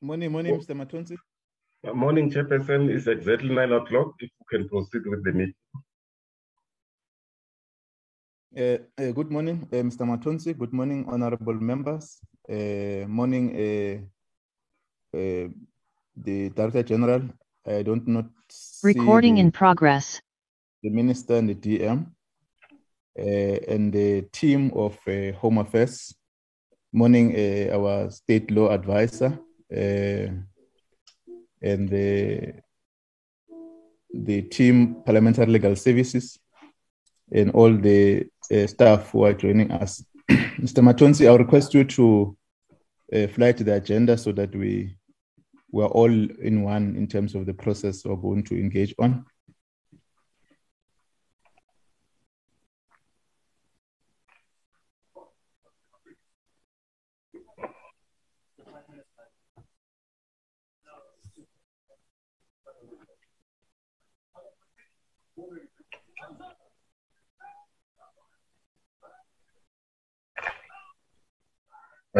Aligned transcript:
Morning, 0.00 0.30
morning, 0.30 0.60
Mr. 0.60 0.76
Matonsi. 0.76 1.16
Morning, 1.92 2.30
Chairperson. 2.30 2.88
It's 2.88 3.08
exactly 3.08 3.48
nine 3.48 3.72
o'clock. 3.72 4.14
If 4.20 4.30
you 4.38 4.46
can 4.58 4.68
proceed 4.68 5.02
with 5.06 5.24
the 5.24 5.32
meeting. 5.32 5.54
Uh, 8.56 8.78
uh, 9.02 9.10
good 9.10 9.32
morning, 9.32 9.68
uh, 9.72 9.76
Mr. 9.76 10.06
Matonsi. 10.06 10.56
Good 10.56 10.72
morning, 10.72 11.04
honorable 11.08 11.54
members. 11.54 12.20
Uh, 12.48 13.08
morning, 13.08 13.50
uh, 13.56 15.18
uh, 15.18 15.48
the 16.16 16.50
Director 16.50 16.84
General. 16.84 17.22
I 17.66 17.82
don't 17.82 18.06
not 18.06 18.26
see 18.48 18.86
Recording 18.86 19.34
the, 19.34 19.40
in 19.40 19.50
progress. 19.50 20.22
the 20.84 20.90
Minister 20.90 21.34
and 21.34 21.48
the 21.48 21.56
DM 21.56 22.06
uh, 23.18 23.72
and 23.72 23.92
the 23.92 24.22
team 24.30 24.70
of 24.76 24.96
uh, 25.08 25.32
Home 25.38 25.58
Affairs. 25.58 26.14
Morning, 26.92 27.34
uh, 27.34 27.76
our 27.76 28.10
state 28.12 28.48
law 28.52 28.70
advisor 28.70 29.40
and 29.70 30.48
the, 31.88 32.54
the 34.14 34.42
team 34.42 35.02
parliamentary 35.04 35.46
legal 35.46 35.76
services 35.76 36.38
and 37.32 37.50
all 37.50 37.74
the 37.74 38.26
uh, 38.52 38.66
staff 38.66 39.10
who 39.10 39.24
are 39.24 39.34
joining 39.34 39.70
us. 39.70 40.02
Mr. 40.30 40.82
Matonsi, 40.82 41.28
I'll 41.28 41.38
request 41.38 41.74
you 41.74 41.84
to 41.84 42.36
uh, 43.12 43.26
fly 43.28 43.52
to 43.52 43.64
the 43.64 43.74
agenda 43.74 44.16
so 44.16 44.32
that 44.32 44.54
we 44.54 44.96
we're 45.70 45.86
all 45.86 46.10
in 46.10 46.62
one 46.62 46.96
in 46.96 47.06
terms 47.06 47.34
of 47.34 47.44
the 47.44 47.52
process 47.52 48.04
we're 48.04 48.16
going 48.16 48.42
to 48.44 48.58
engage 48.58 48.94
on. 48.98 49.26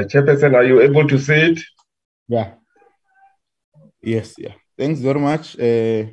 Chairperson, 0.04 0.54
are 0.54 0.64
you 0.64 0.80
able 0.80 1.06
to 1.08 1.18
see 1.18 1.34
it? 1.34 1.60
Yeah. 2.28 2.54
Yes, 4.02 4.34
yeah. 4.38 4.54
Thanks 4.78 5.00
very 5.00 5.18
much. 5.18 5.58
Uh, 5.58 6.04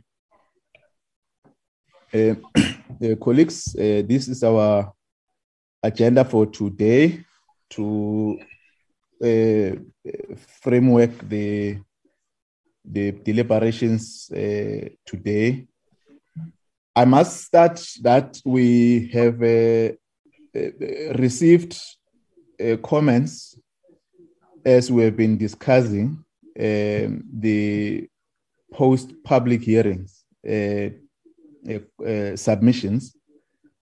uh, 2.13 2.36
uh, 2.56 3.15
colleagues, 3.22 3.75
uh, 3.75 4.01
this 4.08 4.27
is 4.27 4.44
our 4.44 4.94
agenda 5.84 6.24
for 6.25 6.46
today 6.48 7.24
to 7.70 8.39
uh, 9.24 9.76
framework 10.62 11.12
the 11.30 11.80
the 12.84 13.12
deliberations 13.12 14.30
uh, 14.32 14.88
today. 15.06 15.67
I 16.95 17.06
must 17.06 17.45
start 17.45 17.86
that 18.02 18.39
we 18.45 19.10
have 19.10 19.39
received 21.19 21.78
comments 22.84 23.55
as 24.65 24.91
we 24.91 25.04
have 25.04 25.15
been 25.15 25.38
discussing 25.38 26.23
um, 26.60 27.23
the 27.32 28.10
post 28.73 29.13
public 29.23 29.62
hearings 29.62 30.23
uh, 30.47 30.89
uh, 31.69 32.04
uh, 32.06 32.36
submissions 32.36 33.15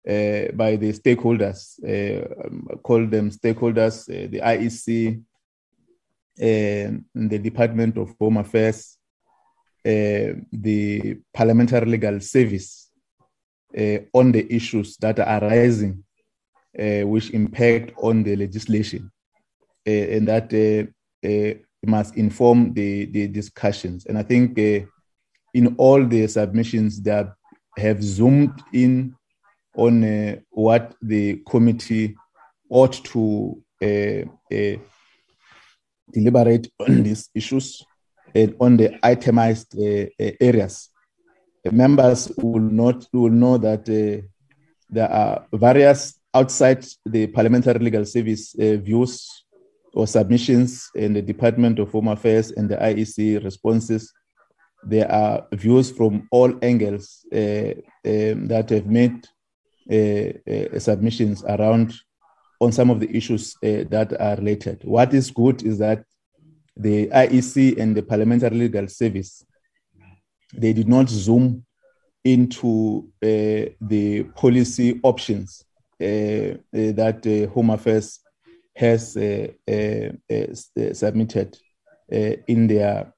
uh, 0.08 0.52
by 0.54 0.76
the 0.76 0.94
stakeholders, 0.94 1.78
uh, 1.84 2.46
um, 2.46 2.68
call 2.84 3.06
them 3.06 3.30
stakeholders, 3.30 4.08
uh, 4.10 4.28
the 4.30 4.40
IEC, 4.40 5.22
um, 6.42 7.06
the 7.14 7.40
Department 7.40 7.98
of 7.98 8.16
Home 8.20 8.38
Affairs, 8.38 8.98
the 9.84 11.18
Parliamentary 11.34 11.86
Legal 11.86 12.20
Service 12.20 12.90
on 14.14 14.32
the 14.32 14.46
issues 14.54 14.98
that 14.98 15.20
are 15.20 15.44
arising, 15.44 16.04
which 16.74 17.30
impact 17.32 17.94
on 17.98 18.24
the 18.24 18.36
legislation, 18.36 19.10
and 19.88 20.28
that 20.28 20.54
uh, 20.54 21.28
uh, 21.28 21.54
must 21.86 22.16
inform 22.18 22.74
the, 22.74 23.06
the 23.06 23.28
discussions. 23.28 24.06
And 24.06 24.18
I 24.18 24.24
think 24.24 24.58
in 24.58 25.76
all 25.78 26.06
the 26.06 26.28
submissions 26.28 27.02
that 27.04 27.34
have 27.78 28.04
zoomed 28.04 28.62
in 28.74 29.16
on 29.76 30.42
what 30.50 30.96
the 31.02 31.42
committee 31.48 32.16
ought 32.70 32.94
to 33.06 33.64
deliberate 36.12 36.72
on 36.80 37.04
these 37.04 37.30
issues 37.34 37.84
and 38.36 38.56
on 38.60 38.76
the 38.76 39.00
itemized 39.04 39.76
areas. 39.78 40.90
Members 41.72 42.32
will 42.38 42.62
not 42.62 43.06
will 43.12 43.30
know 43.30 43.58
that 43.58 43.82
uh, 43.90 44.26
there 44.90 45.12
are 45.12 45.46
various 45.52 46.18
outside 46.34 46.86
the 47.06 47.28
parliamentary 47.28 47.80
legal 47.80 48.06
service 48.06 48.56
uh, 48.56 48.78
views 48.78 49.46
or 49.98 50.06
submissions 50.06 50.92
in 50.94 51.14
the 51.14 51.22
Department 51.24 51.80
of 51.80 51.92
Home 51.92 52.08
Affairs 52.10 52.52
and 52.52 52.70
the 52.70 52.78
IEC 52.78 53.44
responses. 53.44 54.14
There 54.84 55.12
are 55.12 55.48
views 55.54 55.90
from 55.90 56.28
all 56.32 56.54
angles 56.62 57.26
uh, 57.34 57.74
um, 58.06 58.48
that 58.48 58.70
have 58.70 58.86
made 58.86 59.26
uh, 59.92 60.76
uh, 60.76 60.80
submissions 60.80 61.44
around 61.46 61.96
on 62.62 62.72
some 62.72 62.92
of 62.92 63.00
the 63.00 63.10
issues 63.18 63.56
uh, 63.64 63.90
that 63.90 64.14
are 64.22 64.36
related. 64.36 64.84
What 64.84 65.16
is 65.16 65.32
good 65.32 65.64
is 65.64 65.80
that 65.80 66.04
the 66.76 67.08
IEC 67.08 67.80
and 67.80 67.98
the 67.98 68.04
Parliamentary 68.04 68.56
Legal 68.56 68.88
Service 68.88 69.44
they 70.54 70.74
did 70.74 70.88
not 70.88 71.10
zoom 71.10 71.66
into 72.24 73.10
uh, 73.24 73.74
the 73.82 74.24
policy 74.36 75.00
options 75.02 75.66
uh, 76.00 76.06
uh, 76.06 76.56
that 76.72 77.26
uh, 77.26 77.52
Home 77.52 77.72
Affairs 77.72 78.20
has 78.78 79.18
uh, 79.18 79.48
uh, 79.68 80.10
uh, 80.32 80.94
submitted 80.94 81.58
in 82.10 82.68
their 82.68 83.12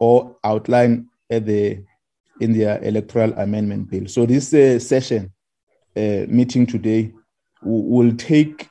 or 0.00 0.36
outlined 0.42 1.06
at 1.30 1.46
the 1.46 1.84
in 2.40 2.52
their 2.58 2.82
electoral 2.82 3.32
amendment 3.34 3.90
bill. 3.90 4.08
So 4.08 4.26
this 4.26 4.48
session 4.88 5.32
meeting 5.94 6.66
today 6.66 7.12
will 7.62 8.16
take 8.16 8.68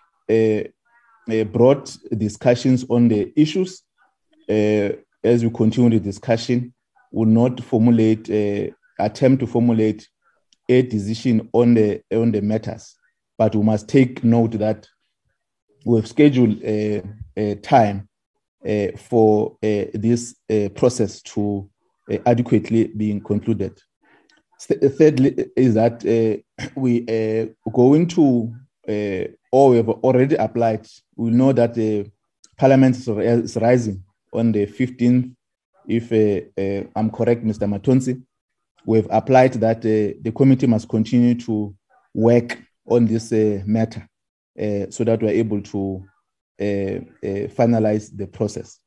broad 1.53 1.89
discussions 2.17 2.85
on 2.89 3.07
the 3.07 3.31
issues. 3.35 3.83
As 4.49 5.43
we 5.43 5.49
continue 5.51 5.91
the 5.91 5.99
discussion, 5.99 6.73
will 7.11 7.27
not 7.27 7.61
formulate 7.63 8.29
uh, 8.29 8.73
attempt 8.99 9.41
to 9.41 9.47
formulate 9.47 10.07
a 10.67 10.81
decision 10.81 11.49
on 11.53 11.75
the 11.75 12.01
on 12.11 12.31
the 12.31 12.41
matters, 12.41 12.95
but 13.37 13.55
we 13.55 13.63
must 13.63 13.87
take 13.87 14.23
note 14.23 14.53
that 14.53 14.87
we've 15.85 16.07
scheduled 16.07 16.61
a, 16.63 17.03
a 17.35 17.55
time 17.55 18.07
uh, 18.67 18.87
for 18.97 19.57
uh, 19.63 19.85
this 19.93 20.35
uh, 20.49 20.69
process 20.75 21.21
to 21.21 21.69
uh, 22.11 22.17
adequately 22.25 22.87
being 22.87 23.21
concluded. 23.21 23.79
Th- 24.67 24.91
Thirdly, 24.93 25.49
is 25.55 25.73
that 25.73 26.05
uh, 26.05 26.65
we 26.75 27.05
are 27.09 27.49
going 27.71 28.07
to, 28.07 28.53
uh, 28.87 29.27
or 29.51 29.71
we 29.71 29.77
have 29.77 29.89
already 29.89 30.35
applied. 30.35 30.87
We 31.15 31.31
know 31.31 31.51
that 31.53 31.73
the 31.73 32.11
Parliament 32.57 32.95
is 32.97 33.57
rising 33.57 34.03
on 34.33 34.51
the 34.51 34.67
15th. 34.67 35.33
If 35.87 36.11
uh, 36.11 36.61
uh, 36.61 36.87
I'm 36.95 37.09
correct, 37.09 37.43
Mr. 37.43 37.67
Matonsi, 37.67 38.21
we've 38.85 39.07
applied 39.09 39.53
that 39.53 39.77
uh, 39.77 40.19
the 40.21 40.31
committee 40.35 40.67
must 40.67 40.87
continue 40.87 41.33
to 41.35 41.75
work 42.13 42.59
on 42.85 43.07
this 43.07 43.31
uh, 43.31 43.63
matter 43.65 44.01
uh, 44.01 44.10
Eh, 44.57 44.87
so 44.89 45.05
that 45.05 45.21
we're 45.21 45.29
able 45.29 45.61
to 45.61 46.03
uh, 46.59 46.63
uh, 46.63 47.47
finalize 47.55 48.09
the 48.15 48.27
process. 48.27 48.79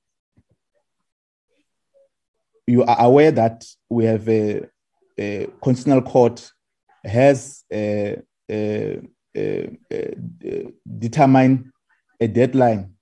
You 2.66 2.84
are 2.84 3.00
aware 3.00 3.30
that 3.30 3.64
we 3.88 4.04
have 4.04 4.28
a, 4.28 4.66
a 5.18 5.46
constitutional 5.62 6.02
court 6.02 6.50
has 7.04 7.64
determined 10.98 11.72
a 12.20 12.28
deadline, 12.28 12.94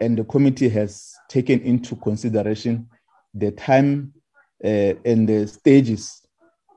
and 0.00 0.18
the 0.18 0.24
committee 0.24 0.68
has 0.68 1.14
taken 1.28 1.60
into 1.60 1.96
consideration 1.96 2.88
the 3.34 3.52
time 3.52 4.12
and 4.60 5.28
the 5.28 5.46
stages 5.46 6.20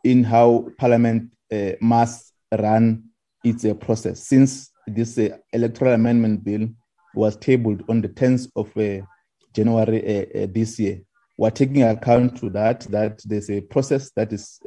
in 0.04 0.23
how 0.23 0.67
Parliament 0.77 1.32
must 1.80 2.34
run 2.51 3.04
its 3.43 3.65
process. 3.80 4.23
Since 4.27 4.71
this 4.88 5.17
uh, 5.17 5.38
electoral 5.54 5.94
amendment 5.94 6.44
bill 6.44 6.67
was 7.15 7.36
tabled 7.38 7.84
on 7.89 8.02
the 8.02 8.10
10th 8.10 8.50
of 8.56 8.76
uh, 8.78 9.06
January 9.54 10.00
uh, 10.44 10.48
this 10.52 10.80
year, 10.80 11.02
we're 11.38 11.50
taking 11.50 11.84
account 11.84 12.38
to 12.38 12.50
that 12.50 12.82
that 12.82 13.20
there's 13.26 13.50
a 13.50 13.62
process 13.62 14.12
that 14.15 14.32
is 14.32 14.60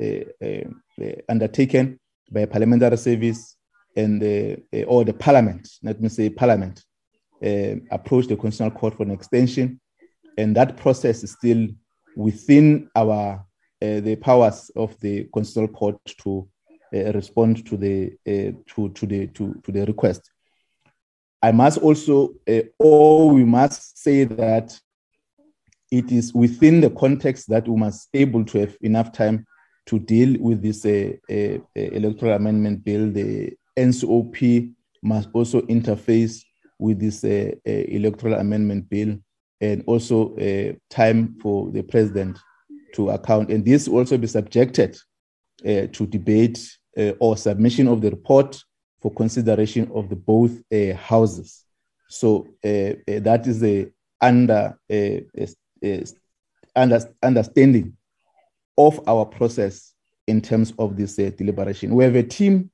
undertaken 1.29 1.98
by 2.31 2.44
parliamentary 2.46 2.96
service 2.96 3.57
and 3.96 4.20
the, 4.20 4.85
or 4.87 5.05
the 5.05 5.12
parliament, 5.12 5.68
let 5.83 6.00
me 6.00 6.09
say 6.09 6.29
parliament, 6.29 6.85
uh, 7.42 7.79
the 7.87 8.37
constitutional 8.40 8.70
court 8.70 8.96
for 8.96 9.05
an 9.05 9.12
extension. 9.12 9.81
And 10.37 10.57
that 10.57 10.77
process 10.77 11.22
is 11.22 11.33
still 11.33 11.68
within 12.16 12.88
our 12.96 13.44
uh, 13.83 14.00
the 14.00 14.16
powers 14.16 14.70
of 14.77 14.98
the 15.00 15.24
constitutional 15.35 15.68
court 15.68 15.96
to 16.22 16.48
respond 17.12 17.66
to 17.66 17.76
the 17.76 18.12
uh, 18.26 18.52
to 18.74 18.88
to 18.90 19.07
the 19.07 19.26
to, 19.28 19.54
to 19.64 19.72
the 19.72 19.85
request. 19.87 20.30
I 21.42 21.52
must 21.52 21.78
also, 21.78 22.35
uh, 22.48 22.62
or 22.78 23.30
we 23.30 23.44
must 23.44 23.98
say 23.98 24.24
that 24.24 24.78
it 25.90 26.11
is 26.11 26.33
within 26.33 26.80
the 26.80 26.90
context 26.90 27.48
that 27.50 27.68
we 27.68 27.76
must 27.76 28.09
able 28.14 28.44
to 28.46 28.59
have 28.61 28.76
enough 28.80 29.12
time 29.12 29.46
to 29.87 29.98
deal 29.98 30.40
with 30.40 30.62
this 30.62 30.87
uh, 30.87 31.12
uh, 31.30 31.59
electoral 31.74 32.33
amendment 32.33 32.83
bill. 32.83 33.11
The 33.11 33.52
NCOP 33.76 34.72
must 35.02 35.28
also 35.35 35.61
interface 35.62 36.42
with 36.78 36.98
this 36.98 37.22
electoral 37.64 38.35
amendment 38.35 38.88
bill 38.88 39.18
and 39.61 39.85
also 39.87 40.35
time 40.88 41.37
for 41.40 41.70
the 41.70 41.83
president 41.83 42.38
to 42.94 43.11
account. 43.11 43.50
And 43.50 43.64
this 43.64 43.87
also 43.87 44.16
be 44.16 44.26
subjected 44.26 44.96
uh, 45.64 45.87
to 45.92 46.07
debate 46.07 46.59
uh, 46.98 47.12
or 47.18 47.37
submission 47.37 47.88
of 47.88 48.00
the 48.00 48.11
report 48.11 48.62
for 49.00 49.12
consideration 49.12 49.90
of 49.94 50.09
the 50.09 50.16
both 50.16 50.52
uh, 50.72 50.94
houses. 50.96 51.64
So 52.09 52.46
that 52.62 53.42
is 53.46 53.62
a 53.64 53.90
under, 54.20 54.78
under 56.76 57.14
understanding 57.22 57.96
of 58.78 59.00
our 59.09 59.24
process 59.24 59.94
in 60.26 60.40
terms 60.40 60.72
of 60.78 60.96
this 60.96 61.16
deliberation. 61.16 61.94
We 61.94 62.04
have 62.04 62.14
a 62.14 62.22
team 62.22 62.70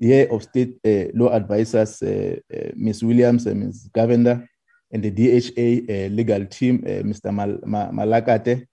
here 0.00 0.28
of 0.30 0.42
state 0.42 0.78
uh, 0.84 1.10
law 1.14 1.32
advisors, 1.32 2.02
uh, 2.02 2.36
uh, 2.54 2.70
Ms. 2.74 3.02
Williams 3.02 3.46
and 3.46 3.60
Ms. 3.66 3.90
Govender, 3.92 4.46
and 4.90 5.02
the 5.02 5.10
DHA 5.10 6.14
legal 6.14 6.46
team, 6.46 6.78
Mr. 6.78 7.32
Mal- 7.32 7.90
Malakate, 7.92 8.66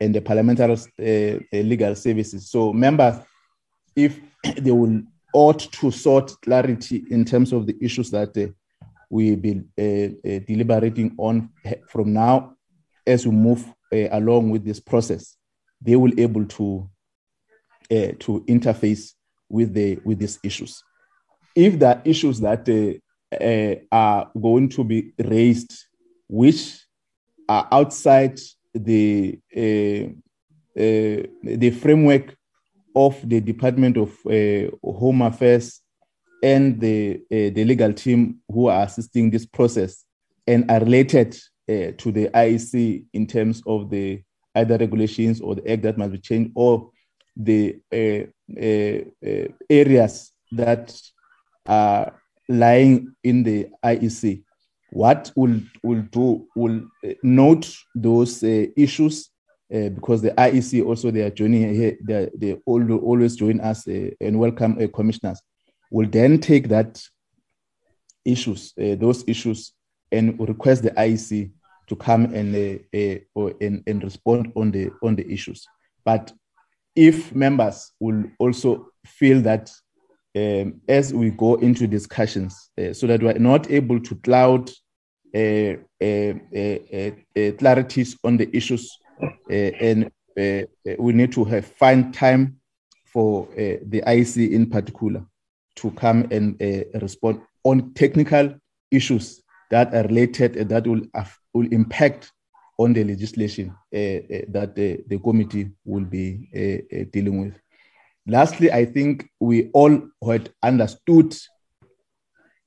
and 0.00 0.14
the 0.14 0.20
parliamentary 0.20 0.76
legal 1.52 1.94
services. 1.94 2.50
So, 2.50 2.72
members, 2.72 3.16
if 3.96 4.20
they 4.58 4.70
will 4.70 5.02
ought 5.32 5.60
to 5.72 5.90
sort 5.90 6.32
clarity 6.42 7.04
in 7.10 7.24
terms 7.24 7.52
of 7.52 7.66
the 7.66 7.76
issues 7.80 8.10
that 8.10 8.36
uh, 8.36 8.52
we 9.08 9.30
will 9.30 9.36
be 9.36 9.62
uh, 9.78 10.28
uh, 10.28 10.38
deliberating 10.46 11.14
on 11.18 11.50
from 11.88 12.12
now 12.12 12.54
as 13.06 13.26
we 13.26 13.32
move 13.32 13.64
along 13.92 14.50
with 14.50 14.64
this 14.64 14.78
process, 14.78 15.36
they 15.80 15.96
will 15.96 16.12
able 16.18 16.44
to 16.44 16.88
to 17.88 18.44
interface 18.46 19.14
with 19.48 19.74
the 19.74 19.98
with 20.04 20.20
these 20.20 20.38
issues. 20.44 20.84
If 21.56 21.78
there 21.78 21.96
are 21.96 22.02
issues 22.04 22.38
that 22.40 22.68
are 23.90 24.30
going 24.40 24.68
to 24.68 24.84
be 24.84 25.12
raised, 25.18 25.72
which 26.28 26.86
are 27.48 27.66
outside 27.72 28.38
the 28.72 29.40
uh, 29.56 30.06
uh, 30.80 31.26
the 31.42 31.70
framework 31.70 32.36
of 32.94 33.16
the 33.28 33.40
Department 33.40 33.96
of 33.96 34.10
uh, 34.26 34.70
Home 34.84 35.22
Affairs 35.22 35.80
and 36.42 36.80
the 36.80 37.16
uh, 37.30 37.54
the 37.54 37.64
legal 37.64 37.92
team 37.92 38.40
who 38.48 38.68
are 38.68 38.84
assisting 38.84 39.30
this 39.30 39.46
process 39.46 40.04
and 40.46 40.70
are 40.70 40.80
related 40.80 41.34
uh, 41.68 41.92
to 41.98 42.10
the 42.12 42.28
IEC 42.28 43.04
in 43.12 43.26
terms 43.26 43.62
of 43.66 43.90
the 43.90 44.22
either 44.54 44.78
regulations 44.78 45.40
or 45.40 45.54
the 45.54 45.70
act 45.70 45.82
that 45.82 45.98
must 45.98 46.12
be 46.12 46.18
changed 46.18 46.52
or 46.54 46.90
the 47.36 47.76
uh, 47.92 48.24
areas 49.70 50.32
that 50.52 50.98
are 51.66 52.20
lying 52.48 53.14
in 53.22 53.42
the 53.42 53.68
IEC 53.84 54.42
what 54.90 55.32
we'll, 55.36 55.60
we'll 55.82 56.02
do, 56.02 56.46
we'll 56.54 56.82
uh, 57.06 57.12
note 57.22 57.72
those 57.94 58.42
uh, 58.42 58.66
issues 58.76 59.30
uh, 59.72 59.88
because 59.90 60.22
the 60.22 60.30
IEC 60.32 60.84
also 60.84 61.10
they 61.10 61.22
are 61.22 61.30
joining 61.30 61.74
here, 61.74 61.96
they, 62.02 62.28
they 62.36 62.52
always 62.66 63.36
join 63.36 63.60
us 63.60 63.86
uh, 63.86 64.10
and 64.20 64.38
welcome 64.38 64.78
uh, 64.80 64.86
commissioners. 64.88 65.40
We'll 65.90 66.08
then 66.08 66.40
take 66.40 66.68
that 66.68 67.02
issues, 68.24 68.72
uh, 68.78 68.96
those 68.96 69.24
issues, 69.26 69.72
and 70.12 70.38
request 70.40 70.82
the 70.82 70.90
IEC 70.90 71.50
to 71.88 71.96
come 71.96 72.26
and, 72.34 72.80
or, 73.34 73.52
and, 73.60 73.82
and 73.86 74.02
respond 74.02 74.52
on 74.56 74.70
the 74.70 74.90
on 75.02 75.16
the 75.16 75.28
issues. 75.28 75.66
But 76.04 76.32
if 76.94 77.34
members 77.34 77.92
will 78.00 78.24
also 78.38 78.88
feel 79.06 79.40
that 79.42 79.70
um, 80.36 80.80
as 80.88 81.12
we 81.12 81.30
go 81.30 81.56
into 81.56 81.86
discussions, 81.86 82.70
uh, 82.78 82.92
so 82.92 83.06
that 83.06 83.22
we're 83.22 83.34
not 83.34 83.70
able 83.70 84.00
to 84.00 84.14
cloud 84.16 84.70
uh, 85.34 85.74
uh, 86.00 86.34
uh, 86.52 87.52
clarities 87.58 88.16
on 88.24 88.36
the 88.36 88.48
issues, 88.56 88.98
and 89.48 90.10
we 90.98 91.12
need 91.12 91.32
to 91.32 91.44
have 91.44 91.66
find 91.66 92.14
time 92.14 92.56
for 93.04 93.48
the 93.56 94.02
IEC 94.06 94.50
in 94.50 94.68
particular 94.68 95.24
to 95.76 95.90
come 95.92 96.26
and 96.30 96.56
respond 97.00 97.40
on 97.64 97.92
technical 97.94 98.54
issues 98.90 99.42
that 99.70 99.94
are 99.94 100.02
related 100.04 100.56
and 100.56 100.70
that 100.70 100.86
will, 100.86 101.02
will 101.54 101.68
impact 101.72 102.32
on 102.78 102.94
the 102.94 103.04
legislation 103.04 103.68
uh, 103.94 103.98
uh, 103.98 104.44
that 104.48 104.72
the, 104.74 105.18
committee 105.18 105.70
will 105.84 106.04
be 106.04 106.48
uh, 106.54 107.04
dealing 107.12 107.40
with. 107.42 107.54
Lastly, 108.26 108.72
I 108.72 108.86
think 108.86 109.28
we 109.38 109.70
all 109.74 110.00
had 110.26 110.50
understood 110.62 111.36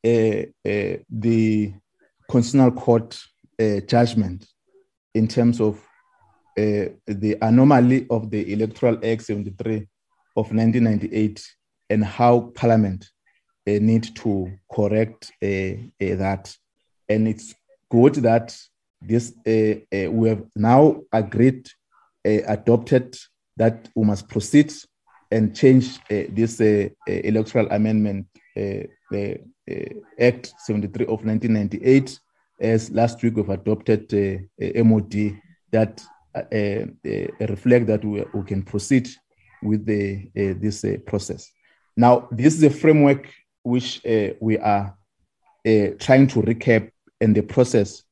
uh, 0.05 0.43
uh, 0.65 0.97
the 1.09 1.73
constitutional 2.29 2.71
court 2.71 3.19
uh, 3.59 3.79
judgment 3.87 4.45
in 5.15 5.27
terms 5.27 5.59
of 5.59 5.83
Uh, 6.57 6.93
the 7.07 7.35
anomaly 7.41 8.05
of 8.09 8.29
the 8.29 8.53
Electoral 8.53 8.95
Act 9.03 9.23
73 9.23 9.87
of 10.35 10.51
1998 10.51 11.45
and 11.89 12.05
how 12.05 12.51
Parliament 12.55 13.09
uh, 13.67 13.71
need 13.81 14.15
to 14.15 14.51
correct 14.71 15.31
uh, 15.41 15.73
that. 15.99 16.55
And 17.09 17.27
it's 17.27 17.55
good 17.89 18.15
that 18.15 18.55
this 19.01 19.33
we 19.45 20.29
have 20.29 20.43
now 20.55 21.01
agreed, 21.11 21.69
adopted 22.23 23.15
that 23.57 23.89
we 23.95 24.05
must 24.05 24.27
proceed 24.29 24.73
and 25.33 25.55
change 25.55 25.97
uh, 26.11 26.23
this 26.29 26.61
uh, 26.61 26.87
uh, 27.09 27.11
electoral 27.11 27.67
amendment 27.71 28.27
Act 30.19 30.53
73 30.59 31.05
of 31.05 31.25
1998, 31.25 32.19
as 32.59 32.91
last 32.91 33.23
week 33.23 33.35
we've 33.35 33.49
adopted 33.49 34.11
MOD 34.59 35.39
that 35.71 36.03
reflect 37.39 37.87
that 37.87 38.03
we, 38.03 38.23
we, 38.33 38.43
can 38.43 38.63
proceed 38.63 39.09
with 39.61 39.85
the, 39.85 40.29
this 40.33 40.85
process. 41.05 41.51
Now, 41.95 42.27
this 42.31 42.55
is 42.55 42.63
a 42.63 42.69
framework 42.69 43.29
which 43.63 44.01
we 44.39 44.57
are 44.57 44.95
trying 45.63 46.27
to 46.27 46.41
recap 46.41 46.91
in 47.21 47.33
the 47.33 47.41
process 47.41 48.03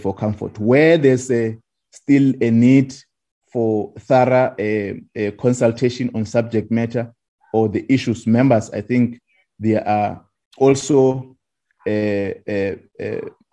for 0.00 0.14
comfort. 0.14 0.58
Where 0.58 0.96
there's 0.98 1.30
still 1.90 2.32
a 2.40 2.50
need 2.50 2.94
for 3.54 3.92
thorough 4.00 4.52
uh, 4.58 5.20
uh, 5.20 5.30
consultation 5.40 6.10
on 6.14 6.26
subject 6.26 6.72
matter 6.72 7.14
or 7.52 7.68
the 7.68 7.86
issues. 7.88 8.26
Members, 8.26 8.68
I 8.70 8.80
think 8.80 9.20
they 9.60 9.76
are 9.76 10.24
also 10.56 11.36
uh, 11.86 12.32
uh, 12.48 12.74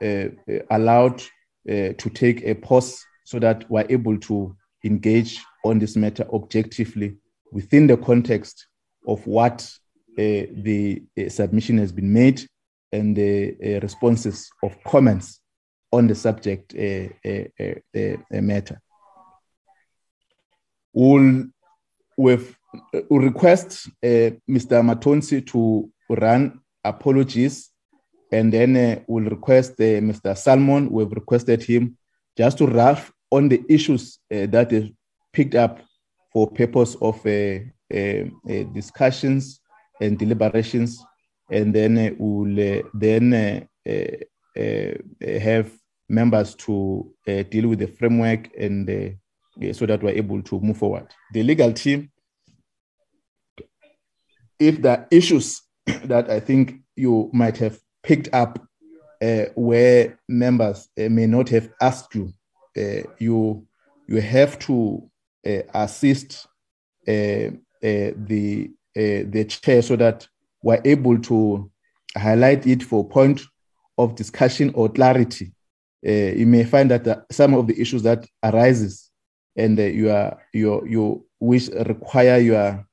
uh, 0.01 0.29
allowed 0.71 1.21
to 1.67 2.09
take 2.13 2.41
a 2.43 2.55
pause 2.55 3.05
so 3.31 3.39
that 3.39 3.69
we're 3.71 3.85
able 3.89 4.17
to 4.17 4.53
engage 4.83 5.41
on 5.63 5.79
this 5.79 5.95
matter 5.95 6.27
objectively 6.33 7.15
within 7.53 7.87
the 7.87 7.95
context 7.95 8.67
of 9.07 9.25
what 9.25 9.71
uh, 10.19 10.51
the 10.53 11.01
uh, 11.17 11.29
submission 11.29 11.77
has 11.77 11.93
been 11.93 12.11
made 12.11 12.45
and 12.91 13.15
the 13.15 13.55
uh, 13.63 13.79
responses 13.79 14.49
of 14.63 14.75
comments 14.83 15.39
on 15.93 16.07
the 16.07 16.15
subject 16.15 16.73
matter 18.31 18.81
will 20.93 21.45
with 22.17 22.55
will 23.09 23.19
request 23.19 23.87
uh, 24.03 24.31
Mr. 24.49 24.81
Matonsi 24.81 25.45
to 25.47 25.89
run 26.09 26.59
apologies, 26.83 27.69
and 28.31 28.51
then 28.51 28.75
uh, 28.75 28.99
we'll 29.07 29.29
request 29.29 29.73
uh, 29.79 29.99
Mr. 30.01 30.37
Salmon. 30.37 30.89
We've 30.89 31.11
requested 31.11 31.63
him 31.63 31.97
just 32.37 32.57
to 32.59 32.67
rough 32.67 33.11
on 33.31 33.49
the 33.49 33.63
issues 33.69 34.19
uh, 34.31 34.45
that 34.47 34.71
is 34.71 34.89
picked 35.33 35.55
up 35.55 35.79
for 36.31 36.49
purpose 36.51 36.95
of 37.01 37.25
uh, 37.25 37.59
uh, 37.93 38.25
uh, 38.49 38.63
discussions 38.73 39.59
and 39.99 40.17
deliberations, 40.17 41.03
and 41.49 41.73
then 41.73 42.15
we'll 42.19 42.81
then 42.93 43.67
have 45.21 45.71
members 46.09 46.55
to 46.55 47.13
deal 47.49 47.67
with 47.67 47.79
the 47.79 47.87
framework 47.87 48.49
and 48.57 49.17
so 49.73 49.85
that 49.85 50.01
we're 50.01 50.09
able 50.09 50.41
to 50.41 50.59
move 50.59 50.77
forward. 50.77 51.07
The 51.33 51.43
legal 51.43 51.73
team, 51.73 52.11
if 54.59 54.81
there 54.81 54.97
are 54.97 55.07
issues 55.11 55.61
that 55.85 56.29
I 56.29 56.39
think 56.39 56.81
you 56.95 57.29
might 57.33 57.57
have 57.57 57.79
picked 58.03 58.29
up 58.33 58.59
uh, 59.21 59.45
where 59.55 60.17
members 60.27 60.89
uh, 60.99 61.09
may 61.09 61.27
not 61.27 61.49
have 61.49 61.69
asked 61.79 62.15
you, 62.15 62.33
you 62.75 63.65
you 64.07 64.21
have 64.21 64.59
to 64.59 65.09
uh, 65.47 65.61
assist 65.73 66.47
uh, 67.07 67.49
the 67.81 68.69
the 68.93 69.45
chair 69.45 69.81
so 69.81 69.95
that 69.95 70.27
we're 70.61 70.81
able 70.85 71.17
to 71.19 71.71
highlight 72.17 72.67
it 72.67 72.83
for 72.83 73.07
point 73.07 73.41
of 73.97 74.15
discussion 74.15 74.71
or 74.75 74.89
clarity. 74.89 75.53
you 76.03 76.45
may 76.45 76.63
find 76.63 76.91
that 76.91 77.25
some 77.31 77.53
of 77.53 77.67
the 77.67 77.79
issues 77.79 78.03
that 78.03 78.27
arises 78.43 79.11
and 79.55 79.77
you 79.77 80.09
are 80.09 80.37
you 80.53 80.85
you 80.87 81.25
which 81.39 81.69
require 81.69 82.37
your 82.37 82.85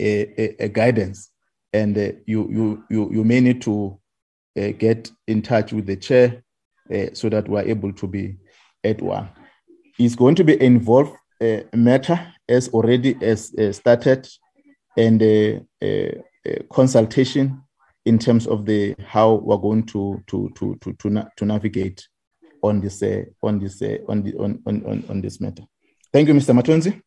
a, 0.00 0.64
a, 0.64 0.68
guidance 0.68 1.30
and 1.72 1.96
uh, 1.96 2.12
you, 2.26 2.48
you, 2.50 2.84
you, 2.90 3.12
you 3.12 3.24
may 3.24 3.40
need 3.40 3.62
to 3.62 3.98
uh, 4.58 4.68
get 4.78 5.10
in 5.26 5.42
touch 5.42 5.72
with 5.72 5.86
the 5.86 5.96
chair 5.96 6.42
uh, 6.94 7.06
so 7.12 7.28
that 7.28 7.48
we're 7.48 7.62
able 7.62 7.92
to 7.92 8.06
be 8.06 8.36
at 8.86 9.02
one. 9.02 9.28
It's 9.98 10.14
going 10.14 10.34
to 10.36 10.44
be 10.44 10.60
involved 10.62 11.12
uh, 11.40 11.60
matter 11.74 12.34
as 12.48 12.68
already 12.68 13.16
as 13.20 13.52
uh, 13.54 13.72
started 13.72 14.28
and 14.96 15.22
uh, 15.22 16.60
consultation 16.72 17.62
in 18.04 18.18
terms 18.18 18.46
of 18.46 18.64
the 18.66 18.94
how 19.04 19.34
we're 19.34 19.56
going 19.56 19.84
to 19.84 20.22
to 20.28 20.50
to 20.56 20.76
to 20.80 20.92
to, 20.94 21.10
na- 21.10 21.28
to 21.36 21.44
navigate 21.44 22.06
on 22.62 22.80
this 22.80 23.02
uh, 23.02 23.24
on 23.42 23.58
this 23.58 23.82
uh, 23.82 23.98
on, 24.08 24.22
the, 24.22 24.34
on, 24.36 24.62
on 24.66 25.04
on 25.08 25.20
this 25.20 25.40
matter. 25.40 25.64
Thank 26.12 26.28
you, 26.28 26.34
Mr. 26.34 26.54
Matonsi. 26.54 27.02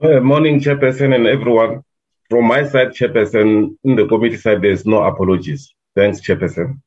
Uh, 0.00 0.20
morning, 0.20 0.60
Chairperson, 0.60 1.14
and 1.14 1.26
everyone. 1.26 1.82
From 2.28 2.46
my 2.46 2.66
side, 2.68 2.88
Chairperson, 2.88 3.76
in 3.84 3.96
the 3.96 4.06
committee 4.06 4.36
side, 4.36 4.62
there's 4.62 4.84
no 4.84 5.02
apologies. 5.02 5.72
Thanks, 5.94 6.20
Chairperson. 6.20 6.80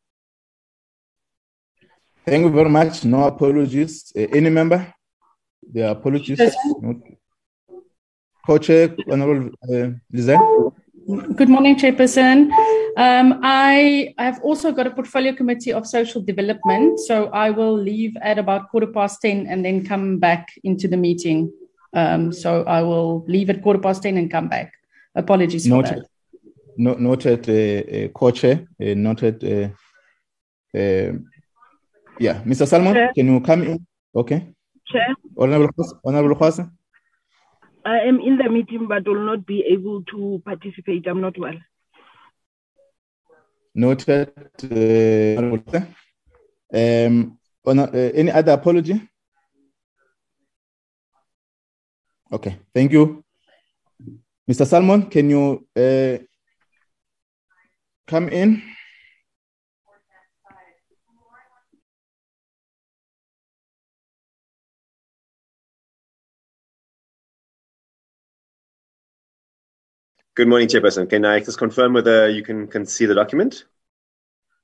Thank 2.26 2.44
you 2.44 2.50
very 2.52 2.70
much. 2.70 3.06
No 3.06 3.24
apologies. 3.24 4.12
Uh, 4.16 4.28
any 4.32 4.50
member? 4.50 4.94
The 5.72 5.92
apologies. 5.92 6.40
Co-chair, 8.46 8.96
Honorable 9.12 9.52
uh, 9.72 9.90
Good 11.36 11.50
morning, 11.50 11.76
Chairperson. 11.76 12.52
Um, 12.98 13.40
I 13.44 14.14
have 14.18 14.40
also 14.42 14.72
got 14.72 14.88
a 14.88 14.92
portfolio 14.92 15.34
committee 15.34 15.74
of 15.74 15.88
social 15.88 16.22
development, 16.22 17.00
so 17.00 17.28
I 17.28 17.50
will 17.50 17.74
leave 17.74 18.16
at 18.22 18.38
about 18.38 18.70
quarter 18.70 18.88
past 18.88 19.22
10 19.22 19.48
and 19.48 19.64
then 19.64 19.86
come 19.86 20.20
back 20.20 20.50
into 20.64 20.88
the 20.88 20.98
meeting. 20.98 21.52
Um, 21.94 22.32
so 22.32 22.64
I 22.64 22.82
will 22.82 23.26
leave 23.28 23.50
at 23.50 23.62
quarter 23.64 23.80
past 23.80 24.04
10 24.04 24.18
and 24.18 24.30
come 24.30 24.50
back. 24.50 24.74
Apologies 25.16 25.64
for 25.64 25.76
noted, 25.76 26.00
that. 26.00 26.06
No, 26.78 26.94
noted, 26.94 27.50
uh, 27.50 28.06
uh, 28.06 28.08
co-chair, 28.10 28.68
uh, 28.82 28.94
noted. 28.96 29.44
Yeah, 32.20 32.44
Mr. 32.44 32.68
Salmon, 32.68 32.94
Chair. 32.94 33.12
can 33.16 33.28
you 33.28 33.40
come 33.40 33.64
in? 33.64 33.88
Okay. 34.14 34.50
Chair. 34.88 35.16
Honorable, 35.38 36.00
Honorable 36.04 36.36
Khwasa. 36.36 36.70
I 37.86 38.00
am 38.00 38.20
in 38.20 38.38
the 38.38 38.50
meeting, 38.50 38.88
but 38.88 39.08
will 39.08 39.26
not 39.26 39.46
be 39.46 39.64
able 39.72 40.04
to 40.04 40.42
participate. 40.44 41.08
I'm 41.08 41.22
not 41.22 41.38
well. 41.40 41.56
Noted. 43.74 44.32
Uh, 44.64 45.40
um, 46.74 47.40
on, 47.66 47.80
uh, 47.80 48.12
any 48.14 48.32
other 48.32 48.52
apology? 48.52 49.02
Okay, 52.32 52.60
thank 52.74 52.92
you. 52.92 53.24
Mr. 54.50 54.68
Salmon, 54.68 55.04
can 55.10 55.30
you 55.30 55.66
uh, 55.78 56.18
come 58.08 58.28
in? 58.30 58.62
Good 70.40 70.48
morning, 70.48 70.70
Chairperson. 70.70 71.10
Can 71.10 71.26
I 71.26 71.42
just 71.42 71.58
confirm 71.58 71.92
whether 71.92 72.30
you 72.30 72.44
can, 72.44 72.66
can 72.66 72.86
see 72.86 73.06
the 73.06 73.14
document? 73.14 73.66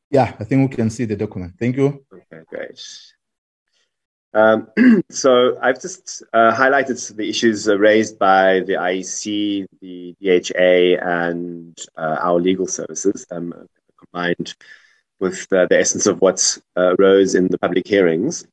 Yeah, 0.09 0.33
I 0.39 0.45
think 0.45 0.69
we 0.69 0.73
can 0.73 0.89
see 0.89 1.03
the 1.03 1.17
document. 1.17 1.55
Thank 1.59 1.75
you. 1.75 2.05
Okay, 2.13 2.43
great. 2.47 2.81
Um, 4.33 4.69
so 5.11 5.59
I've 5.61 5.81
just 5.81 6.23
uh, 6.31 6.55
highlighted 6.55 7.13
the 7.17 7.27
issues 7.27 7.67
raised 7.67 8.17
by 8.17 8.61
the 8.61 8.75
IEC, 8.75 9.65
the 9.81 10.15
DHA, 10.21 11.05
and 11.05 11.77
uh, 11.97 12.19
our 12.21 12.39
legal 12.39 12.67
services, 12.67 13.25
um, 13.29 13.53
combined 13.99 14.55
with 15.19 15.45
the 15.49 15.67
essence 15.71 16.07
of 16.07 16.21
what 16.21 16.57
uh, 16.77 16.95
arose 16.97 17.35
in 17.35 17.49
the 17.49 17.59
public 17.59 17.85
hearings. 17.85 18.47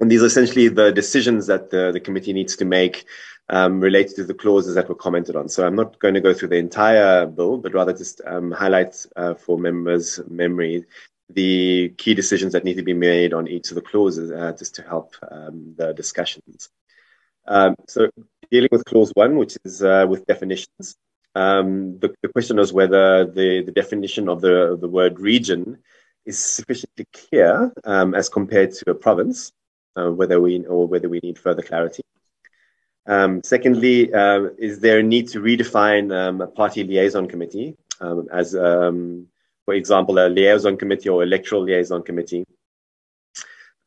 And 0.00 0.10
these 0.10 0.24
are 0.24 0.26
essentially 0.26 0.66
the 0.66 0.90
decisions 0.90 1.46
that 1.46 1.70
the, 1.70 1.92
the 1.92 2.00
committee 2.00 2.32
needs 2.32 2.56
to 2.56 2.64
make 2.64 3.04
um, 3.50 3.80
related 3.80 4.16
to 4.16 4.24
the 4.24 4.34
clauses 4.34 4.74
that 4.74 4.88
were 4.88 4.94
commented 4.94 5.36
on. 5.36 5.48
So 5.48 5.66
I'm 5.66 5.76
not 5.76 5.98
going 5.98 6.14
to 6.14 6.20
go 6.20 6.34
through 6.34 6.48
the 6.48 6.56
entire 6.56 7.26
bill, 7.26 7.56
but 7.58 7.74
rather 7.74 7.92
just 7.92 8.20
um, 8.26 8.50
highlight 8.50 9.06
uh, 9.16 9.34
for 9.34 9.58
members' 9.58 10.20
memory 10.28 10.84
the 11.30 11.90
key 11.98 12.14
decisions 12.14 12.52
that 12.52 12.64
need 12.64 12.76
to 12.76 12.82
be 12.82 12.94
made 12.94 13.34
on 13.34 13.48
each 13.48 13.70
of 13.70 13.74
the 13.74 13.82
clauses 13.82 14.30
uh, 14.30 14.52
just 14.58 14.74
to 14.76 14.82
help 14.82 15.14
um, 15.30 15.74
the 15.76 15.92
discussions. 15.92 16.70
Um, 17.46 17.74
so 17.86 18.10
dealing 18.50 18.70
with 18.72 18.84
clause 18.84 19.12
one, 19.14 19.36
which 19.36 19.58
is 19.64 19.82
uh, 19.82 20.06
with 20.08 20.26
definitions, 20.26 20.96
um, 21.34 21.98
the, 21.98 22.14
the, 22.22 22.28
question 22.28 22.56
was 22.56 22.72
whether 22.72 23.26
the, 23.26 23.62
the 23.62 23.72
definition 23.72 24.28
of 24.28 24.40
the, 24.40 24.76
the 24.80 24.88
word 24.88 25.20
region 25.20 25.78
is 26.24 26.38
sufficiently 26.38 27.06
clear 27.12 27.72
um, 27.84 28.14
as 28.14 28.28
compared 28.28 28.72
to 28.72 28.90
a 28.90 28.94
province, 28.94 29.52
uh, 29.96 30.10
whether 30.10 30.40
we 30.40 30.64
or 30.66 30.86
whether 30.86 31.08
we 31.08 31.20
need 31.22 31.38
further 31.38 31.62
clarity. 31.62 32.02
Um, 33.08 33.42
secondly, 33.42 34.12
uh, 34.12 34.50
is 34.58 34.80
there 34.80 34.98
a 34.98 35.02
need 35.02 35.28
to 35.28 35.40
redefine 35.40 36.14
um, 36.14 36.40
a 36.42 36.46
party 36.46 36.84
liaison 36.84 37.26
committee? 37.26 37.76
As 38.30 38.52
for 38.52 39.74
example, 39.74 40.18
a 40.18 40.28
liaison 40.30 40.78
committee 40.78 41.10
or 41.10 41.22
electoral 41.22 41.62
liaison 41.62 42.02
committee, 42.02 42.46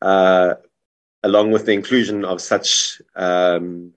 uh, 0.00 0.54
along 1.24 1.50
with 1.50 1.66
the 1.66 1.72
inclusion 1.72 2.24
of 2.24 2.40
such 2.40 3.02
um, 3.16 3.92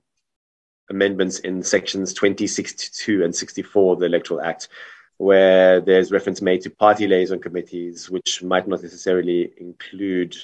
amendments 0.89 1.37
in 1.39 1.61
sections 1.61 2.11
20, 2.13 2.47
62, 2.47 3.23
and 3.23 3.35
64 3.35 3.93
of 3.93 3.99
the 3.99 4.07
Electoral 4.07 4.41
Act, 4.41 4.69
where 5.17 5.79
there's 5.79 6.11
reference 6.11 6.41
made 6.41 6.61
to 6.61 6.69
party 6.69 7.07
liaison 7.07 7.39
committees, 7.39 8.09
which 8.09 8.41
might 8.41 8.67
not 8.67 8.81
necessarily 8.81 9.53
include 9.57 10.35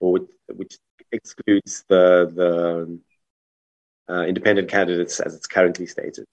or 0.00 0.20
which 0.54 0.78
excludes 1.12 1.84
the, 1.88 2.32
the 2.34 2.98
uh, 4.08 4.22
independent 4.22 4.68
candidates 4.68 5.20
as 5.20 5.34
it's 5.34 5.46
currently 5.46 5.86
stated. 5.86 6.26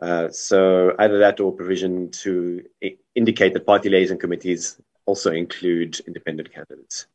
Uh, 0.00 0.28
so 0.30 0.94
either 0.98 1.18
that 1.18 1.40
or 1.40 1.52
provision 1.52 2.10
to 2.10 2.64
I- 2.82 2.96
indicate 3.14 3.52
that 3.54 3.66
party 3.66 3.88
liaison 3.88 4.18
committees 4.18 4.80
also 5.06 5.30
include 5.30 6.00
independent 6.06 6.52
candidates. 6.52 7.06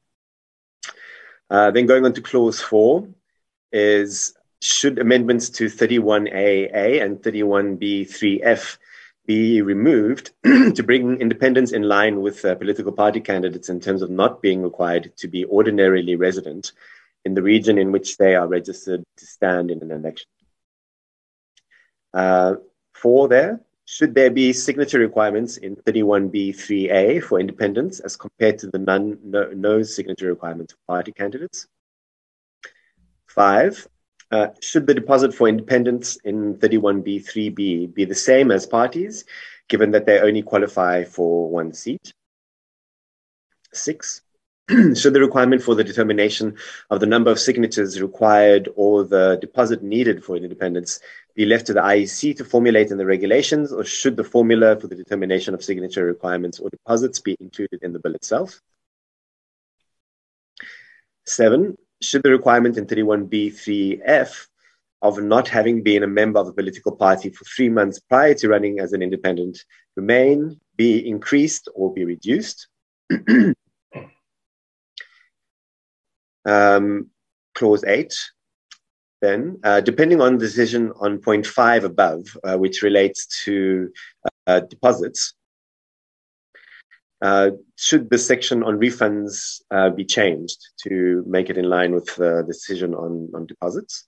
Uh, 1.49 1.71
then 1.71 1.85
going 1.85 2.05
on 2.05 2.13
to 2.13 2.21
clause 2.21 2.59
four 2.61 3.07
is 3.71 4.35
should 4.61 4.99
amendments 4.99 5.49
to 5.49 5.65
31AA 5.65 7.03
and 7.03 7.21
31B3F 7.21 8.77
be 9.25 9.61
removed 9.61 10.31
to 10.43 10.83
bring 10.83 11.19
independence 11.19 11.71
in 11.71 11.83
line 11.83 12.21
with 12.21 12.45
uh, 12.45 12.55
political 12.55 12.91
party 12.91 13.19
candidates 13.19 13.69
in 13.69 13.79
terms 13.79 14.01
of 14.01 14.09
not 14.09 14.41
being 14.41 14.61
required 14.61 15.11
to 15.17 15.27
be 15.27 15.45
ordinarily 15.45 16.15
resident 16.15 16.71
in 17.25 17.33
the 17.33 17.41
region 17.41 17.77
in 17.77 17.91
which 17.91 18.17
they 18.17 18.35
are 18.35 18.47
registered 18.47 19.03
to 19.17 19.25
stand 19.25 19.71
in 19.71 19.81
an 19.81 19.91
election. 19.91 20.27
Uh, 22.13 22.55
four 22.93 23.27
there. 23.27 23.61
Should 23.87 24.15
there 24.15 24.31
be 24.31 24.51
signature 24.51 24.99
requirements 24.99 25.57
in 25.57 25.75
31B3A 25.75 27.21
for 27.21 27.39
independents 27.39 27.99
as 27.99 28.15
compared 28.15 28.57
to 28.59 28.67
the 28.67 28.79
none, 28.79 29.19
no, 29.23 29.51
no 29.51 29.83
signature 29.83 30.27
requirements 30.27 30.73
for 30.73 30.95
party 30.95 31.11
candidates? 31.11 31.67
Five, 33.27 33.87
uh, 34.31 34.47
should 34.59 34.87
the 34.87 34.93
deposit 34.95 35.35
for 35.35 35.47
independents 35.47 36.17
in 36.23 36.55
31B3B 36.55 37.93
be 37.93 38.05
the 38.05 38.15
same 38.15 38.49
as 38.49 38.65
parties, 38.65 39.25
given 39.67 39.91
that 39.91 40.07
they 40.07 40.19
only 40.19 40.41
qualify 40.41 41.03
for 41.03 41.49
one 41.49 41.73
seat? 41.73 42.11
Six, 43.71 44.21
should 44.95 45.13
the 45.13 45.21
requirement 45.21 45.61
for 45.61 45.75
the 45.75 45.83
determination 45.83 46.55
of 46.89 46.99
the 46.99 47.05
number 47.05 47.29
of 47.29 47.39
signatures 47.39 48.01
required 48.01 48.67
or 48.75 49.03
the 49.03 49.37
deposit 49.39 49.83
needed 49.83 50.23
for 50.23 50.35
independence 50.35 50.99
be 51.35 51.45
left 51.45 51.67
to 51.67 51.73
the 51.73 51.81
IEC 51.81 52.35
to 52.37 52.43
formulate 52.45 52.89
in 52.89 52.97
the 52.97 53.05
regulations, 53.05 53.71
or 53.71 53.83
should 53.83 54.17
the 54.17 54.23
formula 54.23 54.79
for 54.79 54.87
the 54.87 54.95
determination 54.95 55.53
of 55.53 55.63
signature 55.63 56.05
requirements 56.05 56.59
or 56.59 56.69
deposits 56.69 57.19
be 57.19 57.35
included 57.39 57.83
in 57.83 57.93
the 57.93 57.99
bill 57.99 58.15
itself? 58.15 58.59
Seven, 61.25 61.77
should 62.01 62.23
the 62.23 62.31
requirement 62.31 62.77
in 62.77 62.87
31B3F 62.87 64.47
of 65.01 65.21
not 65.21 65.47
having 65.47 65.83
been 65.83 66.01
a 66.01 66.07
member 66.07 66.39
of 66.39 66.47
a 66.47 66.53
political 66.53 66.95
party 66.95 67.29
for 67.29 67.45
three 67.45 67.69
months 67.69 67.99
prior 67.99 68.33
to 68.33 68.47
running 68.47 68.79
as 68.79 68.93
an 68.93 69.03
independent 69.03 69.63
remain, 69.95 70.59
be 70.75 71.07
increased, 71.07 71.69
or 71.75 71.93
be 71.93 72.05
reduced? 72.05 72.67
um, 76.45 77.09
clause 77.53 77.83
8, 77.83 78.13
then, 79.21 79.59
uh, 79.63 79.81
depending 79.81 80.21
on 80.21 80.33
the 80.33 80.45
decision 80.45 80.91
on 80.99 81.19
point 81.19 81.47
5 81.47 81.83
above, 81.83 82.25
uh, 82.43 82.57
which 82.57 82.81
relates 82.81 83.43
to 83.45 83.91
uh, 84.45 84.59
deposits, 84.59 85.33
uh, 87.21 87.51
should 87.75 88.09
the 88.09 88.17
section 88.17 88.61
on 88.61 88.77
refunds 88.79 89.61
uh, 89.71 89.89
be 89.89 90.05
changed 90.05 90.59
to 90.83 91.23
make 91.25 91.49
it 91.49 91.57
in 91.57 91.69
line 91.69 91.95
with 91.95 92.13
the 92.15 92.43
decision 92.45 92.93
on, 92.93 93.29
on 93.33 93.45
deposits? 93.45 94.05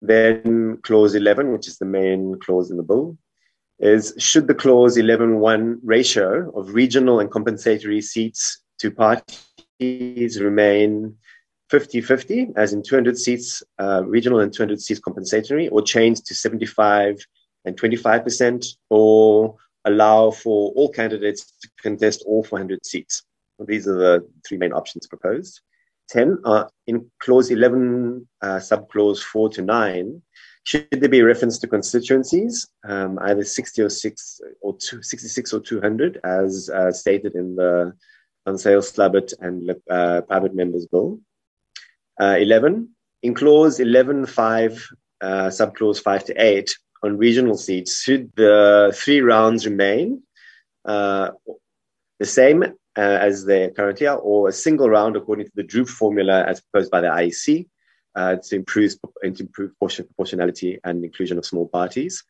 Then 0.00 0.78
clause 0.82 1.14
11, 1.14 1.52
which 1.52 1.68
is 1.68 1.78
the 1.78 1.84
main 1.84 2.38
clause 2.40 2.70
in 2.70 2.76
the 2.76 2.82
bill, 2.82 3.18
is 3.78 4.14
should 4.18 4.46
the 4.46 4.54
clause 4.54 4.96
11.1 4.96 5.78
ratio 5.82 6.50
of 6.58 6.74
regional 6.74 7.20
and 7.20 7.30
compensatory 7.30 8.00
seats 8.00 8.62
to 8.78 8.90
parties 8.90 9.49
remain 9.80 11.16
50-50, 11.70 12.52
as 12.56 12.72
in 12.72 12.82
200 12.82 13.16
seats 13.16 13.62
uh, 13.78 14.02
regional 14.04 14.40
and 14.40 14.52
200 14.52 14.80
seats 14.80 15.00
compensatory, 15.00 15.68
or 15.68 15.82
change 15.82 16.20
to 16.22 16.34
75 16.34 17.18
and 17.64 17.80
25%, 17.80 18.66
or 18.90 19.56
allow 19.84 20.30
for 20.30 20.72
all 20.72 20.90
candidates 20.90 21.52
to 21.62 21.68
contest 21.82 22.24
all 22.26 22.42
400 22.42 22.84
seats. 22.84 23.22
These 23.66 23.86
are 23.88 23.96
the 23.96 24.28
three 24.46 24.58
main 24.58 24.72
options 24.72 25.06
proposed. 25.06 25.60
10, 26.08 26.38
uh, 26.44 26.64
in 26.86 27.08
clause 27.20 27.50
11, 27.50 28.26
uh, 28.42 28.56
subclause 28.56 29.22
4 29.22 29.48
to 29.50 29.62
9, 29.62 30.22
should 30.64 30.88
there 30.90 31.08
be 31.08 31.22
reference 31.22 31.58
to 31.58 31.66
constituencies, 31.66 32.68
um, 32.84 33.18
either 33.22 33.44
60 33.44 33.82
or 33.82 33.88
6 33.88 34.40
or 34.60 34.76
two, 34.76 35.02
66 35.02 35.52
or 35.52 35.60
200, 35.60 36.20
as 36.24 36.68
uh, 36.70 36.92
stated 36.92 37.34
in 37.34 37.56
the 37.56 37.92
Van 38.46 38.56
Zyl 38.56 38.80
Slabbert 38.80 39.32
and 39.40 39.74
uh, 39.90 40.22
Private 40.22 40.54
Members 40.54 40.86
Bill? 40.86 41.18
Uh, 42.20 42.36
11, 42.38 42.88
in 43.22 43.34
clause 43.34 43.78
11.5, 43.78 44.82
uh, 45.20 45.26
subclause 45.48 46.02
5 46.02 46.24
to 46.24 46.34
8, 46.34 46.70
on 47.02 47.16
regional 47.16 47.56
seats, 47.56 48.02
should 48.02 48.30
the 48.36 48.94
three 48.94 49.20
rounds 49.20 49.66
remain 49.66 50.22
uh, 50.84 51.30
the 52.18 52.26
same 52.26 52.62
uh, 52.62 52.66
as 52.96 53.44
they 53.44 53.70
currently 53.70 54.06
are, 54.06 54.18
or 54.18 54.48
a 54.48 54.52
single 54.52 54.90
round 54.90 55.16
according 55.16 55.46
to 55.46 55.52
the 55.54 55.62
Droop 55.62 55.88
formula 55.88 56.44
as 56.44 56.60
proposed 56.60 56.90
by 56.90 57.00
the 57.00 57.08
IEC 57.08 57.66
uh, 58.14 58.36
to 58.36 58.56
improve 58.56 58.94
to 59.22 59.42
improve 59.42 59.72
proportionality 59.78 60.78
and 60.84 61.04
inclusion 61.04 61.38
of 61.38 61.46
small 61.46 61.68
parties. 61.68 62.22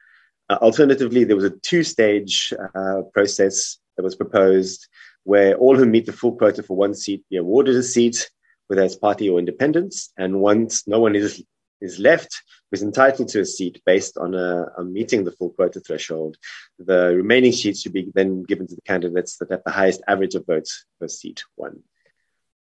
Uh, 0.48 0.58
alternatively, 0.62 1.24
there 1.24 1.36
was 1.36 1.44
a 1.44 1.50
two-stage 1.50 2.52
uh, 2.74 3.02
process 3.14 3.78
that 3.96 4.02
was 4.02 4.16
proposed 4.16 4.88
where 5.24 5.54
all 5.56 5.76
who 5.76 5.86
meet 5.86 6.06
the 6.06 6.12
full 6.12 6.36
quota 6.36 6.62
for 6.62 6.76
one 6.76 6.94
seat 6.94 7.24
be 7.30 7.36
awarded 7.36 7.76
a 7.76 7.82
seat, 7.82 8.30
whether 8.66 8.82
it's 8.82 8.96
party 8.96 9.28
or 9.28 9.38
independence, 9.38 10.12
and 10.16 10.40
once 10.40 10.86
no 10.86 11.00
one 11.00 11.14
is 11.14 11.42
is 11.80 11.98
left, 11.98 12.42
is 12.72 12.82
entitled 12.82 13.28
to 13.28 13.40
a 13.40 13.44
seat 13.44 13.80
based 13.84 14.16
on, 14.18 14.34
a, 14.34 14.66
on 14.76 14.92
meeting 14.92 15.24
the 15.24 15.32
full 15.32 15.50
quota 15.50 15.80
threshold. 15.80 16.36
The 16.78 17.14
remaining 17.16 17.52
seats 17.52 17.80
should 17.80 17.92
be 17.92 18.10
then 18.14 18.42
given 18.42 18.66
to 18.66 18.74
the 18.74 18.82
candidates 18.82 19.38
that 19.38 19.50
have 19.50 19.62
the 19.64 19.72
highest 19.72 20.02
average 20.06 20.34
of 20.34 20.46
votes 20.46 20.84
per 21.00 21.08
seat 21.08 21.42
won. 21.56 21.82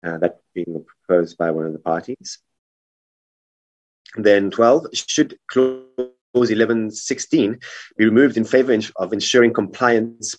Uh, 0.05 0.19
that 0.19 0.39
being 0.55 0.85
proposed 0.85 1.37
by 1.37 1.51
one 1.51 1.67
of 1.67 1.73
the 1.73 1.79
parties. 1.81 2.39
Then 4.17 4.51
12, 4.51 4.87
should 4.93 5.39
clause 5.49 5.87
1116 6.33 7.59
be 7.97 8.05
removed 8.05 8.37
in 8.37 8.45
favor 8.45 8.79
of 8.97 9.13
ensuring 9.13 9.53
compliance 9.53 10.37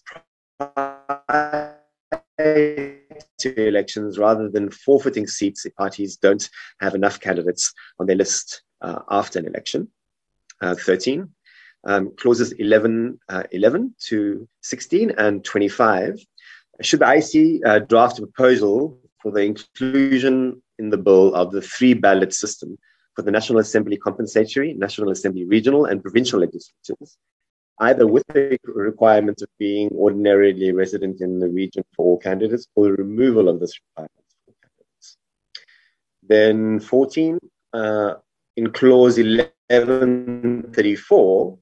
to 3.40 3.68
elections 3.68 4.18
rather 4.18 4.50
than 4.50 4.70
forfeiting 4.70 5.28
seats 5.28 5.66
if 5.66 5.76
parties 5.76 6.18
don't 6.18 6.50
have 6.80 6.96
enough 6.96 7.20
candidates 7.20 7.74
on 8.00 8.06
their 8.06 8.16
list 8.16 8.64
uh, 8.82 9.00
after 9.10 9.40
an 9.40 9.48
election. 9.48 9.88
Uh, 10.62 10.76
13. 10.76 11.30
Um, 11.86 12.12
clauses 12.18 12.52
11, 12.52 13.18
uh, 13.30 13.44
11 13.52 13.96
to 14.08 14.48
16 14.62 15.12
and 15.12 15.44
25. 15.46 16.20
Should 16.82 17.00
the 17.00 17.06
IEC 17.06 17.62
uh, 17.66 17.80
draft 17.80 18.20
a 18.20 18.28
proposal 18.28 19.00
for 19.22 19.32
the 19.32 19.42
inclusion 19.42 20.62
in 20.78 20.90
the 20.90 20.98
bill 20.98 21.34
of 21.34 21.52
the 21.52 21.62
three 21.62 21.94
ballot 21.94 22.34
system 22.34 22.78
for 23.16 23.22
the 23.22 23.32
National 23.32 23.60
Assembly 23.60 23.98
compensatory, 23.98 24.74
National 24.74 25.12
Assembly 25.12 25.46
regional, 25.46 25.86
and 25.86 26.02
provincial 26.02 26.40
legislatures, 26.40 27.18
either 27.80 28.06
with 28.06 28.28
the 28.28 28.60
requirement 28.66 29.42
of 29.42 29.48
being 29.58 29.90
ordinarily 29.96 30.72
resident 30.72 31.20
in 31.22 31.40
the 31.40 31.48
region 31.48 31.84
for 31.96 32.06
all 32.06 32.18
candidates 32.18 32.68
or 32.76 32.88
the 32.88 32.94
removal 32.94 33.48
of 33.48 33.60
this 33.60 33.80
requirement 33.90 34.26
for 34.46 34.54
candidates. 34.62 35.18
Then 36.24 36.80
14, 36.80 37.40
uh, 37.74 38.14
in 38.58 38.72
clause 38.72 39.18
1134, 39.18 41.58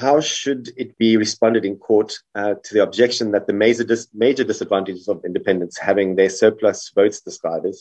how 0.00 0.20
should 0.20 0.70
it 0.76 0.98
be 0.98 1.16
responded 1.16 1.64
in 1.64 1.76
court 1.76 2.18
uh, 2.34 2.54
to 2.64 2.74
the 2.74 2.82
objection 2.82 3.30
that 3.30 3.46
the 3.46 3.52
major, 3.52 3.84
dis- 3.84 4.08
major 4.12 4.42
disadvantages 4.42 5.06
of 5.06 5.24
independents 5.24 5.78
having 5.78 6.16
their 6.16 6.30
surplus 6.30 6.90
votes 6.94 7.20
discarded 7.20 7.76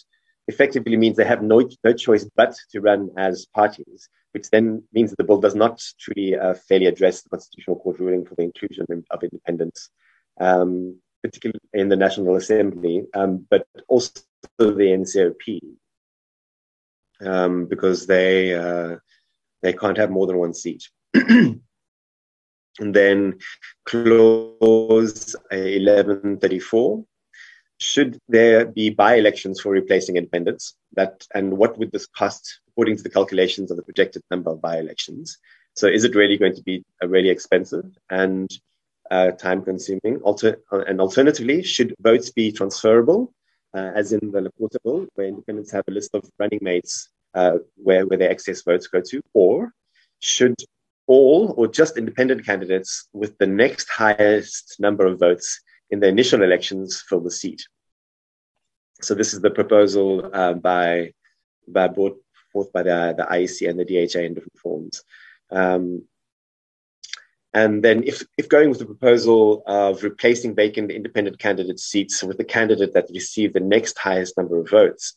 effectively 0.47 0.97
means 0.97 1.17
they 1.17 1.25
have 1.25 1.41
no, 1.41 1.67
no 1.84 1.93
choice 1.93 2.29
but 2.36 2.56
to 2.71 2.82
run 2.82 3.10
as 3.17 3.45
parties, 3.45 4.10
which 4.32 4.49
then 4.49 4.84
means 4.91 5.10
that 5.10 5.17
the 5.17 5.23
bill 5.23 5.39
does 5.39 5.56
not 5.56 5.82
truly 5.99 6.36
uh, 6.38 6.53
fairly 6.53 6.88
address 6.88 7.21
the 7.21 7.29
Constitutional 7.29 7.79
Court 7.79 7.99
ruling 7.99 8.25
for 8.25 8.36
the 8.36 8.43
inclusion 8.43 8.86
of 9.10 9.23
independents, 9.23 9.89
um, 10.39 10.99
particularly 11.21 11.60
in 11.73 11.89
the 11.89 11.95
National 11.95 12.36
Assembly, 12.36 13.06
um, 13.13 13.45
but 13.49 13.65
also 13.88 14.12
the 14.58 14.65
NCOP, 14.65 15.60
um, 17.21 17.65
because 17.65 18.06
they 18.06 18.53
uh, 18.53 18.97
they 19.62 19.73
can't 19.73 19.97
have 19.97 20.12
more 20.12 20.27
than 20.27 20.38
one 20.38 20.53
seat. 20.53 20.89
and 21.13 22.93
then 22.93 23.38
clause 23.86 25.36
1134 25.51 27.06
should 27.84 28.17
there 28.28 28.65
be 28.65 28.89
by-elections 28.89 29.60
for 29.60 29.72
replacing 29.72 30.15
independents? 30.17 30.76
That 30.93 31.26
and 31.34 31.58
what 31.58 31.78
would 31.78 31.91
this 31.91 32.08
cost 32.08 32.60
according 32.69 32.98
to 32.98 33.04
the 33.04 33.10
calculations 33.10 33.69
of 33.69 33.78
the 33.78 33.84
projected 33.84 34.22
number 34.32 34.52
of 34.52 34.62
by-elections? 34.62 35.38
So 35.76 35.88
is 35.88 36.04
it 36.04 36.15
really 36.15 36.38
going 36.38 36.56
to 36.56 36.63
be 36.63 36.84
really 37.04 37.30
expensive 37.30 37.86
and 38.10 38.50
uh, 39.12 39.32
time-consuming? 39.32 40.22
Alter- 40.24 40.62
uh, 40.72 40.84
and 40.89 41.02
alternatively, 41.02 41.63
should 41.63 41.93
votes 42.00 42.32
be 42.32 42.52
transferable, 42.52 43.34
uh, 43.76 43.91
as 43.96 44.13
in 44.13 44.32
the 44.32 44.41
Lekota 44.41 44.78
bill, 44.84 45.08
where 45.15 45.28
independents 45.28 45.72
have 45.72 45.84
a 45.88 45.91
list 45.91 46.12
of 46.13 46.30
running 46.39 46.60
mates 46.62 47.10
uh, 47.34 47.58
where, 47.76 48.06
where 48.06 48.17
their 48.17 48.32
excess 48.32 48.62
votes 48.62 48.88
go 48.88 49.02
to, 49.02 49.21
or 49.34 49.73
should 50.19 50.56
all 51.08 51.54
or 51.58 51.67
just 51.67 51.98
independent 51.98 52.46
candidates 52.46 53.10
with 53.12 53.38
the 53.40 53.48
next 53.48 53.90
highest 53.90 54.75
number 54.79 55.06
of 55.06 55.19
votes 55.19 55.60
in 55.90 56.00
the 56.00 56.08
initial 56.08 56.42
elections 56.42 57.04
fill 57.08 57.19
the 57.19 57.31
seat. 57.31 57.62
So 59.04 59.15
this 59.15 59.33
is 59.33 59.41
the 59.41 59.51
proposal 59.51 60.29
uh, 60.33 60.54
by, 60.54 61.13
by 61.67 61.87
brought 61.87 62.17
forth 62.51 62.71
by 62.71 62.83
the, 62.83 63.15
the 63.17 63.23
IEC 63.23 63.69
and 63.69 63.79
the 63.79 63.85
DHA 63.85 64.19
in 64.19 64.33
different 64.33 64.58
forms. 64.58 65.04
Um, 65.51 66.04
and 67.54 67.83
then 67.83 68.04
if, 68.04 68.23
if 68.37 68.49
going 68.49 68.69
with 68.69 68.79
the 68.79 68.85
proposal 68.85 69.62
of 69.67 70.04
replacing 70.04 70.56
vacant 70.56 70.89
independent 70.91 71.37
candidate 71.37 71.79
seats 71.79 72.23
with 72.23 72.37
the 72.37 72.43
candidate 72.43 72.93
that 72.93 73.12
received 73.13 73.54
the 73.54 73.60
next 73.60 73.99
highest 73.99 74.37
number 74.37 74.60
of 74.60 74.69
votes, 74.69 75.15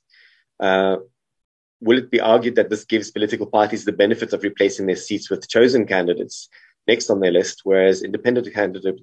uh, 0.61 0.97
will 1.81 1.99
it 1.99 2.11
be 2.11 2.21
argued 2.21 2.57
that 2.57 2.69
this 2.69 2.85
gives 2.85 3.11
political 3.11 3.47
parties 3.47 3.85
the 3.85 3.93
benefit 3.93 4.33
of 4.33 4.43
replacing 4.43 4.87
their 4.87 4.97
seats 4.97 5.31
with 5.31 5.49
chosen 5.49 5.87
candidates 5.87 6.49
next 6.87 7.09
on 7.09 7.21
their 7.21 7.33
list, 7.33 7.63
whereas 7.65 8.03
independent 8.03 8.53
candidate, 8.53 9.01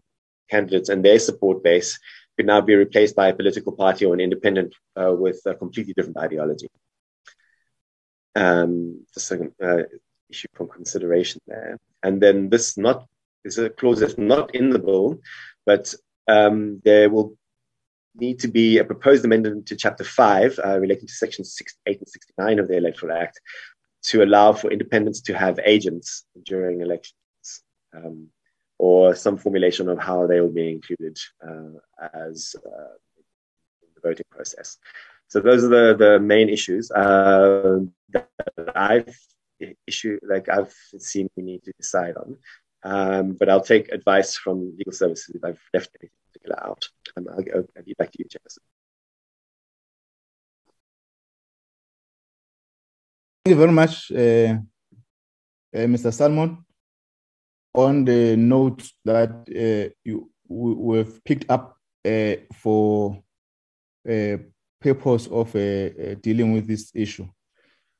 candidates 0.49 0.89
and 0.89 1.03
their 1.03 1.19
support 1.19 1.63
base 1.63 1.99
could 2.37 2.45
now 2.45 2.61
be 2.61 2.75
replaced 2.75 3.15
by 3.15 3.27
a 3.27 3.35
political 3.35 3.73
party 3.73 4.05
or 4.05 4.13
an 4.13 4.19
independent 4.19 4.73
uh, 4.95 5.13
with 5.13 5.41
a 5.45 5.55
completely 5.55 5.93
different 5.93 6.17
ideology. 6.17 6.67
Um, 8.35 9.05
the 9.13 9.19
second 9.19 9.53
uh, 9.61 9.83
issue 10.29 10.47
for 10.53 10.67
consideration 10.67 11.41
there. 11.47 11.77
And 12.01 12.21
then 12.21 12.49
this 12.49 12.77
not 12.77 13.07
is 13.45 13.57
a 13.57 13.69
clause 13.69 13.99
that's 13.99 14.17
not 14.17 14.55
in 14.55 14.69
the 14.69 14.79
bill, 14.79 15.19
but 15.65 15.93
um, 16.27 16.81
there 16.83 17.09
will 17.09 17.37
need 18.15 18.39
to 18.39 18.47
be 18.47 18.77
a 18.77 18.83
proposed 18.83 19.25
amendment 19.25 19.67
to 19.67 19.75
Chapter 19.75 20.03
5 20.03 20.59
uh, 20.63 20.79
relating 20.79 21.07
to 21.07 21.13
Sections 21.13 21.55
68 21.55 21.99
and 21.99 22.07
69 22.07 22.59
of 22.59 22.67
the 22.67 22.77
Electoral 22.77 23.17
Act 23.17 23.39
to 24.03 24.23
allow 24.23 24.53
for 24.53 24.71
independents 24.71 25.21
to 25.21 25.33
have 25.33 25.59
agents 25.63 26.25
during 26.45 26.81
elections. 26.81 27.15
Um, 27.95 28.29
or 28.77 29.15
some 29.15 29.37
formulation 29.37 29.89
of 29.89 29.99
how 29.99 30.27
they 30.27 30.41
will 30.41 30.51
be 30.51 30.71
included 30.71 31.17
uh, 31.47 32.07
as 32.13 32.55
uh, 32.65 32.95
in 33.81 33.89
the 33.95 34.01
voting 34.01 34.25
process. 34.29 34.77
So 35.27 35.39
those 35.39 35.63
are 35.63 35.69
the, 35.69 35.95
the 35.97 36.19
main 36.19 36.49
issues 36.49 36.91
uh, 36.91 37.79
that 38.09 38.29
I've 38.75 39.17
issue 39.87 40.19
like 40.27 40.49
I've 40.49 40.73
seen 40.97 41.29
we 41.35 41.43
need 41.43 41.63
to 41.63 41.73
decide 41.79 42.15
on. 42.17 42.37
Um, 42.83 43.35
but 43.39 43.49
I'll 43.49 43.61
take 43.61 43.89
advice 43.89 44.35
from 44.35 44.75
legal 44.77 44.91
services 44.91 45.35
if 45.35 45.43
I've 45.43 45.59
left 45.73 45.89
anything 46.01 46.17
particular 46.27 46.67
out. 46.67 46.83
Um, 47.15 47.27
I'll, 47.29 47.43
I'll, 47.55 47.67
I'll 47.77 47.83
back 47.97 48.11
to 48.11 48.19
you, 48.19 48.25
Jefferson. 48.29 48.63
Thank 53.45 53.55
you 53.55 53.59
very 53.59 53.71
much, 53.71 54.11
uh, 54.11 54.55
uh, 55.75 55.87
Mr. 55.87 56.13
Salmon, 56.13 56.62
on 57.73 58.05
the 58.05 58.35
note 58.37 58.89
that 59.05 59.31
uh, 59.49 59.93
you 60.03 60.29
we, 60.47 60.97
have 60.97 61.23
picked 61.23 61.49
up 61.49 61.77
uh, 62.05 62.35
for 62.55 63.23
uh, 64.09 64.37
purpose 64.79 65.27
of 65.27 65.51
dealing 66.21 66.53
with 66.53 66.67
this 66.67 66.91
issue. 66.93 67.27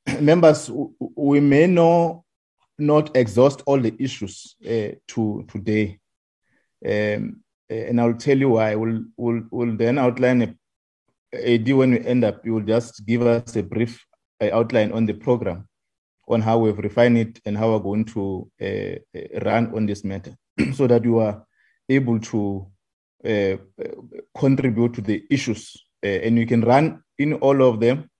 Members, 0.20 0.70
we 1.16 1.40
may 1.40 1.66
know 1.66 2.24
not 2.78 3.16
exhaust 3.16 3.62
all 3.66 3.80
the 3.80 3.94
issues 3.98 4.56
to 5.08 5.44
today. 5.48 5.98
Um, 6.86 7.40
and 7.70 8.00
I'll 8.00 8.14
tell 8.14 8.36
you 8.36 8.50
why. 8.50 8.74
We'll, 8.74 9.04
we'll, 9.16 9.42
we'll 9.50 9.76
then 9.76 9.98
outline 9.98 10.42
a 10.42 10.54
AD 11.34 11.72
when 11.72 11.92
we 11.92 12.06
end 12.06 12.24
up, 12.24 12.44
you 12.44 12.54
will 12.54 12.62
just 12.62 13.04
give 13.06 13.22
us 13.22 13.56
a 13.56 13.62
brief 13.62 14.04
outline 14.40 14.92
on 14.92 15.06
the 15.06 15.14
program 15.14 15.66
on 16.28 16.40
how 16.40 16.58
we've 16.58 16.78
refined 16.78 17.18
it 17.18 17.40
and 17.44 17.56
how 17.56 17.72
we're 17.72 17.78
going 17.78 18.04
to 18.04 18.50
uh, 18.60 19.18
uh 19.18 19.40
run 19.44 19.74
on 19.74 19.86
this 19.86 20.04
matter 20.04 20.34
so 20.74 20.86
that 20.86 21.04
you 21.04 21.18
are 21.18 21.44
able 21.88 22.18
to 22.18 22.66
uh, 23.24 23.56
contribute 24.36 24.92
to 24.94 25.00
the 25.00 25.24
issues 25.30 25.86
uh, 26.04 26.08
and 26.08 26.36
you 26.36 26.46
can 26.46 26.60
run 26.60 27.02
in 27.18 27.32
all 27.34 27.62
of 27.62 27.80
them 27.80 28.10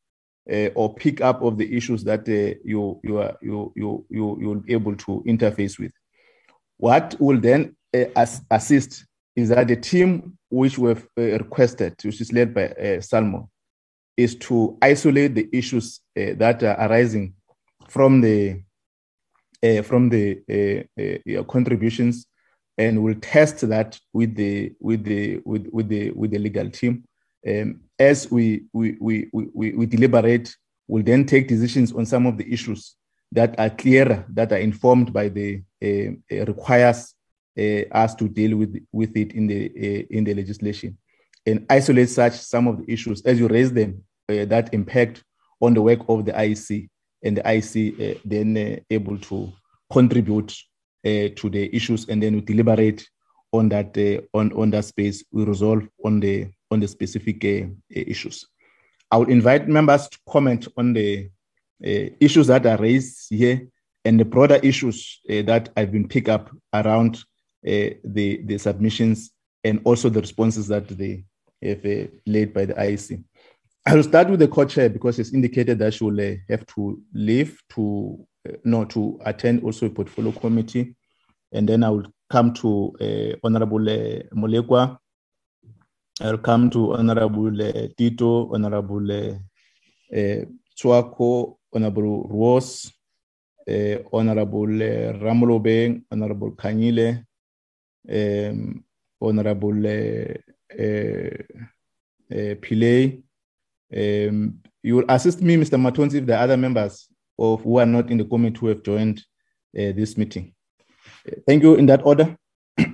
uh, 0.51 0.69
or 0.75 0.95
pick 0.95 1.21
up 1.21 1.43
of 1.43 1.59
the 1.59 1.77
issues 1.77 2.03
that 2.05 2.21
uh, 2.21 2.59
you 2.65 3.01
you 3.03 3.19
are 3.19 3.37
you 3.43 3.73
you 3.77 4.07
you 4.09 4.39
you'll 4.41 4.61
be 4.61 4.73
able 4.73 4.97
to 4.97 5.23
interface 5.27 5.79
with. 5.79 5.93
What 6.79 7.17
will 7.19 7.39
then 7.39 7.77
as, 8.17 8.41
assist 8.51 9.05
is 9.37 9.51
that 9.51 9.69
the 9.69 9.77
team 9.77 10.39
which 10.49 10.79
we've 10.79 11.07
requested 11.17 11.95
which 12.03 12.21
is 12.21 12.33
led 12.33 12.55
by 12.55 12.69
uh, 12.69 13.01
Salmo 13.01 13.51
is 14.17 14.37
to 14.37 14.79
isolate 14.81 15.35
the 15.35 15.49
issues 15.53 16.01
that 16.15 16.63
are 16.63 16.77
arising 16.81 17.35
from 17.89 18.21
the 18.21 18.63
uh, 19.65 19.83
from 19.83 20.11
the 20.11 20.43
uh, 20.99 21.43
contributions, 21.45 22.27
and 22.77 23.03
we'll 23.03 23.15
test 23.21 23.67
that 23.69 23.99
with 24.13 24.35
the 24.35 24.73
with 24.81 25.05
the 25.05 25.41
with, 25.45 25.67
with 25.73 25.89
the 25.89 26.11
with 26.11 26.31
the 26.31 26.39
legal 26.39 26.69
team. 26.71 27.05
Um, 27.47 27.81
as 27.99 28.31
we 28.31 28.65
we, 28.73 28.97
we 29.01 29.31
we 29.33 29.73
we 29.73 29.87
deliberate, 29.87 30.55
we'll 30.87 31.03
then 31.03 31.25
take 31.25 31.49
decisions 31.49 31.93
on 31.93 32.05
some 32.07 32.27
of 32.27 32.37
the 32.37 32.53
issues 32.53 32.95
that 33.33 33.59
are 33.59 33.71
clearer, 33.71 34.25
that 34.31 34.53
are 34.53 34.59
informed 34.59 35.13
by 35.13 35.29
the 35.29 35.63
requires 36.31 37.15
us 37.57 38.15
to 38.17 38.29
deal 38.29 38.57
with 38.57 38.77
with 38.93 39.17
it 39.17 39.33
in 39.33 39.47
the 39.47 40.07
in 40.11 40.25
the 40.25 40.35
legislation, 40.35 40.99
and 41.47 41.65
isolate 41.71 42.11
such 42.11 42.35
some 42.35 42.67
of 42.67 42.79
the 42.79 42.93
issues 42.93 43.23
as 43.23 43.39
you 43.39 43.49
raise 43.49 43.73
them 43.73 44.03
that 44.29 44.73
impact 44.75 45.23
on 45.61 45.75
the 45.75 45.83
work 45.83 46.01
of 46.09 46.25
the 46.25 46.33
IEC 46.33 46.89
and 47.25 47.39
the 47.39 47.43
IEC 47.43 48.17
uh, 48.17 48.21
then 48.25 48.57
uh, 48.57 48.77
able 48.91 49.19
to 49.19 49.53
contribute 49.91 50.53
uh, 51.05 51.29
to 51.37 51.51
the 51.51 51.75
issues, 51.75 52.09
and 52.09 52.23
then 52.23 52.35
we 52.35 52.41
deliberate 52.43 53.09
on 53.53 53.69
that 53.71 53.97
eh, 53.97 54.21
on 54.35 54.53
on 54.53 54.71
that 54.71 54.85
space. 54.85 55.25
We 55.33 55.45
resolve 55.45 55.89
on 56.05 56.21
the 56.21 56.49
on 56.71 56.81
the 56.81 56.89
specific 56.89 57.45
issues. 57.91 58.47
I 59.11 59.17
will 59.17 59.31
invite 59.31 59.69
members 59.69 60.09
to 60.09 60.19
comment 60.29 60.69
on 60.77 60.93
the 60.93 61.31
issues 61.81 62.47
that 62.47 62.67
are 62.67 62.79
raised 62.79 63.27
here 63.31 63.69
and 64.05 64.19
the 64.19 64.25
broader 64.25 64.57
issues 64.57 65.21
that 65.29 65.69
I've 65.77 65.93
been 65.93 66.09
picked 66.09 66.29
up 66.29 66.51
around 66.73 67.23
the 67.63 68.01
the 68.03 68.59
submissions 68.59 69.31
and 69.63 69.81
also 69.85 70.09
the 70.09 70.21
responses 70.21 70.67
that 70.69 70.89
they 70.89 71.25
have 71.63 71.85
laid 72.27 72.53
by 72.53 72.65
the 72.65 72.75
IEC. 72.75 73.23
I'll 73.87 74.03
start 74.03 74.31
with 74.31 74.41
the 74.41 74.49
co-chair 74.49 74.89
because 74.89 75.19
it's 75.19 75.35
indicated 75.35 75.79
that 75.81 75.93
she 75.93 76.05
will 76.05 76.19
uh, 76.19 76.37
have 76.49 76.65
to 76.69 77.03
leave 77.13 77.61
to 77.75 78.27
uh, 78.49 78.53
no 78.65 78.87
to 78.87 79.21
attend 79.27 79.63
also 79.63 79.85
a 79.87 79.91
portfolio 79.91 80.33
committee, 80.33 80.97
and 81.53 81.69
then 81.69 81.85
I 81.85 81.91
will 81.91 82.07
come 82.31 82.55
to 82.55 82.97
uh, 82.99 83.37
Honorable 83.47 83.87
uh, 83.87 84.23
Molekwa. 84.35 84.97
I'll 86.23 86.39
come 86.39 86.71
to 86.71 86.95
Honorable 86.95 87.61
uh, 87.61 87.89
Tito, 87.95 88.55
Honorable 88.55 89.13
uh, 89.13 89.35
uh, 90.17 90.45
Chwako, 90.75 91.59
Honorable 91.75 92.23
Roos, 92.31 92.91
uh, 93.69 93.99
Honorable 94.11 94.83
uh, 94.83 95.13
Honorable 96.11 96.53
Kanyile, 96.53 97.27
um, 98.11 98.83
Honorable 99.21 99.87
uh, 99.87 100.35
uh, 100.83 101.37
uh, 102.33 102.55
um, 103.93 104.61
you 104.83 104.97
will 104.97 105.05
assist 105.09 105.41
me, 105.41 105.57
Mr. 105.57 105.79
Matonsi, 105.81 106.15
if 106.15 106.27
the 106.27 106.39
other 106.39 106.57
members 106.57 107.09
of 107.39 107.63
who 107.63 107.79
are 107.79 107.87
not 107.87 108.11
in 108.11 108.19
the 108.19 108.25
committee 108.25 108.59
who 108.59 108.69
have 108.69 108.83
joined 108.83 109.19
uh, 109.77 109.93
this 109.97 110.17
meeting. 110.17 110.55
Uh, 111.29 111.37
thank 111.47 111.63
you 111.63 111.75
in 111.75 111.87
that 111.87 112.05
order. 112.05 112.37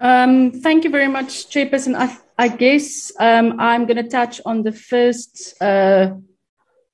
um, 0.00 0.52
thank 0.52 0.84
you 0.84 0.90
very 0.90 1.08
much, 1.08 1.48
Chairperson. 1.48 1.94
I, 1.96 2.16
I 2.36 2.48
guess 2.48 3.12
um, 3.18 3.58
I'm 3.58 3.86
going 3.86 3.96
to 3.96 4.08
touch 4.08 4.40
on 4.44 4.62
the 4.62 4.72
first 4.72 5.54
uh, 5.62 6.14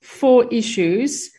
four 0.03 0.47
issues. 0.53 1.31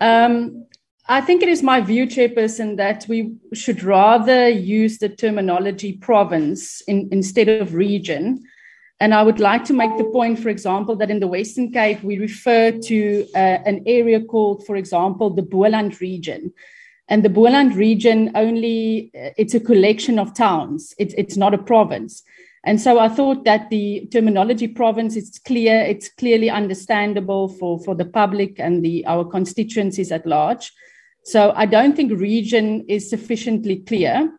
Um, 0.00 0.66
I 1.10 1.22
think 1.22 1.42
it 1.42 1.48
is 1.48 1.62
my 1.62 1.80
view, 1.80 2.06
Chairperson, 2.06 2.76
that 2.76 3.06
we 3.08 3.32
should 3.54 3.82
rather 3.82 4.48
use 4.48 4.98
the 4.98 5.08
terminology 5.08 5.94
province 5.94 6.82
in, 6.82 7.08
instead 7.10 7.48
of 7.48 7.74
region 7.74 8.44
and 9.00 9.14
I 9.14 9.22
would 9.22 9.38
like 9.38 9.64
to 9.66 9.72
make 9.72 9.96
the 9.96 10.04
point, 10.04 10.40
for 10.40 10.48
example, 10.48 10.96
that 10.96 11.10
in 11.10 11.20
the 11.20 11.28
Western 11.28 11.72
Cape, 11.72 12.02
we 12.02 12.18
refer 12.18 12.72
to 12.72 13.26
uh, 13.34 13.38
an 13.38 13.84
area 13.86 14.20
called, 14.20 14.66
for 14.66 14.74
example, 14.74 15.30
the 15.30 15.42
Boland 15.42 16.00
region. 16.00 16.52
And 17.08 17.24
the 17.24 17.30
Boland 17.30 17.76
region 17.76 18.32
only, 18.34 19.12
uh, 19.14 19.30
it's 19.38 19.54
a 19.54 19.60
collection 19.60 20.18
of 20.18 20.34
towns, 20.34 20.94
it's, 20.98 21.14
it's 21.16 21.36
not 21.36 21.54
a 21.54 21.58
province. 21.58 22.22
And 22.64 22.80
so 22.80 22.98
I 22.98 23.08
thought 23.08 23.44
that 23.44 23.70
the 23.70 24.08
terminology 24.12 24.66
province 24.66 25.16
is 25.16 25.40
clear, 25.44 25.80
it's 25.80 26.08
clearly 26.08 26.50
understandable 26.50 27.48
for, 27.48 27.78
for 27.78 27.94
the 27.94 28.04
public 28.04 28.58
and 28.58 28.84
the, 28.84 29.06
our 29.06 29.24
constituencies 29.24 30.10
at 30.10 30.26
large. 30.26 30.72
So 31.24 31.52
I 31.54 31.66
don't 31.66 31.94
think 31.94 32.12
region 32.12 32.84
is 32.88 33.08
sufficiently 33.08 33.76
clear. 33.76 34.37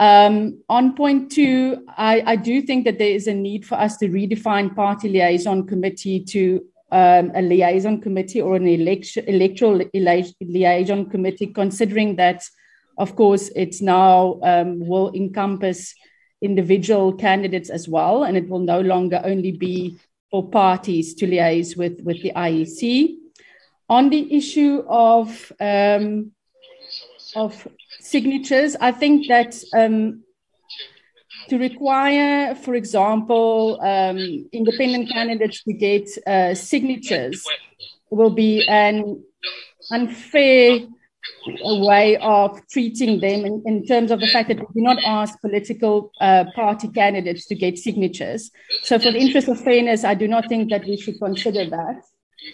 Um, 0.00 0.62
on 0.70 0.96
point 0.96 1.30
two, 1.30 1.84
I, 1.88 2.22
I, 2.24 2.36
do 2.36 2.62
think 2.62 2.86
that 2.86 2.98
there 2.98 3.10
is 3.10 3.26
a 3.26 3.34
need 3.34 3.66
for 3.66 3.74
us 3.74 3.98
to 3.98 4.08
redefine 4.08 4.74
party 4.74 5.10
liaison 5.10 5.66
committee 5.66 6.24
to 6.24 6.64
um, 6.90 7.30
a 7.34 7.42
liaison 7.42 8.00
committee 8.00 8.40
or 8.40 8.56
an 8.56 8.66
election, 8.66 9.26
electoral 9.26 9.82
liaison 9.92 11.10
committee, 11.10 11.48
considering 11.48 12.16
that, 12.16 12.42
of 12.96 13.14
course, 13.14 13.50
it's 13.54 13.82
now 13.82 14.40
um, 14.42 14.80
will 14.80 15.12
encompass 15.12 15.94
individual 16.40 17.12
candidates 17.12 17.68
as 17.68 17.86
well, 17.86 18.24
and 18.24 18.38
it 18.38 18.48
will 18.48 18.60
no 18.60 18.80
longer 18.80 19.20
only 19.22 19.52
be 19.52 19.98
for 20.30 20.48
parties 20.48 21.12
to 21.16 21.26
liaise 21.26 21.76
with, 21.76 22.00
with 22.04 22.22
the 22.22 22.32
IEC. 22.34 23.16
On 23.90 24.08
the 24.08 24.34
issue 24.34 24.82
of 24.88 25.52
um, 25.60 26.32
of 27.36 27.66
signatures. 28.10 28.76
I 28.80 28.92
think 28.92 29.28
that 29.28 29.54
um, 29.74 30.22
to 31.48 31.58
require, 31.58 32.54
for 32.54 32.74
example, 32.74 33.80
um, 33.82 34.48
independent 34.52 35.10
candidates 35.10 35.62
to 35.64 35.72
get 35.72 36.08
uh, 36.26 36.54
signatures 36.54 37.44
will 38.10 38.30
be 38.30 38.66
an 38.68 39.22
unfair 39.90 40.80
way 41.46 42.16
of 42.18 42.60
treating 42.68 43.20
them 43.20 43.44
in, 43.44 43.62
in, 43.66 43.86
terms 43.86 44.10
of 44.10 44.20
the 44.20 44.26
fact 44.26 44.48
that 44.48 44.58
we 44.58 44.66
do 44.74 44.82
not 44.82 44.98
ask 45.04 45.40
political 45.40 46.12
uh, 46.20 46.44
party 46.54 46.88
candidates 46.88 47.46
to 47.46 47.54
get 47.54 47.78
signatures. 47.78 48.50
So, 48.82 48.98
for 48.98 49.10
the 49.10 49.18
interest 49.18 49.48
of 49.48 49.60
fairness, 49.60 50.04
I 50.04 50.14
do 50.14 50.28
not 50.28 50.48
think 50.48 50.70
that 50.70 50.84
we 50.84 50.96
should 50.96 51.18
consider 51.18 51.68
that. 51.70 52.02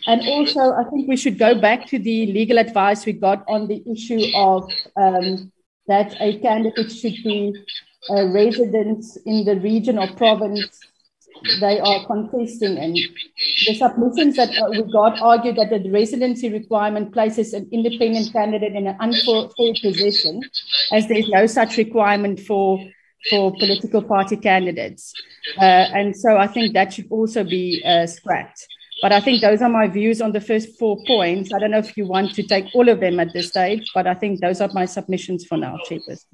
And 0.06 0.20
also, 0.28 0.60
I 0.72 0.84
think 0.90 1.08
we 1.08 1.16
should 1.16 1.38
go 1.38 1.54
back 1.60 1.86
to 1.88 1.98
the 1.98 2.26
legal 2.26 2.58
advice 2.58 3.06
we 3.06 3.12
got 3.12 3.44
on 3.48 3.68
the 3.68 3.82
issue 3.90 4.22
of 4.34 4.70
um, 4.96 5.52
that 5.88 6.16
a 6.20 6.38
candidate 6.38 6.90
should 6.90 7.16
be 7.24 7.54
a 8.10 8.26
resident 8.26 9.04
in 9.24 9.44
the 9.44 9.56
region 9.56 9.98
or 9.98 10.08
province 10.14 10.80
they 11.60 11.78
are 11.80 12.06
contesting. 12.06 12.78
And 12.78 12.96
the 13.66 13.74
submissions 13.74 14.36
that 14.36 14.50
uh, 14.58 14.70
we 14.70 14.82
got 14.90 15.20
argue 15.20 15.52
that 15.54 15.70
the 15.70 15.90
residency 15.90 16.50
requirement 16.50 17.12
places 17.12 17.52
an 17.52 17.68
independent 17.72 18.32
candidate 18.32 18.74
in 18.74 18.86
an 18.86 18.96
unfair 19.00 19.48
position, 19.82 20.40
as 20.92 21.08
there 21.08 21.18
is 21.18 21.28
no 21.28 21.46
such 21.46 21.76
requirement 21.76 22.40
for 22.40 22.78
for 23.30 23.52
political 23.58 24.02
party 24.02 24.36
candidates. 24.36 25.12
Uh, 25.58 25.62
and 25.62 26.16
so 26.16 26.36
I 26.36 26.46
think 26.46 26.74
that 26.74 26.92
should 26.92 27.08
also 27.10 27.42
be 27.42 27.82
uh, 27.84 28.06
scrapped. 28.06 28.66
But 29.02 29.12
I 29.12 29.20
think 29.20 29.42
those 29.42 29.60
are 29.60 29.68
my 29.68 29.88
views 29.88 30.22
on 30.22 30.32
the 30.32 30.40
first 30.40 30.78
four 30.78 30.96
points. 31.06 31.52
I 31.52 31.58
don't 31.58 31.70
know 31.70 31.78
if 31.78 31.96
you 31.96 32.06
want 32.06 32.34
to 32.34 32.42
take 32.42 32.66
all 32.74 32.88
of 32.88 33.00
them 33.00 33.20
at 33.20 33.32
this 33.32 33.48
stage, 33.48 33.90
but 33.94 34.06
I 34.06 34.14
think 34.14 34.40
those 34.40 34.60
are 34.60 34.70
my 34.72 34.86
submissions 34.86 35.44
for 35.44 35.58
now, 35.58 35.78
Chairperson. 35.86 36.24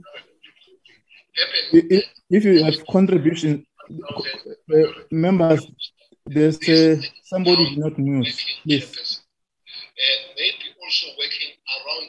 If 1.73 2.45
you 2.45 2.63
have 2.65 2.87
contribution, 2.87 3.67
uh, 4.73 4.79
members, 5.11 5.67
there's 6.27 6.57
uh, 6.69 7.03
somebody 7.25 7.77
not 7.77 7.99
news, 7.99 8.41
please. 8.63 9.23
and 9.99 10.35
maybe 10.37 10.67
also 10.83 11.07
working 11.19 11.53
around. 11.77 12.09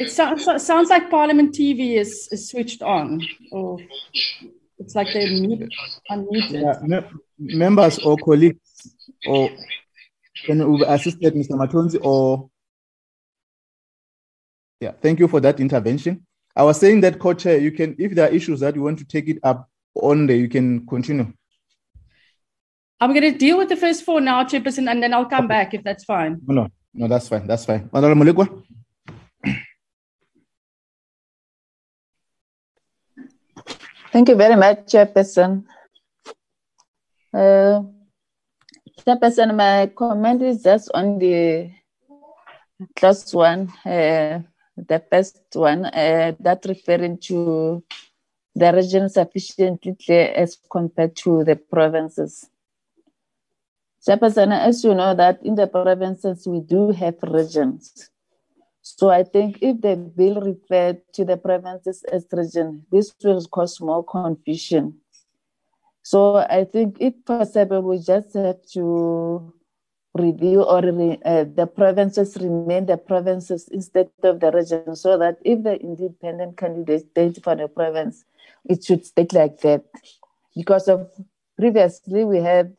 It 0.00 0.10
so, 0.10 0.58
sounds 0.58 0.90
like 0.90 1.10
Parliament 1.10 1.54
TV 1.54 1.96
is, 1.96 2.28
is 2.30 2.50
switched 2.50 2.82
on, 2.82 3.22
or 3.50 3.78
it's 4.88 4.94
like 4.94 5.12
they're 5.12 5.28
muted, 5.28 5.70
unmuted. 6.10 6.80
Yeah, 6.88 7.02
members 7.38 7.98
or 7.98 8.16
colleagues, 8.16 8.96
or 9.26 9.50
can 10.46 10.72
we 10.72 10.82
assisted 10.86 11.34
Mr. 11.34 11.50
Matonsi, 11.50 11.98
or 12.02 12.48
yeah, 14.80 14.92
thank 15.02 15.18
you 15.18 15.28
for 15.28 15.40
that 15.40 15.60
intervention. 15.60 16.24
I 16.56 16.62
was 16.62 16.80
saying 16.80 17.02
that, 17.02 17.18
co-chair, 17.18 17.58
you 17.58 17.70
can, 17.70 17.96
if 17.98 18.14
there 18.14 18.30
are 18.30 18.32
issues 18.32 18.60
that 18.60 18.76
you 18.76 18.82
want 18.82 18.98
to 19.00 19.04
take 19.04 19.28
it 19.28 19.38
up 19.42 19.68
on 19.94 20.26
there, 20.26 20.36
you 20.36 20.48
can 20.48 20.86
continue. 20.86 21.34
I'm 22.98 23.12
going 23.12 23.30
to 23.30 23.36
deal 23.36 23.58
with 23.58 23.68
the 23.68 23.76
first 23.76 24.06
four 24.06 24.22
now, 24.22 24.42
Chairperson, 24.44 24.90
and 24.90 25.02
then 25.02 25.12
I'll 25.12 25.26
come 25.26 25.44
okay. 25.44 25.48
back 25.48 25.74
if 25.74 25.84
that's 25.84 26.04
fine. 26.04 26.40
No, 26.46 26.54
no, 26.54 26.68
no, 26.94 27.08
that's 27.08 27.28
fine. 27.28 27.46
That's 27.46 27.66
fine. 27.66 27.90
Honorable. 27.92 28.64
Thank 34.10 34.30
you 34.30 34.36
very 34.36 34.56
much, 34.56 34.86
Chairperson. 34.86 35.64
Uh, 37.32 37.82
Chairperson, 39.04 39.54
my 39.54 39.90
comment 39.94 40.42
is 40.42 40.62
just 40.62 40.90
on 40.94 41.18
the 41.18 41.70
class 42.96 43.34
one, 43.34 43.68
uh, 43.84 44.40
the 44.76 45.02
first 45.10 45.42
one, 45.52 45.84
uh, 45.84 46.32
that 46.40 46.64
referring 46.66 47.18
to 47.18 47.84
the 48.54 48.72
region 48.72 49.10
sufficiently 49.10 49.94
clear 50.04 50.32
as 50.34 50.56
compared 50.70 51.14
to 51.16 51.44
the 51.44 51.56
provinces. 51.56 52.48
Chairperson, 54.06 54.58
as 54.58 54.82
you 54.84 54.94
know 54.94 55.14
that 55.14 55.42
in 55.42 55.54
the 55.54 55.66
provinces 55.66 56.46
we 56.46 56.60
do 56.60 56.92
have 56.92 57.16
regions. 57.22 58.08
So 58.96 59.10
I 59.10 59.22
think 59.22 59.58
if 59.60 59.80
the 59.80 59.96
bill 59.96 60.40
referred 60.40 61.02
to 61.14 61.24
the 61.24 61.36
provinces 61.36 62.04
as 62.04 62.26
region, 62.32 62.86
this 62.90 63.14
will 63.22 63.44
cause 63.46 63.80
more 63.80 64.04
confusion. 64.04 65.00
So 66.02 66.36
I 66.36 66.64
think 66.64 66.96
if 67.00 67.14
possible, 67.26 67.82
we 67.82 67.98
just 67.98 68.34
have 68.34 68.62
to 68.72 69.52
review 70.14 70.62
or 70.62 70.78
uh, 70.78 71.44
the 71.44 71.66
provinces 71.66 72.36
remain 72.40 72.86
the 72.86 72.96
provinces 72.96 73.68
instead 73.68 74.10
of 74.22 74.40
the 74.40 74.50
region 74.50 74.96
so 74.96 75.18
that 75.18 75.36
if 75.44 75.62
the 75.62 75.76
independent 75.76 76.56
candidate 76.56 77.44
for 77.44 77.54
the 77.54 77.68
province, 77.68 78.24
it 78.64 78.82
should 78.82 79.04
stay 79.04 79.26
like 79.32 79.60
that. 79.60 79.84
Because 80.56 80.88
of 80.88 81.10
previously 81.56 82.24
we 82.24 82.38
had 82.38 82.74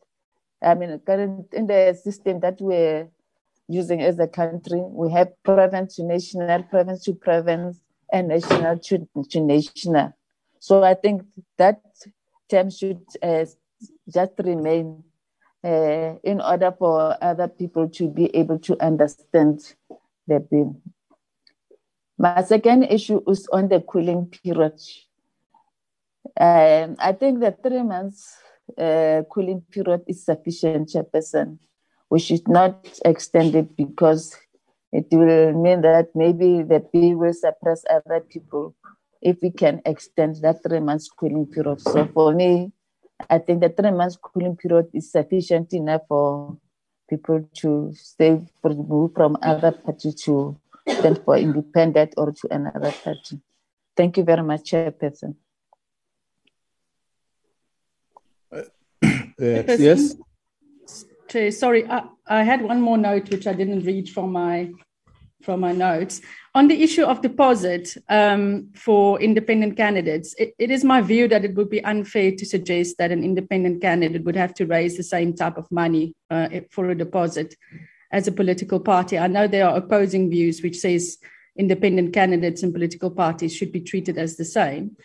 I 0.62 0.74
mean, 0.74 0.98
current 0.98 1.54
in 1.54 1.66
the 1.66 1.94
system 1.94 2.40
that 2.40 2.60
we're 2.60 3.08
using 3.70 4.02
as 4.02 4.18
a 4.18 4.26
country, 4.26 4.80
we 4.80 5.10
have 5.12 5.28
province 5.44 5.96
to 5.96 6.02
national, 6.02 6.62
province 6.64 7.04
to 7.04 7.14
province, 7.14 7.80
and 8.12 8.28
national 8.28 8.78
to, 8.78 9.08
to 9.30 9.40
national. 9.40 10.12
So 10.58 10.82
I 10.82 10.94
think 10.94 11.22
that 11.56 11.80
term 12.50 12.70
should 12.70 13.02
uh, 13.22 13.46
just 14.12 14.32
remain 14.38 15.04
uh, 15.62 16.14
in 16.24 16.40
order 16.40 16.74
for 16.76 17.16
other 17.22 17.48
people 17.48 17.88
to 17.90 18.08
be 18.08 18.34
able 18.34 18.58
to 18.58 18.76
understand 18.84 19.74
the 20.26 20.40
bill. 20.40 20.80
My 22.18 22.42
second 22.42 22.84
issue 22.84 23.20
is 23.28 23.48
on 23.52 23.68
the 23.68 23.80
cooling 23.80 24.26
period. 24.26 24.78
Um, 26.38 26.96
I 26.98 27.12
think 27.12 27.40
the 27.40 27.56
three 27.62 27.82
months 27.82 28.36
uh, 28.76 29.22
cooling 29.30 29.62
period 29.70 30.02
is 30.06 30.24
sufficient, 30.24 30.88
Chairperson. 30.88 31.58
We 32.10 32.18
should 32.18 32.46
not 32.48 33.00
extend 33.04 33.54
it 33.54 33.76
because 33.76 34.36
it 34.92 35.06
will 35.12 35.52
mean 35.52 35.82
that 35.82 36.08
maybe 36.14 36.62
the 36.62 36.80
bill 36.92 37.16
will 37.16 37.32
suppress 37.32 37.84
other 37.88 38.20
people 38.20 38.74
if 39.22 39.36
we 39.42 39.50
can 39.50 39.80
extend 39.86 40.36
that 40.42 40.62
three 40.62 40.80
months 40.80 41.08
cooling 41.08 41.46
period. 41.46 41.80
So 41.80 42.06
for 42.12 42.32
me, 42.32 42.72
I 43.28 43.38
think 43.38 43.60
the 43.60 43.68
three 43.68 43.92
months 43.92 44.16
cooling 44.16 44.56
period 44.56 44.88
is 44.92 45.12
sufficient 45.12 45.72
enough 45.72 46.02
for 46.08 46.58
people 47.08 47.48
to 47.56 47.92
stay 47.94 48.40
removed 48.62 49.14
from 49.14 49.36
other 49.42 49.72
party 49.72 50.12
to 50.12 50.56
stand 50.88 51.22
for 51.24 51.36
independent 51.36 52.14
or 52.16 52.32
to 52.32 52.48
another 52.50 52.92
party. 53.04 53.40
Thank 53.96 54.16
you 54.16 54.24
very 54.24 54.42
much, 54.42 54.70
Chairperson. 54.70 55.34
Uh, 58.52 58.62
yes. 59.38 60.16
Sorry, 61.30 61.86
I, 61.88 62.04
I 62.26 62.42
had 62.42 62.62
one 62.62 62.80
more 62.80 62.98
note 62.98 63.30
which 63.30 63.46
I 63.46 63.52
didn't 63.52 63.84
read 63.84 64.08
from 64.08 64.32
my 64.32 64.72
from 65.42 65.60
my 65.60 65.72
notes 65.72 66.20
on 66.54 66.68
the 66.68 66.82
issue 66.82 67.04
of 67.04 67.22
deposit 67.22 67.96
um, 68.10 68.68
for 68.74 69.20
independent 69.20 69.76
candidates. 69.76 70.34
It, 70.38 70.54
it 70.58 70.70
is 70.70 70.84
my 70.84 71.00
view 71.00 71.28
that 71.28 71.44
it 71.44 71.54
would 71.54 71.70
be 71.70 71.82
unfair 71.82 72.32
to 72.32 72.44
suggest 72.44 72.98
that 72.98 73.10
an 73.10 73.24
independent 73.24 73.80
candidate 73.80 74.24
would 74.24 74.36
have 74.36 74.52
to 74.54 74.66
raise 74.66 74.96
the 74.96 75.02
same 75.02 75.34
type 75.34 75.56
of 75.56 75.70
money 75.70 76.14
uh, 76.30 76.48
for 76.70 76.90
a 76.90 76.94
deposit 76.94 77.56
as 78.10 78.28
a 78.28 78.32
political 78.32 78.80
party. 78.80 79.16
I 79.18 79.28
know 79.28 79.46
there 79.46 79.66
are 79.66 79.76
opposing 79.76 80.30
views 80.30 80.62
which 80.62 80.78
says 80.78 81.18
independent 81.56 82.12
candidates 82.12 82.62
and 82.62 82.72
political 82.72 83.10
parties 83.10 83.54
should 83.54 83.72
be 83.72 83.80
treated 83.80 84.18
as 84.18 84.36
the 84.36 84.44
same. 84.44 84.96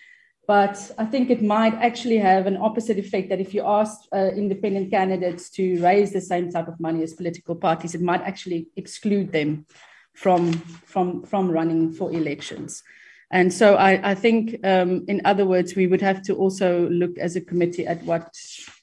But 0.48 0.92
I 0.98 1.06
think 1.06 1.30
it 1.30 1.42
might 1.42 1.74
actually 1.76 2.18
have 2.18 2.46
an 2.46 2.58
opposite 2.58 3.00
effect 3.00 3.30
that 3.30 3.40
if 3.40 3.54
you 3.54 3.66
ask 3.66 4.02
uh, 4.14 4.30
independent 4.36 4.92
candidates 4.92 5.50
to 5.52 5.82
raise 5.82 6.14
the 6.14 6.22
same 6.22 6.52
type 6.52 6.68
of 6.68 6.80
money 6.80 7.02
as 7.02 7.14
political 7.14 7.56
parties, 7.56 7.96
it 7.96 8.02
might 8.02 8.22
actually 8.22 8.68
exclude 8.76 9.32
them 9.32 9.66
from, 10.14 10.54
from, 10.54 11.24
from 11.24 11.50
running 11.50 11.92
for 11.92 12.12
elections. 12.12 12.84
And 13.32 13.52
so 13.52 13.76
I, 13.76 14.12
I 14.12 14.16
think, 14.16 14.64
um, 14.64 15.04
in 15.08 15.22
other 15.26 15.46
words, 15.46 15.76
we 15.76 15.88
would 15.88 16.02
have 16.02 16.22
to 16.24 16.36
also 16.36 16.88
look 16.90 17.18
as 17.18 17.36
a 17.36 17.42
committee 17.42 17.88
at 17.88 18.04
what, 18.04 18.30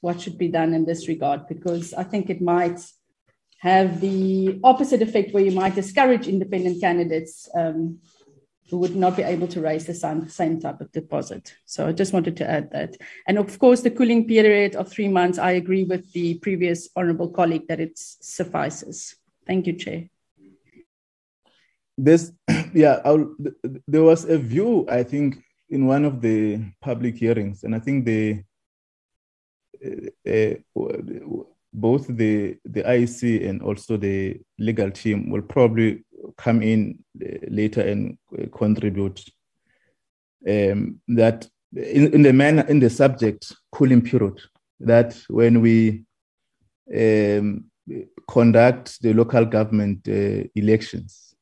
what 0.01 0.19
should 0.19 0.37
be 0.37 0.49
done 0.49 0.73
in 0.73 0.85
this 0.85 1.07
regard, 1.07 1.47
because 1.47 1.93
I 1.93 2.03
think 2.03 2.29
it 2.29 2.41
might 2.41 2.79
have 3.59 4.01
the 4.01 4.59
opposite 4.61 5.01
effect 5.01 5.33
where 5.33 5.45
you 5.45 5.51
might 5.51 5.75
discourage 5.75 6.27
independent 6.27 6.81
candidates 6.81 7.47
um, 7.55 7.99
who 8.73 8.79
would 8.79 8.95
not 8.95 9.15
be 9.15 9.21
able 9.21 9.47
to 9.47 9.61
raise 9.61 9.85
the 9.85 9.93
same, 9.93 10.27
same 10.27 10.59
type 10.59 10.81
of 10.81 10.91
deposit. 10.91 11.53
So 11.63 11.87
I 11.87 11.91
just 11.91 12.11
wanted 12.11 12.35
to 12.37 12.49
add 12.49 12.71
that. 12.71 12.97
And 13.27 13.37
of 13.37 13.59
course, 13.59 13.81
the 13.81 13.91
cooling 13.91 14.27
period 14.27 14.75
of 14.75 14.89
three 14.89 15.07
months, 15.07 15.37
I 15.37 15.51
agree 15.51 15.83
with 15.83 16.11
the 16.11 16.39
previous 16.39 16.89
honorable 16.95 17.29
colleague 17.29 17.67
that 17.67 17.79
it 17.79 17.99
suffices. 17.99 19.15
Thank 19.45 19.67
you, 19.67 19.73
Chair. 19.73 20.09
This, 21.99 22.31
yeah, 22.73 22.99
I'll, 23.05 23.35
there 23.87 24.01
was 24.01 24.25
a 24.25 24.39
view, 24.39 24.87
I 24.89 25.03
think, 25.03 25.43
in 25.69 25.85
one 25.85 26.03
of 26.03 26.19
the 26.19 26.65
public 26.81 27.15
hearings, 27.17 27.63
and 27.63 27.75
I 27.75 27.79
think 27.79 28.05
the 28.05 28.43
uh, 29.85 30.55
both 31.73 32.07
the 32.07 32.57
the 32.65 32.83
IEC 32.83 33.47
and 33.47 33.61
also 33.61 33.97
the 33.97 34.39
legal 34.57 34.89
team 34.89 35.29
will 35.29 35.41
probably 35.41 36.03
come 36.37 36.61
in 36.61 36.99
uh, 37.23 37.37
later 37.49 37.81
and 37.81 38.17
contribute 38.47 39.23
um, 40.47 40.99
that 41.07 41.47
in, 41.75 42.13
in 42.13 42.21
the 42.21 42.33
manner 42.33 42.65
in 42.67 42.79
the 42.79 42.89
subject 42.89 43.53
cooling 43.71 44.01
period 44.01 44.39
that 44.79 45.17
when 45.29 45.61
we 45.61 46.03
um, 46.95 47.65
conduct 48.29 49.01
the 49.01 49.13
local 49.13 49.45
government 49.45 50.07
uh, 50.07 50.43
elections 50.55 51.33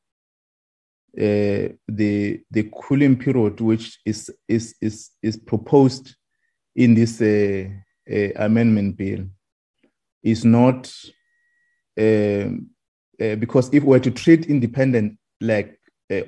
uh, 1.18 1.68
the 1.88 2.40
the 2.50 2.70
cooling 2.72 3.16
period 3.16 3.60
which 3.60 3.98
is 4.06 4.30
is 4.48 4.74
is 4.80 5.10
is 5.22 5.36
proposed 5.36 6.14
in 6.74 6.94
this 6.94 7.20
uh, 7.20 7.68
uh, 8.10 8.44
amendment 8.44 8.96
bill 8.96 9.26
is 10.22 10.44
not 10.44 10.90
um, 12.00 12.70
uh, 13.20 13.34
because 13.36 13.68
if 13.74 13.82
we 13.82 13.90
were 13.90 14.00
to 14.00 14.10
treat 14.10 14.46
independent 14.46 15.18
like 15.40 15.78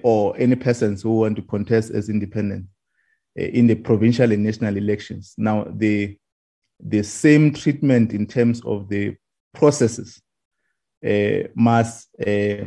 or 0.03 0.37
any 0.39 0.57
persons 0.57 1.03
who 1.03 1.19
want 1.19 1.37
to 1.37 1.43
contest 1.43 1.91
as 1.91 2.09
independent 2.09 2.67
uh, 3.39 3.43
in 3.43 3.67
the 3.67 3.75
provincial 3.75 4.31
and 4.33 4.45
national 4.45 4.77
elections, 4.77 5.35
now 5.37 5.67
the 5.77 6.17
the 6.81 7.03
same 7.03 7.53
treatment 7.53 8.13
in 8.13 8.27
terms 8.27 8.61
of 8.65 8.89
the 8.89 9.17
processes 9.55 10.21
uh, 11.07 11.49
must 11.55 12.09
uh, 12.27 12.65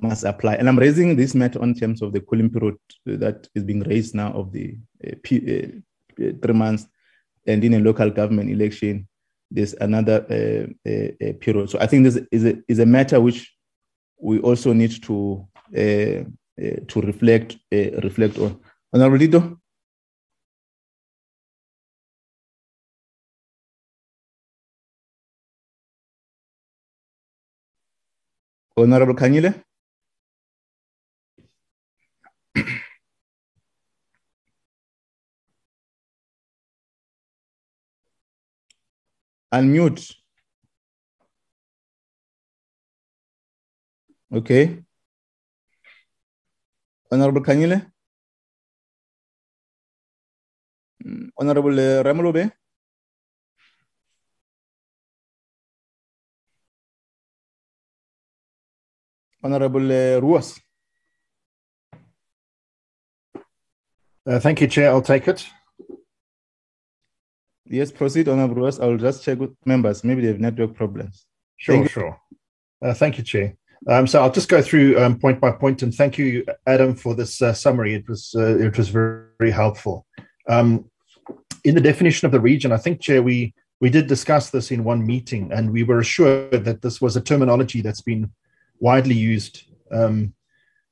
must 0.00 0.24
apply. 0.24 0.54
And 0.54 0.68
I'm 0.68 0.78
raising 0.78 1.16
this 1.16 1.34
matter 1.34 1.60
on 1.60 1.74
terms 1.74 2.02
of 2.02 2.12
the 2.12 2.20
cooling 2.20 2.50
period 2.50 2.76
that 3.06 3.48
is 3.54 3.64
being 3.64 3.80
raised 3.80 4.14
now 4.14 4.32
of 4.32 4.52
the 4.52 4.76
P, 5.22 5.82
three 6.16 6.54
months, 6.54 6.86
and 7.46 7.62
in 7.64 7.74
a 7.74 7.80
local 7.80 8.10
government 8.10 8.50
election 8.50 9.06
there's 9.50 9.74
another 9.74 10.24
uh, 10.30 10.88
uh, 10.88 11.28
uh, 11.28 11.32
period. 11.40 11.70
So 11.70 11.78
I 11.80 11.86
think 11.86 12.04
this 12.04 12.20
is 12.30 12.44
a, 12.44 12.58
is 12.68 12.78
a 12.78 12.86
matter 12.86 13.20
which 13.20 13.52
we 14.18 14.38
also 14.40 14.72
need 14.72 15.02
to 15.04 15.46
uh, 15.49 15.49
uh 15.49 15.49
to 15.72 17.00
reflect 17.00 17.56
uh, 17.72 18.00
reflect 18.02 18.38
on. 18.38 18.60
Honorable 18.92 19.18
Lito? 19.18 19.60
Honorable 28.76 29.14
Kanyile. 29.14 29.62
Unmute. 39.52 40.14
Okay. 44.32 44.84
Honorable 47.10 47.42
Kanyile. 47.42 47.90
Honorable 51.36 51.78
uh, 51.78 52.02
Ramolobe. 52.04 52.52
Honorable 59.42 59.90
uh, 59.90 60.20
Roos. 60.20 60.60
Uh, 64.26 64.38
thank 64.38 64.60
you, 64.60 64.66
Chair. 64.68 64.90
I'll 64.90 65.02
take 65.02 65.26
it. 65.28 65.46
Yes, 67.64 67.90
proceed, 67.90 68.28
Honorable 68.28 68.56
Roos. 68.56 68.78
I 68.78 68.86
will 68.86 68.98
just 68.98 69.24
check 69.24 69.38
with 69.38 69.54
members. 69.64 70.04
Maybe 70.04 70.20
they 70.22 70.28
have 70.28 70.40
network 70.40 70.74
problems. 70.74 71.24
Sure, 71.56 71.76
Thank 71.76 71.90
sure. 71.90 72.20
Uh, 72.82 72.94
thank 72.94 73.18
you, 73.18 73.24
Chair. 73.24 73.56
Um, 73.88 74.06
so 74.06 74.20
I'll 74.20 74.32
just 74.32 74.48
go 74.48 74.60
through 74.60 75.00
um, 75.00 75.18
point 75.18 75.40
by 75.40 75.52
point, 75.52 75.82
and 75.82 75.94
thank 75.94 76.18
you, 76.18 76.44
Adam, 76.66 76.94
for 76.94 77.14
this 77.14 77.40
uh, 77.40 77.54
summary. 77.54 77.94
It 77.94 78.08
was 78.08 78.34
uh, 78.36 78.58
it 78.58 78.76
was 78.76 78.90
very, 78.90 79.24
very 79.38 79.50
helpful. 79.50 80.06
Um, 80.48 80.90
in 81.64 81.74
the 81.74 81.80
definition 81.80 82.26
of 82.26 82.32
the 82.32 82.40
region, 82.40 82.72
I 82.72 82.76
think, 82.76 83.00
Chair, 83.00 83.22
we 83.22 83.54
we 83.80 83.88
did 83.88 84.06
discuss 84.06 84.50
this 84.50 84.70
in 84.70 84.84
one 84.84 85.06
meeting, 85.06 85.50
and 85.52 85.72
we 85.72 85.82
were 85.82 86.00
assured 86.00 86.64
that 86.64 86.82
this 86.82 87.00
was 87.00 87.16
a 87.16 87.22
terminology 87.22 87.80
that's 87.80 88.02
been 88.02 88.30
widely 88.80 89.14
used 89.14 89.64
um, 89.90 90.34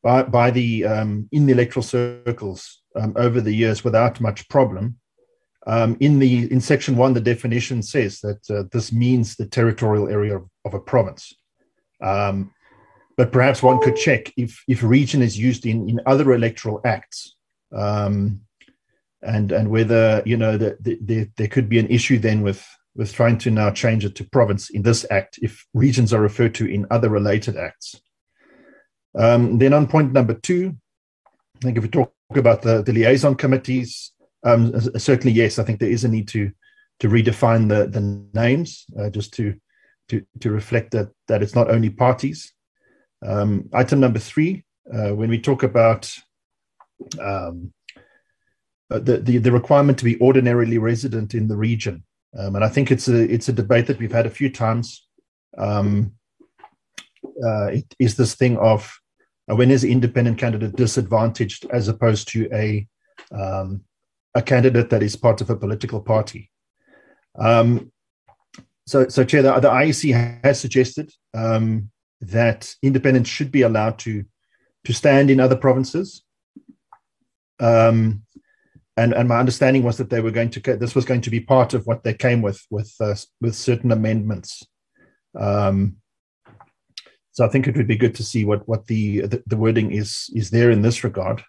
by 0.03 0.23
by 0.23 0.51
the 0.51 0.87
um, 0.87 1.29
in 1.31 1.45
the 1.45 1.53
electoral 1.53 1.83
circles 1.83 2.83
um, 2.97 3.13
over 3.17 3.43
the 3.43 3.53
years 3.53 3.85
without 3.85 4.21
much 4.21 4.49
problem. 4.49 4.97
In 6.01 6.19
the 6.19 6.51
in 6.51 6.63
section 6.63 6.97
one, 6.97 7.13
the 7.13 7.21
definition 7.21 7.83
says 7.83 8.21
that 8.21 8.51
uh, 8.51 8.63
this 8.73 8.91
means 8.91 9.37
the 9.37 9.45
territorial 9.45 10.09
area 10.09 10.37
of, 10.37 10.49
of 10.65 10.73
a 10.73 10.81
province. 10.81 11.35
Um, 12.03 12.53
but 13.19 13.33
perhaps 13.33 13.65
one 13.65 13.81
could 13.81 13.97
check 13.97 14.33
if 14.37 14.63
if 14.69 14.83
region 14.83 15.23
is 15.23 15.37
used 15.37 15.67
in 15.67 15.91
in 15.91 16.01
other 16.07 16.33
electoral 16.33 16.81
acts, 16.85 17.35
um, 17.77 18.41
and 19.23 19.51
and 19.51 19.69
whether 19.69 20.23
you 20.25 20.37
know 20.37 20.57
that 20.57 20.83
the, 20.83 20.99
the, 21.03 21.29
there 21.37 21.49
could 21.49 21.69
be 21.69 21.81
an 21.81 21.89
issue 21.89 22.19
then 22.19 22.43
with 22.43 22.65
with 22.95 23.13
trying 23.13 23.37
to 23.39 23.51
now 23.51 23.71
change 23.71 24.05
it 24.05 24.15
to 24.15 24.25
province 24.25 24.71
in 24.71 24.83
this 24.83 25.05
act 25.11 25.39
if 25.43 25.67
regions 25.75 26.15
are 26.15 26.21
referred 26.21 26.55
to 26.55 26.67
in 26.67 26.87
other 26.93 27.09
related 27.09 27.57
acts. 27.57 28.01
Um, 29.19 29.59
then 29.59 29.73
on 29.73 29.89
point 29.89 30.13
number 30.13 30.35
two, 30.35 30.77
I 31.57 31.61
think 31.61 31.77
if 31.77 31.83
we 31.83 31.89
talk 31.89 32.13
about 32.35 32.63
the, 32.63 32.83
the 32.83 32.93
liaison 32.93 33.35
committees, 33.35 34.13
um, 34.45 34.81
certainly 34.99 35.33
yes, 35.33 35.59
I 35.59 35.65
think 35.65 35.81
there 35.81 35.91
is 35.91 36.05
a 36.05 36.09
need 36.09 36.29
to 36.29 36.53
to 37.01 37.09
redefine 37.09 37.69
the 37.69 37.89
the 37.89 38.01
names 38.33 38.87
uh, 38.97 39.11
just 39.11 39.35
to 39.35 39.57
to 40.09 40.25
to 40.39 40.51
reflect 40.53 40.93
that 40.93 41.09
that 41.27 41.43
it's 41.43 41.57
not 41.57 41.69
only 41.69 41.91
parties. 41.91 42.53
Um, 43.25 43.69
item 43.73 44.01
number 44.01 44.19
three, 44.19 44.65
uh, 44.93 45.15
when 45.15 45.31
we 45.31 45.41
talk 45.41 45.63
about 45.63 46.13
um, 47.21 47.73
uh, 48.91 48.99
the, 48.99 49.19
the 49.19 49.39
the 49.39 49.53
requirement 49.53 49.99
to 49.99 50.05
be 50.05 50.21
ordinarily 50.21 50.79
resident 50.79 51.35
in 51.35 51.49
the 51.49 51.57
region, 51.57 52.05
um, 52.39 52.57
and 52.57 52.65
I 52.65 52.69
think 52.69 52.91
it's 52.91 53.09
a 53.09 53.21
it's 53.21 53.49
a 53.49 53.53
debate 53.53 53.87
that 53.87 53.99
we've 53.99 54.13
had 54.13 54.27
a 54.27 54.31
few 54.31 54.51
times. 54.51 55.07
Um, 55.57 56.13
uh, 57.45 57.67
it 57.67 57.95
is 57.99 58.17
this 58.17 58.35
thing 58.35 58.57
of 58.59 58.99
uh, 59.51 59.57
when 59.57 59.71
is 59.71 59.85
independent 59.85 60.39
candidate 60.39 60.77
disadvantaged 60.77 61.67
as 61.71 61.89
opposed 61.89 62.29
to 62.29 62.49
a 62.53 62.87
um, 63.33 63.83
a 64.35 64.43
candidate 64.43 64.91
that 64.91 65.03
is 65.03 65.17
part 65.17 65.41
of 65.41 65.51
a 65.51 65.57
political 65.57 66.01
party. 66.01 66.51
Um, 67.39 67.93
so, 68.87 69.09
so 69.09 69.25
Chair, 69.25 69.43
the, 69.43 69.61
the 69.61 69.69
IEC 69.69 70.43
has 70.43 70.59
suggested 70.59 71.13
um, 71.35 71.91
that 72.21 72.75
independents 72.83 73.31
should 73.31 73.53
be 73.53 73.63
allowed 73.63 73.99
to 74.01 74.25
to 74.85 74.93
stand 74.93 75.31
in 75.31 75.41
other 75.41 75.57
provinces. 75.57 76.23
Um, 77.61 78.23
and 78.97 79.13
and 79.13 79.29
my 79.29 79.39
understanding 79.39 79.83
was 79.83 79.97
that 79.99 80.11
they 80.11 80.21
were 80.21 80.31
going 80.31 80.51
to 80.51 80.77
this 80.77 80.95
was 80.95 81.05
going 81.05 81.21
to 81.23 81.31
be 81.31 81.41
part 81.41 81.75
of 81.75 81.87
what 81.87 82.03
they 82.03 82.15
came 82.15 82.43
with 82.43 82.61
with 82.71 82.93
uh, 83.01 83.15
with 83.41 83.55
certain 83.55 83.93
amendments. 83.93 84.63
Um, 85.39 85.97
so 87.33 87.45
I 87.47 87.49
think 87.49 87.69
it 87.69 87.77
would 87.77 87.87
be 87.87 87.97
good 87.97 88.17
to 88.17 88.25
see 88.25 88.45
what 88.45 88.67
what 88.69 88.87
the 88.87 89.21
the, 89.21 89.43
the 89.47 89.57
wording 89.57 89.93
is 89.93 90.29
is 90.35 90.51
there 90.51 90.73
in 90.73 90.83
this 90.83 91.05
regard, 91.05 91.45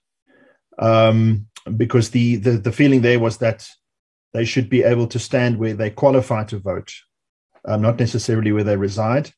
um, 0.77 1.47
because 1.75 2.11
the, 2.11 2.35
the 2.35 2.51
the 2.51 2.71
feeling 2.71 3.01
there 3.01 3.19
was 3.19 3.37
that 3.37 3.67
they 4.33 4.45
should 4.45 4.69
be 4.69 4.83
able 4.83 5.07
to 5.07 5.17
stand 5.17 5.57
where 5.57 5.73
they 5.73 5.89
qualify 5.89 6.43
to 6.43 6.59
vote, 6.59 6.93
um, 7.65 7.81
not 7.81 7.97
necessarily 7.97 8.51
where 8.51 8.63
they 8.63 8.77
reside. 8.77 9.31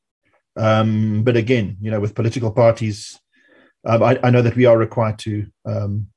Um, 0.57 1.23
but 1.23 1.37
again, 1.37 1.77
you 1.81 1.91
know, 1.91 1.99
with 1.99 2.15
political 2.15 2.51
parties, 2.51 3.17
um, 3.85 4.03
I, 4.03 4.19
I, 4.23 4.29
know 4.29 4.41
that 4.41 4.55
we 4.55 4.65
are 4.65 4.77
required 4.77 5.17
to 5.19 5.47
um, 5.65 6.07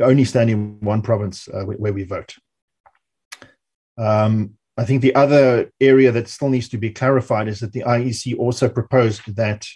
only 0.00 0.24
stand 0.24 0.50
in 0.50 0.78
one 0.80 1.02
province 1.02 1.48
uh, 1.48 1.64
where, 1.64 1.76
where, 1.76 1.92
we 1.92 2.04
vote. 2.04 2.34
Um, 3.98 4.54
I 4.78 4.84
think 4.84 5.02
the 5.02 5.14
other 5.14 5.70
area 5.80 6.12
that 6.12 6.28
still 6.28 6.48
needs 6.48 6.68
to 6.70 6.78
be 6.78 6.90
clarified 6.90 7.48
is 7.48 7.60
that 7.60 7.72
the 7.72 7.82
IEC 7.82 8.38
also 8.38 8.68
proposed 8.68 9.34
that 9.36 9.66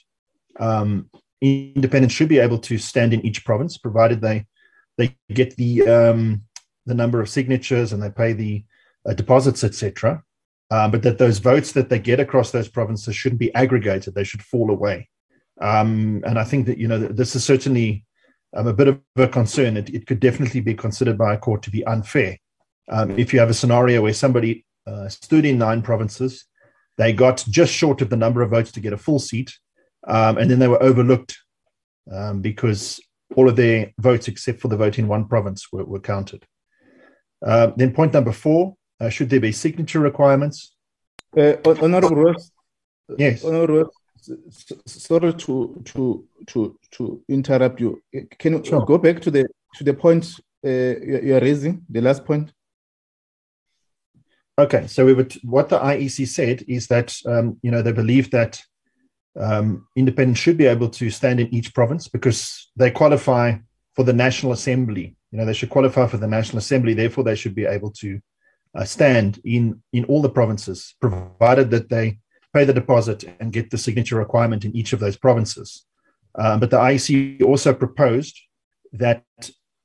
um, 0.59 1.11
independents 1.41 2.15
should 2.15 2.29
be 2.29 2.39
able 2.39 2.59
to 2.59 2.79
stand 2.79 3.15
in 3.15 3.25
each 3.25 3.45
province, 3.45 3.79
provided 3.79 4.21
they 4.21 4.47
they 4.99 5.17
get 5.33 5.57
the 5.57 5.83
um, 5.89 6.43
the 6.87 6.95
number 6.95 7.21
of 7.21 7.29
signatures 7.29 7.93
and 7.93 8.03
they 8.03 8.11
pay 8.11 8.33
the 8.33 8.65
uh, 9.09 9.15
deposits, 9.15 9.65
etc. 9.65 10.23
Uh, 10.71 10.89
but 10.89 11.03
that 11.03 11.19
those 11.19 11.39
votes 11.39 11.73
that 11.73 11.89
they 11.89 11.99
get 11.99 12.21
across 12.21 12.53
those 12.53 12.69
provinces 12.69 13.17
shouldn't 13.17 13.41
be 13.41 13.55
aggregated; 13.55 14.15
they 14.15 14.25
should 14.25 14.43
fall 14.43 14.71
away. 14.71 15.09
Um, 15.61 16.23
and 16.27 16.39
I 16.39 16.45
think 16.45 16.67
that 16.67 16.79
you 16.79 16.87
know 16.89 16.99
this 16.99 17.35
is 17.35 17.45
certainly 17.45 18.05
um, 18.57 18.67
a 18.67 18.73
bit 18.73 18.89
of 18.89 19.01
a 19.17 19.27
concern. 19.27 19.77
It, 19.77 19.91
it, 19.91 20.07
could 20.07 20.21
definitely 20.21 20.61
be 20.61 20.75
considered 20.75 21.19
by 21.19 21.35
a 21.35 21.39
court 21.39 21.63
to 21.63 21.71
be 21.71 21.85
unfair. 21.85 22.39
Um, 22.89 23.19
if 23.19 23.33
you 23.33 23.41
have 23.41 23.51
a 23.51 23.55
scenario 23.55 24.03
where 24.03 24.15
somebody 24.15 24.65
uh, 24.87 25.09
stood 25.09 25.45
in 25.45 25.59
nine 25.59 25.83
provinces, 25.83 26.47
they 26.99 27.13
got 27.13 27.45
just 27.49 27.73
short 27.73 28.01
of 28.01 28.11
the 28.11 28.17
number 28.17 28.43
of 28.43 28.51
votes 28.51 28.73
to 28.73 28.81
get 28.81 28.93
a 28.93 28.99
full 28.99 29.19
seat, 29.19 29.59
um, 30.07 30.39
and 30.39 30.51
then 30.51 30.61
they 30.61 30.69
were 30.69 30.83
overlooked 30.83 31.37
um, 32.13 32.41
because 32.41 33.01
all 33.37 33.49
of 33.49 33.57
their 33.57 33.93
votes, 33.99 34.29
except 34.29 34.61
for 34.61 34.69
the 34.69 34.77
vote 34.77 34.99
in 34.99 35.09
one 35.09 35.27
province, 35.27 35.73
were, 35.73 35.85
were 35.85 36.01
counted. 36.01 36.45
Uh, 37.45 37.71
then 37.77 37.93
point 37.93 38.13
number 38.13 38.33
four, 38.33 38.77
should 39.09 39.31
there 39.31 39.41
be 39.41 39.53
signature 39.53 40.01
requirements? 40.01 40.75
Uh, 41.37 41.55
Honorable 41.65 42.17
Ross. 42.17 42.51
Yes. 43.17 43.45
Honorable 43.45 43.85
Ross, 43.85 43.91
sorry 44.87 45.33
to 45.35 45.83
to 45.85 46.29
to 46.47 46.79
to 46.93 47.23
interrupt 47.29 47.81
you. 47.81 48.03
Can 48.39 48.55
you 48.55 48.65
sure. 48.65 48.85
go 48.85 48.99
back 48.99 49.21
to 49.23 49.31
the 49.31 49.47
to 49.75 49.85
the 49.85 49.95
point 49.95 50.35
uh, 50.65 50.69
you 50.69 51.35
are 51.35 51.41
raising, 51.41 51.85
the 51.89 52.01
last 52.01 52.25
point? 52.25 52.53
Okay, 54.59 54.87
so 54.89 55.07
we 55.07 55.15
would 55.15 55.33
what 55.43 55.69
the 55.69 55.79
IEC 55.79 56.29
said 56.29 56.65
is 56.69 56.89
that 56.89 57.17
um, 57.27 57.59
you 57.63 57.71
know 57.71 57.83
they 57.83 57.93
believe 57.93 58.31
that 58.31 58.63
um, 59.39 59.87
independents 59.97 60.41
should 60.41 60.59
be 60.59 60.67
able 60.67 60.89
to 60.91 61.11
stand 61.11 61.41
in 61.41 61.55
each 61.55 61.73
province 61.73 62.09
because 62.09 62.71
they 62.77 62.91
qualify 62.91 63.57
for 63.95 64.05
the 64.05 64.13
National 64.13 64.53
Assembly. 64.53 65.17
You 65.31 65.39
know 65.39 65.47
they 65.47 65.55
should 65.55 65.71
qualify 65.71 66.07
for 66.07 66.19
the 66.19 66.27
National 66.27 66.59
Assembly, 66.59 66.95
therefore 66.95 67.25
they 67.25 67.37
should 67.37 67.55
be 67.55 67.65
able 67.65 67.91
to 67.93 68.21
uh, 68.75 68.85
stand 68.85 69.41
in 69.45 69.83
in 69.93 70.05
all 70.05 70.23
the 70.23 70.29
provinces, 70.29 70.95
provided 71.01 71.71
that 71.71 71.89
they 71.89 72.19
pay 72.53 72.65
the 72.65 72.73
deposit 72.73 73.25
and 73.41 73.53
get 73.53 73.71
the 73.71 73.79
signature 73.79 74.17
requirement 74.17 74.65
in 74.65 74.75
each 74.75 74.93
of 74.93 75.01
those 75.01 75.17
provinces. 75.17 75.87
Um, 76.37 76.61
but 76.61 76.71
the 76.71 76.79
IEC 76.79 77.43
also 77.43 77.73
proposed 77.75 78.39
that 78.93 79.25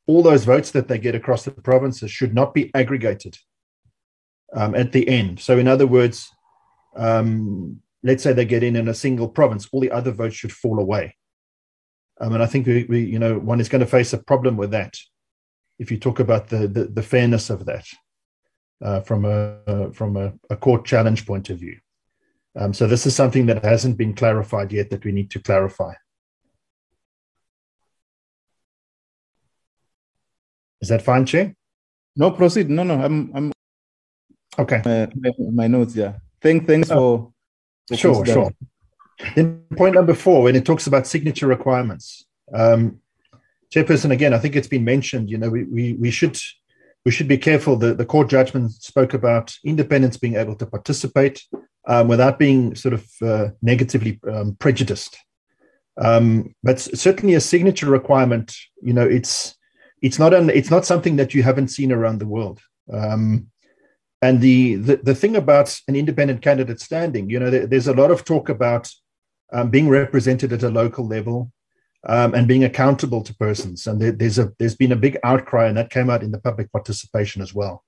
all 0.07 0.21
those 0.21 0.45
votes 0.45 0.71
that 0.71 0.87
they 0.87 0.97
get 0.97 1.15
across 1.15 1.43
the 1.43 1.51
provinces 1.51 2.11
should 2.11 2.33
not 2.33 2.53
be 2.53 2.71
aggregated 2.75 3.37
um, 4.53 4.75
at 4.75 4.91
the 4.91 5.07
end. 5.07 5.39
So, 5.39 5.57
in 5.57 5.67
other 5.67 5.87
words, 5.87 6.29
um, 6.95 7.81
let's 8.03 8.23
say 8.23 8.33
they 8.33 8.45
get 8.45 8.63
in 8.63 8.75
in 8.75 8.87
a 8.87 8.93
single 8.93 9.27
province, 9.27 9.67
all 9.71 9.79
the 9.79 9.91
other 9.91 10.11
votes 10.11 10.35
should 10.35 10.51
fall 10.51 10.79
away. 10.79 11.15
Um, 12.21 12.33
and 12.33 12.43
I 12.43 12.45
think 12.45 12.67
we, 12.67 12.85
we, 12.85 13.03
you 13.03 13.19
know, 13.19 13.37
one 13.37 13.59
is 13.59 13.69
going 13.69 13.81
to 13.81 13.87
face 13.87 14.13
a 14.13 14.17
problem 14.17 14.57
with 14.57 14.71
that 14.71 14.95
if 15.77 15.91
you 15.91 15.97
talk 15.97 16.19
about 16.19 16.47
the 16.47 16.67
the, 16.67 16.85
the 16.85 17.03
fairness 17.03 17.49
of 17.49 17.65
that 17.65 17.85
uh, 18.81 19.01
from 19.01 19.25
a 19.25 19.59
uh, 19.67 19.89
from 19.91 20.17
a, 20.17 20.33
a, 20.49 20.55
court 20.55 20.85
challenge 20.85 21.25
point 21.25 21.49
of 21.49 21.59
view. 21.59 21.77
Um, 22.57 22.73
so 22.73 22.87
this 22.87 23.05
is 23.05 23.15
something 23.15 23.45
that 23.47 23.63
hasn't 23.63 23.97
been 23.97 24.13
clarified 24.13 24.71
yet 24.71 24.89
that 24.89 25.03
we 25.03 25.11
need 25.11 25.31
to 25.31 25.39
clarify. 25.39 25.93
Is 30.81 30.89
that 30.89 31.01
fine, 31.01 31.25
Chair? 31.25 31.55
No, 32.15 32.31
proceed. 32.31 32.69
No, 32.69 32.83
no, 32.83 32.95
I'm 32.95 33.31
I'm 33.33 33.51
okay. 34.59 34.81
My, 34.85 35.31
my, 35.51 35.67
notes, 35.67 35.95
yeah. 35.95 36.13
Thank 36.41 36.67
thanks 36.67 36.91
oh. 36.91 37.33
for, 37.87 37.95
for 37.95 37.97
sure, 37.97 38.25
sure. 38.25 38.51
then 39.35 39.63
point 39.75 39.95
number 39.95 40.13
four, 40.13 40.43
when 40.43 40.55
it 40.55 40.65
talks 40.65 40.87
about 40.87 41.07
signature 41.07 41.47
requirements, 41.47 42.25
um, 42.53 42.99
Chairperson, 43.73 44.11
again, 44.11 44.33
I 44.33 44.37
think 44.37 44.55
it's 44.55 44.67
been 44.67 44.85
mentioned. 44.85 45.29
You 45.29 45.37
know, 45.37 45.49
we 45.49 45.63
we, 45.63 45.93
we 45.93 46.11
should 46.11 46.37
we 47.05 47.11
should 47.11 47.27
be 47.27 47.37
careful. 47.37 47.75
The 47.75 47.93
the 47.93 48.05
court 48.05 48.29
judgment 48.29 48.71
spoke 48.71 49.13
about 49.13 49.55
independents 49.63 50.17
being 50.17 50.35
able 50.35 50.55
to 50.55 50.65
participate 50.65 51.43
um, 51.87 52.07
without 52.07 52.39
being 52.39 52.75
sort 52.75 52.93
of 52.93 53.05
uh, 53.21 53.49
negatively 53.61 54.19
um, 54.31 54.55
prejudiced. 54.59 55.17
Um, 55.97 56.53
but 56.63 56.79
certainly, 56.79 57.35
a 57.35 57.41
signature 57.41 57.89
requirement. 57.89 58.55
You 58.81 58.93
know, 58.93 59.07
it's 59.07 59.55
it's 60.01 60.19
not 60.19 60.33
an, 60.33 60.49
it's 60.49 60.71
not 60.71 60.85
something 60.85 61.15
that 61.17 61.33
you 61.33 61.43
haven't 61.43 61.69
seen 61.69 61.91
around 61.91 62.19
the 62.19 62.27
world. 62.27 62.59
Um, 62.91 63.47
and 64.21 64.41
the, 64.41 64.75
the, 64.75 64.95
the 64.97 65.15
thing 65.15 65.35
about 65.35 65.79
an 65.87 65.95
independent 65.95 66.41
candidate 66.41 66.79
standing, 66.79 67.29
you 67.29 67.39
know, 67.39 67.49
there, 67.49 67.67
there's 67.67 67.87
a 67.87 67.93
lot 67.93 68.11
of 68.11 68.25
talk 68.25 68.49
about 68.49 68.89
um, 69.53 69.69
being 69.69 69.87
represented 69.87 70.51
at 70.51 70.63
a 70.63 70.69
local 70.69 71.07
level 71.07 71.51
um, 72.07 72.33
and 72.33 72.47
being 72.47 72.63
accountable 72.63 73.21
to 73.23 73.35
persons. 73.35 73.87
And 73.87 74.01
there, 74.01 74.11
there's 74.11 74.39
a 74.39 74.51
there's 74.59 74.75
been 74.75 74.91
a 74.91 74.97
big 74.97 75.17
outcry, 75.23 75.67
and 75.67 75.77
that 75.77 75.89
came 75.89 76.09
out 76.09 76.23
in 76.23 76.31
the 76.31 76.39
public 76.39 76.71
participation 76.71 77.41
as 77.41 77.53
well. 77.53 77.83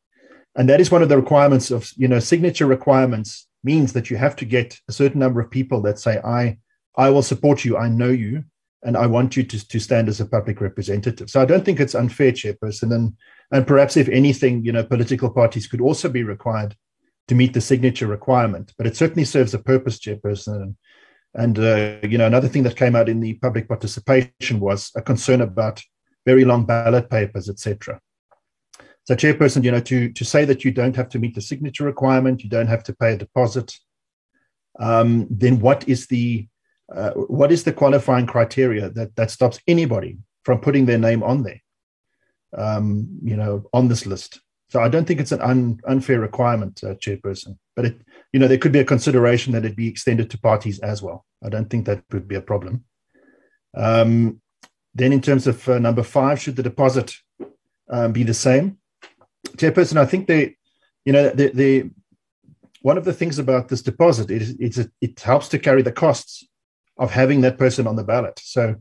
And 0.55 0.67
that 0.69 0.81
is 0.81 0.91
one 0.91 1.03
of 1.03 1.09
the 1.09 1.17
requirements 1.17 1.71
of 1.71 1.91
you 1.97 2.07
know 2.07 2.19
signature 2.19 2.65
requirements 2.65 3.47
means 3.63 3.93
that 3.93 4.09
you 4.09 4.17
have 4.17 4.35
to 4.37 4.45
get 4.45 4.79
a 4.87 4.91
certain 4.91 5.19
number 5.19 5.39
of 5.41 5.51
people 5.51 5.81
that 5.83 5.99
say 5.99 6.19
I 6.19 6.57
I 6.95 7.09
will 7.09 7.21
support 7.21 7.63
you, 7.63 7.77
I 7.77 7.89
know 7.89 8.09
you, 8.09 8.43
and 8.83 8.97
I 8.97 9.05
want 9.05 9.37
you 9.37 9.43
to 9.43 9.67
to 9.67 9.79
stand 9.79 10.09
as 10.09 10.19
a 10.19 10.25
public 10.25 10.61
representative. 10.61 11.29
So 11.29 11.41
I 11.41 11.45
don't 11.45 11.63
think 11.63 11.79
it's 11.79 11.95
unfair, 11.95 12.31
Chairperson, 12.31 12.93
and 12.93 13.13
and 13.51 13.67
perhaps 13.67 13.97
if 13.97 14.09
anything, 14.09 14.65
you 14.65 14.71
know, 14.71 14.83
political 14.83 15.29
parties 15.29 15.67
could 15.67 15.81
also 15.81 16.09
be 16.09 16.23
required 16.23 16.75
to 17.27 17.35
meet 17.35 17.53
the 17.53 17.61
signature 17.61 18.07
requirement. 18.07 18.73
But 18.77 18.87
it 18.87 18.95
certainly 18.95 19.25
serves 19.25 19.53
a 19.53 19.59
purpose, 19.59 19.99
Chairperson. 19.99 20.61
And 20.61 20.75
and 21.33 21.57
uh, 21.59 21.97
you 22.03 22.17
know, 22.17 22.27
another 22.27 22.47
thing 22.47 22.63
that 22.63 22.77
came 22.77 22.95
out 22.95 23.09
in 23.09 23.19
the 23.19 23.35
public 23.35 23.67
participation 23.67 24.59
was 24.59 24.91
a 24.95 25.01
concern 25.01 25.41
about 25.41 25.81
very 26.25 26.45
long 26.45 26.65
ballot 26.65 27.09
papers, 27.09 27.49
etc. 27.49 27.99
So, 29.05 29.15
chairperson, 29.15 29.63
you 29.63 29.71
know, 29.71 29.79
to 29.81 30.11
to 30.11 30.25
say 30.25 30.45
that 30.45 30.65
you 30.65 30.71
don't 30.71 30.95
have 30.95 31.09
to 31.09 31.19
meet 31.19 31.35
the 31.35 31.41
signature 31.41 31.85
requirement, 31.85 32.43
you 32.43 32.49
don't 32.49 32.67
have 32.67 32.83
to 32.83 32.95
pay 32.95 33.13
a 33.13 33.17
deposit, 33.17 33.77
um, 34.79 35.27
then 35.29 35.59
what 35.59 35.87
is 35.87 36.07
the 36.07 36.47
uh, 36.93 37.11
what 37.11 37.51
is 37.51 37.63
the 37.63 37.73
qualifying 37.73 38.27
criteria 38.27 38.89
that 38.89 39.15
that 39.15 39.31
stops 39.31 39.59
anybody 39.67 40.17
from 40.43 40.59
putting 40.59 40.85
their 40.85 40.97
name 40.97 41.23
on 41.23 41.43
there? 41.43 41.61
Um, 42.57 43.19
you 43.23 43.35
know, 43.35 43.69
on 43.73 43.87
this 43.87 44.05
list. 44.05 44.39
So 44.69 44.81
I 44.81 44.89
don't 44.89 45.05
think 45.05 45.19
it's 45.19 45.31
an 45.31 45.41
un, 45.41 45.79
unfair 45.87 46.19
requirement, 46.19 46.83
uh, 46.83 46.95
chairperson. 46.95 47.57
But 47.75 47.85
it, 47.85 48.01
you 48.33 48.39
know, 48.39 48.47
there 48.47 48.57
could 48.57 48.71
be 48.71 48.79
a 48.79 48.85
consideration 48.85 49.53
that 49.53 49.65
it 49.65 49.75
be 49.75 49.87
extended 49.87 50.29
to 50.31 50.39
parties 50.39 50.79
as 50.79 51.01
well. 51.01 51.25
I 51.43 51.49
don't 51.49 51.69
think 51.69 51.85
that 51.85 52.03
would 52.11 52.27
be 52.27 52.35
a 52.35 52.41
problem. 52.41 52.83
Um, 53.75 54.41
then, 54.93 55.13
in 55.13 55.21
terms 55.21 55.47
of 55.47 55.67
uh, 55.69 55.79
number 55.79 56.03
five, 56.03 56.41
should 56.41 56.55
the 56.55 56.63
deposit 56.63 57.15
um, 57.89 58.11
be 58.11 58.23
the 58.23 58.33
same? 58.33 58.79
Chairperson, 59.49 59.97
I 59.97 60.05
think 60.05 60.27
they, 60.27 60.57
you 61.05 61.13
know, 61.13 61.29
the, 61.29 61.51
the 61.53 61.89
one 62.81 62.97
of 62.97 63.05
the 63.05 63.13
things 63.13 63.39
about 63.39 63.69
this 63.69 63.81
deposit 63.81 64.31
is 64.31 64.55
it's 64.59 64.77
a, 64.77 64.89
it 65.01 65.19
helps 65.19 65.47
to 65.49 65.59
carry 65.59 65.81
the 65.81 65.91
costs 65.91 66.45
of 66.97 67.11
having 67.11 67.41
that 67.41 67.57
person 67.57 67.87
on 67.87 67.95
the 67.95 68.03
ballot. 68.03 68.39
So, 68.43 68.75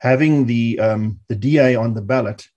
having 0.00 0.46
the 0.46 0.78
um, 0.80 1.20
the 1.28 1.36
DA 1.36 1.76
on 1.76 1.94
the 1.94 2.02
ballot 2.02 2.48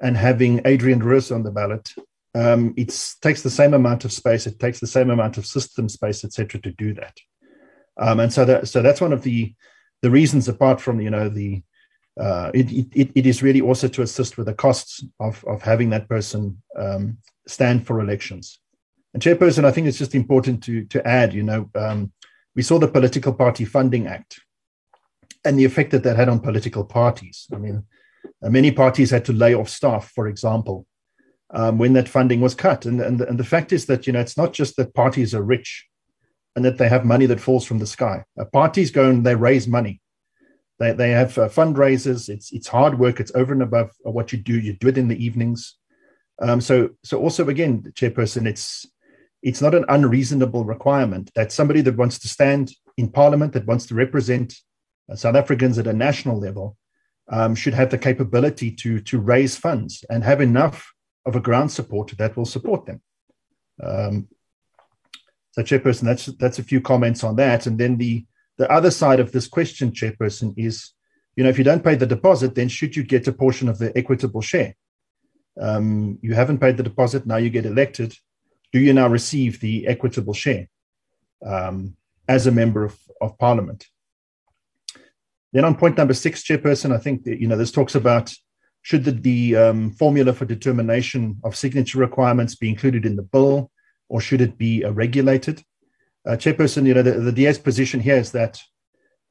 and 0.00 0.16
having 0.16 0.60
Adrian 0.64 1.00
Roos 1.00 1.32
on 1.32 1.42
the 1.42 1.50
ballot 1.50 1.92
um, 2.34 2.74
it 2.76 3.16
takes 3.20 3.42
the 3.42 3.50
same 3.50 3.74
amount 3.74 4.04
of 4.04 4.12
space, 4.12 4.46
it 4.46 4.58
takes 4.58 4.80
the 4.80 4.86
same 4.86 5.10
amount 5.10 5.36
of 5.38 5.46
system 5.46 5.88
space, 5.88 6.24
etc., 6.24 6.60
to 6.60 6.70
do 6.72 6.94
that. 6.94 7.18
Um, 7.98 8.20
and 8.20 8.32
so 8.32 8.44
that 8.44 8.68
so 8.68 8.82
that's 8.82 9.00
one 9.00 9.12
of 9.12 9.22
the 9.22 9.54
the 10.02 10.10
reasons, 10.10 10.48
apart 10.48 10.80
from 10.80 11.00
you 11.00 11.10
know 11.10 11.28
the 11.28 11.62
uh, 12.18 12.50
it, 12.54 12.70
it, 12.94 13.10
it 13.14 13.26
is 13.26 13.42
really 13.42 13.60
also 13.60 13.88
to 13.88 14.02
assist 14.02 14.36
with 14.36 14.46
the 14.46 14.54
costs 14.54 15.04
of, 15.20 15.44
of 15.46 15.62
having 15.62 15.90
that 15.90 16.08
person 16.08 16.60
um, 16.76 17.16
stand 17.46 17.86
for 17.86 18.00
elections. 18.00 18.60
And 19.14 19.22
chairperson, 19.22 19.64
I 19.64 19.70
think 19.70 19.86
it's 19.86 19.98
just 19.98 20.14
important 20.14 20.62
to 20.64 20.84
to 20.86 21.06
add, 21.06 21.34
you 21.34 21.42
know, 21.42 21.68
um, 21.74 22.12
we 22.54 22.62
saw 22.62 22.78
the 22.78 22.88
Political 22.88 23.34
Party 23.34 23.64
Funding 23.64 24.06
Act 24.06 24.40
and 25.44 25.58
the 25.58 25.64
effect 25.64 25.90
that 25.90 26.02
that 26.04 26.16
had 26.16 26.28
on 26.28 26.40
political 26.40 26.84
parties. 26.84 27.46
I 27.52 27.56
mean, 27.56 27.84
many 28.42 28.70
parties 28.70 29.10
had 29.10 29.24
to 29.26 29.32
lay 29.32 29.54
off 29.54 29.68
staff, 29.68 30.12
for 30.14 30.28
example, 30.28 30.86
um, 31.52 31.78
when 31.78 31.92
that 31.94 32.08
funding 32.08 32.40
was 32.40 32.54
cut. 32.54 32.86
And, 32.86 33.00
and, 33.00 33.20
and 33.20 33.38
the 33.38 33.44
fact 33.44 33.72
is 33.72 33.86
that, 33.86 34.06
you 34.06 34.12
know, 34.12 34.20
it's 34.20 34.36
not 34.36 34.52
just 34.52 34.76
that 34.76 34.94
parties 34.94 35.34
are 35.34 35.42
rich 35.42 35.86
and 36.56 36.64
that 36.64 36.78
they 36.78 36.88
have 36.88 37.04
money 37.04 37.26
that 37.26 37.40
falls 37.40 37.64
from 37.64 37.78
the 37.78 37.86
sky. 37.86 38.24
Uh, 38.38 38.44
parties 38.44 38.90
go 38.90 39.08
and 39.08 39.24
they 39.24 39.34
raise 39.34 39.66
money. 39.66 40.00
They, 40.78 40.92
they 40.92 41.10
have 41.10 41.36
uh, 41.36 41.48
fundraisers. 41.48 42.28
It's, 42.28 42.52
it's 42.52 42.68
hard 42.68 42.98
work. 42.98 43.20
It's 43.20 43.32
over 43.34 43.52
and 43.52 43.62
above 43.62 43.90
what 44.02 44.32
you 44.32 44.38
do. 44.38 44.58
You 44.58 44.74
do 44.74 44.88
it 44.88 44.98
in 44.98 45.08
the 45.08 45.22
evenings. 45.22 45.76
Um, 46.40 46.60
so, 46.60 46.90
so 47.04 47.20
also 47.20 47.48
again, 47.48 47.92
chairperson, 47.94 48.46
it's, 48.46 48.86
it's 49.42 49.60
not 49.60 49.74
an 49.74 49.84
unreasonable 49.88 50.64
requirement 50.64 51.30
that 51.34 51.52
somebody 51.52 51.80
that 51.82 51.96
wants 51.96 52.18
to 52.20 52.28
stand 52.28 52.72
in 52.96 53.08
parliament, 53.08 53.52
that 53.54 53.66
wants 53.66 53.86
to 53.86 53.94
represent 53.94 54.54
uh, 55.10 55.16
South 55.16 55.36
Africans 55.36 55.78
at 55.78 55.86
a 55.86 55.92
national 55.92 56.38
level, 56.38 56.76
um, 57.28 57.54
should 57.54 57.74
have 57.74 57.90
the 57.90 57.98
capability 57.98 58.70
to, 58.70 59.00
to 59.00 59.18
raise 59.18 59.56
funds 59.56 60.04
and 60.10 60.24
have 60.24 60.40
enough 60.40 60.92
of 61.26 61.36
a 61.36 61.40
ground 61.40 61.70
support 61.70 62.08
that 62.18 62.36
will 62.36 62.46
support 62.46 62.86
them. 62.86 63.00
Um, 63.82 64.28
so, 65.52 65.62
Chairperson, 65.62 66.02
that's 66.02 66.26
that's 66.26 66.58
a 66.58 66.64
few 66.64 66.80
comments 66.80 67.24
on 67.24 67.36
that. 67.36 67.66
And 67.66 67.78
then 67.78 67.96
the 67.96 68.24
the 68.58 68.70
other 68.70 68.90
side 68.90 69.20
of 69.20 69.32
this 69.32 69.48
question, 69.48 69.90
Chairperson, 69.90 70.54
is 70.56 70.92
you 71.36 71.42
know 71.44 71.50
if 71.50 71.58
you 71.58 71.64
don't 71.64 71.84
pay 71.84 71.96
the 71.96 72.06
deposit, 72.06 72.54
then 72.54 72.68
should 72.68 72.94
you 72.94 73.02
get 73.02 73.26
a 73.26 73.32
portion 73.32 73.68
of 73.68 73.78
the 73.78 73.96
equitable 73.96 74.42
share? 74.42 74.74
Um, 75.60 76.18
you 76.22 76.34
haven't 76.34 76.60
paid 76.60 76.76
the 76.76 76.82
deposit, 76.82 77.26
now 77.26 77.36
you 77.36 77.50
get 77.50 77.66
elected. 77.66 78.14
Do 78.72 78.78
you 78.78 78.92
now 78.92 79.08
receive 79.08 79.60
the 79.60 79.86
equitable 79.88 80.34
share 80.34 80.68
um, 81.44 81.96
as 82.28 82.46
a 82.46 82.52
member 82.52 82.84
of, 82.84 82.96
of 83.20 83.36
Parliament? 83.36 83.86
Then 85.52 85.64
on 85.64 85.74
point 85.74 85.96
number 85.96 86.14
six, 86.14 86.44
Chairperson, 86.44 86.94
I 86.94 86.98
think 86.98 87.24
that, 87.24 87.40
you 87.40 87.48
know 87.48 87.56
this 87.56 87.72
talks 87.72 87.96
about 87.96 88.32
should 88.82 89.04
the, 89.04 89.12
the 89.12 89.56
um, 89.56 89.90
formula 89.92 90.32
for 90.32 90.44
determination 90.44 91.38
of 91.44 91.56
signature 91.56 91.98
requirements 91.98 92.54
be 92.54 92.68
included 92.68 93.04
in 93.04 93.16
the 93.16 93.22
bill, 93.22 93.70
or 94.08 94.20
should 94.20 94.40
it 94.40 94.56
be 94.56 94.84
uh, 94.84 94.90
regulated? 94.90 95.62
Uh, 96.26 96.32
Chairperson, 96.32 96.86
you 96.86 96.94
know, 96.94 97.02
the, 97.02 97.12
the 97.12 97.32
DA's 97.32 97.58
position 97.58 98.00
here 98.00 98.16
is 98.16 98.32
that 98.32 98.60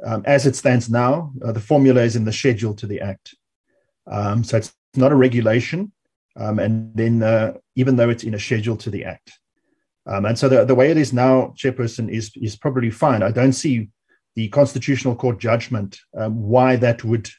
um, 0.05 0.23
as 0.25 0.45
it 0.45 0.55
stands 0.55 0.89
now, 0.89 1.31
uh, 1.43 1.51
the 1.51 1.59
formula 1.59 2.01
is 2.01 2.15
in 2.15 2.25
the 2.25 2.31
schedule 2.31 2.73
to 2.75 2.87
the 2.87 3.01
Act. 3.01 3.35
Um, 4.07 4.43
so 4.43 4.57
it's 4.57 4.73
not 4.95 5.11
a 5.11 5.15
regulation. 5.15 5.91
Um, 6.35 6.59
and 6.59 6.95
then, 6.95 7.21
uh, 7.21 7.53
even 7.75 7.95
though 7.95 8.09
it's 8.09 8.23
in 8.23 8.33
a 8.33 8.39
schedule 8.39 8.77
to 8.77 8.89
the 8.89 9.03
Act. 9.03 9.37
Um, 10.05 10.25
and 10.25 10.39
so 10.39 10.47
the, 10.47 10.63
the 10.63 10.75
way 10.75 10.89
it 10.89 10.97
is 10.97 11.11
now, 11.11 11.53
Chairperson, 11.57 12.09
is, 12.09 12.31
is 12.35 12.55
probably 12.55 12.89
fine. 12.89 13.21
I 13.21 13.31
don't 13.31 13.53
see 13.53 13.89
the 14.35 14.47
Constitutional 14.49 15.15
Court 15.15 15.39
judgment 15.39 15.99
um, 16.17 16.41
why 16.41 16.77
that 16.77 17.03
would 17.03 17.29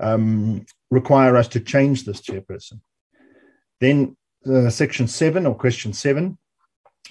um, 0.00 0.64
require 0.90 1.36
us 1.36 1.48
to 1.48 1.60
change 1.60 2.04
this 2.04 2.20
chairperson. 2.20 2.80
Then 3.80 4.16
uh, 4.46 4.70
section 4.70 5.06
seven 5.06 5.46
or 5.46 5.54
question 5.54 5.92
seven, 5.92 6.38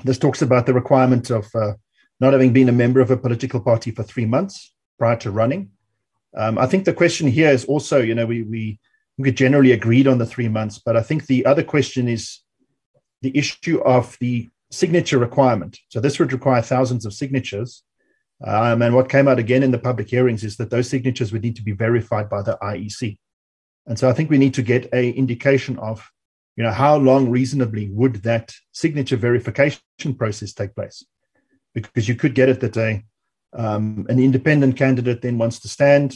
this 0.04 0.18
talks 0.18 0.42
about 0.42 0.66
the 0.66 0.74
requirement 0.74 1.30
of 1.30 1.48
uh, 1.56 1.74
not 2.20 2.34
having 2.34 2.54
been 2.54 2.70
a 2.70 2.74
member 2.74 3.00
of 3.00 3.12
a 3.12 3.18
political 3.18 3.60
party 3.60 3.92
for 3.92 4.04
three 4.04 4.26
months 4.26 4.74
prior 4.98 5.16
to 5.18 5.32
running. 5.32 5.72
Um, 6.36 6.58
I 6.58 6.68
think 6.68 6.86
the 6.86 6.94
question 6.94 7.28
here 7.28 7.50
is 7.50 7.66
also, 7.66 8.00
you 8.00 8.14
know, 8.14 8.26
we, 8.26 8.44
we 8.44 8.80
we 9.18 9.32
generally 9.34 9.74
agreed 9.74 10.08
on 10.08 10.18
the 10.18 10.26
three 10.26 10.48
months, 10.48 10.80
but 10.80 10.96
I 10.96 11.02
think 11.02 11.26
the 11.26 11.46
other 11.46 11.64
question 11.64 12.08
is 12.08 12.40
the 13.22 13.38
issue 13.38 13.82
of 13.82 14.16
the 14.22 14.50
signature 14.72 15.18
requirement. 15.18 15.78
So 15.90 16.00
this 16.00 16.20
would 16.20 16.32
require 16.32 16.62
thousands 16.62 17.06
of 17.06 17.14
signatures. 17.14 17.84
Um, 18.46 18.82
and 18.82 18.96
what 18.96 19.10
came 19.10 19.28
out 19.28 19.38
again 19.38 19.62
in 19.62 19.72
the 19.72 19.78
public 19.78 20.10
hearings 20.10 20.46
is 20.46 20.56
that 20.56 20.70
those 20.70 20.90
signatures 20.90 21.34
would 21.34 21.44
need 21.44 21.58
to 21.58 21.64
be 21.64 21.74
verified 21.74 22.30
by 22.30 22.42
the 22.42 22.58
IEC. 22.64 23.18
And 23.90 23.98
so 23.98 24.08
I 24.08 24.14
think 24.14 24.30
we 24.30 24.38
need 24.38 24.54
to 24.54 24.62
get 24.62 24.88
a 24.94 25.10
indication 25.10 25.80
of, 25.80 26.08
you 26.56 26.64
know, 26.64 26.72
how 26.72 26.96
long 26.96 27.30
reasonably 27.30 27.90
would 27.90 28.18
that 28.18 28.54
signature 28.72 29.18
verification 29.18 29.82
process 30.16 30.54
take 30.54 30.76
place? 30.76 31.04
Because 31.74 32.08
you 32.08 32.16
could 32.16 32.36
get 32.36 32.50
it 32.50 32.60
that 32.62 32.78
a 32.78 33.04
um, 33.54 34.06
an 34.08 34.20
independent 34.20 34.78
candidate 34.78 35.24
then 35.24 35.40
wants 35.40 35.60
to 35.62 35.68
stand, 35.68 36.16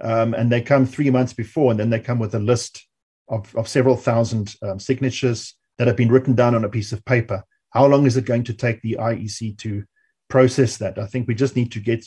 um, 0.00 0.32
and 0.32 0.50
they 0.50 0.62
come 0.62 0.86
three 0.86 1.10
months 1.10 1.32
before, 1.32 1.72
and 1.72 1.80
then 1.80 1.90
they 1.90 1.98
come 1.98 2.20
with 2.20 2.36
a 2.36 2.38
list 2.38 2.86
of, 3.28 3.52
of 3.56 3.66
several 3.66 3.96
thousand 3.96 4.54
um, 4.62 4.78
signatures 4.78 5.56
that 5.76 5.88
have 5.88 5.96
been 5.96 6.12
written 6.12 6.36
down 6.36 6.54
on 6.54 6.64
a 6.64 6.68
piece 6.68 6.92
of 6.92 7.04
paper. 7.04 7.42
How 7.70 7.86
long 7.86 8.06
is 8.06 8.16
it 8.16 8.26
going 8.26 8.44
to 8.44 8.54
take 8.54 8.80
the 8.82 8.96
IEC 9.00 9.58
to 9.58 9.84
process 10.28 10.76
that? 10.76 10.98
I 10.98 11.06
think 11.06 11.26
we 11.26 11.34
just 11.34 11.56
need 11.56 11.72
to 11.72 11.80
get 11.80 12.06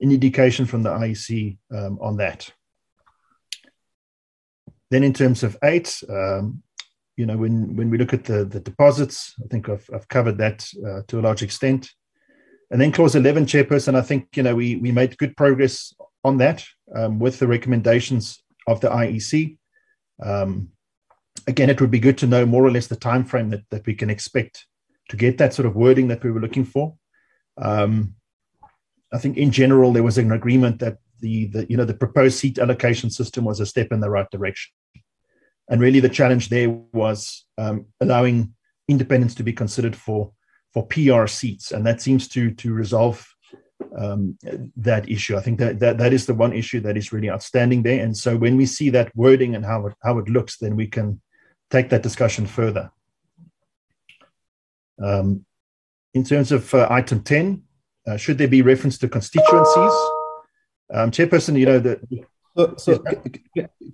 an 0.00 0.12
indication 0.12 0.66
from 0.66 0.84
the 0.84 0.90
IEC 0.90 1.58
um, 1.72 1.98
on 2.00 2.16
that. 2.18 2.48
Then 4.92 5.04
in 5.04 5.14
terms 5.14 5.42
of 5.42 5.56
eight, 5.64 6.02
um, 6.10 6.62
you 7.16 7.24
know, 7.24 7.38
when, 7.38 7.76
when 7.76 7.88
we 7.88 7.96
look 7.96 8.12
at 8.12 8.24
the, 8.24 8.44
the 8.44 8.60
deposits, 8.60 9.34
I 9.42 9.48
think 9.48 9.70
I've, 9.70 9.88
I've 9.90 10.06
covered 10.06 10.36
that 10.36 10.68
uh, 10.86 11.00
to 11.08 11.18
a 11.18 11.22
large 11.22 11.42
extent. 11.42 11.90
And 12.70 12.78
then 12.78 12.92
clause 12.92 13.14
11, 13.14 13.46
Chairperson, 13.46 13.94
I 13.94 14.02
think, 14.02 14.36
you 14.36 14.42
know, 14.42 14.54
we, 14.54 14.76
we 14.76 14.92
made 14.92 15.16
good 15.16 15.34
progress 15.34 15.94
on 16.24 16.36
that 16.38 16.62
um, 16.94 17.18
with 17.18 17.38
the 17.38 17.46
recommendations 17.46 18.42
of 18.66 18.82
the 18.82 18.90
IEC. 18.90 19.56
Um, 20.22 20.68
again, 21.46 21.70
it 21.70 21.80
would 21.80 21.90
be 21.90 21.98
good 21.98 22.18
to 22.18 22.26
know 22.26 22.44
more 22.44 22.62
or 22.62 22.70
less 22.70 22.88
the 22.88 22.96
time 22.96 23.24
frame 23.24 23.48
that, 23.48 23.62
that 23.70 23.86
we 23.86 23.94
can 23.94 24.10
expect 24.10 24.66
to 25.08 25.16
get 25.16 25.38
that 25.38 25.54
sort 25.54 25.64
of 25.64 25.74
wording 25.74 26.08
that 26.08 26.22
we 26.22 26.30
were 26.30 26.40
looking 26.40 26.66
for. 26.66 26.96
Um, 27.56 28.14
I 29.10 29.16
think 29.16 29.38
in 29.38 29.52
general 29.52 29.94
there 29.94 30.02
was 30.02 30.18
an 30.18 30.32
agreement 30.32 30.80
that 30.80 30.98
the, 31.20 31.46
the 31.46 31.66
you 31.70 31.78
know 31.78 31.84
the 31.86 31.94
proposed 31.94 32.38
seat 32.38 32.58
allocation 32.58 33.08
system 33.08 33.44
was 33.44 33.60
a 33.60 33.66
step 33.66 33.92
in 33.92 34.00
the 34.00 34.10
right 34.10 34.30
direction, 34.30 34.74
and 35.72 35.80
really 35.80 36.00
the 36.00 36.08
challenge 36.08 36.50
there 36.50 36.68
was 36.68 37.46
um, 37.56 37.86
allowing 38.02 38.52
independents 38.88 39.34
to 39.36 39.42
be 39.42 39.54
considered 39.54 39.96
for 39.96 40.30
for 40.74 40.86
PR 40.86 41.26
seats, 41.26 41.72
and 41.72 41.86
that 41.86 42.02
seems 42.02 42.28
to 42.28 42.50
to 42.52 42.74
resolve 42.74 43.26
um, 43.98 44.36
that 44.76 45.08
issue. 45.08 45.36
I 45.36 45.40
think 45.40 45.58
that, 45.60 45.80
that 45.80 45.96
that 45.96 46.12
is 46.12 46.26
the 46.26 46.34
one 46.34 46.52
issue 46.52 46.80
that 46.80 46.98
is 46.98 47.10
really 47.10 47.30
outstanding 47.30 47.82
there. 47.82 48.04
And 48.04 48.14
so 48.14 48.36
when 48.36 48.58
we 48.58 48.66
see 48.66 48.90
that 48.90 49.16
wording 49.16 49.54
and 49.54 49.64
how 49.64 49.86
it 49.86 49.94
how 50.02 50.18
it 50.18 50.28
looks, 50.28 50.58
then 50.58 50.76
we 50.76 50.86
can 50.86 51.22
take 51.70 51.88
that 51.88 52.02
discussion 52.02 52.46
further. 52.46 52.92
Um, 55.02 55.46
in 56.12 56.22
terms 56.22 56.52
of 56.52 56.74
uh, 56.74 56.86
item 56.90 57.22
10, 57.22 57.62
uh, 58.06 58.18
should 58.18 58.36
there 58.36 58.46
be 58.46 58.60
reference 58.60 58.98
to 58.98 59.08
constituencies? 59.08 59.96
Um, 60.92 61.10
Chairperson, 61.10 61.58
you 61.58 61.64
know 61.64 61.78
that. 61.78 62.00
So, 62.56 62.74
so 62.76 63.04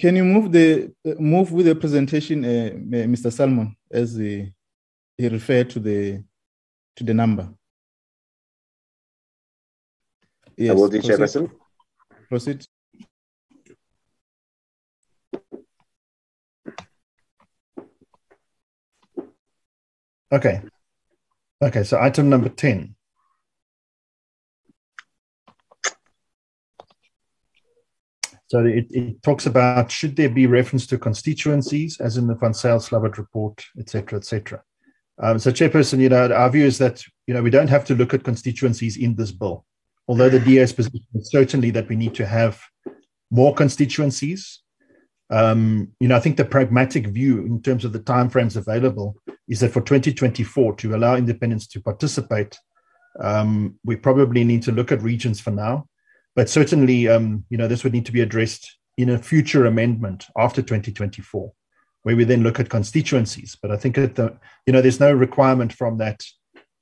can 0.00 0.16
you 0.16 0.24
move 0.24 0.50
the 0.50 0.92
move 1.18 1.52
with 1.52 1.66
the 1.66 1.76
presentation, 1.76 2.44
uh, 2.44 2.70
Mr. 3.06 3.32
Salmon, 3.32 3.76
as 3.90 4.16
the, 4.16 4.50
he 5.16 5.28
referred 5.28 5.70
to 5.70 5.80
the 5.80 6.24
to 6.96 7.04
the 7.04 7.14
number? 7.14 7.48
Yes, 10.56 10.72
I 10.72 10.74
will 10.74 10.88
do, 10.88 11.00
Chairperson. 11.00 11.50
Proceed. 12.28 12.66
Okay. 20.32 20.62
Okay, 21.62 21.84
so 21.84 22.00
item 22.00 22.28
number 22.28 22.48
10. 22.48 22.94
So 28.48 28.64
it, 28.64 28.86
it 28.90 29.22
talks 29.22 29.44
about 29.44 29.90
should 29.90 30.16
there 30.16 30.30
be 30.30 30.46
reference 30.46 30.86
to 30.88 30.98
constituencies, 30.98 32.00
as 32.00 32.16
in 32.16 32.26
the 32.26 32.34
Van 32.34 32.52
Zyl 32.52 32.80
report, 33.18 33.64
etc., 33.78 34.18
etc. 34.18 34.62
Um, 35.20 35.38
so, 35.38 35.50
Chairperson, 35.50 35.98
you 35.98 36.08
know, 36.08 36.32
our 36.32 36.48
view 36.48 36.64
is 36.64 36.78
that 36.78 37.04
you 37.26 37.34
know 37.34 37.42
we 37.42 37.50
don't 37.50 37.68
have 37.68 37.84
to 37.86 37.94
look 37.94 38.14
at 38.14 38.24
constituencies 38.24 38.96
in 38.96 39.14
this 39.16 39.32
bill, 39.32 39.66
although 40.06 40.30
the 40.30 40.40
DA's 40.40 40.72
position 40.72 41.04
is 41.14 41.30
certainly 41.30 41.70
that 41.72 41.88
we 41.88 41.96
need 41.96 42.14
to 42.14 42.26
have 42.26 42.62
more 43.30 43.54
constituencies. 43.54 44.62
Um, 45.30 45.92
you 46.00 46.08
know, 46.08 46.16
I 46.16 46.20
think 46.20 46.38
the 46.38 46.44
pragmatic 46.46 47.08
view 47.08 47.44
in 47.44 47.60
terms 47.60 47.84
of 47.84 47.92
the 47.92 48.00
timeframes 48.00 48.56
available 48.56 49.16
is 49.46 49.60
that 49.60 49.72
for 49.72 49.82
2024 49.82 50.76
to 50.76 50.94
allow 50.94 51.16
independents 51.16 51.66
to 51.66 51.82
participate, 51.82 52.58
um, 53.20 53.78
we 53.84 53.96
probably 53.96 54.44
need 54.44 54.62
to 54.62 54.72
look 54.72 54.90
at 54.90 55.02
regions 55.02 55.38
for 55.38 55.50
now 55.50 55.87
but 56.38 56.48
certainly, 56.48 57.08
um, 57.08 57.44
you 57.50 57.58
know, 57.58 57.66
this 57.66 57.82
would 57.82 57.92
need 57.92 58.06
to 58.06 58.12
be 58.12 58.20
addressed 58.20 58.78
in 58.96 59.08
a 59.08 59.18
future 59.18 59.66
amendment 59.66 60.26
after 60.36 60.62
2024, 60.62 61.52
where 62.04 62.14
we 62.14 62.22
then 62.22 62.44
look 62.44 62.60
at 62.60 62.68
constituencies. 62.68 63.56
But 63.60 63.72
I 63.72 63.76
think 63.76 63.96
the, 63.96 64.38
you 64.64 64.72
know, 64.72 64.80
there's 64.80 65.00
no 65.00 65.12
requirement 65.12 65.72
from 65.72 65.98
that 65.98 66.22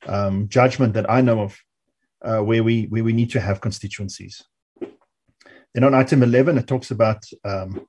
um, 0.04 0.50
judgment 0.50 0.92
that 0.92 1.10
I 1.10 1.22
know 1.22 1.40
of 1.40 1.58
uh, 2.22 2.40
where 2.40 2.62
we 2.62 2.82
where 2.88 3.02
we 3.02 3.14
need 3.14 3.30
to 3.30 3.40
have 3.40 3.62
constituencies. 3.62 4.44
Then 5.72 5.84
on 5.84 5.94
item 5.94 6.22
11, 6.22 6.58
it 6.58 6.66
talks 6.66 6.90
about 6.90 7.24
um, 7.42 7.86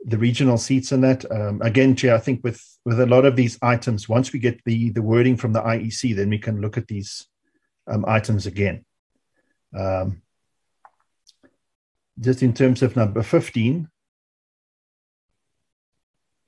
the 0.00 0.18
regional 0.18 0.58
seats 0.58 0.90
and 0.90 1.04
that. 1.04 1.30
Um, 1.30 1.62
again, 1.62 1.94
Chair, 1.94 2.16
I 2.16 2.18
think 2.18 2.42
with 2.42 2.60
with 2.84 2.98
a 2.98 3.06
lot 3.06 3.24
of 3.24 3.36
these 3.36 3.56
items, 3.62 4.08
once 4.08 4.32
we 4.32 4.40
get 4.40 4.60
the 4.64 4.90
the 4.90 5.02
wording 5.02 5.36
from 5.36 5.52
the 5.52 5.62
IEC, 5.62 6.16
then 6.16 6.30
we 6.30 6.38
can 6.38 6.60
look 6.60 6.76
at 6.76 6.88
these 6.88 7.24
um, 7.86 8.04
items 8.08 8.46
again. 8.46 8.84
Um, 9.78 10.22
just 12.20 12.42
in 12.42 12.52
terms 12.52 12.82
of 12.82 12.96
number 12.96 13.22
15, 13.22 13.88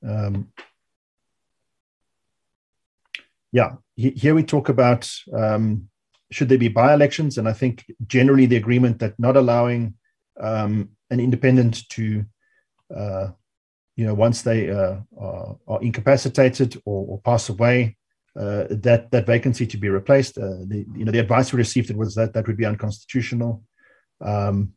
um, 0.07 0.49
yeah, 3.53 3.73
here 3.95 4.35
we 4.35 4.43
talk 4.43 4.69
about 4.69 5.11
um, 5.33 5.89
should 6.31 6.49
there 6.49 6.59
be 6.59 6.69
by 6.69 6.93
elections, 6.93 7.39
and 7.39 7.49
I 7.49 7.53
think 7.53 7.85
generally 8.07 8.47
the 8.47 8.57
agreement 8.57 8.99
that 8.99 9.19
not 9.19 9.37
allowing 9.37 9.95
um, 10.41 10.91
an 11.11 11.21
independent 11.21 11.89
to, 11.91 12.25
uh, 12.95 13.29
you 13.95 14.05
know, 14.05 14.15
once 14.15 14.43
they 14.43 14.69
uh, 14.71 14.97
are, 15.19 15.57
are, 15.69 15.83
incapacitated 15.83 16.77
or, 16.85 17.07
or 17.07 17.21
pass 17.21 17.49
away, 17.49 17.97
uh, 18.39 18.67
that 18.69 19.11
that 19.13 19.25
vacancy 19.27 19.67
to 19.67 19.79
be 19.79 19.89
replaced. 19.89 20.37
Uh, 20.37 20.61
the 20.67 20.85
you 20.95 21.05
know 21.05 21.13
the 21.13 21.21
advice 21.21 21.53
we 21.53 21.57
received 21.57 21.95
was 21.95 22.15
that 22.15 22.35
that 22.35 22.47
would 22.47 22.57
be 22.57 22.67
unconstitutional. 22.67 23.63
Um, 24.21 24.73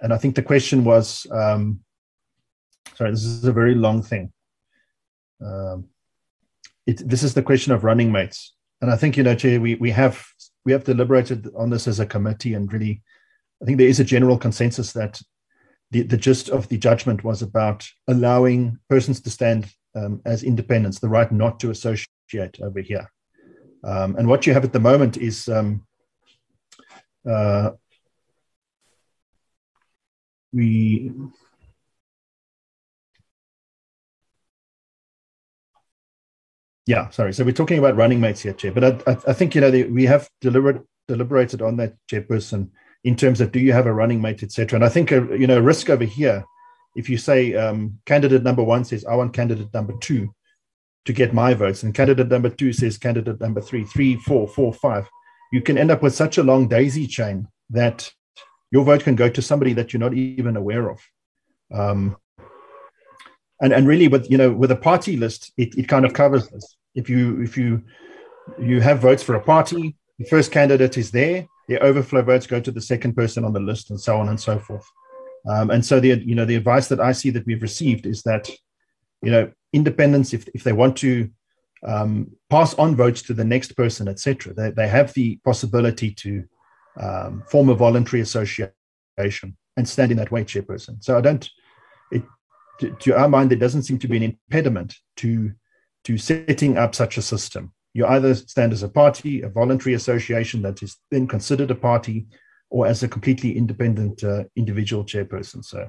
and 0.00 0.12
I 0.12 0.18
think 0.18 0.34
the 0.34 0.42
question 0.42 0.84
was, 0.84 1.26
um, 1.30 1.80
sorry, 2.94 3.10
this 3.10 3.24
is 3.24 3.44
a 3.44 3.52
very 3.52 3.74
long 3.74 4.02
thing. 4.02 4.32
Um, 5.44 5.88
it, 6.86 7.08
this 7.08 7.22
is 7.22 7.34
the 7.34 7.42
question 7.42 7.72
of 7.72 7.84
running 7.84 8.12
mates, 8.12 8.54
and 8.80 8.90
I 8.90 8.96
think 8.96 9.16
you 9.16 9.22
know, 9.22 9.34
Chair, 9.34 9.60
we 9.60 9.74
we 9.76 9.90
have 9.90 10.24
we 10.64 10.72
have 10.72 10.84
deliberated 10.84 11.48
on 11.56 11.70
this 11.70 11.86
as 11.88 12.00
a 12.00 12.06
committee, 12.06 12.54
and 12.54 12.72
really, 12.72 13.02
I 13.62 13.64
think 13.64 13.78
there 13.78 13.88
is 13.88 14.00
a 14.00 14.04
general 14.04 14.38
consensus 14.38 14.92
that 14.92 15.20
the 15.90 16.02
the 16.02 16.16
gist 16.16 16.48
of 16.48 16.68
the 16.68 16.78
judgment 16.78 17.24
was 17.24 17.42
about 17.42 17.86
allowing 18.08 18.78
persons 18.88 19.20
to 19.22 19.30
stand 19.30 19.72
um, 19.94 20.20
as 20.24 20.42
independents, 20.42 20.98
the 20.98 21.08
right 21.08 21.30
not 21.30 21.60
to 21.60 21.70
associate 21.70 22.60
over 22.62 22.80
here. 22.80 23.10
Um, 23.82 24.16
and 24.16 24.28
what 24.28 24.46
you 24.46 24.52
have 24.52 24.64
at 24.64 24.72
the 24.72 24.80
moment 24.80 25.16
is 25.16 25.48
um, 25.48 25.86
uh, 27.28 27.70
we 30.52 31.12
yeah 36.86 37.08
sorry. 37.10 37.32
So 37.32 37.44
we're 37.44 37.52
talking 37.52 37.78
about 37.78 37.96
running 37.96 38.20
mates 38.20 38.42
here 38.42 38.52
chair 38.52 38.72
but 38.72 39.08
i, 39.08 39.16
I, 39.28 39.32
think 39.32 39.54
you 39.54 39.60
know 39.60 39.70
the, 39.70 39.84
we 39.84 40.06
have 40.06 40.28
deliberate, 40.40 40.82
deliberated 41.08 41.62
on 41.62 41.76
that 41.76 41.94
chairperson 42.10 42.70
in 43.04 43.16
terms 43.16 43.40
of 43.40 43.52
do 43.52 43.60
you 43.60 43.72
have 43.72 43.86
a 43.86 43.92
running 43.92 44.20
mate 44.20 44.42
etc 44.42 44.76
and 44.76 44.84
i 44.84 44.88
think 44.88 45.12
a, 45.12 45.16
you 45.38 45.46
know 45.46 45.60
risk 45.60 45.88
over 45.88 46.04
here 46.04 46.44
if 46.96 47.08
you 47.08 47.16
say 47.16 47.54
um, 47.54 47.98
candidate 48.06 48.42
number 48.42 48.62
one 48.62 48.84
says 48.84 49.04
i 49.04 49.14
want 49.14 49.32
candidate 49.32 49.72
number 49.72 49.94
two 50.00 50.28
to 51.04 51.12
get 51.12 51.32
my 51.32 51.54
votes 51.54 51.82
and 51.82 51.94
candidate 51.94 52.28
number 52.28 52.50
two 52.50 52.72
says 52.72 52.98
candidate 52.98 53.40
number 53.40 53.60
three 53.60 53.84
three 53.84 54.16
four 54.16 54.46
four 54.48 54.72
five 54.72 55.08
you 55.52 55.60
can 55.60 55.78
end 55.78 55.90
up 55.90 56.02
with 56.02 56.14
such 56.14 56.38
a 56.38 56.42
long 56.42 56.68
daisy 56.68 57.06
chain 57.06 57.46
that 57.70 58.12
your 58.70 58.84
vote 58.84 59.02
can 59.02 59.16
go 59.16 59.28
to 59.28 59.42
somebody 59.42 59.72
that 59.74 59.92
you're 59.92 60.00
not 60.00 60.14
even 60.14 60.56
aware 60.56 60.90
of. 60.90 61.00
Um, 61.72 62.16
and 63.60 63.72
and 63.72 63.86
really, 63.86 64.08
with 64.08 64.30
you 64.30 64.38
know, 64.38 64.50
with 64.50 64.70
a 64.70 64.76
party 64.76 65.16
list, 65.16 65.52
it, 65.56 65.76
it 65.76 65.88
kind 65.88 66.04
of 66.04 66.14
covers 66.14 66.48
this. 66.48 66.76
If 66.94 67.10
you 67.10 67.42
if 67.42 67.56
you 67.56 67.82
you 68.58 68.80
have 68.80 69.00
votes 69.00 69.22
for 69.22 69.34
a 69.34 69.40
party, 69.40 69.96
the 70.18 70.24
first 70.24 70.50
candidate 70.50 70.96
is 70.96 71.10
there. 71.10 71.46
The 71.68 71.78
overflow 71.80 72.22
votes 72.22 72.46
go 72.46 72.60
to 72.60 72.70
the 72.70 72.80
second 72.80 73.14
person 73.14 73.44
on 73.44 73.52
the 73.52 73.60
list, 73.60 73.90
and 73.90 74.00
so 74.00 74.18
on 74.18 74.28
and 74.28 74.40
so 74.40 74.58
forth. 74.58 74.86
Um, 75.48 75.70
and 75.70 75.84
so 75.84 76.00
the 76.00 76.08
you 76.08 76.34
know 76.34 76.44
the 76.44 76.56
advice 76.56 76.88
that 76.88 77.00
I 77.00 77.12
see 77.12 77.30
that 77.30 77.46
we've 77.46 77.62
received 77.62 78.06
is 78.06 78.22
that 78.22 78.50
you 79.22 79.30
know 79.30 79.52
independents, 79.72 80.32
if 80.32 80.48
if 80.54 80.64
they 80.64 80.72
want 80.72 80.96
to 80.98 81.30
um, 81.86 82.30
pass 82.48 82.74
on 82.74 82.96
votes 82.96 83.22
to 83.22 83.34
the 83.34 83.44
next 83.44 83.76
person, 83.76 84.08
etc., 84.08 84.54
they, 84.54 84.70
they 84.70 84.88
have 84.88 85.12
the 85.14 85.36
possibility 85.44 86.12
to 86.12 86.44
um, 86.98 87.42
form 87.48 87.68
a 87.68 87.74
voluntary 87.74 88.22
association 88.22 88.72
and 89.76 89.88
stand 89.88 90.10
in 90.10 90.18
that 90.18 90.30
way, 90.30 90.44
chairperson. 90.44 91.02
So 91.02 91.16
I 91.16 91.20
don't, 91.20 91.48
it, 92.10 92.22
to, 92.80 92.90
to, 92.90 93.18
our 93.18 93.28
mind, 93.28 93.50
there 93.50 93.58
doesn't 93.58 93.82
seem 93.82 93.98
to 93.98 94.08
be 94.08 94.16
an 94.16 94.22
impediment 94.22 94.96
to, 95.16 95.52
to 96.04 96.18
setting 96.18 96.78
up 96.78 96.94
such 96.94 97.16
a 97.16 97.22
system. 97.22 97.72
You 97.92 98.06
either 98.06 98.34
stand 98.34 98.72
as 98.72 98.82
a 98.82 98.88
party, 98.88 99.42
a 99.42 99.48
voluntary 99.48 99.94
association 99.94 100.62
that 100.62 100.82
is 100.82 100.96
then 101.10 101.26
considered 101.26 101.70
a 101.70 101.74
party, 101.74 102.26
or 102.70 102.86
as 102.86 103.02
a 103.02 103.08
completely 103.08 103.56
independent 103.56 104.22
uh, 104.22 104.44
individual 104.54 105.04
chairperson. 105.04 105.64
So, 105.64 105.88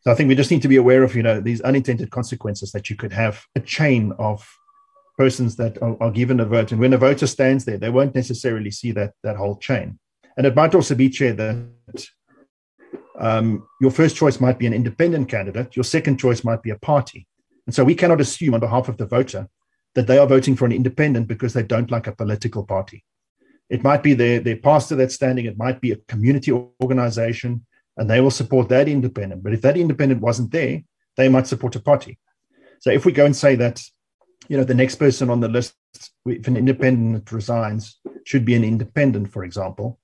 so 0.00 0.12
I 0.12 0.14
think 0.14 0.28
we 0.28 0.36
just 0.36 0.50
need 0.50 0.62
to 0.62 0.68
be 0.68 0.76
aware 0.76 1.02
of, 1.02 1.16
you 1.16 1.24
know, 1.24 1.40
these 1.40 1.60
unintended 1.60 2.10
consequences 2.10 2.70
that 2.72 2.88
you 2.88 2.96
could 2.96 3.12
have 3.12 3.42
a 3.56 3.60
chain 3.60 4.12
of 4.18 4.48
persons 5.18 5.56
that 5.56 5.82
are, 5.82 6.00
are, 6.00 6.12
given 6.12 6.38
a 6.38 6.44
vote. 6.44 6.70
And 6.70 6.80
when 6.80 6.92
a 6.92 6.98
voter 6.98 7.26
stands 7.26 7.64
there, 7.64 7.78
they 7.78 7.90
won't 7.90 8.14
necessarily 8.14 8.70
see 8.70 8.92
that 8.92 9.12
that 9.24 9.36
whole 9.36 9.56
chain. 9.56 9.98
And 10.38 10.46
it 10.46 10.54
might 10.54 10.74
also 10.74 10.94
be, 10.94 11.10
Chair, 11.10 11.32
that 11.34 12.06
um, 13.18 13.66
your 13.80 13.90
first 13.90 14.14
choice 14.14 14.38
might 14.40 14.56
be 14.58 14.68
an 14.68 14.72
independent 14.72 15.28
candidate, 15.28 15.74
your 15.74 15.82
second 15.82 16.18
choice 16.18 16.44
might 16.44 16.62
be 16.62 16.70
a 16.70 16.78
party. 16.78 17.26
And 17.66 17.74
so 17.74 17.82
we 17.82 17.96
cannot 17.96 18.20
assume 18.20 18.54
on 18.54 18.60
behalf 18.60 18.88
of 18.88 18.96
the 18.98 19.06
voter 19.06 19.48
that 19.96 20.06
they 20.06 20.16
are 20.16 20.28
voting 20.28 20.54
for 20.54 20.64
an 20.64 20.70
independent 20.70 21.26
because 21.26 21.52
they 21.52 21.64
don't 21.64 21.90
like 21.90 22.06
a 22.06 22.14
political 22.14 22.64
party. 22.64 23.04
It 23.68 23.82
might 23.82 24.04
be 24.04 24.14
their, 24.14 24.38
their 24.38 24.56
pastor 24.56 24.94
that's 24.94 25.16
standing, 25.16 25.44
it 25.44 25.58
might 25.58 25.80
be 25.80 25.90
a 25.90 25.96
community 26.06 26.52
organization, 26.52 27.66
and 27.96 28.08
they 28.08 28.20
will 28.20 28.30
support 28.30 28.68
that 28.68 28.88
independent. 28.88 29.42
But 29.42 29.54
if 29.54 29.62
that 29.62 29.76
independent 29.76 30.20
wasn't 30.20 30.52
there, 30.52 30.82
they 31.16 31.28
might 31.28 31.48
support 31.48 31.74
a 31.74 31.80
party. 31.80 32.16
So 32.78 32.90
if 32.90 33.04
we 33.04 33.10
go 33.10 33.26
and 33.26 33.34
say 33.34 33.56
that, 33.56 33.82
you 34.46 34.56
know, 34.56 34.62
the 34.62 34.72
next 34.72 34.94
person 34.94 35.30
on 35.30 35.40
the 35.40 35.48
list, 35.48 35.74
if 36.26 36.46
an 36.46 36.56
independent 36.56 37.32
resigns, 37.32 37.98
should 38.24 38.44
be 38.44 38.54
an 38.54 38.62
independent, 38.62 39.32
for 39.32 39.42
example, 39.42 39.98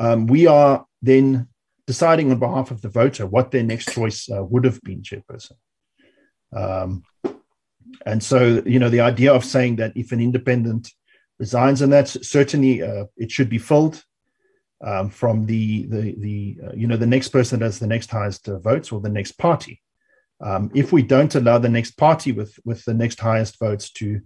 um, 0.00 0.26
we 0.26 0.46
are 0.46 0.86
then 1.02 1.46
deciding 1.86 2.32
on 2.32 2.38
behalf 2.38 2.70
of 2.70 2.80
the 2.80 2.88
voter 2.88 3.26
what 3.26 3.50
their 3.50 3.62
next 3.62 3.92
choice 3.92 4.28
uh, 4.30 4.42
would 4.42 4.64
have 4.64 4.80
been, 4.82 5.02
chairperson. 5.02 5.56
Um, 6.56 7.04
and 8.06 8.22
so, 8.22 8.62
you 8.64 8.78
know, 8.78 8.88
the 8.88 9.00
idea 9.00 9.32
of 9.32 9.44
saying 9.44 9.76
that 9.76 9.92
if 9.94 10.10
an 10.10 10.20
independent 10.20 10.90
resigns, 11.38 11.82
and 11.82 11.92
that's 11.92 12.26
certainly 12.26 12.82
uh, 12.82 13.04
it 13.16 13.30
should 13.30 13.50
be 13.50 13.58
filled 13.58 14.02
um, 14.82 15.10
from 15.10 15.44
the 15.44 15.86
the 15.86 16.14
the 16.18 16.58
uh, 16.64 16.72
you 16.74 16.86
know 16.86 16.96
the 16.96 17.06
next 17.06 17.28
person 17.28 17.58
that 17.58 17.66
has 17.66 17.78
the 17.78 17.86
next 17.86 18.10
highest 18.10 18.48
uh, 18.48 18.58
votes 18.58 18.90
or 18.90 19.00
the 19.00 19.10
next 19.10 19.32
party. 19.32 19.82
Um, 20.40 20.70
if 20.74 20.92
we 20.92 21.02
don't 21.02 21.34
allow 21.34 21.58
the 21.58 21.68
next 21.68 21.92
party 21.98 22.32
with 22.32 22.58
with 22.64 22.84
the 22.84 22.94
next 22.94 23.20
highest 23.20 23.58
votes 23.58 23.90
to 23.92 24.20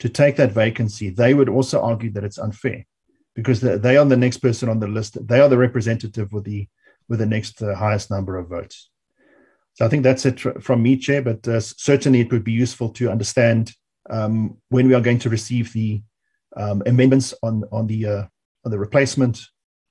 to 0.00 0.08
take 0.08 0.36
that 0.36 0.52
vacancy, 0.52 1.10
they 1.10 1.34
would 1.34 1.48
also 1.48 1.80
argue 1.80 2.10
that 2.12 2.24
it's 2.24 2.38
unfair 2.38 2.84
because 3.42 3.60
they 3.60 3.96
are 3.96 4.04
the 4.04 4.16
next 4.16 4.38
person 4.38 4.68
on 4.68 4.80
the 4.80 4.86
list. 4.86 5.26
They 5.26 5.40
are 5.40 5.48
the 5.48 5.58
representative 5.58 6.32
with 6.32 6.44
the 6.44 6.68
with 7.08 7.18
the 7.18 7.26
next 7.26 7.62
uh, 7.62 7.74
highest 7.74 8.10
number 8.10 8.36
of 8.36 8.48
votes. 8.48 8.90
So 9.74 9.86
I 9.86 9.88
think 9.88 10.02
that's 10.02 10.26
it 10.26 10.38
from 10.62 10.82
me, 10.82 10.96
Chair. 10.96 11.22
But 11.22 11.46
uh, 11.48 11.60
certainly 11.60 12.20
it 12.20 12.30
would 12.30 12.44
be 12.44 12.52
useful 12.52 12.90
to 12.90 13.10
understand 13.10 13.72
um, 14.08 14.58
when 14.68 14.88
we 14.88 14.94
are 14.94 15.00
going 15.00 15.18
to 15.20 15.30
receive 15.30 15.72
the 15.72 16.02
um, 16.56 16.82
amendments 16.86 17.34
on 17.42 17.64
on 17.72 17.86
the 17.86 18.06
uh, 18.06 18.24
on 18.64 18.70
the 18.70 18.78
replacement 18.78 19.40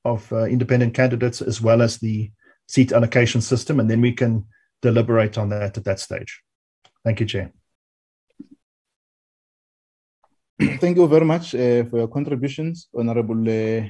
of 0.06 0.32
uh, 0.32 0.46
independent 0.46 0.94
candidates 0.94 1.42
as 1.42 1.62
well 1.62 1.82
as 1.82 1.98
the 1.98 2.32
seat 2.68 2.92
allocation 2.92 3.42
system, 3.42 3.80
and 3.80 3.90
then 3.90 4.02
we 4.02 4.14
can 4.14 4.46
deliberate 4.82 5.38
on 5.38 5.50
that 5.50 5.78
at 5.78 5.84
that 5.84 6.00
stage. 6.00 6.42
Thank 7.04 7.20
you, 7.20 7.26
Chair. 7.26 7.59
Thank 10.82 10.98
you 10.98 11.08
very 11.08 11.24
much 11.24 11.56
uh, 11.56 11.86
for 11.86 12.00
your 12.00 12.10
contributions, 12.10 12.90
Honorable 12.94 13.48
uh, 13.48 13.88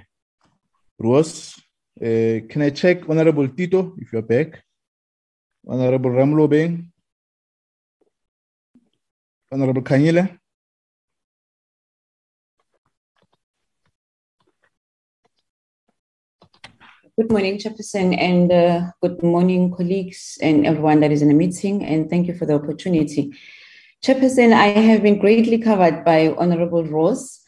Roos. 1.00 1.56
Uh, 2.00 2.46
can 2.48 2.62
I 2.62 2.70
check 2.70 3.10
Honorable 3.10 3.48
Tito 3.48 3.96
if 3.98 4.14
you're 4.14 4.22
back? 4.22 4.64
Honorable 5.68 6.12
Ramlo 6.12 6.86
Honorable 9.52 9.82
Kanyile. 9.82 10.38
Good 17.18 17.32
morning, 17.32 17.58
Chairperson, 17.58 18.16
and 18.16 18.52
uh, 18.52 18.92
good 19.02 19.24
morning, 19.24 19.74
colleagues, 19.76 20.38
and 20.40 20.68
everyone 20.68 21.00
that 21.00 21.12
is 21.12 21.24
in 21.24 21.30
the 21.30 21.34
meeting. 21.34 21.84
And 21.84 22.08
thank 22.12 22.28
you 22.28 22.36
for 22.36 22.46
the 22.46 22.54
opportunity. 22.54 23.34
Chairperson, 24.02 24.54
I 24.54 24.68
have 24.68 25.04
been 25.04 25.20
greatly 25.20 25.58
covered 25.58 26.06
by 26.06 26.34
Honorable 26.38 26.86
Roos. 26.86 27.42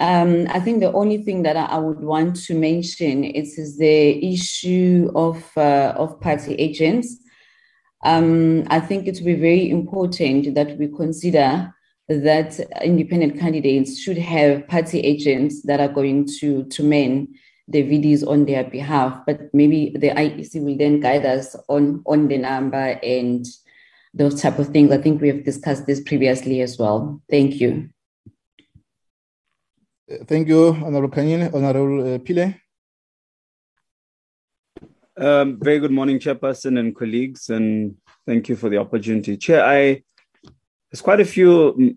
Um, 0.00 0.48
I 0.50 0.58
think 0.58 0.80
the 0.80 0.92
only 0.92 1.18
thing 1.22 1.44
that 1.44 1.56
I 1.56 1.78
would 1.78 2.00
want 2.00 2.34
to 2.46 2.58
mention 2.58 3.22
is, 3.22 3.56
is 3.58 3.78
the 3.78 4.32
issue 4.32 5.12
of 5.14 5.48
uh, 5.56 5.94
of 5.96 6.20
party 6.20 6.56
agents. 6.56 7.16
Um, 8.04 8.64
I 8.70 8.80
think 8.80 9.06
it 9.06 9.18
will 9.18 9.26
be 9.26 9.34
very 9.34 9.70
important 9.70 10.56
that 10.56 10.76
we 10.78 10.88
consider 10.88 11.72
that 12.08 12.58
independent 12.82 13.38
candidates 13.38 13.96
should 14.00 14.18
have 14.18 14.66
party 14.66 14.98
agents 14.98 15.62
that 15.62 15.78
are 15.78 15.88
going 15.88 16.26
to 16.40 16.64
to 16.64 16.82
man 16.82 17.28
the 17.68 17.84
VDs 17.84 18.26
on 18.26 18.46
their 18.46 18.64
behalf. 18.64 19.20
But 19.26 19.42
maybe 19.54 19.90
the 19.90 20.10
IEC 20.10 20.60
will 20.60 20.76
then 20.76 20.98
guide 20.98 21.24
us 21.24 21.54
on, 21.68 22.02
on 22.04 22.26
the 22.26 22.38
number 22.38 22.98
and 23.00 23.46
those 24.14 24.40
type 24.40 24.58
of 24.58 24.68
things. 24.68 24.92
I 24.92 24.98
think 24.98 25.20
we 25.20 25.28
have 25.28 25.44
discussed 25.44 25.86
this 25.86 26.00
previously 26.00 26.60
as 26.60 26.78
well. 26.78 27.20
Thank 27.28 27.60
you. 27.60 27.90
Thank 30.26 30.48
you, 30.48 30.68
Honorable 30.68 31.08
Kanyile. 31.08 31.52
Honorable 31.52 32.14
uh, 32.14 32.18
Pile. 32.18 32.54
Um, 35.16 35.58
very 35.60 35.78
good 35.78 35.92
morning, 35.92 36.18
Chairperson 36.18 36.78
and 36.78 36.94
colleagues, 36.94 37.48
and 37.48 37.96
thank 38.26 38.48
you 38.48 38.56
for 38.56 38.68
the 38.68 38.78
opportunity. 38.78 39.36
Chair, 39.36 39.64
I 39.64 40.02
there's 40.90 41.02
quite 41.02 41.20
a 41.20 41.24
few 41.24 41.96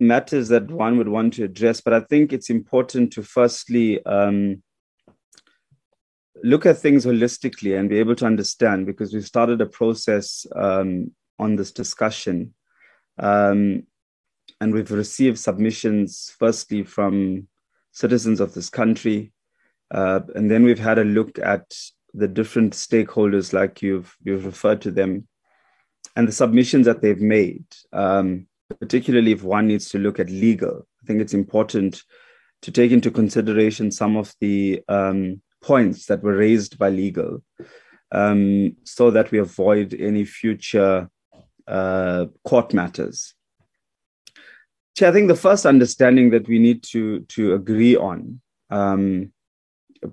matters 0.00 0.48
that 0.48 0.70
one 0.70 0.98
would 0.98 1.08
want 1.08 1.34
to 1.34 1.44
address, 1.44 1.80
but 1.80 1.94
I 1.94 2.00
think 2.00 2.32
it's 2.32 2.50
important 2.50 3.12
to 3.14 3.22
firstly 3.22 4.04
um, 4.04 4.62
look 6.42 6.66
at 6.66 6.78
things 6.78 7.06
holistically 7.06 7.78
and 7.78 7.88
be 7.88 7.98
able 7.98 8.16
to 8.16 8.26
understand 8.26 8.86
because 8.86 9.14
we've 9.14 9.24
started 9.24 9.60
a 9.60 9.66
process 9.66 10.44
um, 10.56 11.12
on 11.42 11.56
this 11.56 11.72
discussion. 11.72 12.54
Um, 13.18 13.84
and 14.60 14.72
we've 14.72 14.90
received 14.90 15.38
submissions, 15.38 16.34
firstly, 16.38 16.84
from 16.84 17.48
citizens 17.90 18.40
of 18.40 18.54
this 18.54 18.70
country. 18.70 19.32
Uh, 19.90 20.20
and 20.34 20.50
then 20.50 20.62
we've 20.62 20.78
had 20.78 20.98
a 20.98 21.04
look 21.04 21.38
at 21.38 21.66
the 22.14 22.28
different 22.28 22.72
stakeholders, 22.74 23.52
like 23.52 23.82
you've, 23.82 24.16
you've 24.22 24.46
referred 24.46 24.80
to 24.82 24.90
them, 24.90 25.26
and 26.16 26.28
the 26.28 26.32
submissions 26.32 26.86
that 26.86 27.02
they've 27.02 27.20
made, 27.20 27.64
um, 27.92 28.46
particularly 28.80 29.32
if 29.32 29.42
one 29.42 29.66
needs 29.66 29.88
to 29.90 29.98
look 29.98 30.20
at 30.20 30.30
legal. 30.30 30.86
I 31.02 31.06
think 31.06 31.20
it's 31.20 31.34
important 31.34 32.02
to 32.62 32.70
take 32.70 32.92
into 32.92 33.10
consideration 33.10 33.90
some 33.90 34.16
of 34.16 34.32
the 34.40 34.82
um, 34.88 35.42
points 35.62 36.06
that 36.06 36.22
were 36.22 36.36
raised 36.36 36.78
by 36.78 36.90
legal 36.90 37.42
um, 38.12 38.76
so 38.84 39.10
that 39.10 39.30
we 39.30 39.38
avoid 39.38 39.94
any 39.94 40.24
future 40.24 41.08
uh, 41.66 42.26
court 42.44 42.74
matters. 42.74 43.34
I 45.00 45.10
think 45.10 45.28
the 45.28 45.34
first 45.34 45.66
understanding 45.66 46.30
that 46.30 46.46
we 46.46 46.58
need 46.58 46.82
to, 46.84 47.20
to 47.20 47.54
agree 47.54 47.96
on, 47.96 48.40
um, 48.70 49.32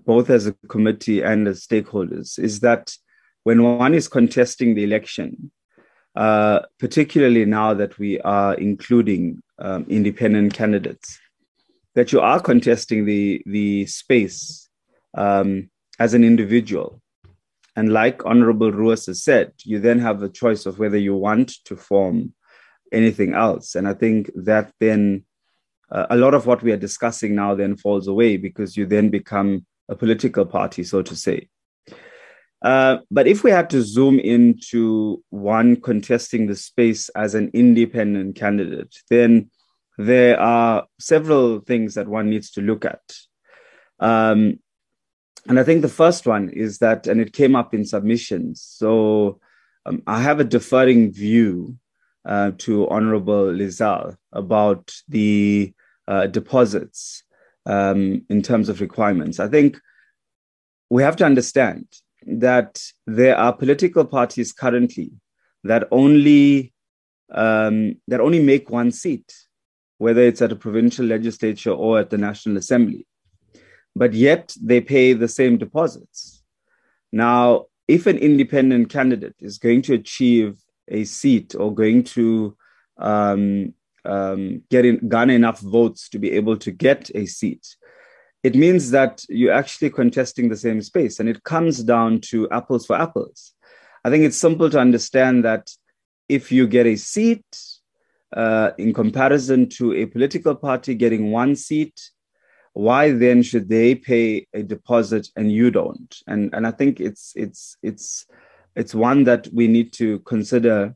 both 0.06 0.30
as 0.30 0.48
a 0.48 0.54
committee 0.68 1.22
and 1.22 1.48
as 1.48 1.66
stakeholders, 1.66 2.40
is 2.40 2.62
that 2.62 2.96
when 3.44 3.64
one 3.64 3.94
is 3.94 4.08
contesting 4.08 4.76
the 4.76 4.84
election, 4.84 5.52
uh, 6.16 6.62
particularly 6.80 7.46
now 7.46 7.74
that 7.74 8.00
we 8.00 8.20
are 8.22 8.54
including 8.56 9.42
um, 9.60 9.86
independent 9.90 10.54
candidates, 10.54 11.20
that 11.96 12.12
you 12.12 12.20
are 12.22 12.40
contesting 12.40 13.06
the, 13.06 13.42
the 13.46 13.86
space 13.86 14.70
um, 15.16 15.70
as 16.00 16.14
an 16.14 16.24
individual. 16.24 17.02
And 17.80 17.94
like 17.94 18.26
Honorable 18.26 18.74
Roos 18.74 19.06
has 19.06 19.24
said, 19.24 19.54
you 19.64 19.80
then 19.80 20.00
have 20.00 20.20
the 20.20 20.28
choice 20.28 20.66
of 20.66 20.80
whether 20.80 20.98
you 20.98 21.16
want 21.16 21.64
to 21.64 21.78
form 21.78 22.34
anything 22.92 23.36
else. 23.36 23.74
And 23.74 23.88
I 23.88 23.94
think 23.94 24.30
that 24.36 24.74
then 24.82 25.24
uh, 25.90 26.08
a 26.10 26.18
lot 26.18 26.34
of 26.34 26.46
what 26.46 26.62
we 26.62 26.74
are 26.74 26.84
discussing 26.88 27.36
now 27.36 27.56
then 27.56 27.78
falls 27.78 28.10
away 28.10 28.36
because 28.36 28.76
you 28.76 28.86
then 28.86 29.08
become 29.08 29.66
a 29.88 29.96
political 29.96 30.46
party, 30.46 30.84
so 30.84 31.02
to 31.02 31.16
say. 31.16 31.48
Uh, 32.62 32.98
but 33.10 33.28
if 33.28 33.46
we 33.46 33.52
had 33.52 33.70
to 33.70 33.82
zoom 33.82 34.20
into 34.20 35.24
one 35.30 35.78
contesting 35.80 36.48
the 36.48 36.58
space 36.58 37.08
as 37.16 37.34
an 37.34 37.50
independent 37.54 38.36
candidate, 38.36 38.94
then 39.10 39.50
there 39.98 40.38
are 40.38 40.86
several 41.00 41.62
things 41.62 41.94
that 41.94 42.10
one 42.10 42.30
needs 42.30 42.52
to 42.52 42.62
look 42.62 42.84
at. 42.84 43.02
Um, 44.02 44.60
and 45.50 45.60
I 45.60 45.64
think 45.64 45.82
the 45.82 45.90
first 45.90 46.28
one 46.28 46.50
is 46.50 46.78
that, 46.78 47.08
and 47.08 47.20
it 47.20 47.34
came 47.34 47.56
up 47.56 47.74
in 47.74 47.84
submissions. 47.84 48.62
So 48.62 49.40
um, 49.88 50.04
I 50.06 50.22
have 50.22 50.40
a 50.40 50.44
deferring 50.44 51.12
view 51.12 51.76
uh, 52.24 52.52
to 52.60 52.88
Honorable 52.88 53.46
Lizal 53.48 54.16
about 54.32 54.94
the 55.08 55.74
uh, 56.08 56.28
deposits 56.28 57.24
um, 57.66 58.24
in 58.30 58.44
terms 58.44 58.70
of 58.70 58.80
requirements. 58.80 59.40
I 59.40 59.48
think 59.48 59.80
we 60.92 61.02
have 61.02 61.16
to 61.16 61.26
understand 61.26 61.88
that 62.28 62.84
there 63.08 63.36
are 63.36 63.52
political 63.52 64.06
parties 64.06 64.54
currently 64.54 65.12
that 65.64 65.88
only 65.90 66.74
um, 67.32 67.96
that 68.08 68.22
only 68.22 68.42
make 68.42 68.70
one 68.70 68.92
seat, 68.92 69.34
whether 69.98 70.22
it's 70.22 70.44
at 70.44 70.52
a 70.52 70.56
provincial 70.56 71.08
legislature 71.08 71.72
or 71.72 72.00
at 72.00 72.12
the 72.12 72.18
National 72.20 72.58
Assembly 72.58 73.08
but 74.00 74.14
yet 74.14 74.56
they 74.62 74.80
pay 74.80 75.12
the 75.12 75.28
same 75.28 75.58
deposits. 75.58 76.42
Now, 77.12 77.66
if 77.88 78.08
an 78.08 78.18
independent 78.18 78.90
candidate 78.90 79.36
is 79.40 79.58
going 79.58 79.82
to 79.84 79.94
achieve 79.94 80.58
a 80.88 81.04
seat 81.04 81.54
or 81.54 81.76
going 81.76 82.04
to 82.16 82.56
um, 82.98 83.74
um, 84.06 84.62
get 84.70 84.86
in, 84.86 85.10
garner 85.10 85.34
enough 85.34 85.60
votes 85.60 86.08
to 86.10 86.18
be 86.18 86.32
able 86.32 86.56
to 86.58 86.72
get 86.72 87.12
a 87.14 87.26
seat, 87.26 87.76
it 88.42 88.56
means 88.56 88.92
that 88.92 89.26
you're 89.28 89.60
actually 89.62 89.90
contesting 89.90 90.48
the 90.48 90.56
same 90.56 90.82
space, 90.82 91.20
and 91.20 91.28
it 91.28 91.44
comes 91.44 91.84
down 91.84 92.22
to 92.22 92.50
apples 92.52 92.86
for 92.86 92.96
apples. 92.96 93.54
I 94.06 94.10
think 94.10 94.24
it's 94.24 94.38
simple 94.38 94.70
to 94.70 94.80
understand 94.80 95.44
that 95.44 95.70
if 96.30 96.54
you 96.54 96.68
get 96.68 96.86
a 96.86 96.96
seat 96.96 97.46
uh, 98.32 98.72
in 98.78 98.94
comparison 98.94 99.68
to 99.78 99.94
a 99.94 100.06
political 100.06 100.56
party 100.56 100.96
getting 100.96 101.32
one 101.32 101.58
seat, 101.58 102.00
why 102.74 103.12
then 103.12 103.42
should 103.44 103.70
they 103.70 103.96
pay 103.96 104.48
a 104.54 104.64
deposit 104.64 105.28
and 105.36 105.52
you 105.52 105.72
don't? 105.72 106.16
And 106.28 106.54
and 106.54 106.66
I 106.68 106.72
think 106.72 107.00
it's 107.00 107.34
it's 107.36 107.78
it's 107.82 108.26
it's 108.76 108.96
one 108.96 109.24
that 109.26 109.48
we 109.54 109.68
need 109.68 109.94
to 109.94 110.20
consider 110.20 110.96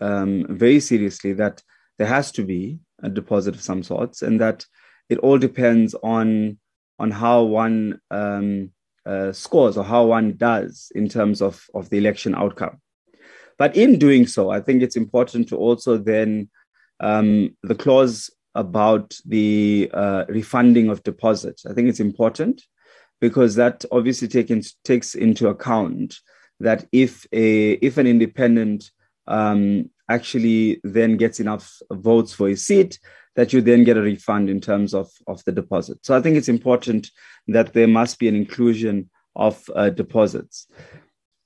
um, 0.00 0.46
very 0.48 0.80
seriously 0.80 1.32
that 1.34 1.62
there 1.98 2.08
has 2.08 2.32
to 2.32 2.44
be 2.44 2.78
a 3.02 3.08
deposit 3.08 3.54
of 3.54 3.62
some 3.62 3.82
sorts, 3.82 4.22
and 4.22 4.40
that 4.40 4.66
it 5.08 5.18
all 5.18 5.38
depends 5.38 5.94
on 6.02 6.58
on 6.98 7.10
how 7.10 7.42
one 7.42 8.00
um, 8.10 8.70
uh, 9.06 9.32
scores 9.32 9.76
or 9.76 9.84
how 9.84 10.04
one 10.06 10.36
does 10.36 10.90
in 10.94 11.08
terms 11.08 11.40
of 11.40 11.64
of 11.74 11.88
the 11.90 11.98
election 11.98 12.34
outcome. 12.34 12.80
But 13.58 13.76
in 13.76 13.98
doing 13.98 14.26
so, 14.26 14.50
I 14.50 14.60
think 14.60 14.82
it's 14.82 14.96
important 14.96 15.48
to 15.48 15.56
also 15.56 15.96
then 15.96 16.50
um, 17.00 17.56
the 17.62 17.74
clause 17.74 18.30
about 18.54 19.14
the 19.24 19.90
uh, 19.92 20.24
refunding 20.28 20.88
of 20.88 21.02
deposits. 21.02 21.66
I 21.66 21.72
think 21.72 21.88
it's 21.88 22.00
important 22.00 22.62
because 23.20 23.54
that 23.54 23.84
obviously 23.90 24.28
taken, 24.28 24.62
takes 24.84 25.14
into 25.14 25.48
account 25.48 26.18
that 26.60 26.86
if 26.92 27.26
a 27.32 27.72
if 27.72 27.98
an 27.98 28.06
independent 28.06 28.90
um, 29.26 29.90
actually 30.08 30.80
then 30.84 31.16
gets 31.16 31.40
enough 31.40 31.78
votes 31.90 32.32
for 32.32 32.48
a 32.48 32.56
seat, 32.56 32.98
that 33.36 33.52
you 33.52 33.60
then 33.60 33.84
get 33.84 33.96
a 33.96 34.02
refund 34.02 34.50
in 34.50 34.60
terms 34.60 34.94
of, 34.94 35.10
of 35.26 35.42
the 35.44 35.52
deposit. 35.52 35.98
So 36.02 36.16
I 36.16 36.20
think 36.20 36.36
it's 36.36 36.48
important 36.48 37.10
that 37.48 37.72
there 37.72 37.88
must 37.88 38.18
be 38.18 38.28
an 38.28 38.36
inclusion 38.36 39.10
of 39.34 39.62
uh, 39.74 39.90
deposits. 39.90 40.66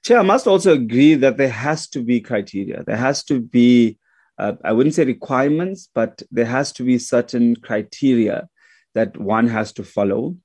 Chair, 0.05 0.19
I 0.19 0.23
must 0.23 0.47
also 0.47 0.73
agree 0.73 1.15
that 1.15 1.37
there 1.37 1.51
has 1.51 1.89
to 1.91 2.03
be 2.03 2.21
criteria. 2.21 2.83
There 2.85 2.97
has 2.97 3.25
to 3.25 3.41
be 3.41 3.99
uh, 4.39 4.53
I 4.65 4.73
wouldn't 4.73 4.95
say 4.95 5.05
requirements, 5.05 5.89
but 5.95 6.23
there 6.31 6.47
has 6.47 6.73
to 6.73 6.83
be 6.83 6.99
certain 6.99 7.57
criteria 7.57 8.49
that 8.95 9.17
one 9.17 9.49
has 9.49 9.73
to 9.75 9.85
follow. 9.85 10.37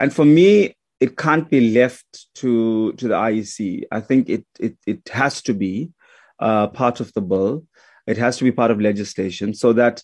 And 0.00 0.12
for 0.12 0.24
me, 0.24 0.76
it 1.00 1.16
can't 1.16 1.48
be 1.50 1.72
left 1.72 2.26
to, 2.36 2.92
to 2.94 3.08
the 3.08 3.14
IEC. 3.14 3.84
I 3.92 4.00
think 4.00 4.28
it, 4.28 4.46
it, 4.58 4.76
it 4.86 5.08
has 5.10 5.42
to 5.42 5.54
be 5.54 5.90
uh, 6.38 6.68
part 6.68 7.00
of 7.00 7.12
the 7.12 7.20
bill. 7.20 7.64
It 8.06 8.16
has 8.18 8.38
to 8.38 8.44
be 8.44 8.52
part 8.52 8.70
of 8.70 8.80
legislation 8.80 9.52
so 9.54 9.72
that 9.74 10.02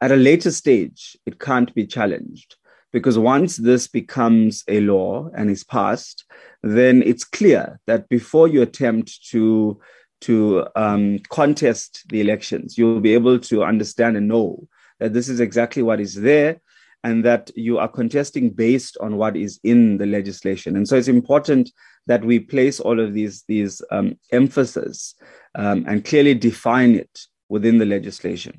at 0.00 0.12
a 0.12 0.16
later 0.16 0.50
stage, 0.50 1.16
it 1.26 1.38
can't 1.40 1.74
be 1.74 1.86
challenged. 1.86 2.56
Because 2.92 3.18
once 3.18 3.56
this 3.56 3.88
becomes 3.88 4.62
a 4.68 4.80
law 4.80 5.28
and 5.36 5.50
is 5.50 5.64
passed, 5.64 6.24
then 6.62 7.02
it's 7.02 7.24
clear 7.24 7.80
that 7.86 8.08
before 8.08 8.46
you 8.46 8.62
attempt 8.62 9.28
to 9.30 9.80
to 10.22 10.66
um, 10.76 11.18
contest 11.28 12.04
the 12.08 12.20
elections. 12.20 12.78
You'll 12.78 13.00
be 13.00 13.14
able 13.14 13.38
to 13.40 13.64
understand 13.64 14.16
and 14.16 14.28
know 14.28 14.66
that 15.00 15.12
this 15.12 15.28
is 15.28 15.40
exactly 15.40 15.82
what 15.82 16.00
is 16.00 16.14
there 16.14 16.60
and 17.02 17.24
that 17.24 17.50
you 17.54 17.78
are 17.78 17.88
contesting 17.88 18.50
based 18.50 18.96
on 19.00 19.16
what 19.16 19.36
is 19.36 19.60
in 19.62 19.98
the 19.98 20.06
legislation. 20.06 20.76
And 20.76 20.88
so 20.88 20.96
it's 20.96 21.08
important 21.08 21.70
that 22.06 22.24
we 22.24 22.38
place 22.40 22.80
all 22.80 22.98
of 22.98 23.12
these, 23.12 23.44
these 23.46 23.82
um, 23.90 24.18
emphasis 24.32 25.14
um, 25.54 25.84
and 25.86 26.04
clearly 26.04 26.34
define 26.34 26.94
it 26.94 27.20
within 27.48 27.78
the 27.78 27.86
legislation. 27.86 28.58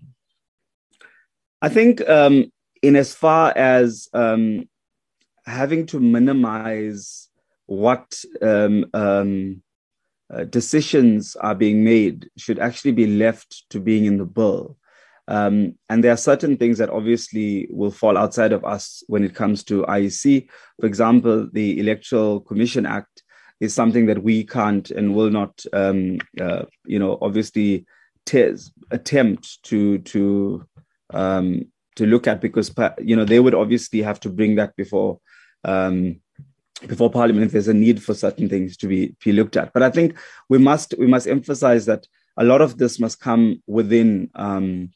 I 1.62 1.70
think 1.70 2.08
um, 2.08 2.51
in 2.84 2.95
as 2.95 3.16
far 3.16 3.51
as 3.58 4.08
um, 4.14 4.70
having 5.45 5.88
to 5.88 5.99
minimize 5.99 7.30
what 7.66 8.24
um, 8.41 8.86
um, 8.93 9.64
uh, 10.34 10.43
decisions 10.45 11.36
are 11.36 11.55
being 11.55 11.84
made 11.84 12.30
should 12.38 12.59
actually 12.59 12.91
be 12.91 13.07
left 13.07 13.69
to 13.69 13.80
being 13.80 14.05
in 14.05 14.17
the 14.17 14.26
bill. 14.26 14.78
Um, 15.28 15.76
and 15.89 16.03
there 16.03 16.11
are 16.13 16.17
certain 16.17 16.57
things 16.57 16.78
that 16.78 16.89
obviously 16.89 17.67
will 17.71 17.91
fall 17.91 18.17
outside 18.17 18.51
of 18.51 18.63
us 18.63 19.03
when 19.07 19.23
it 19.23 19.34
comes 19.34 19.63
to 19.65 19.84
IEC. 19.84 20.47
For 20.80 20.86
example, 20.86 21.49
the 21.51 21.80
Electoral 21.80 22.41
Commission 22.41 22.86
Act 22.86 23.23
is 23.59 23.73
something 23.73 24.05
that 24.07 24.21
we 24.21 24.43
can't 24.43 24.91
and 24.91 25.15
will 25.15 25.32
not, 25.32 25.65
um, 25.73 26.19
uh, 26.39 26.65
you 26.86 26.99
know, 26.99 27.17
obviously 27.21 27.86
attempt 28.91 29.63
to 29.63 29.99
to 29.99 30.67
um, 31.13 31.65
to 31.95 32.05
look 32.05 32.28
at 32.28 32.41
because 32.41 32.73
you 32.99 33.15
know 33.15 33.26
they 33.26 33.39
would 33.39 33.55
obviously 33.55 34.01
have 34.01 34.19
to 34.19 34.30
bring 34.30 34.55
that 34.55 34.76
before 34.76 35.19
um, 35.63 36.19
before 36.88 37.09
parliament 37.09 37.45
if 37.45 37.51
there's 37.51 37.67
a 37.67 37.73
need 37.73 38.03
for 38.03 38.13
certain 38.13 38.49
things 38.49 38.76
to 38.78 38.88
be, 38.88 39.15
be 39.23 39.32
looked 39.32 39.57
at. 39.57 39.73
But 39.73 39.84
i 39.84 39.89
think 39.89 40.17
we 40.49 40.57
must 40.57 40.93
we 40.97 41.07
must 41.07 41.28
emphasize 41.28 41.86
that 41.86 42.07
a 42.38 42.43
lot 42.43 42.61
of 42.61 42.78
this 42.78 42.99
must 42.99 43.19
come 43.19 43.61
within 43.65 44.30
um, 44.36 44.91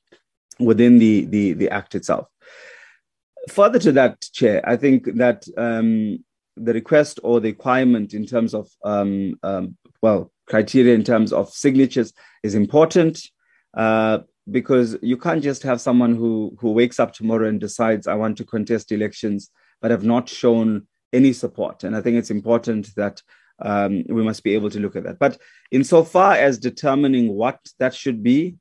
within 0.60 1.00
the, 1.00 1.26
the 1.26 1.54
the 1.54 1.70
act 1.70 1.96
itself. 1.96 2.28
Further 3.50 3.80
to 3.80 3.92
that 3.94 4.22
chair 4.34 4.62
i 4.68 4.76
think 4.76 5.06
that 5.16 5.46
um, 5.58 6.24
the 6.56 6.74
request 6.74 7.20
or 7.24 7.40
the 7.40 7.50
requirement 7.50 8.14
in 8.14 8.26
terms 8.26 8.54
of 8.54 8.70
um, 8.84 9.36
um 9.44 9.78
well 10.02 10.32
criteria 10.48 10.94
in 10.94 11.04
terms 11.04 11.32
of 11.32 11.50
signatures 11.50 12.14
is 12.44 12.56
important 12.56 13.22
uh, 13.78 14.20
because 14.52 14.98
you 15.02 15.16
can't 15.16 15.44
just 15.44 15.64
have 15.64 15.80
someone 15.80 16.16
who 16.16 16.56
who 16.60 16.72
wakes 16.72 17.00
up 17.00 17.14
tomorrow 17.14 17.48
and 17.48 17.60
decides 17.60 18.08
i 18.08 18.14
want 18.14 18.38
to 18.38 18.44
contest 18.44 18.92
elections 18.92 19.50
but 19.82 19.92
have 19.92 20.04
not 20.04 20.28
shown 20.28 20.86
any 21.14 21.34
support. 21.34 21.84
And 21.84 21.96
I 21.96 22.02
think 22.02 22.18
it's 22.18 22.32
important 22.32 22.94
that 22.96 23.22
um, 23.62 24.04
we 24.08 24.24
must 24.24 24.44
be 24.44 24.54
able 24.54 24.70
to 24.70 24.80
look 24.80 24.96
at 24.96 25.04
that. 25.04 25.20
But 25.20 25.38
insofar 25.72 26.34
as 26.34 26.58
determining 26.58 27.34
what 27.34 27.60
that 27.80 27.94
should 27.94 28.24
be, 28.24 28.56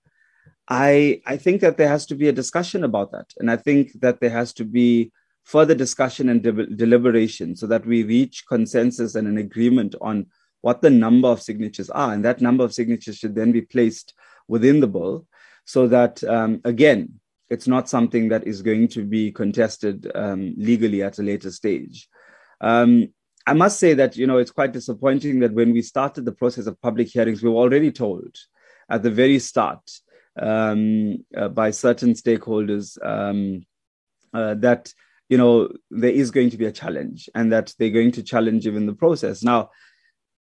I, 0.69 1.23
I 1.27 1.37
think 1.37 1.61
that 1.63 1.77
there 1.77 1.89
has 1.89 2.05
to 2.07 2.15
be 2.15 2.29
a 2.29 2.33
discussion 2.33 2.85
about 2.85 3.13
that. 3.13 3.33
And 3.39 3.51
I 3.51 3.57
think 3.57 3.93
that 4.01 4.21
there 4.21 4.31
has 4.31 4.53
to 4.55 4.65
be 4.65 5.13
further 5.45 5.75
discussion 5.75 6.29
and 6.29 6.43
de- 6.43 6.67
deliberation 6.67 7.57
so 7.57 7.67
that 7.69 7.87
we 7.87 8.03
reach 8.03 8.45
consensus 8.47 9.15
and 9.15 9.27
an 9.27 9.39
agreement 9.39 9.95
on 10.01 10.27
what 10.61 10.83
the 10.83 10.91
number 10.91 11.29
of 11.29 11.41
signatures 11.41 11.89
are. 11.91 12.13
And 12.13 12.25
that 12.25 12.43
number 12.43 12.65
of 12.65 12.75
signatures 12.75 13.17
should 13.17 13.35
then 13.35 13.53
be 13.53 13.63
placed 13.63 14.13
within 14.47 14.81
the 14.81 14.87
bill 14.87 15.27
so 15.65 15.87
that, 15.89 16.23
um, 16.25 16.61
again, 16.65 17.21
it's 17.49 17.67
not 17.67 17.89
something 17.89 18.29
that 18.29 18.47
is 18.47 18.61
going 18.61 18.89
to 18.89 19.05
be 19.05 19.33
contested 19.33 20.11
um, 20.15 20.55
legally 20.59 21.03
at 21.03 21.19
a 21.19 21.23
later 21.23 21.51
stage. 21.51 22.09
Um, 22.61 23.09
I 23.47 23.55
must 23.55 23.79
say 23.81 23.95
that 23.95 24.17
you 24.17 24.27
know 24.27 24.39
it's 24.39 24.51
quite 24.51 24.73
disappointing 24.73 25.41
that 25.41 25.55
when 25.55 25.73
we 25.73 25.83
started 25.83 26.25
the 26.25 26.33
process 26.33 26.67
of 26.67 26.81
public 26.81 27.09
hearings, 27.09 27.43
we 27.43 27.49
were 27.49 27.57
already 27.57 27.91
told 27.91 28.37
at 28.91 29.03
the 29.03 29.11
very 29.11 29.39
start 29.39 29.81
um, 30.41 31.25
uh, 31.37 31.49
by 31.49 31.71
certain 31.71 32.13
stakeholders 32.13 32.99
um, 33.05 33.65
uh, 34.35 34.55
that 34.55 34.93
you 35.29 35.39
know 35.39 35.71
there 35.91 36.11
is 36.11 36.31
going 36.31 36.51
to 36.51 36.59
be 36.59 36.67
a 36.67 36.73
challenge 36.73 37.29
and 37.35 37.53
that 37.53 37.75
they're 37.79 37.91
going 37.91 38.13
to 38.13 38.23
challenge 38.23 38.67
even 38.67 38.87
the 38.87 38.95
process. 38.95 39.43
Now, 39.43 39.71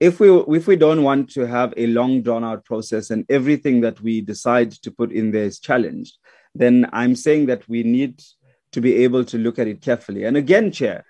if 0.01 0.20
we 0.20 0.31
if 0.31 0.66
we 0.66 0.77
don't 0.77 1.03
want 1.03 1.31
to 1.31 1.47
have 1.47 1.74
a 1.77 1.86
long 1.86 2.23
drawn 2.23 2.45
out 2.45 2.65
process 2.65 3.11
and 3.11 3.24
everything 3.28 3.81
that 3.81 4.01
we 4.01 4.20
decide 4.20 4.70
to 4.73 4.90
put 4.90 5.12
in 5.12 5.31
there 5.31 5.45
is 5.45 5.59
challenged, 5.61 6.16
then 6.55 6.89
I'm 6.93 7.16
saying 7.16 7.47
that 7.47 7.69
we 7.69 7.82
need 7.82 8.23
to 8.73 8.81
be 8.81 8.97
able 9.05 9.24
to 9.24 9.39
look 9.39 9.59
at 9.59 9.66
it 9.66 9.81
carefully. 9.81 10.24
And 10.24 10.36
again, 10.36 10.70
chair, 10.70 11.05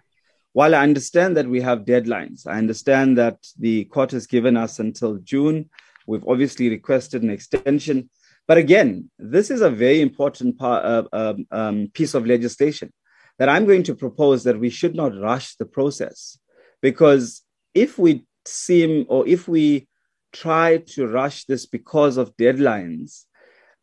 while 0.53 0.75
I 0.75 0.83
understand 0.83 1.37
that 1.37 1.47
we 1.47 1.61
have 1.61 1.85
deadlines, 1.85 2.47
I 2.47 2.59
understand 2.59 3.19
that 3.19 3.47
the 3.59 3.85
court 3.85 4.11
has 4.13 4.27
given 4.27 4.57
us 4.57 4.79
until 4.79 5.19
June. 5.19 5.71
We've 6.07 6.27
obviously 6.27 6.69
requested 6.69 7.23
an 7.23 7.31
extension. 7.31 8.11
But 8.47 8.59
again, 8.59 9.11
this 9.19 9.51
is 9.51 9.61
a 9.61 9.71
very 9.71 10.01
important 10.01 10.59
part, 10.59 10.85
uh, 10.85 11.05
um, 11.13 11.47
um, 11.51 11.91
piece 11.93 12.15
of 12.15 12.27
legislation 12.27 12.93
that 13.39 13.49
I'm 13.49 13.67
going 13.67 13.83
to 13.85 13.95
propose 13.95 14.45
that 14.45 14.59
we 14.59 14.71
should 14.71 14.95
not 14.95 15.19
rush 15.19 15.55
the 15.57 15.67
process. 15.67 16.39
Because 16.81 17.43
if 17.75 17.99
we 17.99 18.25
seem 18.47 19.05
or 19.09 19.29
if 19.29 19.49
we 19.49 19.87
try 20.33 20.79
to 20.79 21.07
rush 21.07 21.45
this 21.45 21.67
because 21.67 22.17
of 22.17 22.37
deadlines, 22.37 23.25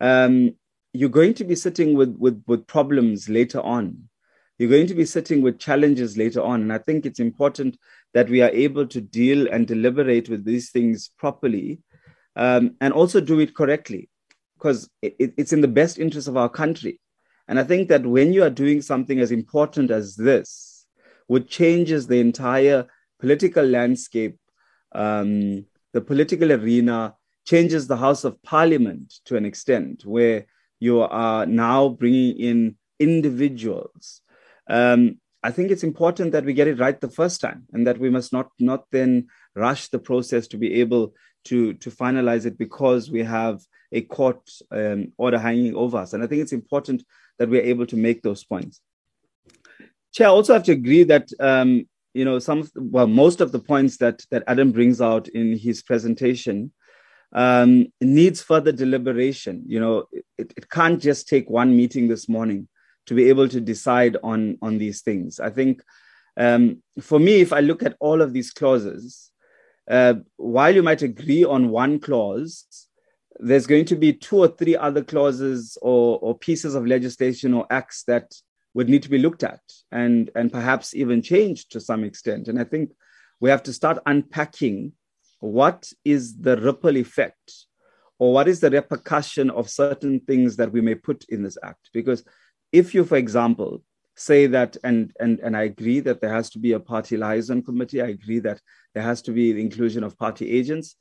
um, 0.02 0.56
you're 0.94 1.10
going 1.10 1.36
to 1.36 1.44
be 1.44 1.56
sitting 1.56 1.96
with, 1.96 2.16
with, 2.18 2.44
with 2.48 2.68
problems 2.68 3.30
later 3.30 3.62
on 3.62 4.10
you're 4.58 4.70
going 4.70 4.88
to 4.88 4.94
be 4.94 5.06
sitting 5.06 5.42
with 5.42 5.60
challenges 5.60 6.18
later 6.18 6.42
on. 6.42 6.62
And 6.62 6.72
I 6.72 6.78
think 6.78 7.06
it's 7.06 7.20
important 7.20 7.78
that 8.14 8.30
we 8.30 8.42
are 8.42 8.50
able 8.50 8.88
to 8.88 9.02
deal 9.02 9.48
and 9.52 9.68
deliberate 9.68 10.30
with 10.30 10.46
these 10.46 10.72
things 10.72 11.10
properly 11.18 11.80
um, 12.36 12.76
and 12.80 12.94
also 12.94 13.20
do 13.20 13.40
it 13.40 13.56
correctly 13.56 14.10
because 14.58 14.90
it, 15.02 15.34
it's 15.38 15.54
in 15.54 15.62
the 15.62 15.68
best 15.68 16.00
interest 16.00 16.28
of 16.28 16.38
our 16.38 16.50
country. 16.50 17.02
And 17.48 17.60
I 17.60 17.64
think 17.64 17.90
that 17.90 18.06
when 18.06 18.34
you 18.34 18.44
are 18.44 18.50
doing 18.50 18.82
something 18.82 19.20
as 19.20 19.32
important 19.32 19.92
as 19.92 20.16
this, 20.16 20.86
which 21.28 21.50
changes 21.50 22.08
the 22.08 22.20
entire 22.20 22.88
political 23.20 23.66
landscape, 23.66 24.38
um, 24.94 25.66
the 25.94 26.02
political 26.02 26.52
arena, 26.52 27.16
changes 27.46 27.88
the 27.88 27.98
House 27.98 28.24
of 28.24 28.42
Parliament 28.42 29.14
to 29.26 29.36
an 29.36 29.46
extent, 29.46 30.06
where 30.06 30.46
you 30.80 31.02
are 31.02 31.46
now 31.46 31.90
bringing 31.90 32.38
in 32.38 32.76
individuals 33.00 34.22
um, 34.70 35.20
I 35.44 35.52
think 35.52 35.70
it's 35.70 35.84
important 35.84 36.32
that 36.32 36.44
we 36.44 36.54
get 36.54 36.68
it 36.68 36.80
right 36.80 37.00
the 37.00 37.10
first 37.10 37.40
time, 37.40 37.66
and 37.72 37.86
that 37.86 38.00
we 38.00 38.10
must 38.10 38.34
not 38.34 38.50
not 38.60 38.86
then 38.92 39.28
rush 39.56 39.90
the 39.90 40.00
process 40.00 40.48
to 40.48 40.58
be 40.58 40.82
able 40.82 41.14
to 41.46 41.74
to 41.76 41.92
finalize 41.92 42.46
it 42.46 42.58
because 42.58 43.12
we 43.12 43.24
have 43.24 43.62
a 43.92 44.02
court 44.02 44.42
um, 44.72 45.12
order 45.18 45.38
hanging 45.38 45.76
over 45.76 45.98
us. 45.98 46.14
And 46.14 46.24
I 46.24 46.28
think 46.28 46.42
it's 46.42 46.52
important 46.52 47.04
that 47.38 47.50
we're 47.50 47.62
able 47.62 47.86
to 47.88 47.96
make 47.96 48.24
those 48.24 48.44
points. 48.44 48.82
Chair, 50.14 50.28
I 50.28 50.32
also 50.32 50.54
have 50.54 50.64
to 50.64 50.72
agree 50.72 51.04
that 51.04 51.30
um, 51.40 51.88
you 52.14 52.26
know 52.26 52.40
some 52.40 52.68
well 52.76 53.08
most 53.08 53.40
of 53.40 53.52
the 53.52 53.60
points 53.60 53.98
that 53.98 54.24
that 54.32 54.44
Adam 54.48 54.72
brings 54.72 55.00
out 55.00 55.28
in 55.28 55.58
his 55.58 55.84
presentation 55.84 56.72
um, 57.34 57.88
needs 58.02 58.42
further 58.42 58.72
deliberation. 58.72 59.64
You 59.68 59.80
know, 59.80 60.06
it, 60.38 60.54
it 60.58 60.70
can't 60.70 61.02
just 61.02 61.28
take 61.28 61.50
one 61.50 61.76
meeting 61.76 62.08
this 62.08 62.28
morning 62.28 62.68
to 63.06 63.14
be 63.14 63.30
able 63.30 63.48
to 63.50 63.62
decide 63.62 64.18
on 64.24 64.58
on 64.62 64.78
these 64.78 65.02
things. 65.02 65.40
I 65.40 65.50
think 65.50 65.82
um, 66.38 66.82
for 67.00 67.20
me, 67.20 67.42
if 67.42 67.54
I 67.54 67.62
look 67.62 67.84
at 67.84 67.96
all 68.00 68.22
of 68.22 68.34
these 68.34 68.52
clauses, 68.52 69.32
uh, 69.90 70.16
while 70.38 70.74
you 70.74 70.84
might 70.84 71.02
agree 71.02 71.44
on 71.44 71.70
one 71.70 72.00
clause, 72.00 72.66
there's 73.40 73.68
going 73.68 73.86
to 73.86 73.96
be 73.96 74.14
two 74.14 74.38
or 74.38 74.48
three 74.48 74.76
other 74.76 75.04
clauses 75.04 75.78
or, 75.82 76.20
or 76.22 76.38
pieces 76.38 76.76
of 76.76 76.86
legislation 76.86 77.54
or 77.54 77.68
acts 77.70 78.04
that 78.04 78.34
would 78.74 78.90
need 78.90 79.04
to 79.04 79.10
be 79.10 79.18
looked 79.18 79.44
at 79.44 79.62
and, 79.92 80.30
and 80.36 80.52
perhaps 80.52 80.94
even 80.94 81.22
changed 81.22 81.72
to 81.72 81.80
some 81.80 82.04
extent. 82.04 82.48
And 82.48 82.60
I 82.60 82.64
think 82.64 82.92
we 83.40 83.50
have 83.50 83.64
to 83.64 83.74
start 83.74 84.00
unpacking 84.06 84.94
what 85.40 85.92
is 86.04 86.38
the 86.38 86.58
ripple 86.58 86.98
effect 86.98 87.54
or 88.18 88.34
what 88.34 88.48
is 88.48 88.62
the 88.62 88.72
repercussion 88.72 89.50
of 89.50 89.70
certain 89.70 90.22
things 90.22 90.56
that 90.56 90.72
we 90.72 90.82
may 90.82 90.96
put 90.96 91.26
in 91.30 91.44
this 91.44 91.58
act. 91.62 91.90
Because 91.94 92.24
if 92.76 92.94
you, 92.94 93.06
for 93.06 93.16
example, 93.16 93.82
say 94.16 94.48
that, 94.48 94.76
and, 94.84 95.14
and, 95.20 95.40
and 95.40 95.56
I 95.56 95.64
agree 95.64 96.02
that 96.02 96.20
there 96.20 96.34
has 96.34 96.50
to 96.52 96.60
be 96.60 96.74
a 96.74 96.80
party 96.80 97.16
liaison 97.16 97.64
committee, 97.64 98.02
I 98.02 98.08
agree 98.08 98.40
that 98.40 98.60
there 98.94 99.04
has 99.04 99.22
to 99.24 99.32
be 99.32 99.54
the 99.54 99.62
inclusion 99.62 100.04
of 100.04 100.18
party 100.18 100.52
agents. 100.52 100.96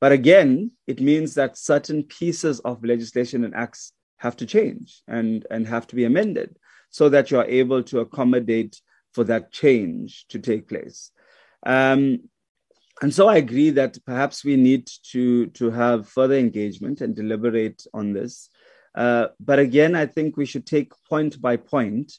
But 0.00 0.12
again, 0.12 0.72
it 0.86 1.00
means 1.00 1.34
that 1.34 1.56
certain 1.56 2.02
pieces 2.02 2.58
of 2.60 2.84
legislation 2.84 3.44
and 3.44 3.54
acts 3.54 3.92
have 4.16 4.36
to 4.38 4.46
change 4.46 5.02
and, 5.06 5.46
and 5.50 5.66
have 5.68 5.86
to 5.88 5.96
be 5.96 6.04
amended 6.04 6.56
so 6.90 7.08
that 7.08 7.30
you're 7.30 7.44
able 7.44 7.82
to 7.84 8.00
accommodate 8.00 8.80
for 9.14 9.24
that 9.24 9.52
change 9.52 10.26
to 10.28 10.38
take 10.38 10.68
place. 10.68 11.10
Um, 11.64 12.28
and 13.02 13.14
so 13.14 13.28
I 13.28 13.36
agree 13.36 13.70
that 13.70 13.98
perhaps 14.04 14.44
we 14.44 14.56
need 14.56 14.88
to, 15.12 15.46
to 15.46 15.70
have 15.70 16.08
further 16.08 16.36
engagement 16.36 17.00
and 17.00 17.14
deliberate 17.14 17.86
on 17.94 18.12
this. 18.12 18.50
Uh, 18.94 19.28
but 19.38 19.58
again, 19.58 19.94
I 19.94 20.06
think 20.06 20.36
we 20.36 20.46
should 20.46 20.66
take 20.66 20.92
point 21.08 21.40
by 21.40 21.56
point, 21.56 22.12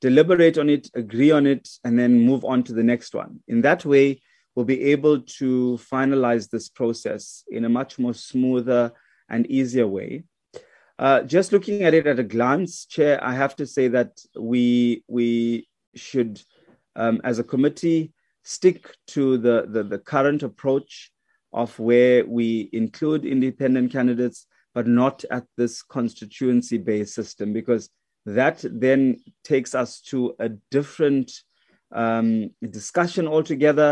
deliberate 0.00 0.58
on 0.58 0.68
it, 0.68 0.88
agree 0.94 1.30
on 1.30 1.46
it, 1.46 1.68
and 1.84 1.98
then 1.98 2.24
move 2.24 2.44
on 2.44 2.62
to 2.64 2.72
the 2.72 2.82
next 2.82 3.14
one. 3.14 3.40
In 3.48 3.62
that 3.62 3.84
way, 3.84 4.20
we'll 4.54 4.64
be 4.64 4.84
able 4.90 5.20
to 5.20 5.78
finalize 5.92 6.50
this 6.50 6.68
process 6.68 7.44
in 7.48 7.64
a 7.64 7.68
much 7.68 7.98
more 7.98 8.14
smoother 8.14 8.92
and 9.28 9.46
easier 9.46 9.86
way. 9.86 10.24
Uh, 10.98 11.22
just 11.22 11.52
looking 11.52 11.84
at 11.84 11.94
it 11.94 12.08
at 12.08 12.18
a 12.18 12.24
glance, 12.24 12.84
Chair, 12.84 13.22
I 13.22 13.34
have 13.34 13.54
to 13.56 13.66
say 13.66 13.86
that 13.88 14.18
we 14.36 15.04
we 15.06 15.68
should, 15.94 16.42
um, 16.96 17.20
as 17.22 17.38
a 17.38 17.44
committee, 17.44 18.12
stick 18.42 18.96
to 19.06 19.38
the, 19.38 19.66
the, 19.68 19.84
the 19.84 19.98
current 19.98 20.42
approach 20.42 21.12
of 21.52 21.78
where 21.78 22.26
we 22.26 22.68
include 22.72 23.24
independent 23.24 23.92
candidates, 23.92 24.46
but 24.78 24.86
not 24.86 25.24
at 25.36 25.44
this 25.56 25.82
constituency-based 25.82 27.12
system, 27.12 27.52
because 27.52 27.90
that 28.24 28.64
then 28.86 29.00
takes 29.42 29.74
us 29.74 30.00
to 30.00 30.18
a 30.38 30.50
different 30.70 31.28
um, 31.90 32.50
discussion 32.78 33.26
altogether. 33.26 33.90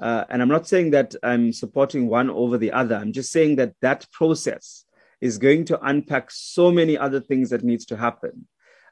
Uh, 0.00 0.24
and 0.30 0.40
I'm 0.40 0.54
not 0.56 0.66
saying 0.66 0.92
that 0.92 1.14
I'm 1.22 1.52
supporting 1.52 2.08
one 2.08 2.30
over 2.30 2.56
the 2.56 2.72
other. 2.72 2.96
I'm 2.96 3.12
just 3.12 3.30
saying 3.30 3.56
that 3.56 3.74
that 3.82 4.00
process 4.10 4.86
is 5.20 5.36
going 5.36 5.66
to 5.66 5.76
unpack 5.90 6.30
so 6.30 6.72
many 6.80 6.96
other 6.96 7.20
things 7.20 7.50
that 7.50 7.62
needs 7.62 7.84
to 7.90 7.96
happen. 7.98 8.34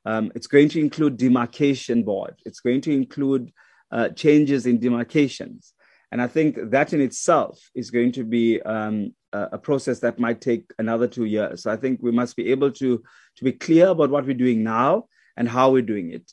Um, 0.05 0.25
it's 0.35 0.51
going 0.55 0.69
to 0.75 0.81
include 0.87 1.17
demarcation 1.17 2.03
board. 2.03 2.35
It's 2.45 2.61
going 2.61 2.83
to 2.83 2.93
include 2.93 3.51
uh, 3.91 4.11
changes 4.11 4.67
in 4.67 4.79
demarcations. 4.79 5.73
And 6.13 6.21
I 6.21 6.27
think 6.27 6.59
that 6.71 6.93
in 6.93 7.01
itself 7.01 7.61
is 7.75 7.91
going 7.91 8.13
to 8.13 8.25
be 8.25 8.61
um, 8.63 9.15
a 9.33 9.59
process 9.59 10.01
that 10.01 10.19
might 10.19 10.41
take 10.41 10.73
another 10.79 11.07
two 11.07 11.25
years. 11.25 11.63
So 11.63 11.71
I 11.71 11.77
think 11.77 12.01
we 12.03 12.11
must 12.11 12.37
be 12.37 12.51
able 12.51 12.73
to, 12.73 13.03
to 13.37 13.45
be 13.45 13.53
clear 13.53 13.89
about 13.89 14.11
what 14.11 14.27
we're 14.27 14.35
doing 14.35 14.65
now 14.65 15.05
and 15.37 15.49
how 15.49 15.71
we're 15.71 15.83
doing 15.83 16.13
it. 16.13 16.33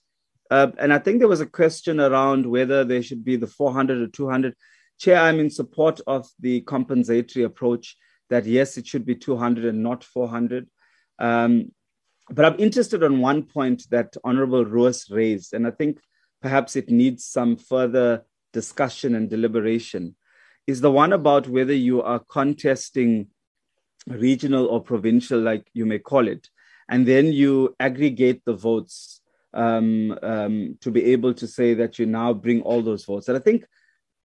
Uh, 0.49 0.71
and 0.79 0.93
I 0.93 0.99
think 0.99 1.19
there 1.19 1.27
was 1.27 1.41
a 1.41 1.45
question 1.45 1.99
around 1.99 2.45
whether 2.45 2.83
there 2.83 3.03
should 3.03 3.23
be 3.23 3.35
the 3.35 3.47
400 3.47 4.01
or 4.01 4.07
200. 4.07 4.55
Chair, 4.99 5.19
I'm 5.19 5.39
in 5.39 5.51
support 5.51 6.01
of 6.07 6.27
the 6.39 6.61
compensatory 6.61 7.45
approach 7.45 7.95
that 8.29 8.45
yes, 8.45 8.77
it 8.77 8.87
should 8.87 9.05
be 9.05 9.15
200 9.15 9.65
and 9.65 9.83
not 9.83 10.03
400. 10.03 10.67
Um, 11.19 11.71
but 12.29 12.45
I'm 12.45 12.59
interested 12.59 13.03
on 13.03 13.21
one 13.21 13.43
point 13.43 13.83
that 13.91 14.15
Honorable 14.23 14.65
Roos 14.65 15.09
raised, 15.09 15.53
and 15.53 15.65
I 15.65 15.71
think 15.71 15.99
perhaps 16.41 16.75
it 16.75 16.89
needs 16.89 17.25
some 17.25 17.55
further 17.55 18.23
discussion 18.53 19.15
and 19.15 19.29
deliberation, 19.29 20.15
is 20.65 20.81
the 20.81 20.91
one 20.91 21.13
about 21.13 21.47
whether 21.47 21.73
you 21.73 22.01
are 22.01 22.19
contesting 22.19 23.27
regional 24.07 24.67
or 24.67 24.81
provincial, 24.81 25.39
like 25.39 25.67
you 25.73 25.85
may 25.85 25.99
call 25.99 26.27
it, 26.27 26.49
and 26.89 27.05
then 27.05 27.27
you 27.33 27.75
aggregate 27.79 28.41
the 28.45 28.53
votes 28.53 29.21
um, 29.53 30.17
um, 30.21 30.77
to 30.81 30.91
be 30.91 31.03
able 31.05 31.33
to 31.33 31.47
say 31.47 31.73
that 31.73 31.99
you 31.99 32.05
now 32.05 32.33
bring 32.33 32.61
all 32.61 32.81
those 32.81 33.05
votes. 33.05 33.27
And 33.27 33.37
I 33.37 33.41
think 33.41 33.65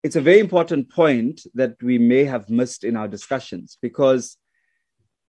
it's 0.03 0.15
a 0.15 0.21
very 0.21 0.39
important 0.39 0.89
point 0.89 1.41
that 1.53 1.75
we 1.81 1.97
may 1.97 2.23
have 2.23 2.49
missed 2.49 2.83
in 2.83 2.95
our 2.95 3.07
discussions 3.07 3.77
because 3.81 4.37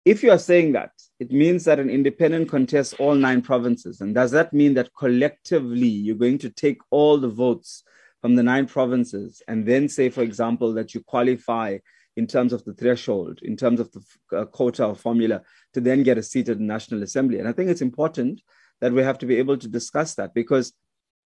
if 0.06 0.22
you 0.22 0.32
are 0.32 0.40
saying 0.40 0.74
that, 0.74 0.92
it 1.20 1.32
means 1.32 1.66
that 1.66 1.80
an 1.80 1.90
independent 1.90 2.50
contests 2.50 2.94
all 2.94 3.16
nine 3.16 3.42
provinces. 3.42 4.02
And 4.02 4.14
does 4.14 4.32
that 4.32 4.54
mean 4.54 4.74
that 4.76 4.94
collectively 4.96 5.88
you're 5.88 6.16
going 6.16 6.38
to 6.40 6.50
take 6.50 6.80
all 6.92 7.18
the 7.18 7.30
votes 7.30 7.84
from 8.26 8.34
the 8.34 8.42
nine 8.42 8.66
provinces 8.66 9.44
and 9.48 9.68
then 9.68 9.88
say, 9.88 10.10
for 10.10 10.24
example, 10.24 10.74
that 10.74 10.96
you 10.96 11.02
qualify 11.02 11.78
in 12.16 12.26
terms 12.26 12.54
of 12.54 12.66
the 12.66 12.74
threshold, 12.74 13.38
in 13.44 13.56
terms 13.56 13.80
of 13.80 13.92
the 13.92 14.02
uh, 14.36 14.46
quota 14.46 14.84
or 14.84 14.96
formula 14.96 15.44
to 15.76 15.80
then 15.80 16.02
get 16.02 16.18
a 16.18 16.24
seat 16.24 16.50
at 16.50 16.58
the 16.58 16.64
National 16.64 17.04
Assembly? 17.04 17.38
And 17.38 17.48
I 17.48 17.52
think 17.52 17.70
it's 17.70 17.84
important 17.84 18.42
that 18.82 18.92
we 18.92 19.04
have 19.04 19.20
to 19.20 19.28
be 19.28 19.36
able 19.36 19.58
to 19.58 19.68
discuss 19.68 20.16
that 20.16 20.34
because 20.34 20.74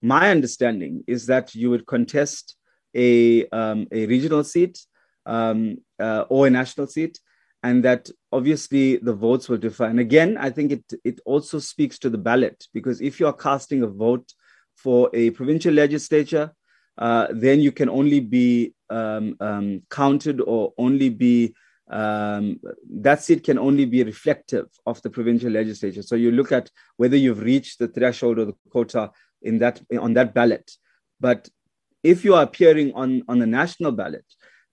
my 0.01 0.29
understanding 0.29 1.05
is 1.07 1.27
that 1.27 1.55
you 1.55 1.69
would 1.69 1.87
contest 1.87 2.57
a, 2.93 3.47
um, 3.47 3.87
a 3.93 4.05
regional 4.07 4.43
seat 4.43 4.77
um, 5.25 5.77
uh, 6.01 6.25
or 6.27 6.47
a 6.47 6.49
national 6.49 6.87
seat, 6.87 7.17
and 7.63 7.81
that 7.85 8.09
obviously 8.33 8.97
the 8.97 9.13
votes 9.13 9.47
will 9.47 9.55
differ. 9.55 9.85
And 9.85 10.01
again, 10.01 10.37
I 10.37 10.49
think 10.49 10.73
it, 10.73 10.83
it 11.05 11.21
also 11.23 11.59
speaks 11.59 11.97
to 11.99 12.09
the 12.09 12.17
ballot 12.17 12.67
because 12.73 12.99
if 12.99 13.21
you 13.21 13.27
are 13.27 13.31
casting 13.47 13.83
a 13.83 13.87
vote 13.87 14.33
for 14.75 15.09
a 15.13 15.29
provincial 15.29 15.73
legislature, 15.73 16.51
uh, 16.99 17.27
then 17.31 17.59
you 17.59 17.71
can 17.71 17.89
only 17.89 18.19
be 18.19 18.73
um, 18.89 19.35
um 19.39 19.81
counted 19.89 20.41
or 20.41 20.73
only 20.77 21.09
be 21.09 21.53
um, 21.89 22.59
that 23.01 23.23
seat 23.23 23.43
can 23.43 23.57
only 23.57 23.85
be 23.85 24.03
reflective 24.03 24.67
of 24.85 25.01
the 25.01 25.09
provincial 25.09 25.51
legislature. 25.51 26.03
So 26.03 26.15
you 26.15 26.31
look 26.31 26.51
at 26.51 26.69
whether 26.97 27.17
you've 27.17 27.41
reached 27.41 27.79
the 27.79 27.87
threshold 27.87 28.37
or 28.37 28.45
the 28.45 28.55
quota 28.69 29.11
in 29.41 29.59
that 29.59 29.81
on 29.99 30.13
that 30.13 30.33
ballot. 30.33 30.71
But 31.19 31.49
if 32.03 32.23
you 32.23 32.35
are 32.35 32.43
appearing 32.43 32.93
on, 32.93 33.23
on 33.27 33.39
the 33.39 33.47
national 33.47 33.91
ballot, 33.91 34.25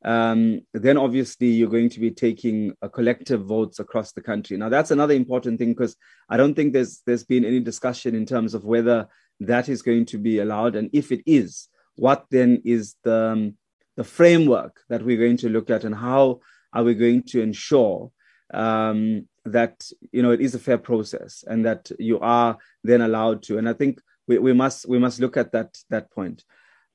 um, 0.04 0.60
then 0.72 0.96
obviously 0.96 1.48
you're 1.48 1.70
going 1.70 1.88
to 1.90 2.00
be 2.00 2.10
taking 2.10 2.72
a 2.82 2.88
collective 2.88 3.44
votes 3.44 3.80
across 3.80 4.12
the 4.12 4.20
country. 4.20 4.56
Now 4.56 4.68
that's 4.68 4.90
another 4.90 5.14
important 5.14 5.58
thing 5.58 5.70
because 5.70 5.96
I 6.28 6.36
don't 6.36 6.54
think 6.54 6.72
there's 6.72 7.02
there's 7.06 7.24
been 7.24 7.44
any 7.44 7.60
discussion 7.60 8.14
in 8.14 8.26
terms 8.26 8.54
of 8.54 8.64
whether 8.64 9.08
that 9.40 9.68
is 9.68 9.82
going 9.82 10.06
to 10.06 10.18
be 10.18 10.38
allowed, 10.38 10.76
and 10.76 10.90
if 10.92 11.12
it 11.12 11.22
is, 11.26 11.68
what 11.96 12.26
then 12.30 12.62
is 12.64 12.94
the 13.02 13.32
um, 13.32 13.54
the 13.96 14.04
framework 14.04 14.80
that 14.88 15.02
we're 15.02 15.16
going 15.16 15.38
to 15.38 15.48
look 15.48 15.70
at, 15.70 15.84
and 15.84 15.94
how 15.94 16.40
are 16.72 16.84
we 16.84 16.94
going 16.94 17.22
to 17.22 17.40
ensure 17.40 18.10
um, 18.52 19.26
that 19.44 19.88
you 20.12 20.22
know 20.22 20.30
it 20.30 20.40
is 20.40 20.54
a 20.54 20.58
fair 20.58 20.78
process 20.78 21.44
and 21.46 21.64
that 21.64 21.90
you 21.98 22.18
are 22.20 22.58
then 22.84 23.00
allowed 23.00 23.42
to. 23.44 23.58
And 23.58 23.68
I 23.68 23.72
think 23.72 24.00
we, 24.28 24.38
we 24.38 24.52
must 24.52 24.88
we 24.88 24.98
must 24.98 25.20
look 25.20 25.36
at 25.36 25.52
that 25.52 25.76
that 25.90 26.10
point. 26.10 26.44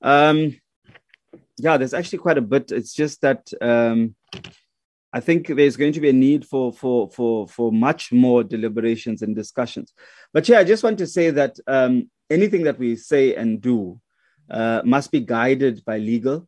Um, 0.02 0.60
yeah, 1.58 1.78
there's 1.78 1.94
actually 1.94 2.20
quite 2.20 2.38
a 2.38 2.42
bit. 2.42 2.72
It's 2.72 2.94
just 2.94 3.22
that 3.22 3.52
um, 3.62 4.16
I 5.14 5.20
think 5.20 5.48
there's 5.48 5.78
going 5.78 5.94
to 5.94 6.02
be 6.02 6.10
a 6.10 6.14
need 6.14 6.46
for 6.46 6.72
for 6.72 7.10
for 7.10 7.48
for 7.48 7.72
much 7.72 8.12
more 8.12 8.44
deliberations 8.44 9.22
and 9.22 9.36
discussions. 9.36 9.94
But 10.34 10.48
yeah, 10.48 10.60
I 10.60 10.64
just 10.64 10.84
want 10.84 10.98
to 11.00 11.08
say 11.08 11.32
that 11.32 11.58
um, 11.68 12.10
anything 12.30 12.64
that 12.64 12.80
we 12.80 12.96
say 12.96 13.36
and 13.36 13.62
do 13.62 14.00
uh, 14.52 14.82
must 14.84 15.12
be 15.12 15.22
guided 15.22 15.84
by 15.86 15.98
legal. 15.98 16.48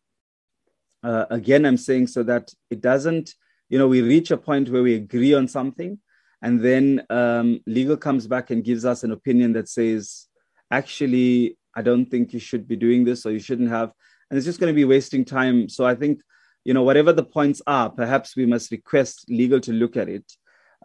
Uh, 1.01 1.25
again, 1.29 1.65
I'm 1.65 1.77
saying 1.77 2.07
so 2.07 2.23
that 2.23 2.51
it 2.69 2.81
doesn't, 2.81 3.33
you 3.69 3.79
know, 3.79 3.87
we 3.87 4.01
reach 4.01 4.31
a 4.31 4.37
point 4.37 4.69
where 4.69 4.83
we 4.83 4.95
agree 4.95 5.33
on 5.33 5.47
something, 5.47 5.97
and 6.41 6.61
then 6.61 7.05
um, 7.09 7.61
legal 7.65 7.97
comes 7.97 8.27
back 8.27 8.51
and 8.51 8.63
gives 8.63 8.85
us 8.85 9.03
an 9.03 9.11
opinion 9.11 9.53
that 9.53 9.69
says, 9.69 10.27
actually, 10.69 11.57
I 11.75 11.81
don't 11.81 12.05
think 12.05 12.33
you 12.33 12.39
should 12.39 12.67
be 12.67 12.75
doing 12.75 13.05
this 13.05 13.25
or 13.25 13.31
you 13.31 13.39
shouldn't 13.39 13.69
have. 13.69 13.91
And 14.29 14.37
it's 14.37 14.45
just 14.45 14.59
going 14.59 14.73
to 14.73 14.75
be 14.75 14.85
wasting 14.85 15.23
time. 15.25 15.69
So 15.69 15.85
I 15.85 15.95
think, 15.95 16.21
you 16.65 16.73
know, 16.73 16.83
whatever 16.83 17.13
the 17.13 17.23
points 17.23 17.61
are, 17.65 17.89
perhaps 17.89 18.35
we 18.35 18.45
must 18.45 18.71
request 18.71 19.25
legal 19.29 19.59
to 19.61 19.71
look 19.71 19.95
at 19.95 20.09
it 20.09 20.25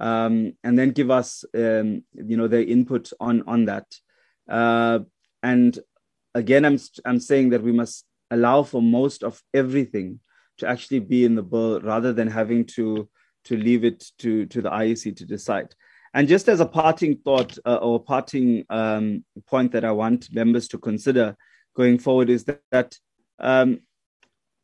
um, 0.00 0.52
and 0.62 0.78
then 0.78 0.90
give 0.90 1.10
us, 1.10 1.44
um, 1.54 2.04
you 2.12 2.36
know, 2.36 2.48
their 2.48 2.62
input 2.62 3.12
on, 3.18 3.42
on 3.46 3.64
that. 3.66 3.86
Uh, 4.48 5.00
and 5.42 5.78
again, 6.34 6.64
I'm 6.64 6.78
I'm 7.04 7.20
saying 7.20 7.50
that 7.50 7.62
we 7.62 7.72
must 7.72 8.04
allow 8.30 8.62
for 8.62 8.82
most 8.82 9.22
of 9.22 9.42
everything 9.54 10.20
to 10.58 10.68
actually 10.68 11.00
be 11.00 11.24
in 11.24 11.34
the 11.34 11.42
bill 11.42 11.80
rather 11.80 12.12
than 12.12 12.28
having 12.28 12.64
to 12.64 13.08
to 13.44 13.56
leave 13.56 13.84
it 13.84 14.04
to 14.18 14.46
to 14.46 14.62
the 14.62 14.70
IEC 14.70 15.16
to 15.16 15.26
decide. 15.26 15.74
And 16.14 16.26
just 16.26 16.48
as 16.48 16.60
a 16.60 16.66
parting 16.66 17.18
thought 17.18 17.58
uh, 17.66 17.76
or 17.76 18.02
parting 18.02 18.64
um, 18.70 19.24
point 19.46 19.72
that 19.72 19.84
I 19.84 19.92
want 19.92 20.32
members 20.32 20.66
to 20.68 20.78
consider 20.78 21.36
going 21.76 21.98
forward 21.98 22.30
is 22.30 22.44
that, 22.44 22.60
that 22.72 22.96
um, 23.38 23.80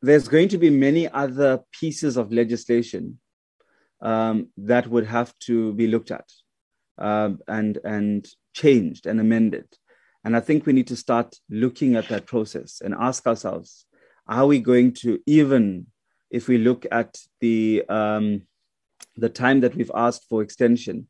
there's 0.01 0.27
going 0.27 0.49
to 0.49 0.59
be 0.59 0.71
many 0.71 1.09
other 1.09 1.61
pieces 1.71 2.17
of 2.17 2.33
legislation 2.33 3.21
um, 4.01 4.49
that 4.57 4.87
would 4.87 5.07
have 5.07 5.39
to 5.41 5.73
be 5.75 5.87
looked 5.87 6.11
at 6.11 6.29
um, 6.99 7.39
and 7.47 7.79
and 7.85 8.27
changed 8.53 9.07
and 9.07 9.21
amended. 9.21 9.67
And 10.25 10.37
I 10.37 10.41
think 10.41 10.65
we 10.65 10.73
need 10.73 10.87
to 10.89 10.97
start 10.97 11.37
looking 11.51 11.97
at 11.97 12.09
that 12.09 12.27
process 12.27 12.81
and 12.83 12.95
ask 12.95 13.27
ourselves: 13.27 13.87
Are 14.27 14.47
we 14.47 14.59
going 14.61 14.93
to 15.03 15.21
even, 15.27 15.87
if 16.31 16.49
we 16.49 16.59
look 16.59 16.87
at 16.91 17.19
the 17.41 17.85
um, 17.89 18.43
the 19.17 19.29
time 19.29 19.61
that 19.61 19.75
we've 19.75 19.91
asked 19.95 20.27
for 20.29 20.43
extension, 20.43 21.09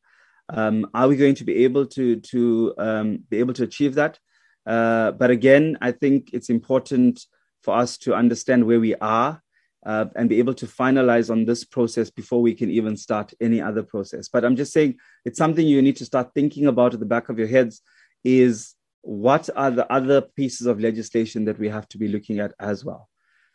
um, 0.49 0.91
are 0.95 1.09
we 1.09 1.17
going 1.17 1.37
to 1.37 1.45
be 1.45 1.65
able 1.65 1.87
to 1.87 2.17
to 2.17 2.75
um, 2.79 3.25
be 3.29 3.39
able 3.39 3.55
to 3.55 3.65
achieve 3.65 3.95
that? 3.95 4.19
Uh, 4.67 5.13
but 5.13 5.31
again, 5.31 5.79
I 5.81 5.93
think 5.93 6.31
it's 6.33 6.51
important 6.51 7.25
for 7.63 7.77
us 7.77 7.99
to 7.99 8.15
understand 8.15 8.65
where 8.65 8.81
we 8.81 8.95
are 8.97 9.43
uh, 9.87 10.07
and 10.17 10.29
be 10.29 10.39
able 10.39 10.55
to 10.55 10.67
finalize 10.67 11.31
on 11.31 11.45
this 11.45 11.65
process 11.65 12.11
before 12.11 12.41
we 12.43 12.55
can 12.55 12.71
even 12.71 12.97
start 12.97 13.33
any 13.41 13.61
other 13.61 13.83
process. 13.83 14.29
But 14.29 14.45
I'm 14.45 14.57
just 14.57 14.73
saying 14.73 14.97
it's 15.25 15.39
something 15.39 15.67
you 15.67 15.83
need 15.83 15.97
to 15.97 16.05
start 16.05 16.33
thinking 16.35 16.67
about 16.67 16.95
at 16.95 17.01
the 17.01 17.07
back 17.07 17.29
of 17.29 17.39
your 17.39 17.49
heads 17.49 17.83
is 18.23 18.75
what 19.05 19.51
are 19.55 19.71
the 19.71 19.91
other 19.93 20.23
pieces 20.23 20.67
of 20.67 20.81
legislation 20.81 21.45
that 21.45 21.59
we 21.59 21.69
have 21.69 21.87
to 21.89 21.99
be 21.99 22.09
looking 22.09 22.41
at 22.41 22.55
as 22.59 22.85
well. 22.85 23.09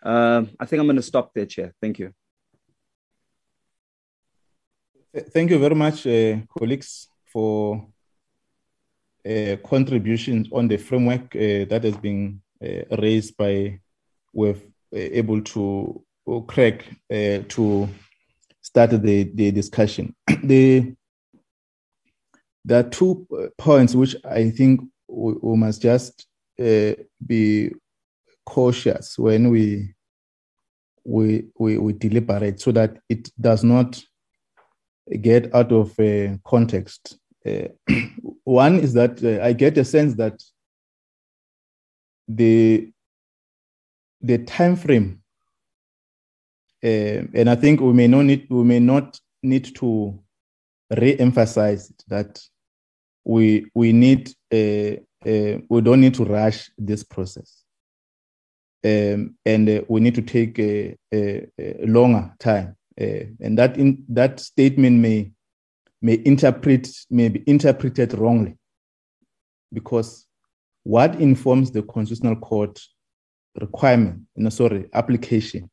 Um, 0.04 0.52
I 0.60 0.66
think 0.66 0.80
I'm 0.80 0.86
going 0.86 0.96
to 0.96 1.02
stop 1.02 1.34
there, 1.34 1.48
Chair. 1.48 1.74
Thank 1.82 1.98
you. 2.00 2.14
Thank 5.34 5.50
you 5.50 5.58
very 5.58 5.74
much, 5.74 6.06
uh, 6.06 6.38
colleagues, 6.56 7.08
for 7.26 7.88
uh, 9.28 9.56
contributions 9.66 10.48
on 10.52 10.68
the 10.68 10.78
framework 10.78 11.36
uh, 11.36 11.66
that 11.66 11.82
has 11.84 11.98
been 11.98 12.42
uh, 12.64 12.96
raised 12.98 13.36
by 13.36 13.80
we're 14.32 14.52
uh, 14.52 14.56
able 14.94 15.42
to 15.42 16.04
crack 16.46 16.86
uh, 17.12 17.40
to 17.48 17.90
start 18.62 18.92
the, 18.92 19.24
the 19.34 19.52
discussion. 19.52 20.16
the, 20.44 20.94
there 22.64 22.80
are 22.82 22.90
two 22.90 23.28
points 23.58 23.96
which 23.96 24.16
I 24.24 24.52
think 24.52 24.82
we, 25.10 25.34
we 25.42 25.58
must 25.58 25.82
just 25.82 26.28
be 27.26 27.72
cautious 28.46 29.18
when 29.18 29.50
we 29.50 29.94
we, 31.06 31.46
we, 31.58 31.78
we 31.78 31.94
deliberate 31.94 32.60
so 32.60 32.72
that 32.72 33.00
it 33.10 33.32
does 33.40 33.64
not 33.64 34.02
get 35.22 35.54
out 35.56 35.72
of 35.72 36.00
uh, 36.00 36.38
context. 36.46 37.18
Uh, 37.46 37.70
one 38.44 38.80
is 38.80 38.94
that 38.94 39.24
uh, 39.24 39.44
I 39.44 39.54
get 39.54 39.78
a 39.78 39.86
sense 39.86 40.16
that 40.16 40.42
the 42.28 42.92
the 44.22 44.38
time 44.40 44.76
frame, 44.76 45.22
and 46.84 47.50
I 47.50 47.56
think 47.56 47.80
we 47.80 47.94
may 47.94 48.08
not 48.08 48.24
need 48.24 48.48
we 48.50 48.64
may 48.64 48.80
not 48.80 49.20
need 49.42 49.74
to 49.78 50.20
re-emphasize 50.92 51.92
that 52.10 52.40
we 53.24 53.68
we 53.76 53.94
need 53.94 54.34
we 54.52 55.82
don't 55.82 56.02
need 56.02 56.16
to 56.16 56.26
rush 56.26 56.70
this 56.78 57.04
process. 57.04 57.64
Um, 58.82 59.36
and 59.46 59.70
uh, 59.70 59.82
we 59.90 60.00
need 60.00 60.16
to 60.16 60.22
take 60.22 60.58
a, 60.58 60.96
a, 61.14 61.46
a 61.60 61.86
longer 61.86 62.34
time 62.40 62.78
uh, 63.00 63.26
and 63.42 63.58
that 63.58 63.78
in, 63.78 64.04
that 64.10 64.40
statement 64.40 65.00
may 65.00 65.32
may 66.02 66.22
interpret 66.26 66.90
may 67.10 67.30
be 67.30 67.44
interpreted 67.46 68.14
wrongly 68.14 68.56
because 69.74 70.26
what 70.84 71.16
informs 71.16 71.72
the 71.72 71.82
constitutional 71.84 72.38
court 72.38 72.80
requirement 73.60 74.22
no 74.36 74.50
sorry 74.50 74.88
application 74.94 75.70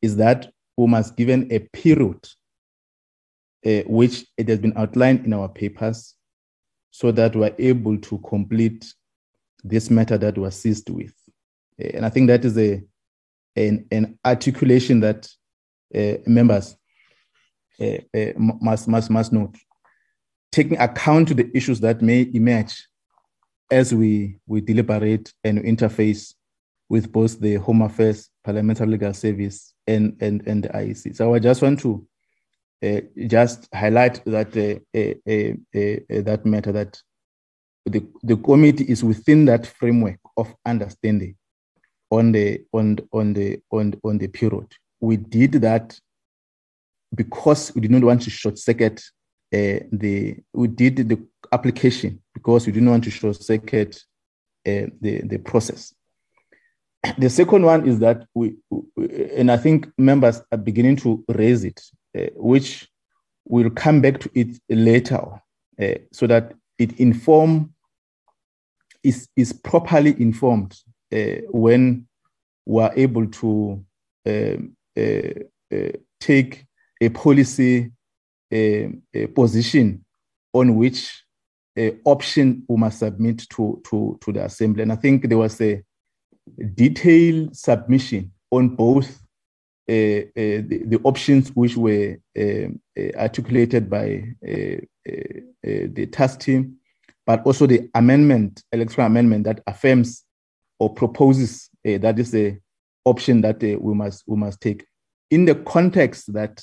is 0.00 0.16
that 0.16 0.50
we 0.76 0.86
must 0.86 1.16
given 1.16 1.48
a 1.52 1.58
period 1.58 2.24
uh, 3.66 3.82
which 3.86 4.24
it 4.36 4.48
has 4.48 4.58
been 4.58 4.72
outlined 4.76 5.24
in 5.26 5.32
our 5.32 5.48
papers 5.48 6.14
so 6.92 7.10
that 7.10 7.34
we're 7.34 7.54
able 7.58 7.98
to 7.98 8.18
complete 8.18 8.94
this 9.64 9.90
matter 9.90 10.16
that 10.16 10.38
was 10.38 10.54
seized 10.54 10.88
with 10.88 11.14
uh, 11.82 11.88
and 11.94 12.06
i 12.06 12.08
think 12.08 12.28
that 12.28 12.44
is 12.44 12.56
a 12.56 12.80
an, 13.56 13.86
an 13.90 14.18
articulation 14.24 15.00
that 15.00 15.28
uh, 15.94 16.14
members 16.26 16.76
uh, 17.80 17.98
uh, 18.14 18.32
must, 18.36 18.88
must, 18.88 19.10
must 19.10 19.32
note, 19.32 19.56
taking 20.50 20.78
account 20.78 21.28
to 21.28 21.34
the 21.34 21.50
issues 21.56 21.80
that 21.80 22.02
may 22.02 22.30
emerge 22.32 22.86
as 23.70 23.94
we, 23.94 24.38
we 24.46 24.60
deliberate 24.60 25.32
and 25.44 25.58
interface 25.64 26.34
with 26.88 27.10
both 27.10 27.40
the 27.40 27.54
Home 27.56 27.82
Affairs, 27.82 28.28
Parliamentary 28.44 28.86
Legal 28.86 29.14
Service, 29.14 29.72
and, 29.86 30.16
and, 30.20 30.46
and 30.46 30.64
the 30.64 30.68
IEC. 30.68 31.16
So 31.16 31.34
I 31.34 31.38
just 31.38 31.62
want 31.62 31.80
to 31.80 32.06
just 33.26 33.68
highlight 33.74 34.24
that 34.24 34.56
uh, 34.56 34.78
uh, 34.98 36.22
that 36.22 36.44
matter 36.44 36.72
that 36.72 37.00
the, 37.86 38.04
the 38.22 38.36
committee 38.36 38.84
is 38.84 39.02
within 39.04 39.44
that 39.44 39.66
framework 39.66 40.18
of 40.36 40.54
understanding 40.66 41.36
on 42.10 42.32
the 42.32 42.64
on 42.72 42.98
on 43.12 43.32
the 43.32 43.60
on, 43.70 43.94
on 44.04 44.18
the 44.18 44.28
period 44.28 44.66
we 45.00 45.16
did 45.16 45.52
that 45.52 45.98
because 47.14 47.74
we 47.74 47.80
did 47.80 47.90
not 47.90 48.02
want 48.02 48.22
to 48.22 48.30
short 48.30 48.58
circuit 48.58 49.02
uh, 49.52 49.80
the 49.92 50.36
we 50.52 50.68
did 50.68 50.96
the 51.08 51.18
application 51.52 52.20
because 52.32 52.66
we 52.66 52.72
didn't 52.72 52.88
want 52.90 53.04
to 53.04 53.10
short 53.10 53.36
circuit 53.36 53.96
uh, 54.66 54.86
the 55.00 55.20
the 55.24 55.38
process. 55.38 55.94
The 57.18 57.28
second 57.28 57.64
one 57.64 57.86
is 57.88 57.98
that 57.98 58.26
we, 58.32 58.54
and 59.36 59.50
I 59.50 59.56
think 59.56 59.88
members 59.98 60.40
are 60.52 60.58
beginning 60.58 60.96
to 60.98 61.24
raise 61.28 61.64
it, 61.64 61.80
uh, 61.80 62.01
which 62.34 62.88
we'll 63.46 63.70
come 63.70 64.00
back 64.00 64.20
to 64.20 64.30
it 64.34 64.58
later, 64.68 65.20
uh, 65.80 65.94
so 66.12 66.26
that 66.26 66.54
it 66.78 66.98
inform 67.00 67.74
is 69.02 69.28
is 69.36 69.52
properly 69.52 70.14
informed 70.20 70.76
uh, 71.12 71.40
when 71.50 72.06
we're 72.66 72.92
able 72.96 73.26
to 73.26 73.84
um, 74.26 74.76
uh, 74.96 75.02
uh, 75.74 75.92
take 76.20 76.66
a 77.00 77.08
policy 77.08 77.90
uh, 78.52 78.88
a 79.14 79.26
position 79.34 80.04
on 80.52 80.76
which 80.76 81.24
a 81.78 81.96
option 82.04 82.64
we 82.68 82.76
must 82.76 82.98
submit 82.98 83.48
to, 83.48 83.80
to, 83.88 84.18
to 84.20 84.32
the 84.32 84.44
assembly. 84.44 84.82
And 84.82 84.92
I 84.92 84.96
think 84.96 85.28
there 85.28 85.38
was 85.38 85.60
a 85.60 85.82
detailed 86.74 87.56
submission 87.56 88.32
on 88.50 88.76
both 88.76 89.08
uh, 89.08 89.08
uh, 89.10 89.21
the, 89.86 90.30
the, 90.86 91.00
options 91.04 91.48
which 91.50 91.76
were 91.76 92.16
uh, 92.38 92.68
articulated 93.16 93.90
by 93.90 94.24
the 94.42 96.08
task 96.12 96.40
team, 96.40 96.76
but 97.26 97.44
also 97.44 97.66
the 97.66 97.88
amendment, 97.94 98.62
electoral 98.72 99.06
amendment 99.06 99.44
that 99.44 99.60
affirms 99.66 100.24
or 100.78 100.92
proposes 100.94 101.68
that 101.84 102.18
is 102.18 102.34
a 102.34 102.58
option 103.04 103.40
that 103.40 103.62
uh, 103.62 103.78
we 103.80 103.94
must 103.94 104.24
we 104.26 104.36
must 104.36 104.60
take. 104.60 104.84
In 105.30 105.44
the 105.44 105.54
context 105.54 106.32
that 106.32 106.62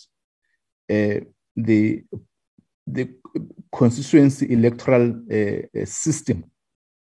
uh, 0.90 1.26
the 1.56 2.04
the 2.88 3.10
constituency 3.72 4.52
electoral 4.52 5.22
uh, 5.32 5.86
system 5.86 6.44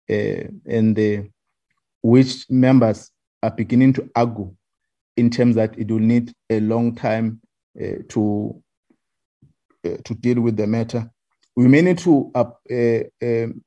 uh, 0.09 0.43
and 0.65 0.95
the, 0.95 1.29
which 2.01 2.49
members 2.49 3.11
are 3.43 3.51
beginning 3.51 3.93
to 3.93 4.09
argue 4.15 4.55
in 5.17 5.29
terms 5.29 5.55
that 5.55 5.77
it 5.77 5.91
will 5.91 5.99
need 5.99 6.31
a 6.49 6.59
long 6.59 6.95
time 6.95 7.41
uh, 7.81 7.97
to 8.09 8.63
uh, 9.85 9.97
to 10.05 10.13
deal 10.15 10.41
with 10.41 10.55
the 10.57 10.67
matter. 10.67 11.09
We 11.55 11.67
may 11.67 11.81
need 11.81 11.97
to 11.99 12.31
um, 12.35 13.61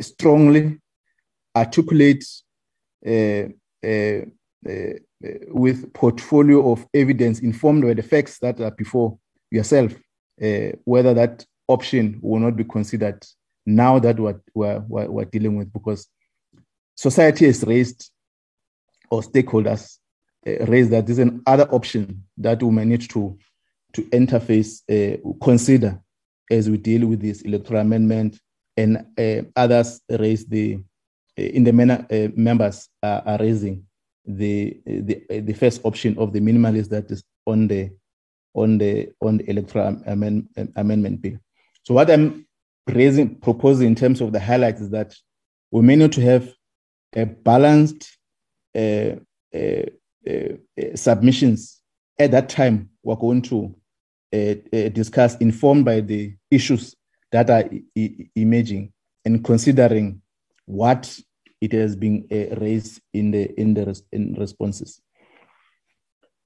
strongly 0.00 0.78
articulate 1.54 2.24
uh, 3.06 3.44
with 5.48 5.92
portfolio 5.92 6.72
of 6.72 6.86
evidence 6.94 7.40
informed 7.40 7.82
by 7.82 7.94
the 7.94 8.02
facts 8.02 8.38
that 8.38 8.60
are 8.60 8.70
before 8.70 9.18
yourself, 9.50 9.92
uh, 10.42 10.72
whether 10.84 11.12
that 11.14 11.44
option 11.68 12.18
will 12.22 12.40
not 12.40 12.56
be 12.56 12.64
considered 12.64 13.24
now 13.66 13.98
that 13.98 14.18
we're, 14.18 14.40
we're, 14.54 14.80
we're 15.10 15.24
dealing 15.24 15.56
with, 15.56 15.72
because 15.72 16.08
society 16.96 17.46
has 17.46 17.62
raised, 17.64 18.10
or 19.10 19.20
stakeholders 19.20 19.96
uh, 19.96 20.01
raised 20.44 20.90
that 20.90 21.06
there's 21.06 21.18
an 21.18 21.42
other 21.46 21.68
option 21.70 22.24
that 22.38 22.62
we 22.62 22.70
may 22.70 22.84
need 22.84 23.08
to, 23.10 23.38
to 23.92 24.02
interface, 24.10 24.82
uh, 24.90 25.16
consider 25.42 26.00
as 26.50 26.68
we 26.68 26.76
deal 26.76 27.06
with 27.06 27.20
this 27.20 27.42
electoral 27.42 27.80
amendment, 27.80 28.38
and 28.76 29.06
uh, 29.18 29.42
others 29.56 30.00
raise 30.08 30.46
the 30.46 30.78
in 31.36 31.64
the 31.64 31.72
manner 31.72 32.06
members 32.36 32.88
are, 33.02 33.22
are, 33.24 33.38
raising 33.38 33.86
the, 34.26 34.78
the 34.84 35.40
the 35.40 35.52
first 35.54 35.80
option 35.84 36.16
of 36.18 36.32
the 36.32 36.40
minimalist 36.40 36.90
that 36.90 37.10
is 37.10 37.24
on 37.46 37.68
the 37.68 37.90
on 38.54 38.78
the 38.78 39.10
on 39.20 39.38
the 39.38 39.50
electoral 39.50 40.00
amend, 40.06 40.48
amendment 40.76 41.22
bill. 41.22 41.38
So 41.84 41.94
what 41.94 42.10
I'm 42.10 42.46
raising 42.86 43.36
proposing 43.36 43.88
in 43.88 43.94
terms 43.94 44.20
of 44.20 44.32
the 44.32 44.40
highlights 44.40 44.80
is 44.80 44.90
that 44.90 45.14
we 45.70 45.82
may 45.82 45.96
need 45.96 46.12
to 46.12 46.20
have 46.20 46.52
a 47.14 47.24
balanced 47.24 48.16
uh, 48.74 49.16
uh, 49.54 49.58
uh, 49.58 49.86
Uh, 50.28 50.54
uh, 50.80 50.94
submissions 50.94 51.80
at 52.16 52.30
that 52.30 52.48
time. 52.48 52.88
We're 53.02 53.16
going 53.16 53.42
to 53.42 53.74
uh, 54.32 54.54
discuss, 54.90 55.36
informed 55.38 55.84
by 55.84 55.98
the 55.98 56.36
issues 56.48 56.94
that 57.32 57.50
are 57.50 57.68
e- 57.96 58.28
emerging, 58.36 58.92
and 59.24 59.44
considering 59.44 60.22
what 60.66 61.18
it 61.60 61.72
has 61.72 61.96
been 61.96 62.28
raised 62.30 63.00
in 63.12 63.32
the 63.32 63.52
in 63.60 63.74
the 63.74 63.86
res- 63.86 64.04
in 64.12 64.34
responses. 64.34 65.00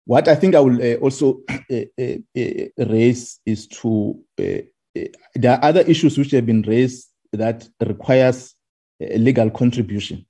What 0.06 0.26
I 0.28 0.36
think 0.36 0.54
I 0.54 0.60
will 0.60 0.94
also 1.02 1.40
raise 2.78 3.40
is 3.44 3.66
to 3.66 4.24
there 4.36 5.52
are 5.52 5.62
other 5.62 5.82
issues 5.82 6.16
which 6.16 6.30
have 6.30 6.46
been 6.46 6.62
raised 6.62 7.08
that 7.34 7.68
requires 7.84 8.54
a 9.02 9.18
legal 9.18 9.50
contribution 9.50 10.24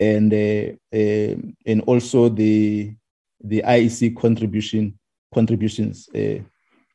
and 0.00 0.32
uh, 0.32 0.72
uh, 0.96 1.36
and 1.66 1.82
also 1.86 2.28
the 2.28 2.94
the 3.44 3.62
IEC 3.64 4.16
contribution 4.16 4.98
contributions 5.32 6.08
uh, 6.14 6.38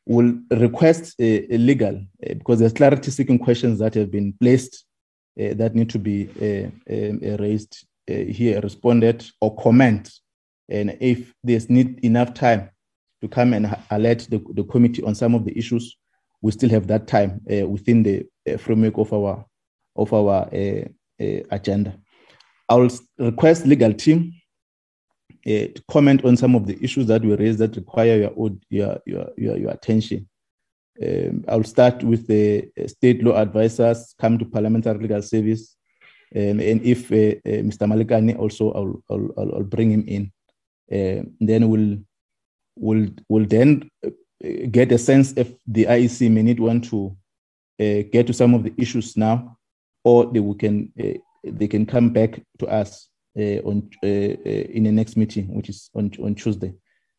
will 0.05 0.33
request 0.51 1.15
a, 1.19 1.57
legal 1.57 1.95
uh, 1.95 2.33
because 2.33 2.59
there's 2.59 2.73
clarity 2.73 3.11
seeking 3.11 3.39
questions 3.39 3.79
that 3.79 3.93
have 3.93 4.11
been 4.11 4.33
placed 4.41 4.85
that 5.37 5.75
need 5.75 5.89
to 5.89 5.99
be 5.99 6.29
uh, 6.41 7.37
raised 7.37 7.85
here 8.07 8.59
responded 8.61 9.25
or 9.41 9.55
comment 9.57 10.11
and 10.69 10.97
if 11.01 11.33
there's 11.43 11.69
need 11.69 11.99
enough 12.05 12.33
time 12.33 12.69
to 13.21 13.27
come 13.27 13.53
and 13.53 13.75
alert 13.91 14.19
the, 14.29 14.41
the 14.53 14.63
committee 14.63 15.03
on 15.03 15.13
some 15.13 15.35
of 15.35 15.43
the 15.43 15.57
issues 15.57 15.97
we 16.41 16.51
still 16.51 16.69
have 16.69 16.87
that 16.87 17.07
time 17.07 17.41
within 17.67 18.03
the 18.03 18.25
framework 18.57 18.97
of 18.97 19.11
our 19.11 19.45
of 19.97 20.13
our 20.13 20.47
agenda. 21.51 21.97
I 22.69 22.75
will 22.75 22.89
request 23.17 23.65
legal 23.65 23.93
team 23.93 24.33
to 25.45 25.83
comment 25.91 26.25
on 26.25 26.35
some 26.37 26.55
of 26.55 26.65
the 26.65 26.77
issues 26.83 27.05
that 27.07 27.21
we 27.23 27.35
raised 27.35 27.59
that 27.59 27.75
require 27.75 28.17
your 28.17 28.51
your 28.69 28.99
your, 29.05 29.29
your, 29.37 29.57
your 29.57 29.71
attention. 29.71 30.27
Um, 31.03 31.43
I'll 31.47 31.63
start 31.63 32.03
with 32.03 32.25
the 32.27 32.69
state 32.87 33.21
law 33.21 33.35
advisors, 33.35 34.15
come 34.17 34.37
to 34.39 34.45
parliamentary 34.45 34.97
legal 34.99 35.21
service, 35.21 35.75
um, 36.35 36.59
and 36.59 36.81
if 36.83 37.11
uh, 37.11 37.37
uh, 37.47 37.61
Mr. 37.63 37.87
Malikani 37.87 38.37
also, 38.37 38.71
I'll, 38.71 39.03
I'll, 39.09 39.55
I'll, 39.55 39.63
bring 39.63 39.91
him 39.91 40.03
in. 40.07 40.31
Uh, 40.91 41.23
then 41.39 41.69
we'll, 41.69 41.97
we'll, 42.75 43.09
we'll 43.29 43.45
then 43.45 43.89
get 44.71 44.91
a 44.91 44.97
sense 44.97 45.33
if 45.37 45.53
the 45.65 45.85
IEC 45.85 46.29
may 46.31 46.41
need 46.41 46.59
one 46.59 46.81
to 46.81 47.15
uh, 47.79 48.03
get 48.11 48.27
to 48.27 48.33
some 48.33 48.53
of 48.53 48.63
the 48.63 48.73
issues 48.77 49.15
now, 49.15 49.57
or 50.03 50.25
they 50.25 50.41
can 50.55 50.91
uh, 50.99 51.17
they 51.45 51.67
can 51.67 51.85
come 51.85 52.09
back 52.09 52.41
to 52.59 52.67
us 52.67 53.09
uh, 53.37 53.59
on 53.63 53.89
uh, 54.03 54.07
uh, 54.07 54.65
in 54.75 54.83
the 54.83 54.91
next 54.91 55.17
meeting, 55.17 55.53
which 55.55 55.69
is 55.69 55.89
on 55.93 56.11
on 56.21 56.35
Tuesday. 56.35 56.73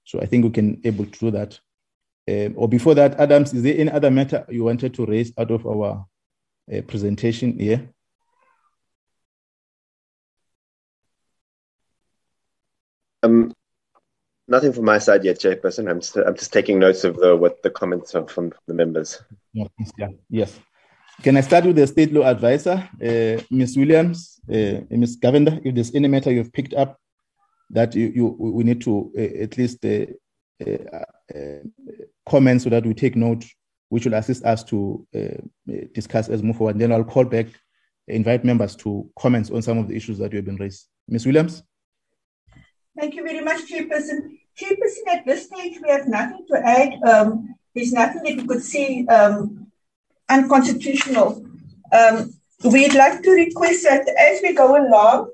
So 0.05 0.21
I 0.21 0.27
think 0.27 0.45
we 0.45 0.51
can 0.51 0.81
able 0.85 1.07
to 1.07 1.19
do 1.19 1.31
that. 1.33 1.59
Or 2.57 2.69
before 2.69 2.95
that, 2.97 3.21
Adams, 3.21 3.55
is 3.55 3.63
there 3.63 3.79
any 3.79 3.91
other 3.91 4.11
matter 4.11 4.45
you 4.49 4.65
wanted 4.65 4.95
to 4.95 5.07
raise 5.07 5.33
out 5.39 5.51
of 5.53 5.65
our 5.67 6.07
uh, 6.73 6.81
presentation 6.83 7.59
here? 7.59 7.89
Um, 13.23 13.53
Nothing 14.49 14.73
from 14.73 14.85
my 14.85 14.99
side 14.99 15.25
yet, 15.25 15.41
Chairperson. 15.41 15.91
I'm 15.91 16.01
just, 16.01 16.17
I'm 16.17 16.37
just 16.37 16.53
taking 16.53 16.79
notes 16.79 17.03
of 17.03 17.17
the, 17.17 17.35
what 17.35 17.63
the 17.63 17.71
comments 17.71 18.15
are 18.15 18.29
from 18.29 18.53
the 18.69 18.75
members. 18.75 19.21
Yeah, 19.53 19.67
yes. 20.31 20.59
Can 21.23 21.37
I 21.37 21.41
start 21.41 21.65
with 21.65 21.77
the 21.77 21.87
state 21.87 22.13
law 22.13 22.25
advisor, 22.25 22.89
uh, 23.03 23.43
Ms. 23.51 23.77
Williams, 23.77 24.41
uh, 24.49 24.81
Ms. 24.91 25.19
Govender? 25.19 25.61
If 25.65 25.75
there's 25.75 25.95
any 25.95 26.09
matter 26.09 26.31
you've 26.31 26.53
picked 26.53 26.75
up 26.75 26.99
that 27.71 27.95
you, 27.95 28.13
you 28.15 28.27
we 28.39 28.65
need 28.65 28.81
to 28.83 29.13
uh, 29.17 29.43
at 29.43 29.57
least 29.59 29.85
uh, 29.85 30.07
uh, 30.65 31.05
uh, 31.35 31.59
comment 32.29 32.63
so 32.63 32.71
that 32.71 32.87
we 32.87 32.95
take 32.95 33.17
note, 33.17 33.45
which 33.89 34.05
will 34.05 34.15
assist 34.15 34.45
us 34.45 34.63
to 34.65 35.07
discuss 35.95 36.29
as 36.29 36.43
move 36.43 36.57
forward. 36.57 36.79
Then 36.79 36.93
I'll 36.93 37.05
call 37.05 37.25
back, 37.25 37.47
invite 38.09 38.45
members 38.45 38.77
to 38.77 39.11
comment 39.19 39.51
on 39.51 39.63
some 39.63 39.79
of 39.79 39.89
the 39.89 39.97
issues 39.97 40.19
that 40.19 40.33
you 40.33 40.37
have 40.37 40.47
been 40.47 40.57
raised. 40.57 40.87
Ms. 41.09 41.27
Williams? 41.27 41.63
Thank 42.99 43.15
you 43.15 43.25
very 43.25 43.43
much, 43.43 43.71
Chairperson. 43.71 44.39
Chairperson, 44.59 45.13
at 45.13 45.27
this 45.27 45.47
stage, 45.47 45.79
we 45.83 45.91
have 45.91 46.09
nothing 46.09 46.47
to 46.51 46.59
add. 46.65 46.95
Um, 47.03 47.55
there's 47.75 47.93
nothing 47.93 48.23
that 48.23 48.37
we 48.37 48.47
could 48.47 48.63
see 48.63 49.07
um, 49.09 49.66
unconstitutional. 50.29 51.45
Um, 51.93 52.33
we'd 52.65 52.95
like 52.95 53.23
to 53.23 53.31
request 53.31 53.85
that 53.85 54.09
as 54.09 54.41
we 54.43 54.55
go 54.55 54.77
along 54.77 55.31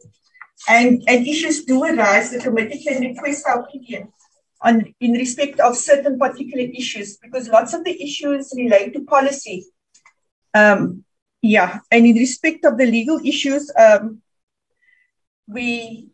and, 0.69 1.03
and 1.07 1.27
issues 1.27 1.65
do 1.65 1.85
arise, 1.85 2.31
the 2.31 2.39
committee 2.39 2.83
can 2.83 3.01
request 3.03 3.47
our 3.49 3.61
opinion 3.61 4.13
on 4.63 4.95
in 5.01 5.13
respect 5.13 5.59
of 5.61 5.77
certain 5.77 6.19
particular 6.19 6.65
issues 6.75 7.17
because 7.17 7.49
lots 7.49 7.75
of 7.75 7.85
the 7.85 8.03
issues 8.03 8.53
relate 8.57 8.93
to 8.93 9.05
policy. 9.05 9.67
Um, 10.55 11.05
yeah, 11.41 11.81
and 11.91 12.07
in 12.07 12.17
respect 12.17 12.65
of 12.65 12.79
the 12.79 12.87
legal 12.87 13.19
issues, 13.25 13.73
um, 13.77 14.23
we 15.49 16.11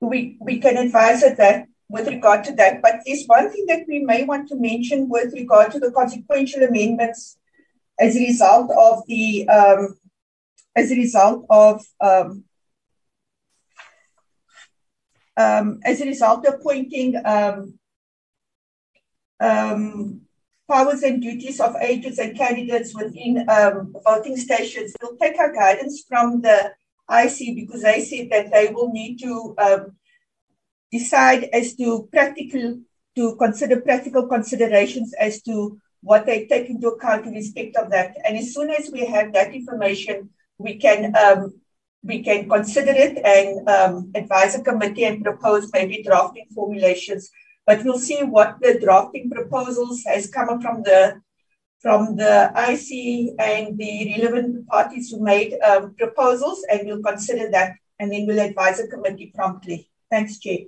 we, 0.00 0.36
we 0.40 0.58
can 0.58 0.76
advise 0.76 1.22
at 1.22 1.36
that 1.38 1.66
with 1.88 2.08
regard 2.08 2.44
to 2.44 2.52
that. 2.54 2.82
But 2.82 3.00
there's 3.04 3.24
one 3.26 3.50
thing 3.50 3.66
that 3.68 3.84
we 3.88 4.00
may 4.00 4.24
want 4.24 4.48
to 4.48 4.56
mention 4.56 5.08
with 5.08 5.32
regard 5.32 5.72
to 5.72 5.78
the 5.78 5.90
consequential 5.92 6.62
amendments 6.62 7.38
as 7.98 8.16
a 8.16 8.20
result 8.20 8.70
of 8.70 9.02
the 9.06 9.48
um, 9.48 9.98
as 10.76 10.90
a 10.90 10.96
result 10.96 11.46
of 11.50 11.84
um, 12.00 12.44
um, 15.36 15.80
as 15.84 16.00
a 16.00 16.06
result 16.06 16.46
of 16.46 16.54
appointing 16.54 17.14
um, 17.24 17.78
um, 19.40 20.20
powers 20.68 21.02
and 21.02 21.22
duties 21.22 21.60
of 21.60 21.76
agents 21.76 22.18
and 22.18 22.36
candidates 22.36 22.94
within 22.94 23.44
um, 23.48 23.94
voting 24.04 24.36
stations. 24.36 24.94
We'll 25.00 25.16
take 25.16 25.38
our 25.38 25.52
guidance 25.52 26.04
from 26.08 26.40
the 26.40 26.72
IEC 27.10 27.54
because 27.56 27.82
they 27.82 28.00
said 28.00 28.30
that 28.30 28.50
they 28.50 28.72
will 28.72 28.90
need 28.92 29.18
to 29.18 29.92
decide 30.90 31.44
as 31.52 31.74
to 31.74 32.08
practical, 32.12 32.80
to 33.16 33.36
consider 33.36 33.80
practical 33.80 34.26
considerations 34.28 35.12
as 35.18 35.42
to 35.42 35.78
what 36.04 36.26
they 36.26 36.46
take 36.46 36.68
into 36.68 36.88
account 36.88 37.26
in 37.26 37.32
respect 37.32 37.76
of 37.76 37.90
that. 37.90 38.14
And 38.24 38.36
as 38.36 38.54
soon 38.54 38.70
as 38.70 38.90
we 38.92 39.06
have 39.06 39.32
that 39.32 39.54
information, 39.54 40.30
we 40.58 40.76
can 40.76 41.16
um, 41.16 41.54
we 42.02 42.22
can 42.22 42.48
consider 42.48 42.92
it 42.94 43.16
and 43.24 43.66
um, 43.68 44.12
advise 44.14 44.54
a 44.54 44.62
committee 44.62 45.04
and 45.04 45.24
propose 45.24 45.70
maybe 45.72 46.02
drafting 46.02 46.46
formulations. 46.54 47.30
But 47.66 47.82
we'll 47.82 47.98
see 47.98 48.22
what 48.22 48.58
the 48.60 48.78
drafting 48.78 49.30
proposals 49.30 50.04
has 50.06 50.28
come 50.28 50.60
from 50.60 50.82
the 50.82 51.22
from 51.80 52.16
the 52.16 52.52
IEC 52.54 53.34
and 53.38 53.78
the 53.78 54.14
relevant 54.16 54.66
parties 54.68 55.10
who 55.10 55.22
made 55.22 55.54
um, 55.60 55.94
proposals, 55.94 56.64
and 56.70 56.80
we'll 56.86 57.02
consider 57.02 57.50
that, 57.50 57.76
and 57.98 58.12
then 58.12 58.26
we'll 58.26 58.40
advise 58.40 58.78
the 58.78 58.88
committee 58.88 59.32
promptly. 59.34 59.90
Thanks, 60.10 60.38
Chair. 60.38 60.60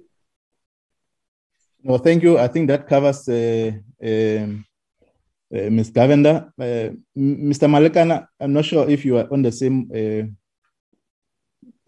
No, 1.83 1.99
thank 1.99 2.23
you. 2.23 2.39
I 2.39 2.49
think 2.49 2.69
that 2.69 2.87
covers 2.87 3.29
uh, 3.29 3.73
um, 4.03 4.65
uh, 5.55 5.71
Ms. 5.71 5.91
Govender. 5.91 6.51
Uh, 6.59 6.91
Mr. 7.17 7.69
Malikane, 7.69 8.27
I'm 8.41 8.53
not 8.53 8.65
sure 8.65 8.89
if 8.89 9.05
you 9.05 9.19
are 9.19 9.33
on 9.33 9.43
the 9.43 9.53
same 9.53 9.91
uh, 9.95 10.25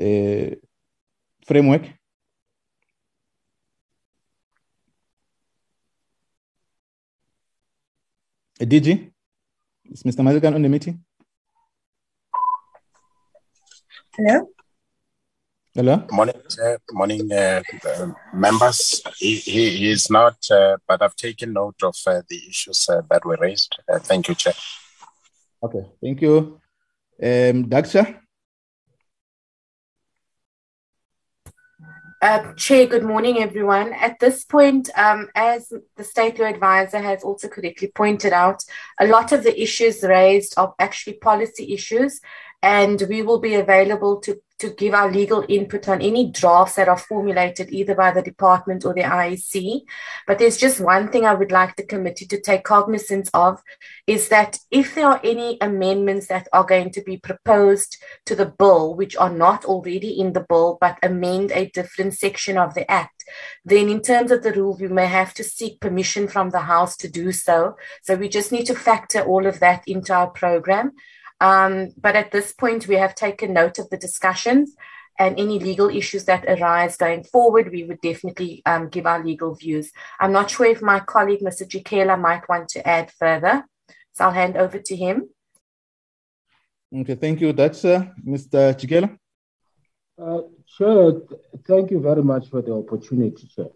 uh, 0.04 0.54
framework. 1.46 1.82
DG? 8.60 9.10
Is 9.90 10.02
Mr. 10.02 10.20
Mazikan 10.20 10.54
on 10.54 10.62
the 10.62 10.68
meeting? 10.68 11.02
Hello? 14.16 14.48
Hello? 15.78 16.04
Morning, 16.10 16.34
uh, 16.60 16.76
morning, 16.90 17.30
uh, 17.30 17.62
uh, 17.86 18.08
members. 18.34 19.00
He, 19.16 19.36
he, 19.36 19.70
he, 19.76 19.90
is 19.90 20.10
not, 20.10 20.34
uh, 20.50 20.76
but 20.88 21.00
I've 21.00 21.14
taken 21.14 21.52
note 21.52 21.80
of 21.84 21.94
uh, 22.04 22.22
the 22.28 22.40
issues 22.48 22.88
uh, 22.88 23.02
that 23.08 23.24
were 23.24 23.36
raised. 23.40 23.76
thank 24.00 24.26
you, 24.26 24.34
Chair. 24.34 24.54
Okay, 25.62 25.86
thank 26.02 26.20
you. 26.20 26.60
Um, 27.22 27.66
Daksha? 27.70 28.18
Uh, 32.20 32.52
Chair, 32.54 32.86
good 32.86 33.04
morning, 33.04 33.38
everyone. 33.38 33.92
At 33.92 34.18
this 34.18 34.44
point, 34.44 34.90
um, 34.96 35.28
as 35.36 35.72
the 35.96 36.02
State 36.02 36.40
Law 36.40 36.46
Advisor 36.46 36.98
has 36.98 37.22
also 37.22 37.46
correctly 37.46 37.92
pointed 37.94 38.32
out, 38.32 38.64
a 38.98 39.06
lot 39.06 39.30
of 39.30 39.44
the 39.44 39.62
issues 39.62 40.02
raised 40.02 40.54
are 40.56 40.74
actually 40.80 41.18
policy 41.18 41.72
issues, 41.72 42.20
and 42.64 43.00
we 43.08 43.22
will 43.22 43.38
be 43.38 43.54
available 43.54 44.16
to 44.22 44.40
to 44.58 44.70
give 44.70 44.94
our 44.94 45.10
legal 45.10 45.44
input 45.48 45.88
on 45.88 46.02
any 46.02 46.30
drafts 46.30 46.74
that 46.76 46.88
are 46.88 46.98
formulated 46.98 47.70
either 47.70 47.94
by 47.94 48.10
the 48.10 48.22
department 48.22 48.84
or 48.84 48.92
the 48.92 49.02
IEC. 49.02 49.82
But 50.26 50.38
there's 50.38 50.56
just 50.56 50.80
one 50.80 51.10
thing 51.10 51.24
I 51.24 51.34
would 51.34 51.52
like 51.52 51.76
the 51.76 51.84
committee 51.84 52.26
to 52.26 52.40
take 52.40 52.64
cognizance 52.64 53.30
of 53.32 53.62
is 54.06 54.28
that 54.28 54.58
if 54.70 54.94
there 54.94 55.06
are 55.06 55.20
any 55.22 55.58
amendments 55.60 56.26
that 56.28 56.48
are 56.52 56.64
going 56.64 56.90
to 56.90 57.02
be 57.02 57.16
proposed 57.16 57.96
to 58.26 58.34
the 58.34 58.46
bill, 58.46 58.94
which 58.94 59.16
are 59.16 59.30
not 59.30 59.64
already 59.64 60.18
in 60.18 60.32
the 60.32 60.44
bill, 60.48 60.78
but 60.80 60.98
amend 61.02 61.52
a 61.52 61.70
different 61.70 62.14
section 62.14 62.58
of 62.58 62.74
the 62.74 62.90
Act, 62.90 63.24
then 63.64 63.88
in 63.88 64.00
terms 64.00 64.30
of 64.30 64.42
the 64.42 64.52
rule, 64.52 64.76
we 64.80 64.88
may 64.88 65.06
have 65.06 65.34
to 65.34 65.44
seek 65.44 65.80
permission 65.80 66.26
from 66.26 66.50
the 66.50 66.60
House 66.60 66.96
to 66.96 67.08
do 67.08 67.32
so. 67.32 67.76
So 68.02 68.16
we 68.16 68.28
just 68.28 68.52
need 68.52 68.66
to 68.66 68.74
factor 68.74 69.20
all 69.20 69.46
of 69.46 69.60
that 69.60 69.84
into 69.86 70.12
our 70.12 70.28
program. 70.28 70.92
Um, 71.40 71.90
but 71.96 72.16
at 72.16 72.30
this 72.30 72.52
point, 72.52 72.88
we 72.88 72.96
have 72.96 73.14
taken 73.14 73.52
note 73.52 73.78
of 73.78 73.90
the 73.90 73.96
discussions 73.96 74.74
and 75.18 75.38
any 75.38 75.58
legal 75.58 75.88
issues 75.88 76.24
that 76.24 76.44
arise 76.46 76.96
going 76.96 77.24
forward, 77.24 77.72
we 77.72 77.84
would 77.84 78.00
definitely 78.00 78.62
um, 78.64 78.88
give 78.88 79.04
our 79.04 79.22
legal 79.22 79.54
views. 79.54 79.90
I'm 80.20 80.32
not 80.32 80.50
sure 80.50 80.66
if 80.66 80.80
my 80.80 81.00
colleague, 81.00 81.40
Mr. 81.40 81.66
Njikela, 81.66 82.18
might 82.18 82.48
want 82.48 82.68
to 82.70 82.86
add 82.86 83.10
further. 83.10 83.64
So 84.12 84.24
I'll 84.24 84.30
hand 84.30 84.56
over 84.56 84.78
to 84.78 84.96
him. 84.96 85.28
Okay, 86.94 87.16
thank 87.16 87.40
you. 87.40 87.52
That's 87.52 87.84
uh, 87.84 88.06
Mr. 88.24 88.74
Njikela. 88.74 89.18
Uh, 90.20 90.42
Chair, 90.66 91.12
thank 91.66 91.90
you 91.90 92.00
very 92.00 92.22
much 92.22 92.48
for 92.48 92.62
the 92.62 92.72
opportunity, 92.72 93.48
Chair. 93.48 93.70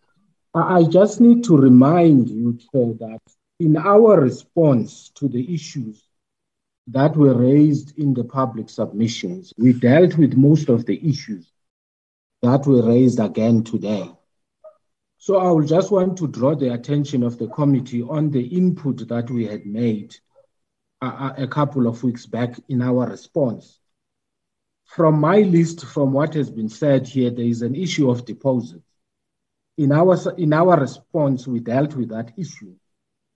I 0.55 0.85
just 0.85 1.21
need 1.21 1.45
to 1.45 1.57
remind 1.57 2.29
you, 2.29 2.59
Chair, 2.71 2.95
that 3.01 3.21
in 3.59 3.77
our 3.77 4.21
response 4.21 5.11
to 5.17 5.29
the 5.29 5.55
issues 5.55 6.05
that 6.89 7.17
were 7.17 7.35
raised 7.35 7.99
in 7.99 8.15
the 8.15 8.25
public 8.25 8.69
submissions. 8.69 9.53
We 9.57 9.73
dealt 9.73 10.19
with 10.19 10.37
most 10.37 10.69
of 10.69 10.85
the 10.85 11.09
issues 11.09 11.51
that 12.43 12.67
were 12.67 12.83
raised 12.83 13.21
again 13.21 13.63
today. 13.63 14.11
So 15.19 15.37
I 15.37 15.51
will 15.53 15.65
just 15.65 15.93
want 15.93 16.19
to 16.19 16.27
draw 16.27 16.57
the 16.57 16.73
attention 16.73 17.23
of 17.23 17.39
the 17.39 17.47
committee 17.47 18.03
on 18.03 18.31
the 18.31 18.45
input 18.45 19.07
that 19.09 19.31
we 19.31 19.47
had 19.47 19.65
made 19.65 20.17
a, 21.01 21.35
a 21.39 21.47
couple 21.47 21.87
of 21.87 22.03
weeks 22.03 22.27
back 22.27 22.59
in 22.69 22.83
our 22.83 23.07
response. 23.09 23.79
From 24.85 25.21
my 25.21 25.39
list, 25.43 25.85
from 25.87 26.13
what 26.13 26.35
has 26.35 26.51
been 26.51 26.69
said 26.69 27.07
here, 27.07 27.31
there 27.31 27.45
is 27.45 27.63
an 27.63 27.77
issue 27.77 28.11
of 28.11 28.25
deposits. 28.25 28.83
In 29.79 29.93
our, 29.93 30.19
in 30.37 30.53
our 30.53 30.79
response, 30.79 31.47
we 31.47 31.61
dealt 31.61 31.95
with 31.95 32.09
that 32.11 32.33
issue 32.37 32.75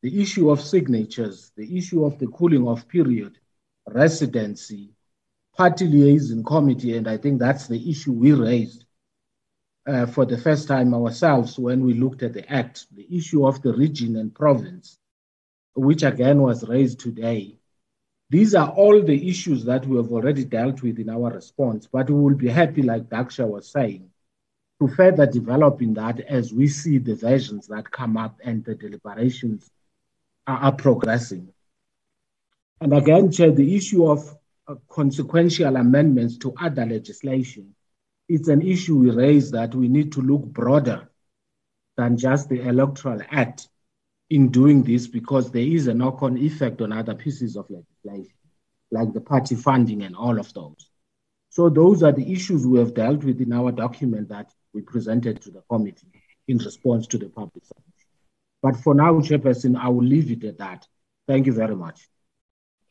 the 0.03 0.21
issue 0.21 0.51
of 0.51 0.61
signatures, 0.61 1.53
the 1.57 1.77
issue 1.77 2.05
of 2.05 2.19
the 2.19 2.27
cooling 2.29 2.67
off 2.67 2.87
period, 2.89 3.39
residency, 3.87 4.91
party 5.57 5.87
liaison 5.87 6.45
committee, 6.45 6.97
and 6.97 7.09
I 7.09 7.17
think 7.17 7.39
that's 7.39 7.67
the 7.67 7.91
issue 7.91 8.13
we 8.13 8.33
raised 8.33 8.85
uh, 9.87 10.07
for 10.07 10.27
the 10.27 10.37
first 10.37 10.69
time 10.69 10.93
ourselves 10.95 11.59
when 11.59 11.85
we 11.85 11.95
looked 11.95 12.23
at 12.23 12.35
the 12.35 12.51
act, 12.53 12.87
the 12.95 13.07
issue 13.17 13.47
of 13.47 13.63
the 13.63 13.73
region 13.73 14.17
and 14.17 14.35
province, 14.35 14.99
which 15.75 16.03
again 16.03 16.43
was 16.43 16.69
raised 16.69 17.01
today. 17.01 17.57
These 18.29 18.55
are 18.55 18.69
all 18.71 19.01
the 19.03 19.29
issues 19.29 19.65
that 19.65 19.87
we 19.87 19.97
have 19.97 20.11
already 20.11 20.45
dealt 20.45 20.83
with 20.83 20.99
in 20.99 21.09
our 21.09 21.33
response, 21.33 21.87
but 21.87 22.11
we 22.11 22.21
will 22.21 22.35
be 22.35 22.49
happy, 22.49 22.83
like 22.83 23.09
Daksha 23.09 23.47
was 23.49 23.71
saying, 23.71 24.11
to 24.81 24.89
further 24.89 25.27
develop 25.27 25.81
in 25.81 25.95
that 25.95 26.21
as 26.21 26.53
we 26.53 26.67
see 26.67 26.99
the 26.99 27.15
versions 27.15 27.69
that 27.69 27.91
come 27.91 28.17
up 28.17 28.37
and 28.45 28.65
the 28.65 28.75
deliberations 28.75 29.71
are, 30.47 30.73
progressing. 30.73 31.49
And 32.81 32.93
again, 32.93 33.33
Chair, 33.33 33.53
the 33.53 33.77
issue 33.77 34.09
of 34.09 34.37
uh, 34.69 34.77
consequential 34.89 35.77
amendments 35.77 36.39
to 36.39 36.55
other 36.61 36.87
legislation, 36.87 37.75
it's 38.29 38.49
an 38.49 38.63
issue 38.63 38.99
we 38.99 39.11
raise 39.11 39.51
that 39.53 39.75
we 39.75 39.89
need 39.89 40.13
to 40.13 40.21
look 40.21 40.45
broader 40.45 41.09
than 41.97 42.17
just 42.17 42.49
the 42.49 42.61
Electoral 42.61 43.23
Act 43.31 43.69
in 44.31 44.51
doing 44.51 44.83
this 44.83 45.07
because 45.07 45.51
there 45.51 45.63
is 45.63 45.87
a 45.87 45.95
knock 45.95 46.23
on 46.23 46.37
effect 46.37 46.81
on 46.83 46.93
other 46.93 47.15
pieces 47.15 47.57
of 47.57 47.71
legislation, 47.71 48.35
like 48.91 49.13
the 49.13 49.21
party 49.21 49.55
funding 49.55 50.03
and 50.03 50.17
all 50.17 50.39
of 50.39 50.53
those. 50.53 50.91
So, 51.51 51.71
those 51.71 52.03
are 52.03 52.13
the 52.13 52.33
issues 52.33 52.67
we 52.67 52.79
have 52.81 52.93
dealt 52.93 53.25
with 53.25 53.41
in 53.41 53.53
our 53.53 53.73
document 53.73 54.29
that 54.29 54.53
we 54.75 54.83
presented 54.83 55.41
to 55.43 55.51
the 55.51 55.63
committee 55.71 56.13
in 56.49 56.59
response 56.59 57.07
to 57.09 57.19
the 57.19 57.29
public 57.29 57.65
submission. 57.65 57.96
But 58.67 58.79
for 58.79 58.95
now, 58.97 59.13
Chairperson, 59.21 59.77
I 59.77 59.89
will 59.89 60.03
leave 60.03 60.29
it 60.33 60.43
at 60.43 60.59
that. 60.59 60.89
Thank 61.29 61.47
you 61.47 61.53
very 61.53 61.77
much. 61.77 62.09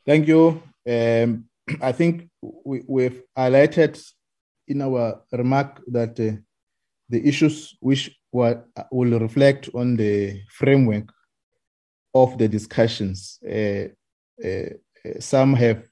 Thank 0.05 0.25
you. 0.25 0.63
Um, 0.87 1.49
I 1.81 1.91
think 1.91 2.29
we, 2.41 2.81
we've 2.87 3.21
highlighted 3.37 4.01
in 4.69 4.81
our 4.81 5.21
remark 5.33 5.81
that 5.87 6.17
uh, 6.17 6.37
the 7.09 7.27
issues 7.27 7.75
which 7.81 8.17
were, 8.31 8.63
will 8.89 9.19
reflect 9.19 9.67
on 9.73 9.97
the 9.97 10.43
framework 10.49 11.11
of 12.13 12.37
the 12.37 12.47
discussions. 12.47 13.37
Uh, 13.43 13.89
uh, 14.47 14.69
some 15.19 15.53
have 15.55 15.89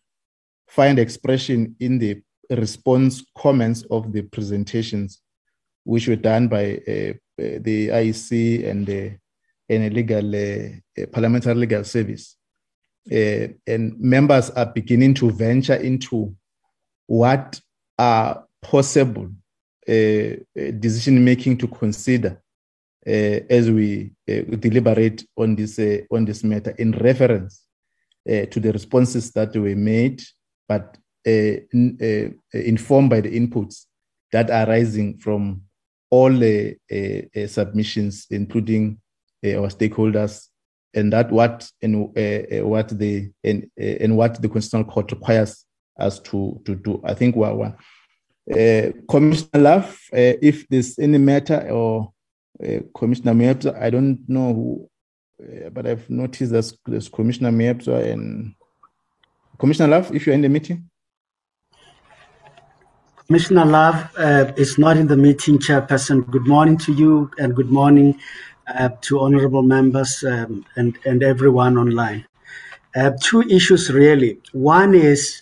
find 0.70 0.98
expression 0.98 1.76
in 1.82 2.00
the 2.00 2.22
response 2.52 3.22
comments 3.38 3.84
of 3.92 4.14
the 4.14 4.22
presentations, 4.22 5.20
which 5.84 6.08
were 6.08 6.16
done 6.32 6.48
by 6.48 6.76
uh, 6.88 7.14
the 7.38 7.90
IEC 7.90 8.66
and 8.66 8.88
the 8.88 9.18
and 9.76 9.86
a 9.86 9.90
legal 9.90 10.36
uh, 10.36 11.06
parliamentary 11.12 11.56
legal 11.56 11.84
service. 11.84 12.36
Uh, 13.12 13.48
and 13.68 14.00
members 14.00 14.50
are 14.52 14.68
beginning 14.68 15.14
to 15.14 15.30
venture 15.32 15.76
into 15.76 16.34
what 17.06 17.60
are 18.00 18.46
possible 18.62 19.30
uh, 19.90 19.92
uh 19.92 20.72
decision 20.80 21.24
making 21.24 21.58
to 21.58 21.68
consider 21.68 22.42
uh, 23.06 23.40
as 23.50 23.70
we 23.70 24.14
uh, 24.30 24.56
deliberate 24.58 25.26
on 25.36 25.54
this 25.56 25.78
on 26.10 26.24
this 26.24 26.46
matter 26.46 26.74
in 26.78 26.92
reference 26.94 27.66
to 28.26 28.60
the 28.62 28.72
responses 28.72 29.34
that 29.34 29.54
were 29.54 29.76
made, 29.76 30.24
but 30.66 30.98
informed 31.26 33.10
by 33.10 33.20
the 33.20 33.38
inputs 33.38 33.84
that 34.32 34.50
are 34.50 34.66
arising 34.66 35.18
from 35.18 35.62
all 36.10 36.32
the 36.32 36.78
submissions, 37.48 38.28
including 38.30 38.98
our 39.44 39.70
stakeholders 39.70 40.48
and 40.94 41.12
that 41.12 41.32
what 41.32 41.70
and 41.82 42.18
uh, 42.18 42.66
what 42.66 42.90
the 42.90 43.32
and 43.44 43.70
and 43.78 44.16
what 44.16 44.42
the 44.42 44.48
constitutional 44.48 44.86
court 44.86 45.12
requires 45.12 45.66
us 46.00 46.20
to 46.20 46.62
to 46.66 46.76
do. 46.76 47.02
I 47.04 47.14
think 47.14 47.36
we're. 47.36 47.76
Uh, 48.52 48.92
Commissioner 49.10 49.62
Love, 49.62 49.98
uh, 50.12 50.36
if 50.42 50.68
there's 50.68 51.00
any 51.00 51.18
matter 51.18 51.66
or 51.70 52.12
uh, 52.62 52.80
Commissioner 52.94 53.34
Moepya, 53.34 53.82
I 53.82 53.90
don't 53.90 54.20
know 54.28 54.54
who, 54.54 54.90
uh, 55.42 55.70
but 55.70 55.88
I've 55.88 56.10
noticed 56.10 56.52
there's, 56.52 56.78
there's 56.86 57.08
Commissioner 57.08 57.52
Moepya 57.52 58.12
and 58.12 58.54
Commissioner 59.58 59.88
Love, 59.88 60.14
if 60.14 60.26
you're 60.26 60.36
in 60.36 60.42
the 60.42 60.50
meeting. 60.50 60.90
Commissioner 63.28 63.64
Love 63.64 64.10
uh, 64.18 64.52
is 64.58 64.78
not 64.78 64.98
in 64.98 65.08
the 65.08 65.16
meeting, 65.16 65.58
Chairperson. 65.58 66.30
Good 66.30 66.46
morning 66.46 66.78
to 66.80 66.92
you 66.92 67.32
and 67.40 67.56
good 67.56 67.72
morning 67.72 68.20
uh, 68.68 68.90
to 69.02 69.20
honorable 69.20 69.62
members 69.62 70.24
um, 70.24 70.66
and, 70.76 70.98
and 71.06 71.24
everyone 71.24 71.78
online. 71.78 72.26
Uh, 72.96 73.12
two 73.22 73.42
issues 73.44 73.92
really. 73.92 74.40
One 74.52 74.94
is 74.94 75.42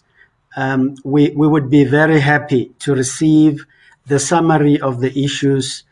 um, 0.56 0.96
we, 1.04 1.30
we 1.32 1.48
would 1.48 1.70
be 1.70 1.84
very 1.84 2.20
happy 2.20 2.72
to 2.80 2.94
receive 2.94 3.66
the 4.06 4.20
summary 4.20 4.80
of 4.80 5.00
the 5.00 5.18
issues 5.18 5.84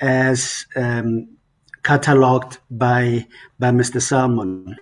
as 0.00 0.66
um, 0.76 1.28
cataloged 1.82 2.58
by, 2.70 3.26
by 3.58 3.70
Mr. 3.70 4.00
Salmon. 4.00 4.76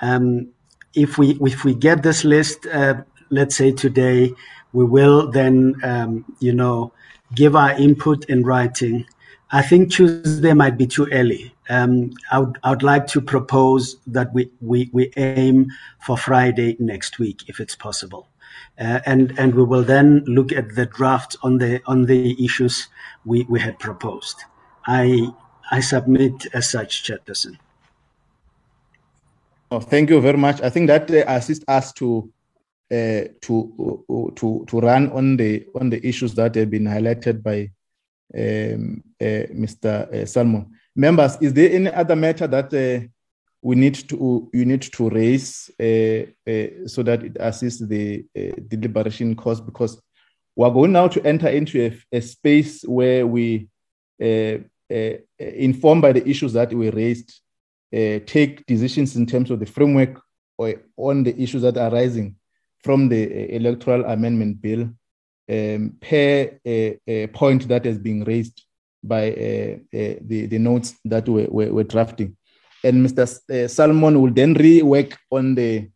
Um, 0.00 0.48
if, 0.94 1.18
we, 1.18 1.38
if 1.40 1.64
we 1.64 1.74
get 1.74 2.02
this 2.02 2.24
list, 2.24 2.66
uh, 2.66 3.02
let's 3.30 3.56
say 3.56 3.72
today, 3.72 4.32
we 4.72 4.84
will 4.84 5.30
then, 5.30 5.74
um, 5.82 6.24
you 6.40 6.52
know, 6.52 6.92
give 7.34 7.56
our 7.56 7.72
input 7.72 8.24
in 8.26 8.44
writing 8.44 9.06
I 9.54 9.62
think 9.62 9.92
Tuesday 9.92 10.52
might 10.52 10.76
be 10.76 10.84
too 10.84 11.06
early. 11.12 11.54
Um, 11.68 12.10
I, 12.32 12.40
would, 12.40 12.58
I 12.64 12.70
would 12.70 12.82
like 12.82 13.06
to 13.06 13.20
propose 13.20 13.96
that 14.08 14.34
we, 14.34 14.50
we, 14.60 14.90
we 14.92 15.12
aim 15.16 15.70
for 16.00 16.18
Friday 16.18 16.76
next 16.80 17.20
week, 17.20 17.48
if 17.48 17.60
it's 17.60 17.76
possible. 17.76 18.26
Uh, 18.80 18.98
and, 19.06 19.32
and 19.38 19.54
we 19.54 19.62
will 19.62 19.84
then 19.84 20.24
look 20.26 20.50
at 20.50 20.74
the 20.74 20.86
draft 20.86 21.36
on 21.44 21.58
the, 21.58 21.80
on 21.86 22.06
the 22.06 22.44
issues 22.44 22.88
we, 23.24 23.44
we 23.44 23.60
had 23.60 23.78
proposed. 23.78 24.42
I, 24.88 25.28
I 25.70 25.78
submit 25.78 26.46
as 26.52 26.68
such, 26.68 27.04
Chairperson. 27.04 27.56
Oh, 29.70 29.78
thank 29.78 30.10
you 30.10 30.20
very 30.20 30.36
much. 30.36 30.62
I 30.62 30.68
think 30.68 30.88
that 30.88 31.08
uh, 31.08 31.22
assists 31.28 31.64
us 31.68 31.92
to 31.92 32.28
uh, 32.90 33.30
to 33.40 34.04
uh, 34.10 34.30
to 34.36 34.64
to 34.68 34.80
run 34.80 35.10
on 35.12 35.36
the 35.36 35.66
on 35.80 35.88
the 35.90 36.06
issues 36.06 36.34
that 36.34 36.54
have 36.54 36.70
been 36.70 36.84
highlighted 36.84 37.42
by 37.42 37.70
um, 38.32 39.02
uh, 39.20 39.46
Mr. 39.52 40.12
Uh, 40.12 40.26
Salmon. 40.26 40.70
Members, 40.96 41.36
is 41.40 41.52
there 41.52 41.72
any 41.72 41.90
other 41.92 42.16
matter 42.16 42.46
that 42.46 42.72
uh, 42.72 43.06
we 43.62 43.74
need 43.74 43.94
to 44.08 44.48
you 44.52 44.64
need 44.64 44.82
to 44.82 45.08
raise 45.08 45.70
so 45.76 47.02
that 47.02 47.22
it 47.24 47.36
assists 47.40 47.80
the 47.80 48.24
deliberation 48.68 49.34
cause 49.34 49.60
because 49.60 50.00
we're 50.54 50.70
going 50.70 50.92
now 50.92 51.08
to 51.08 51.24
enter 51.26 51.48
into 51.48 51.86
a, 51.86 52.16
a 52.16 52.20
space 52.20 52.82
where 52.82 53.26
we 53.26 53.66
informed 55.38 56.02
by 56.02 56.12
the 56.12 56.28
issues 56.28 56.52
that 56.52 56.72
we 56.72 56.90
raised 56.90 57.40
take 58.26 58.64
decisions 58.66 59.16
in 59.16 59.26
terms 59.26 59.50
of 59.50 59.58
the 59.58 59.66
framework 59.66 60.20
or 60.58 60.74
on 60.96 61.24
the 61.24 61.36
issues 61.40 61.62
that 61.62 61.76
are 61.78 61.92
arising 61.92 62.36
from 62.84 63.08
the 63.08 63.54
electoral 63.56 64.04
amendment 64.04 64.60
bill 64.60 64.88
um, 65.50 65.96
per 66.00 66.58
point 67.32 67.68
that 67.68 67.84
has 67.84 67.98
been 67.98 68.24
raised 68.24 68.62
by 69.02 69.30
the, 69.30 70.46
the 70.46 70.58
notes 70.58 70.94
that 71.04 71.28
we're, 71.28 71.48
we're 71.50 71.84
drafting 71.84 72.36
and 72.84 73.06
Mr. 73.06 73.22
Uh, 73.50 73.66
Salmon 73.66 74.20
will 74.20 74.30
then 74.30 74.54
rework 74.54 75.16
on 75.30 75.54
the 75.54 75.88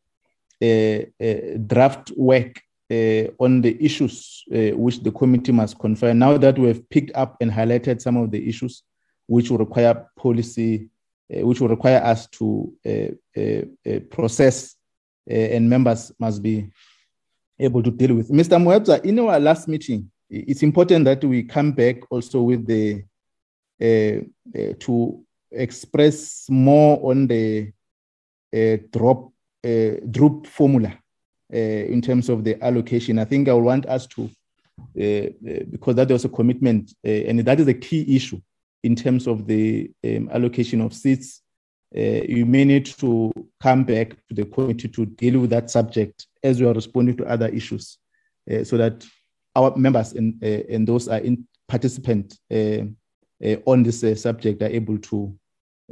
uh, 0.60 1.04
uh, 1.22 1.58
draft 1.66 2.10
work 2.16 2.60
uh, 2.90 3.28
on 3.38 3.60
the 3.60 3.76
issues 3.84 4.44
uh, 4.52 4.76
which 4.76 5.00
the 5.02 5.12
committee 5.12 5.52
must 5.52 5.78
confer. 5.78 6.14
Now 6.14 6.38
that 6.38 6.58
we 6.58 6.68
have 6.68 6.88
picked 6.88 7.14
up 7.14 7.36
and 7.40 7.50
highlighted 7.50 8.00
some 8.00 8.16
of 8.16 8.30
the 8.30 8.48
issues 8.48 8.82
which 9.26 9.50
will 9.50 9.58
require 9.58 10.08
policy, 10.16 10.88
uh, 11.30 11.46
which 11.46 11.60
will 11.60 11.68
require 11.68 12.02
us 12.02 12.26
to 12.28 12.72
process, 14.10 14.74
and 15.30 15.68
members 15.68 16.10
must 16.18 16.42
be 16.42 16.70
able 17.58 17.82
to 17.82 17.90
deal 17.90 18.14
with. 18.14 18.30
Mr. 18.30 18.60
Moepya, 18.60 19.04
in 19.04 19.18
our 19.18 19.40
last 19.40 19.68
meeting, 19.68 20.10
it's 20.30 20.62
important 20.62 21.04
that 21.06 21.24
we 21.24 21.42
come 21.42 21.72
back 21.72 21.96
also 22.10 22.42
with 22.42 22.66
the 22.66 23.02
to 23.80 25.24
express 25.52 26.46
more 26.48 27.10
on 27.10 27.26
the 27.26 27.72
uh, 28.54 28.76
Droop 28.90 29.32
uh, 29.64 30.00
Droop 30.10 30.46
formula 30.46 30.98
uh, 31.52 31.56
in 31.56 32.00
terms 32.00 32.28
of 32.28 32.44
the 32.44 32.62
allocation. 32.62 33.18
I 33.18 33.24
think 33.24 33.48
I 33.48 33.54
want 33.54 33.86
us 33.86 34.06
to, 34.08 34.30
because 34.94 35.96
that 35.96 36.10
was 36.10 36.24
a 36.24 36.28
commitment, 36.28 36.94
and 37.04 37.40
that 37.40 37.60
is 37.60 37.68
a 37.68 37.74
key 37.74 38.16
issue 38.16 38.40
in 38.84 38.94
terms 38.94 39.26
of 39.26 39.46
the 39.46 39.90
um, 40.04 40.30
allocation 40.32 40.80
of 40.80 40.94
seats. 40.94 41.42
Uh, 41.96 42.22
you 42.28 42.44
may 42.44 42.64
need 42.64 42.84
to 42.84 43.32
come 43.62 43.82
back 43.82 44.10
to 44.28 44.34
the 44.34 44.44
committee 44.44 44.88
to 44.88 45.06
deal 45.06 45.40
with 45.40 45.50
that 45.50 45.70
subject 45.70 46.26
as 46.42 46.60
we 46.60 46.66
are 46.66 46.74
responding 46.74 47.16
to 47.16 47.24
other 47.24 47.48
issues, 47.48 47.98
uh, 48.50 48.62
so 48.62 48.76
that 48.76 49.06
our 49.56 49.74
members 49.76 50.12
and, 50.12 50.42
uh, 50.44 50.62
and 50.68 50.86
those 50.86 51.08
are 51.08 51.18
in 51.18 51.46
participant 51.66 52.38
uh, 52.50 52.82
on 53.64 53.82
this 53.82 54.04
uh, 54.04 54.14
subject 54.14 54.62
are 54.62 54.66
able 54.66 54.98
to 54.98 55.34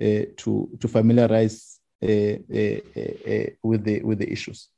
uh, 0.00 0.24
to 0.36 0.68
to 0.78 0.88
familiarize 0.88 1.80
with 2.00 2.46
the 2.48 4.02
with 4.02 4.18
the 4.18 4.30
issues. 4.30 4.68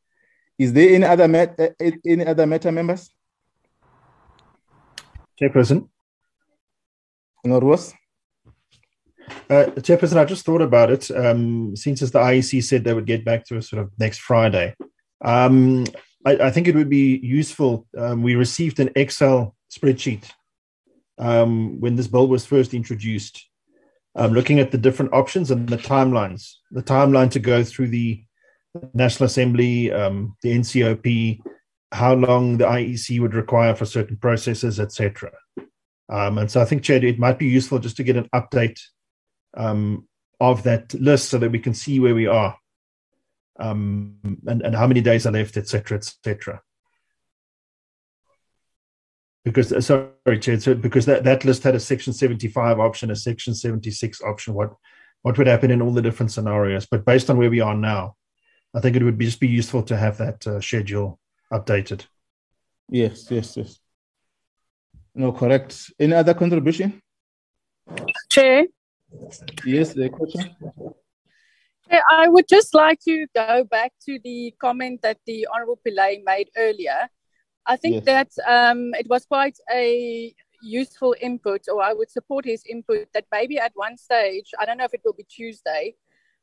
Is 0.56 0.72
there 0.72 0.94
any 0.94 1.04
other 1.04 1.28
met, 1.28 1.58
any 2.04 2.26
other 2.26 2.46
matter 2.46 2.70
members? 2.70 3.10
Chairperson. 5.40 5.88
Norwas. 7.44 7.94
Uh, 9.50 9.70
Chairperson, 9.76 10.16
I 10.16 10.24
just 10.24 10.44
thought 10.44 10.62
about 10.62 10.90
it. 10.90 11.10
Um, 11.10 11.74
since 11.76 12.00
the 12.00 12.18
IEC 12.18 12.64
said 12.64 12.84
they 12.84 12.94
would 12.94 13.06
get 13.06 13.24
back 13.24 13.44
to 13.46 13.58
us 13.58 13.70
sort 13.70 13.82
of 13.82 13.90
next 13.98 14.20
Friday, 14.20 14.74
um, 15.24 15.84
I, 16.26 16.32
I, 16.36 16.50
think 16.50 16.68
it 16.68 16.74
would 16.74 16.90
be 16.90 17.18
useful. 17.22 17.86
Um, 17.96 18.22
we 18.22 18.34
received 18.34 18.78
an 18.80 18.90
Excel 18.94 19.54
spreadsheet 19.70 20.30
um, 21.18 21.80
when 21.80 21.96
this 21.96 22.06
bill 22.06 22.28
was 22.28 22.46
first 22.46 22.74
introduced, 22.74 23.48
um, 24.14 24.32
looking 24.32 24.58
at 24.60 24.70
the 24.70 24.78
different 24.78 25.12
options 25.12 25.50
and 25.50 25.68
the 25.68 25.78
timelines. 25.78 26.54
The 26.70 26.82
timeline 26.82 27.30
to 27.32 27.40
go 27.40 27.64
through 27.64 27.88
the 27.88 28.22
National 28.94 29.26
Assembly, 29.26 29.90
um, 29.92 30.36
the 30.42 30.56
NCOP, 30.56 31.40
how 31.92 32.14
long 32.14 32.58
the 32.58 32.66
IEC 32.66 33.20
would 33.20 33.34
require 33.34 33.74
for 33.74 33.86
certain 33.86 34.16
processes, 34.16 34.78
etc. 34.78 35.32
Um, 36.10 36.38
and 36.38 36.50
so 36.50 36.60
I 36.60 36.64
think, 36.64 36.82
Chad, 36.82 37.04
it 37.04 37.18
might 37.18 37.38
be 37.38 37.46
useful 37.46 37.78
just 37.78 37.96
to 37.96 38.04
get 38.04 38.16
an 38.16 38.28
update 38.34 38.78
um, 39.58 40.08
of 40.40 40.62
that 40.62 40.94
list 40.94 41.28
so 41.28 41.38
that 41.38 41.52
we 41.52 41.58
can 41.58 41.74
see 41.74 42.00
where 42.00 42.14
we 42.14 42.26
are 42.26 42.56
um, 43.58 44.16
and, 44.46 44.62
and 44.62 44.74
how 44.74 44.86
many 44.86 45.02
days 45.02 45.26
are 45.26 45.32
left, 45.32 45.58
etc., 45.58 45.98
etc 45.98 46.62
because 49.48 49.72
uh, 49.72 49.80
sorry, 49.80 50.38
Chair, 50.38 50.60
so 50.60 50.74
because 50.74 51.06
that, 51.06 51.24
that 51.24 51.44
list 51.44 51.62
had 51.62 51.74
a 51.74 51.80
section 51.80 52.12
75 52.12 52.78
option, 52.78 53.10
a 53.10 53.16
section 53.16 53.54
76 53.54 54.20
option, 54.22 54.54
what 54.54 54.74
what 55.22 55.36
would 55.36 55.46
happen 55.46 55.70
in 55.70 55.82
all 55.82 55.92
the 55.92 56.02
different 56.02 56.30
scenarios. 56.30 56.86
But 56.86 57.04
based 57.04 57.28
on 57.30 57.38
where 57.38 57.50
we 57.50 57.60
are 57.60 57.74
now, 57.74 58.14
I 58.74 58.80
think 58.80 58.96
it 58.96 59.02
would 59.02 59.18
be, 59.18 59.24
just 59.24 59.40
be 59.40 59.48
useful 59.48 59.82
to 59.84 59.96
have 59.96 60.18
that 60.18 60.46
uh, 60.46 60.60
schedule 60.60 61.18
updated. 61.52 62.06
Yes, 62.88 63.26
yes, 63.30 63.56
yes. 63.56 63.78
No, 65.14 65.32
correct. 65.32 65.90
Any 65.98 66.14
other 66.14 66.34
contribution? 66.34 67.02
Chair. 68.30 68.66
Yes, 69.64 69.94
the 69.94 70.08
question. 70.08 70.56
I 72.10 72.28
would 72.28 72.46
just 72.48 72.74
like 72.74 73.00
to 73.08 73.26
go 73.34 73.64
back 73.64 73.92
to 74.06 74.18
the 74.22 74.54
comment 74.60 75.00
that 75.02 75.18
the 75.26 75.46
Honourable 75.48 75.80
Pillay 75.86 76.22
made 76.22 76.50
earlier 76.56 77.08
I 77.68 77.76
think 77.76 77.96
yes. 77.96 78.04
that 78.06 78.30
um, 78.48 78.94
it 78.94 79.06
was 79.08 79.26
quite 79.26 79.58
a 79.70 80.34
useful 80.62 81.14
input, 81.20 81.66
or 81.68 81.82
I 81.82 81.92
would 81.92 82.10
support 82.10 82.46
his 82.46 82.64
input 82.68 83.08
that 83.12 83.26
maybe 83.30 83.58
at 83.58 83.72
one 83.74 83.98
stage, 83.98 84.52
I 84.58 84.64
don't 84.64 84.78
know 84.78 84.86
if 84.86 84.94
it 84.94 85.02
will 85.04 85.12
be 85.12 85.24
Tuesday, 85.24 85.94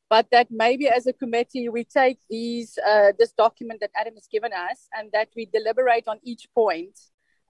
but 0.08 0.28
that 0.30 0.46
maybe 0.50 0.88
as 0.88 1.08
a 1.08 1.12
committee 1.12 1.68
we 1.68 1.82
take 1.82 2.20
these 2.30 2.78
uh, 2.86 3.10
this 3.18 3.32
document 3.32 3.80
that 3.80 3.90
Adam 3.96 4.14
has 4.14 4.28
given 4.30 4.52
us 4.52 4.88
and 4.96 5.10
that 5.12 5.28
we 5.34 5.46
deliberate 5.46 6.06
on 6.06 6.20
each 6.22 6.46
point. 6.54 6.96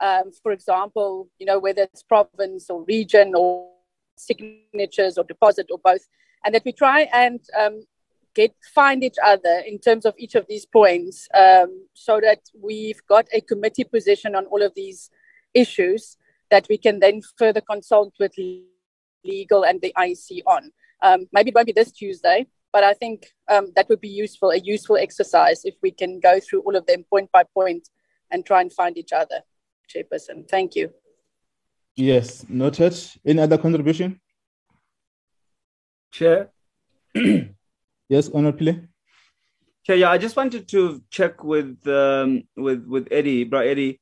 Um, 0.00 0.32
for 0.42 0.52
example, 0.52 1.28
you 1.38 1.44
know 1.44 1.58
whether 1.58 1.82
it's 1.82 2.02
province 2.02 2.70
or 2.70 2.82
region 2.84 3.34
or 3.36 3.68
signatures 4.16 5.18
or 5.18 5.24
deposit 5.24 5.66
or 5.70 5.78
both, 5.82 6.06
and 6.44 6.54
that 6.54 6.64
we 6.64 6.72
try 6.72 7.02
and 7.12 7.40
um, 7.58 7.82
get 8.34 8.54
find 8.74 9.02
each 9.02 9.16
other 9.24 9.62
in 9.66 9.78
terms 9.78 10.04
of 10.04 10.14
each 10.18 10.34
of 10.34 10.46
these 10.48 10.66
points 10.66 11.28
um, 11.34 11.86
so 11.94 12.20
that 12.20 12.40
we've 12.62 13.00
got 13.08 13.26
a 13.32 13.40
committee 13.40 13.84
position 13.84 14.34
on 14.34 14.46
all 14.46 14.62
of 14.62 14.72
these 14.74 15.10
issues 15.54 16.16
that 16.50 16.66
we 16.68 16.76
can 16.78 17.00
then 17.00 17.20
further 17.38 17.62
consult 17.62 18.12
with 18.20 18.32
legal 19.24 19.64
and 19.64 19.80
the 19.80 19.92
IEC 19.96 20.42
on. 20.46 20.70
Um, 21.02 21.26
maybe 21.32 21.48
it 21.50 21.54
won't 21.54 21.66
be 21.66 21.72
this 21.72 21.92
Tuesday, 21.92 22.46
but 22.72 22.84
I 22.84 22.92
think 22.92 23.32
um, 23.48 23.72
that 23.74 23.88
would 23.88 24.00
be 24.00 24.08
useful, 24.08 24.50
a 24.50 24.58
useful 24.58 24.96
exercise 24.96 25.64
if 25.64 25.74
we 25.82 25.90
can 25.90 26.20
go 26.20 26.38
through 26.38 26.60
all 26.60 26.76
of 26.76 26.86
them 26.86 27.04
point 27.04 27.30
by 27.32 27.42
point 27.42 27.88
and 28.30 28.44
try 28.44 28.60
and 28.60 28.72
find 28.72 28.96
each 28.98 29.12
other. 29.12 29.40
Chairperson, 29.88 30.48
thank 30.48 30.74
you. 30.76 30.92
Yes, 31.96 32.44
noted. 32.48 32.94
Any 33.24 33.40
other 33.40 33.58
contribution? 33.58 34.20
Chair. 36.12 36.50
Yes, 38.08 38.30
Honorable. 38.32 38.76
Chair, 39.84 39.96
yeah, 39.96 40.10
I 40.10 40.18
just 40.18 40.36
wanted 40.36 40.68
to 40.68 41.02
check 41.10 41.42
with 41.42 41.76
um, 41.88 42.44
with 42.56 42.84
with 42.86 43.08
Eddie, 43.10 43.42
bro 43.42 43.60
Eddie. 43.60 44.00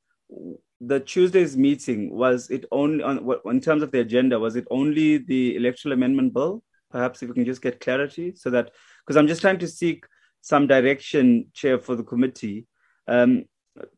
The 0.79 0.99
Tuesday's 0.99 1.57
meeting 1.57 2.15
was 2.15 2.51
it 2.51 2.65
only 2.71 3.03
on 3.03 3.27
in 3.45 3.61
terms 3.61 3.81
of 3.81 3.91
the 3.91 4.01
agenda? 4.01 4.37
Was 4.37 4.55
it 4.55 4.67
only 4.69 5.17
the 5.17 5.55
electoral 5.55 5.93
amendment 5.93 6.35
bill? 6.35 6.61
Perhaps 6.91 7.23
if 7.23 7.29
we 7.29 7.35
can 7.35 7.45
just 7.45 7.63
get 7.63 7.79
clarity, 7.79 8.33
so 8.35 8.51
that 8.51 8.71
because 9.03 9.17
I'm 9.17 9.27
just 9.27 9.41
trying 9.41 9.59
to 9.59 9.67
seek 9.67 10.05
some 10.41 10.67
direction, 10.67 11.47
Chair, 11.53 11.79
for 11.79 11.95
the 11.95 12.03
committee. 12.03 12.67
Um, 13.07 13.45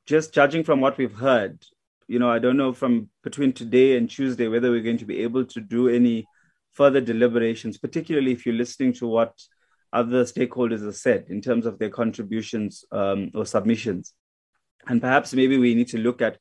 just 0.06 0.34
judging 0.34 0.64
from 0.64 0.80
what 0.80 0.98
we've 0.98 1.14
heard, 1.14 1.65
you 2.07 2.19
know, 2.19 2.29
I 2.29 2.39
don't 2.39 2.57
know 2.57 2.73
from 2.73 3.09
between 3.23 3.53
today 3.53 3.97
and 3.97 4.09
Tuesday 4.09 4.47
whether 4.47 4.71
we're 4.71 4.81
going 4.81 4.97
to 4.99 5.05
be 5.05 5.23
able 5.23 5.45
to 5.45 5.61
do 5.61 5.89
any 5.89 6.25
further 6.73 7.01
deliberations, 7.01 7.77
particularly 7.77 8.31
if 8.31 8.45
you're 8.45 8.55
listening 8.55 8.93
to 8.93 9.07
what 9.07 9.34
other 9.91 10.23
stakeholders 10.23 10.85
have 10.85 10.95
said 10.95 11.25
in 11.29 11.41
terms 11.41 11.65
of 11.65 11.79
their 11.79 11.89
contributions 11.89 12.85
um, 12.91 13.31
or 13.34 13.45
submissions. 13.45 14.13
And 14.88 15.01
perhaps 15.01 15.34
maybe 15.34 15.57
we 15.57 15.75
need 15.75 15.89
to 15.89 15.97
look 15.97 16.21
at 16.21 16.38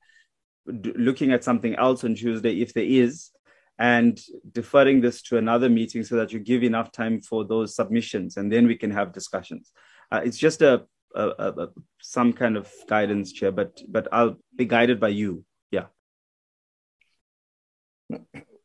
looking 0.66 1.32
at 1.32 1.44
something 1.44 1.74
else 1.76 2.04
on 2.04 2.14
Tuesday 2.14 2.60
if 2.60 2.74
there 2.74 2.84
is, 2.84 3.30
and 3.78 4.20
deferring 4.52 5.00
this 5.00 5.22
to 5.22 5.36
another 5.36 5.68
meeting 5.68 6.02
so 6.02 6.16
that 6.16 6.32
you 6.32 6.38
give 6.38 6.62
enough 6.62 6.90
time 6.92 7.20
for 7.20 7.44
those 7.44 7.74
submissions, 7.74 8.36
and 8.36 8.50
then 8.50 8.66
we 8.66 8.76
can 8.76 8.90
have 8.90 9.12
discussions. 9.12 9.72
Uh, 10.10 10.20
it's 10.24 10.38
just 10.38 10.62
a, 10.62 10.84
a, 11.14 11.68
some 12.00 12.32
kind 12.32 12.56
of 12.56 12.70
guidance, 12.88 13.32
chair, 13.32 13.52
but 13.52 13.80
but 13.88 14.08
I'll 14.12 14.36
be 14.54 14.64
guided 14.64 15.00
by 15.00 15.08
you. 15.08 15.44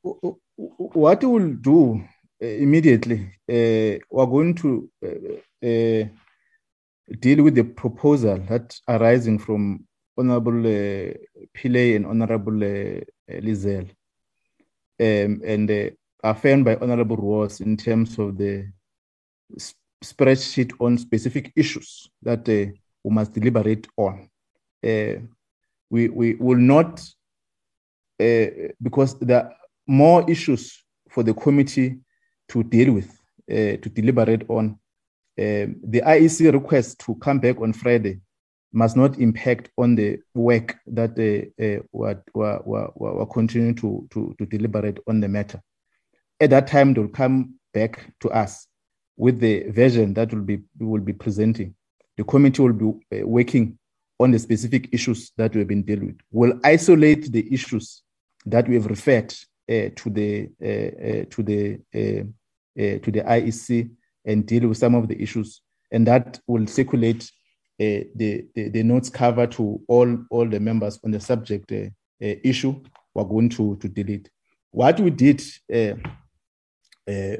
What 0.01 1.23
we'll 1.23 1.53
do 1.53 2.03
uh, 2.41 2.45
immediately, 2.45 3.33
uh, 3.49 3.99
we're 4.09 4.25
going 4.25 4.55
to 4.55 4.89
uh, 5.03 6.03
deal 7.19 7.43
with 7.43 7.55
the 7.55 7.63
proposal 7.63 8.37
that 8.49 8.79
arising 8.87 9.39
from 9.39 9.85
Honorable 10.17 10.59
uh, 10.59 11.13
Pillay 11.55 11.95
and 11.95 12.05
Honorable 12.05 12.63
uh, 12.63 13.01
Liezl, 13.29 13.89
um, 14.99 15.41
and 15.43 15.71
uh, 15.71 15.89
affirmed 16.23 16.65
by 16.65 16.75
Honorable 16.75 17.17
Roos 17.17 17.61
in 17.61 17.77
terms 17.77 18.19
of 18.19 18.37
the 18.37 18.67
spreadsheet 20.03 20.73
on 20.79 20.97
specific 20.97 21.51
issues 21.55 22.09
that 22.21 22.47
uh, 22.49 22.71
we 23.03 23.11
must 23.11 23.33
deliberate 23.33 23.87
on. 23.97 24.29
Uh, 24.83 25.15
we, 25.89 26.09
we 26.09 26.35
will 26.35 26.57
not, 26.57 27.01
uh, 28.21 28.69
because 28.81 29.17
there 29.19 29.45
are 29.45 29.55
more 29.87 30.29
issues 30.29 30.83
for 31.09 31.23
the 31.23 31.33
committee 31.33 31.99
to 32.49 32.63
deal 32.63 32.93
with, 32.93 33.09
uh, 33.49 33.77
to 33.81 33.89
deliberate 33.89 34.43
on. 34.49 34.77
Um, 35.39 35.77
the 35.83 36.01
IEC 36.05 36.53
request 36.53 36.99
to 36.99 37.15
come 37.15 37.39
back 37.39 37.59
on 37.59 37.73
Friday 37.73 38.19
must 38.73 38.95
not 38.95 39.17
impact 39.19 39.69
on 39.77 39.95
the 39.95 40.19
work 40.33 40.77
that 40.87 41.11
uh, 41.19 41.63
uh, 41.63 41.81
we're, 41.91 42.21
we're, 42.33 42.89
we're, 42.95 43.25
continuing 43.25 43.75
to, 43.75 44.07
to, 44.11 44.35
to 44.37 44.45
deliberate 44.45 44.99
on 45.07 45.19
the 45.19 45.27
matter. 45.27 45.61
At 46.39 46.51
that 46.51 46.67
time, 46.67 46.93
they'll 46.93 47.07
come 47.07 47.55
back 47.73 48.13
to 48.21 48.29
us 48.29 48.67
with 49.17 49.39
the 49.39 49.69
version 49.69 50.13
that 50.13 50.33
will 50.33 50.41
be 50.41 50.59
will 50.79 51.01
be 51.01 51.13
presenting. 51.13 51.75
The 52.17 52.23
committee 52.23 52.61
will 52.61 52.73
be 52.73 53.21
uh, 53.21 53.27
working 53.27 53.77
on 54.19 54.31
the 54.31 54.39
specific 54.39 54.89
issues 54.91 55.31
that 55.37 55.55
we've 55.55 55.67
been 55.67 55.83
dealing 55.83 56.07
with. 56.07 56.17
We'll 56.31 56.59
isolate 56.63 57.31
the 57.31 57.51
issues 57.53 58.03
that 58.45 58.67
we 58.67 58.75
have 58.75 58.85
referred 58.85 59.33
uh, 59.69 59.89
to 59.95 60.09
the 60.09 60.49
uh, 60.61 61.21
uh 61.21 61.25
to 61.29 61.43
the 61.43 61.79
to 62.75 63.11
the 63.11 63.21
IEC 63.21 63.89
and 64.25 64.45
deal 64.45 64.67
with 64.67 64.77
some 64.77 64.95
of 64.95 65.07
the 65.07 65.21
issues, 65.21 65.61
and 65.91 66.07
that 66.07 66.39
will 66.47 66.67
circulate 66.67 67.31
the, 67.79 68.07
the, 68.15 68.69
the 68.69 68.83
notes 68.83 69.09
cover 69.09 69.47
to 69.47 69.81
all 69.87 70.17
all 70.29 70.47
the 70.47 70.59
members 70.59 70.99
on 71.03 71.11
the 71.11 71.19
subject 71.19 71.71
issue. 72.19 72.81
We're 73.13 73.23
going 73.25 73.49
to 73.49 73.75
to 73.77 73.89
delete. 73.89 74.29
What 74.71 74.99
we 74.99 75.09
did 75.09 75.41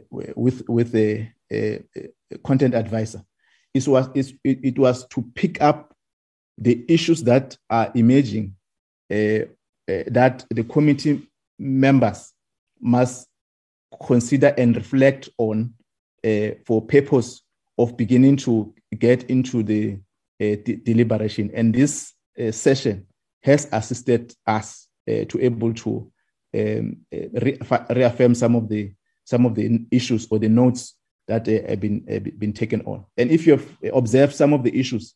with 0.10 0.64
with 0.68 0.92
the 0.92 1.28
content 2.44 2.76
advisor 2.76 3.24
is 3.74 3.88
was 3.88 4.10
it, 4.14 4.34
it 4.44 4.80
was 4.80 5.08
to 5.08 5.22
pick 5.36 5.62
up 5.62 5.94
the 6.58 6.86
issues 6.88 7.24
that 7.24 7.58
are 7.70 7.92
emerging 7.96 8.56
uh, 9.12 9.46
that 9.88 10.46
the 10.50 10.64
committee 10.64 11.28
members 11.60 12.34
must 12.80 13.28
consider 14.06 14.54
and 14.58 14.76
reflect 14.76 15.30
on 15.38 15.74
uh, 16.24 16.52
for 16.66 16.82
purpose 16.86 17.42
of 17.78 17.98
beginning 17.98 18.38
to 18.38 18.74
get 18.98 19.24
into 19.24 19.64
the 19.64 19.94
uh, 20.42 20.56
de 20.64 20.76
deliberation. 20.76 21.52
And 21.54 21.74
this 21.74 22.14
uh, 22.40 22.52
session 22.52 23.08
has 23.44 23.68
assisted 23.72 24.34
us 24.46 24.88
uh, 25.10 25.26
to 25.26 25.40
able 25.44 25.74
to 25.74 26.12
um, 26.54 26.98
re 27.12 27.58
reaffirm 27.90 28.36
some 28.36 28.56
of 28.56 28.70
the 28.70 28.92
some 29.24 29.46
of 29.46 29.56
the 29.56 29.86
issues 29.92 30.28
or 30.30 30.40
the 30.40 30.50
notes 30.50 30.96
that 31.28 31.48
have 31.48 31.80
been 31.80 32.02
been 32.38 32.54
taken 32.54 32.82
on. 32.82 33.06
And 33.18 33.32
if 33.32 33.48
you 33.48 33.54
have 33.54 33.78
observed 33.94 34.36
some 34.36 34.54
of 34.54 34.64
the 34.64 34.78
issues 34.78 35.16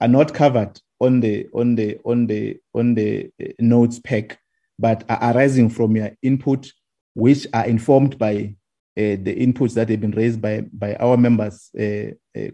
are 0.00 0.08
not 0.08 0.34
covered 0.34 0.80
on 1.04 1.20
the 1.20 1.48
on 1.52 1.74
the 1.74 1.98
on 2.04 2.26
the 2.26 2.56
on 2.74 2.94
the 2.94 3.30
eh, 3.40 3.52
notes 3.58 3.98
pack, 4.00 4.38
but 4.78 5.04
are 5.08 5.34
arising 5.34 5.68
from 5.68 5.96
your 5.96 6.10
input, 6.22 6.72
which 7.14 7.46
are 7.52 7.66
informed 7.66 8.18
by 8.18 8.54
uh, 8.96 9.16
the 9.22 9.34
inputs 9.36 9.74
that 9.74 9.88
have 9.88 10.00
been 10.00 10.12
raised 10.12 10.40
by 10.40 10.60
by 10.72 10.94
our 10.96 11.16
members 11.16 11.70
uh, 11.78 12.10
uh, 12.36 12.50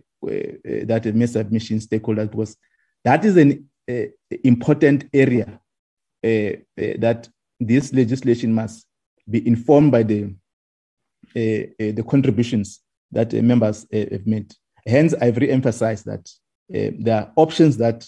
that 0.84 1.02
have 1.04 1.14
made 1.14 1.28
stakeholders 1.28 2.34
was 2.34 2.56
that 3.04 3.24
is 3.24 3.36
an 3.36 3.66
important 4.44 5.04
area 5.12 5.60
that 6.22 7.28
this 7.58 7.92
legislation 7.92 8.52
must 8.52 8.86
be 9.28 9.46
informed 9.46 9.90
by 9.90 10.02
the 10.02 10.34
the 11.34 12.04
contributions 12.08 12.80
that 13.12 13.32
members 13.32 13.86
have 13.92 14.26
made. 14.26 14.54
Hence, 14.86 15.14
I've 15.20 15.36
re-emphasized 15.36 16.06
that 16.06 16.28
there 16.68 17.16
are 17.16 17.32
options 17.36 17.76
that 17.78 18.06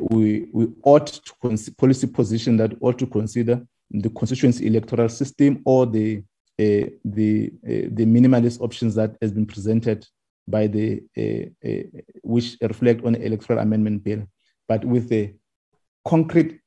we, 0.00 0.48
we 0.52 0.68
ought 0.84 1.06
to 1.06 1.72
policy 1.76 2.06
position 2.06 2.56
that 2.56 2.72
ought 2.80 2.98
to 2.98 3.06
consider 3.06 3.66
the 3.90 4.10
constituency 4.10 4.66
electoral 4.66 5.08
system 5.08 5.62
or 5.64 5.86
the 5.86 6.22
uh, 6.60 6.86
the 7.04 7.50
uh, 7.66 7.90
the 7.90 8.06
minimalist 8.06 8.60
options 8.60 8.94
that 8.94 9.16
has 9.20 9.32
been 9.32 9.46
presented 9.46 10.06
by 10.46 10.68
the 10.68 11.02
uh, 11.18 12.00
which 12.22 12.56
reflect 12.62 13.04
on 13.04 13.14
the 13.14 13.26
electoral 13.26 13.58
amendment 13.58 14.04
bill, 14.04 14.22
but 14.68 14.84
with 14.84 15.08
the 15.08 15.34
concrete 16.06 16.60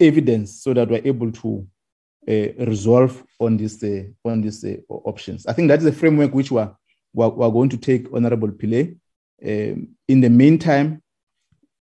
evidence 0.00 0.62
so 0.62 0.74
that 0.74 0.88
we're 0.88 1.06
able 1.06 1.30
to 1.30 1.66
resolve 2.58 3.22
on 3.38 3.56
this 3.56 3.82
on 4.24 4.40
these 4.40 4.64
options. 4.88 5.46
I 5.46 5.52
think 5.52 5.68
that 5.68 5.78
is 5.78 5.84
the 5.84 5.92
framework 5.92 6.34
which 6.34 6.50
we're, 6.50 6.70
we're, 7.14 7.28
we're 7.28 7.50
going 7.50 7.68
to 7.70 7.76
take, 7.76 8.08
Honorable 8.12 8.48
Pillay. 8.48 8.98
Um, 9.44 9.88
in 10.08 10.20
the 10.20 10.30
meantime, 10.30 11.00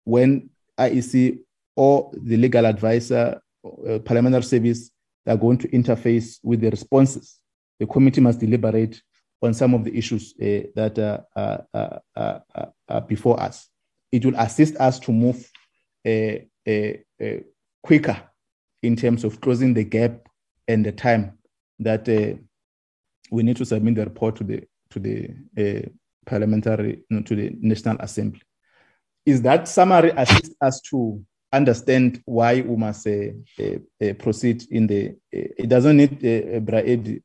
when 0.03 0.49
IEC 0.89 1.39
or 1.75 2.11
the 2.13 2.37
legal 2.37 2.65
advisor, 2.65 3.41
uh, 3.87 3.99
parliamentary 3.99 4.43
service 4.43 4.91
are 5.27 5.37
going 5.37 5.57
to 5.57 5.67
interface 5.69 6.39
with 6.43 6.61
the 6.61 6.69
responses. 6.69 7.39
The 7.79 7.87
committee 7.87 8.21
must 8.21 8.39
deliberate 8.39 9.01
on 9.41 9.53
some 9.53 9.73
of 9.73 9.83
the 9.83 9.95
issues 9.95 10.33
uh, 10.41 10.69
that 10.75 10.99
are, 11.35 11.65
are, 11.73 12.43
are, 12.87 13.01
before 13.01 13.39
us. 13.39 13.69
It 14.11 14.25
will 14.25 14.35
assist 14.37 14.75
us 14.77 14.99
to 14.99 15.11
move 15.11 15.49
uh, 16.05 16.35
uh, 16.67 17.39
quicker 17.83 18.21
in 18.83 18.95
terms 18.95 19.23
of 19.23 19.41
closing 19.41 19.73
the 19.73 19.83
gap 19.83 20.27
and 20.67 20.85
the 20.85 20.91
time 20.91 21.37
that 21.79 22.07
uh, 22.07 22.37
we 23.31 23.43
need 23.43 23.57
to 23.57 23.65
submit 23.65 23.95
the 23.95 24.05
report 24.05 24.35
to 24.37 24.43
the 24.43 24.63
to 24.89 24.99
the 24.99 25.29
uh, 25.57 25.87
parliamentary 26.25 27.03
to 27.25 27.35
the 27.35 27.55
National 27.61 27.97
Assembly. 27.99 28.41
Is 29.25 29.41
that 29.43 29.67
summary 29.67 30.11
assist 30.15 30.53
us 30.61 30.81
to 30.89 31.23
understand 31.51 32.21
why 32.25 32.61
we 32.61 32.75
must 32.75 33.05
uh, 33.07 33.31
uh, 33.59 33.63
uh, 34.03 34.13
proceed 34.13 34.63
in 34.71 34.87
the. 34.87 35.15
it 35.31 35.67
doesn't 35.67 35.97
need 35.97 36.13
uh, 36.25 36.59
Braid, 36.59 37.21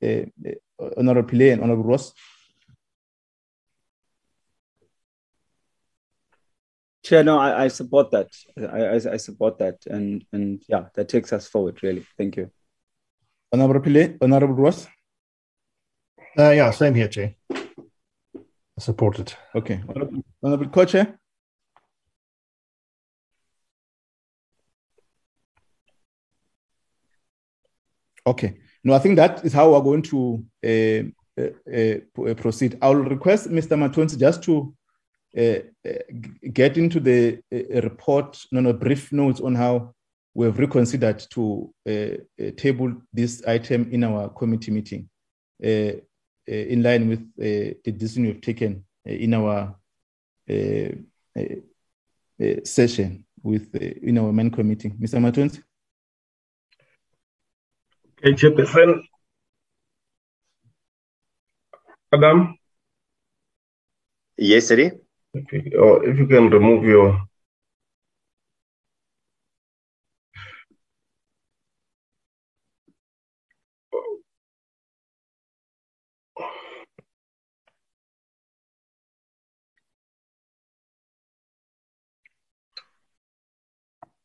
Honorable 0.96 1.30
Pillay 1.30 1.52
and 1.52 1.62
Honorable 1.62 1.84
Roos. 1.84 2.12
Chair, 7.04 7.22
no, 7.22 7.38
I, 7.38 7.64
I 7.64 7.68
support 7.68 8.10
that. 8.10 8.28
I, 8.58 8.62
I, 8.62 9.12
I, 9.14 9.16
support 9.16 9.58
that, 9.58 9.86
and 9.86 10.24
and 10.32 10.60
yeah, 10.68 10.86
that 10.94 11.08
takes 11.08 11.32
us 11.32 11.46
forward. 11.46 11.80
Really, 11.82 12.04
thank 12.18 12.36
you. 12.36 12.50
Honorable 13.52 13.80
Pillay, 13.80 14.18
Honorable 14.20 14.54
Roos. 14.54 14.88
Uh, 16.36 16.50
yeah, 16.50 16.70
same 16.72 16.94
here, 16.94 17.08
Chair. 17.08 17.34
I 17.48 18.80
support 18.80 19.20
it. 19.20 19.36
Okay, 19.54 19.80
Honorable, 19.88 20.24
Honorable 20.42 20.68
Co-Chair. 20.68 21.18
Okay. 28.26 28.54
No, 28.82 28.94
I 28.94 28.98
think 28.98 29.16
that 29.16 29.44
is 29.44 29.52
how 29.52 29.72
we're 29.72 29.80
going 29.80 30.02
to 30.02 30.44
uh, 30.64 31.42
uh, 31.42 32.30
uh, 32.30 32.34
proceed. 32.34 32.78
I'll 32.80 32.94
request 32.94 33.48
Mr. 33.50 33.76
Matonsi 33.76 34.18
just 34.18 34.42
to 34.44 34.74
uh, 35.36 35.58
uh, 35.86 35.92
get 36.52 36.78
into 36.78 36.98
the 36.98 37.40
uh, 37.52 37.80
report, 37.82 38.42
no, 38.52 38.60
no, 38.60 38.72
brief 38.72 39.12
notes 39.12 39.40
on 39.40 39.54
how 39.54 39.92
we 40.32 40.46
have 40.46 40.58
reconsidered 40.58 41.18
to 41.30 41.72
table 42.56 42.92
this 43.12 43.42
item 43.46 43.90
in 43.90 44.04
our 44.04 44.28
committee 44.30 44.70
meeting 44.70 45.08
in 45.60 46.82
line 46.82 47.08
with 47.08 47.26
the 47.36 47.92
decision 47.92 48.24
we've 48.24 48.40
taken 48.42 48.84
in 49.04 49.32
our 49.32 49.74
session 52.64 53.24
with 53.42 53.74
in 53.74 54.18
our 54.18 54.32
main 54.32 54.50
committee. 54.50 54.90
Mr. 54.90 55.18
Matonsi? 55.18 55.62
Okay, 58.18 58.32
Chairperson. 58.34 59.02
Adam? 62.12 62.56
Yes, 64.38 64.70
Eddie? 64.70 64.92
Okay. 65.36 65.70
Oh, 65.78 66.00
if 66.02 66.18
you 66.18 66.26
can 66.26 66.48
remove 66.50 66.84
your 66.84 67.20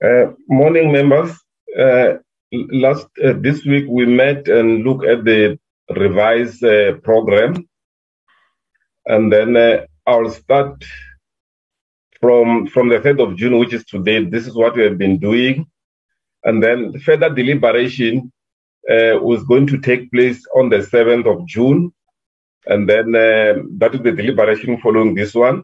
Uh, 0.03 0.31
morning, 0.47 0.91
members. 0.91 1.31
Uh, 1.79 2.13
last 2.53 3.07
uh, 3.23 3.33
this 3.39 3.65
week 3.65 3.85
we 3.89 4.05
met 4.05 4.47
and 4.47 4.83
looked 4.83 5.05
at 5.05 5.25
the 5.25 5.59
revised 5.95 6.63
uh, 6.63 6.93
program, 7.03 7.67
and 9.05 9.31
then 9.31 9.57
uh, 9.57 9.85
I'll 10.07 10.31
start 10.31 10.83
from 12.21 12.67
from 12.67 12.89
the 12.89 13.01
third 13.01 13.19
of 13.19 13.35
June, 13.37 13.57
which 13.59 13.73
is 13.73 13.85
today. 13.85 14.23
This 14.25 14.47
is 14.47 14.55
what 14.55 14.75
we 14.75 14.83
have 14.83 14.97
been 14.97 15.19
doing, 15.19 15.67
and 16.43 16.63
then 16.63 16.99
further 16.99 17.29
deliberation 17.29 18.31
uh, 18.89 19.19
was 19.21 19.43
going 19.43 19.67
to 19.67 19.79
take 19.79 20.11
place 20.11 20.45
on 20.55 20.69
the 20.69 20.83
seventh 20.83 21.27
of 21.27 21.45
June, 21.47 21.91
And 22.67 22.87
then 22.87 23.15
uh, 23.15 23.63
that 23.77 23.95
is 23.95 24.01
the 24.01 24.11
deliberation 24.11 24.79
following 24.81 25.15
this 25.15 25.33
one. 25.33 25.63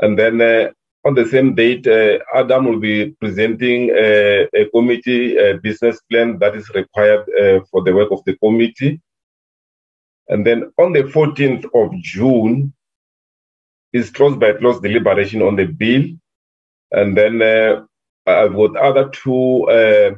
And 0.00 0.18
then 0.18 0.40
uh, 0.40 0.70
on 1.04 1.14
the 1.14 1.26
same 1.26 1.54
date, 1.54 1.86
uh, 1.86 2.18
Adam 2.34 2.66
will 2.66 2.80
be 2.80 3.12
presenting 3.20 3.90
a, 3.90 4.48
a 4.54 4.68
committee 4.70 5.36
a 5.36 5.56
business 5.56 6.00
plan 6.10 6.38
that 6.38 6.54
is 6.54 6.68
required 6.70 7.20
uh, 7.40 7.60
for 7.70 7.82
the 7.82 7.94
work 7.94 8.10
of 8.10 8.22
the 8.24 8.36
committee. 8.36 9.00
And 10.28 10.46
then 10.46 10.72
on 10.78 10.92
the 10.92 11.04
14th 11.04 11.64
of 11.74 11.92
June 12.02 12.72
is 13.92 14.10
close 14.10 14.36
by 14.36 14.52
close 14.52 14.80
deliberation 14.80 15.42
on 15.42 15.56
the 15.56 15.66
bill. 15.66 16.04
And 16.92 17.16
then 17.16 17.42
uh, 17.42 17.84
I've 18.26 18.54
got 18.54 18.76
other 18.76 19.08
two 19.08 19.64
uh, 19.68 20.14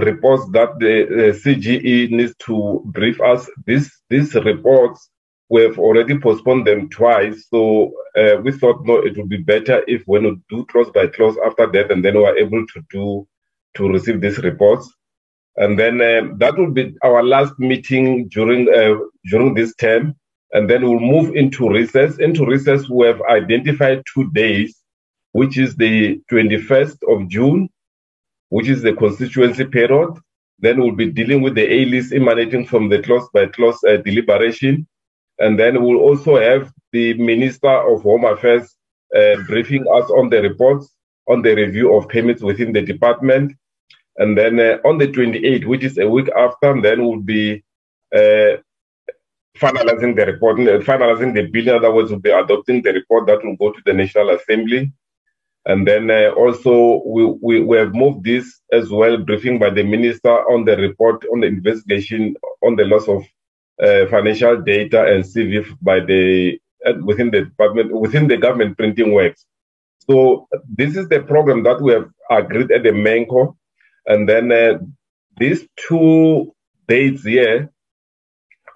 reports 0.00 0.48
that 0.52 0.78
the 0.78 1.38
CGE 1.42 2.10
needs 2.10 2.34
to 2.46 2.82
brief 2.86 3.20
us. 3.20 3.50
These 3.66 3.90
these 4.08 4.34
reports 4.34 5.10
we've 5.50 5.78
already 5.78 6.18
postponed 6.18 6.66
them 6.66 6.88
twice, 6.88 7.46
so 7.50 7.92
uh, 8.16 8.36
we 8.42 8.52
thought 8.52 8.84
no, 8.84 8.96
it 8.96 9.16
would 9.16 9.28
be 9.28 9.38
better 9.38 9.82
if 9.86 10.02
we 10.06 10.20
would 10.20 10.42
do 10.48 10.64
close 10.66 10.90
by 10.90 11.06
close 11.08 11.36
after 11.44 11.66
that, 11.72 11.90
and 11.90 12.04
then 12.04 12.16
we 12.16 12.24
are 12.24 12.36
able 12.36 12.66
to 12.66 12.80
do 12.90 13.26
to 13.76 13.88
receive 13.88 14.20
these 14.20 14.38
reports. 14.38 14.92
And 15.56 15.78
then 15.78 16.00
um, 16.00 16.38
that 16.38 16.56
will 16.56 16.70
be 16.70 16.94
our 17.02 17.22
last 17.22 17.58
meeting 17.58 18.28
during 18.28 18.72
uh, 18.72 18.96
during 19.26 19.54
this 19.54 19.74
term, 19.74 20.14
and 20.52 20.70
then 20.70 20.82
we'll 20.82 21.00
move 21.00 21.36
into 21.36 21.68
recess. 21.68 22.18
Into 22.18 22.46
recess, 22.46 22.88
we 22.88 23.06
have 23.06 23.20
identified 23.22 24.02
two 24.14 24.30
days, 24.30 24.78
which 25.32 25.58
is 25.58 25.76
the 25.76 26.20
21st 26.30 26.96
of 27.08 27.28
June 27.28 27.68
which 28.50 28.68
is 28.68 28.82
the 28.82 28.92
constituency 28.92 29.64
period. 29.64 30.10
Then 30.58 30.80
we'll 30.80 30.94
be 30.94 31.10
dealing 31.10 31.40
with 31.40 31.54
the 31.54 31.72
A 31.72 31.86
list 31.86 32.12
emanating 32.12 32.66
from 32.66 32.90
the 32.90 33.00
close 33.00 33.26
by 33.32 33.46
close 33.46 33.82
uh, 33.84 33.96
deliberation. 33.98 34.86
And 35.40 35.58
then 35.58 35.82
we'll 35.82 36.00
also 36.00 36.38
have 36.38 36.72
the 36.92 37.14
Minister 37.14 37.70
of 37.70 38.02
Home 38.02 38.24
Affairs 38.24 38.76
uh, 39.16 39.36
briefing 39.46 39.84
us 39.92 40.08
on 40.10 40.28
the 40.28 40.40
reports 40.42 40.94
on 41.28 41.42
the 41.42 41.54
review 41.54 41.94
of 41.94 42.08
payments 42.08 42.42
within 42.42 42.72
the 42.72 42.82
department. 42.82 43.52
And 44.16 44.36
then 44.36 44.58
uh, 44.58 44.78
on 44.84 44.98
the 44.98 45.08
28th, 45.08 45.64
which 45.64 45.84
is 45.84 45.96
a 45.98 46.08
week 46.08 46.28
after, 46.36 46.80
then 46.80 47.06
we'll 47.06 47.20
be 47.20 47.64
uh, 48.14 48.58
finalizing 49.56 50.16
the 50.16 50.26
report, 50.26 50.58
finalizing 50.58 51.34
the 51.34 51.46
bill. 51.46 51.68
In 51.68 51.74
other 51.76 51.92
words, 51.92 52.10
we'll 52.10 52.20
be 52.20 52.30
adopting 52.30 52.82
the 52.82 52.92
report 52.92 53.26
that 53.26 53.44
will 53.44 53.56
go 53.56 53.72
to 53.72 53.80
the 53.86 53.92
National 53.92 54.30
Assembly. 54.30 54.92
And 55.66 55.86
then 55.86 56.10
uh, 56.10 56.30
also 56.36 57.02
we, 57.06 57.24
we, 57.40 57.60
we 57.60 57.76
have 57.76 57.94
moved 57.94 58.24
this 58.24 58.60
as 58.72 58.90
well, 58.90 59.16
briefing 59.18 59.58
by 59.58 59.70
the 59.70 59.84
minister 59.84 60.32
on 60.50 60.64
the 60.64 60.76
report 60.76 61.24
on 61.32 61.40
the 61.40 61.46
investigation 61.46 62.34
on 62.62 62.76
the 62.76 62.84
loss 62.84 63.08
of 63.08 63.24
financial 64.08 64.60
data 64.62 65.04
and 65.04 65.24
CV 65.24 65.66
by 65.80 66.00
the 66.00 66.58
uh, 66.86 66.94
within 67.04 67.30
the 67.30 67.42
department 67.44 67.92
within 67.92 68.28
the 68.28 68.36
government 68.36 68.76
printing 68.76 69.12
works. 69.12 69.46
So 70.08 70.48
this 70.68 70.96
is 70.96 71.08
the 71.08 71.20
program 71.20 71.62
that 71.64 71.80
we 71.80 71.92
have 71.92 72.08
agreed 72.30 72.70
at 72.72 72.82
the 72.82 72.92
MENCO, 72.92 73.56
and 74.06 74.28
then 74.28 74.50
uh, 74.52 74.78
these 75.38 75.66
two 75.76 76.54
dates 76.88 77.24
here, 77.24 77.70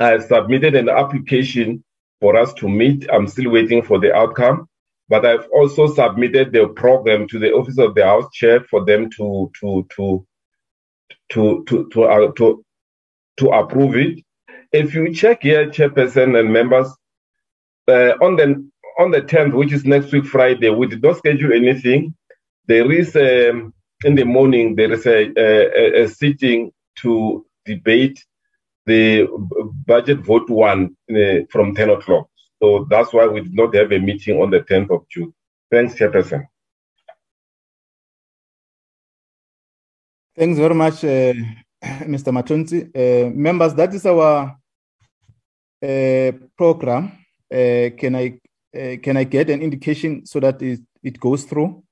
I 0.00 0.18
submitted 0.18 0.74
an 0.74 0.88
application 0.88 1.84
for 2.20 2.36
us 2.36 2.52
to 2.54 2.68
meet. 2.68 3.06
I'm 3.12 3.26
still 3.26 3.50
waiting 3.50 3.82
for 3.82 3.98
the 3.98 4.14
outcome 4.14 4.68
but 5.08 5.26
I've 5.26 5.46
also 5.52 5.92
submitted 5.92 6.52
the 6.52 6.68
program 6.68 7.28
to 7.28 7.38
the 7.38 7.52
office 7.52 7.78
of 7.78 7.94
the 7.94 8.04
House 8.04 8.30
Chair 8.32 8.60
for 8.70 8.84
them 8.84 9.10
to 9.10 9.50
to 9.60 9.86
to 9.96 10.26
to 11.30 11.64
to 11.66 11.88
to 11.92 12.04
uh, 12.04 12.32
to, 12.32 12.64
to 13.38 13.48
approve 13.50 13.96
it. 13.96 14.23
If 14.74 14.92
you 14.92 15.14
check 15.14 15.42
here, 15.42 15.70
Chairperson 15.70 16.36
and 16.36 16.52
members, 16.52 16.88
uh, 17.86 18.14
on 18.20 18.34
the 18.34 18.68
on 18.98 19.12
the 19.12 19.22
10th, 19.22 19.54
which 19.54 19.72
is 19.72 19.84
next 19.84 20.10
week 20.10 20.26
Friday, 20.26 20.68
we 20.68 20.88
did 20.88 21.00
not 21.00 21.16
schedule 21.18 21.52
anything. 21.52 22.12
There 22.66 22.90
is 22.90 23.14
um, 23.14 23.72
in 24.04 24.16
the 24.16 24.24
morning 24.24 24.74
there 24.74 24.92
is 24.92 25.06
a, 25.06 25.30
a, 25.38 26.02
a 26.02 26.08
sitting 26.08 26.72
to 27.02 27.46
debate 27.64 28.18
the 28.86 29.28
budget 29.86 30.18
vote 30.18 30.50
one 30.50 30.96
uh, 31.08 31.46
from 31.50 31.76
10 31.76 31.90
o'clock. 31.90 32.28
So 32.60 32.88
that's 32.90 33.12
why 33.12 33.28
we 33.28 33.42
did 33.42 33.54
not 33.54 33.72
have 33.76 33.92
a 33.92 34.00
meeting 34.00 34.42
on 34.42 34.50
the 34.50 34.60
10th 34.60 34.90
of 34.90 35.08
June. 35.08 35.32
Thanks, 35.70 35.94
Chairperson. 35.94 36.48
Thanks 40.36 40.58
very 40.58 40.74
much, 40.74 41.04
uh, 41.04 41.32
Mr. 42.12 42.32
Matonsi. 42.32 42.90
Uh, 42.92 43.30
members, 43.30 43.72
that 43.74 43.94
is 43.94 44.04
our 44.04 44.58
program. 46.56 47.12
Uh, 47.52 47.90
can 47.96 48.14
I 48.16 48.38
uh, 48.76 48.96
can 49.02 49.16
I 49.16 49.24
get 49.24 49.50
an 49.50 49.62
indication 49.62 50.26
so 50.26 50.40
that 50.40 50.60
it, 50.62 50.80
it 51.02 51.20
goes 51.20 51.44
through? 51.44 51.82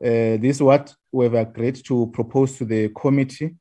This 0.00 0.56
is 0.56 0.62
what 0.62 0.94
we 1.12 1.26
have 1.26 1.34
agreed 1.34 1.76
to 1.84 2.10
propose 2.12 2.56
to 2.58 2.64
the 2.64 2.88
committee, 2.88 3.54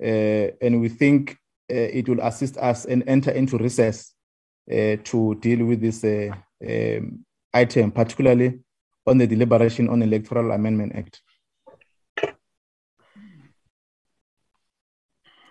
and 0.00 0.80
we 0.80 0.88
think 0.88 1.36
it 1.68 2.08
will 2.08 2.20
assist 2.20 2.56
us 2.56 2.86
and 2.86 3.02
enter 3.06 3.32
into 3.32 3.58
recess 3.58 4.14
to 4.68 5.34
deal 5.40 5.66
with 5.66 5.80
this 5.80 6.04
um, 6.04 7.24
item, 7.52 7.90
particularly 7.90 8.60
on 9.06 9.18
the 9.18 9.26
deliberation 9.26 9.88
on 9.88 10.02
Electoral 10.02 10.52
Amendment 10.52 10.92
Act. 10.94 11.20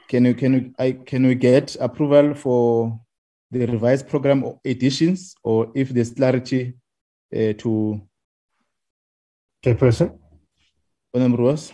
Can 0.07 0.25
you 0.25 0.33
can 0.33 0.53
you 0.53 0.73
I, 0.77 0.91
can 0.91 1.25
we 1.25 1.35
get 1.35 1.77
approval 1.79 2.33
for 2.33 2.99
the 3.51 3.65
revised 3.67 4.07
program 4.07 4.43
editions, 4.65 5.35
or 5.43 5.71
if 5.75 5.89
there's 5.89 6.11
clarity 6.11 6.73
uh, 7.33 7.53
to 7.53 8.01
Chairperson? 9.63 10.17
Honorable 11.13 11.37
Roos? 11.37 11.71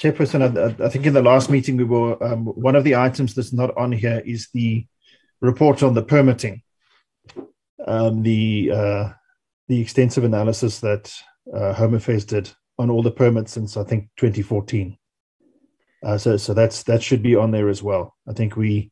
Chairperson, 0.00 0.42
I, 0.42 0.84
I, 0.84 0.88
think 0.88 1.06
in 1.06 1.14
the 1.14 1.22
last 1.22 1.48
meeting 1.48 1.76
we 1.76 1.84
were 1.84 2.22
um, 2.22 2.46
one 2.46 2.76
of 2.76 2.84
the 2.84 2.96
items 2.96 3.34
that's 3.34 3.52
not 3.52 3.74
on 3.78 3.92
here 3.92 4.22
is 4.26 4.48
the 4.52 4.84
report 5.40 5.82
on 5.82 5.94
the 5.94 6.02
permitting, 6.02 6.62
um, 7.86 8.22
the 8.22 8.70
uh, 8.74 9.08
the 9.68 9.80
extensive 9.80 10.24
analysis 10.24 10.80
that 10.80 11.12
uh, 11.54 11.72
Home 11.72 11.94
Affairs 11.94 12.24
did 12.24 12.50
on 12.78 12.90
all 12.90 13.02
the 13.02 13.10
permits 13.10 13.52
since 13.52 13.76
I 13.76 13.84
think 13.84 14.10
2014. 14.18 14.98
Uh, 16.04 16.18
so 16.18 16.36
so 16.36 16.54
that's 16.54 16.82
that 16.84 17.02
should 17.02 17.22
be 17.22 17.34
on 17.34 17.50
there 17.50 17.68
as 17.68 17.82
well. 17.82 18.14
I 18.28 18.32
think 18.32 18.56
we 18.56 18.90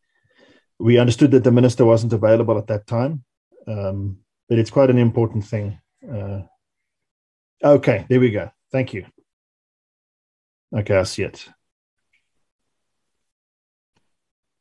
we 0.79 0.99
understood 0.99 1.31
that 1.33 1.45
the 1.45 1.53
minister 1.53 1.85
wasn't 1.85 2.13
available 2.13 2.59
at 2.59 2.67
that 2.69 2.87
time, 2.87 3.25
um, 3.67 4.19
but 4.49 4.59
it's 4.59 4.71
quite 4.71 4.91
an 4.91 4.99
important 4.99 5.45
thing. 5.45 5.79
Uh, 6.11 6.43
okay, 7.63 8.07
there 8.09 8.21
we 8.21 8.31
go. 8.31 8.51
Thank 8.73 8.95
you. 8.95 9.07
Okay, 10.75 10.97
I 10.97 11.05
see 11.05 11.23
it. 11.23 11.49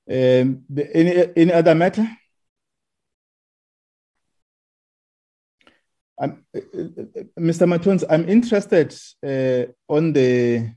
Um, 0.09 0.63
any 0.93 1.27
any 1.35 1.53
other 1.53 1.73
matter? 1.73 2.07
Uh, 6.21 6.27
Mr. 7.39 7.67
Matons, 7.67 8.03
I'm 8.09 8.29
interested 8.29 8.93
uh, 9.25 9.71
on 9.91 10.13
the 10.13 10.69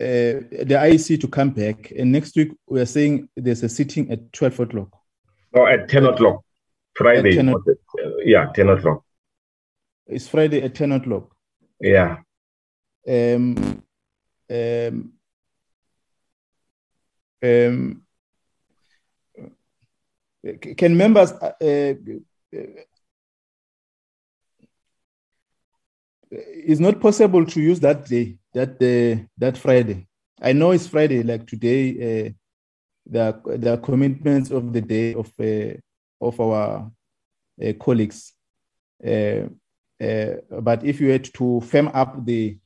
uh, 0.00 0.46
the 0.50 0.78
IEC 0.78 1.20
to 1.20 1.28
come 1.28 1.50
back. 1.50 1.90
And 1.98 2.12
next 2.12 2.36
week 2.36 2.52
we 2.66 2.80
are 2.80 2.86
saying 2.86 3.28
there's 3.36 3.62
a 3.62 3.68
sitting 3.68 4.10
at 4.10 4.32
12 4.32 4.60
o'clock. 4.60 4.88
No, 5.54 5.66
at 5.66 5.88
10 5.88 6.06
o'clock. 6.06 6.44
Friday. 6.94 7.34
10 7.34 7.48
o'clock. 7.48 7.76
Yeah, 8.24 8.46
10 8.54 8.68
o'clock. 8.68 9.04
It's 10.06 10.28
Friday 10.28 10.62
at 10.62 10.74
10 10.74 10.92
o'clock. 10.92 11.34
Yeah. 11.80 12.18
Um, 13.06 13.82
um, 14.50 15.12
um, 17.42 18.02
can 20.76 20.96
members 20.96 21.32
uh, 21.32 21.52
uh, 21.60 21.94
it's 26.30 26.80
not 26.80 27.00
possible 27.00 27.44
to 27.44 27.60
use 27.60 27.80
that 27.80 28.04
day 28.06 28.36
that 28.52 28.70
uh, 28.82 29.22
that 29.36 29.56
friday 29.56 30.06
i 30.40 30.52
know 30.52 30.72
it's 30.72 30.86
friday 30.86 31.22
like 31.22 31.46
today 31.46 31.90
uh, 31.90 32.30
the 33.06 33.56
the 33.58 33.76
commitments 33.78 34.50
of 34.50 34.72
the 34.72 34.80
day 34.80 35.14
of 35.14 35.30
uh, 35.40 35.74
of 36.20 36.38
our 36.40 36.90
uh, 37.62 37.72
colleagues 37.80 38.34
uh, 39.06 39.44
uh, 40.00 40.34
but 40.60 40.84
if 40.84 41.00
you 41.00 41.10
had 41.10 41.24
to 41.24 41.60
firm 41.62 41.90
up 41.94 42.24
the 42.24 42.58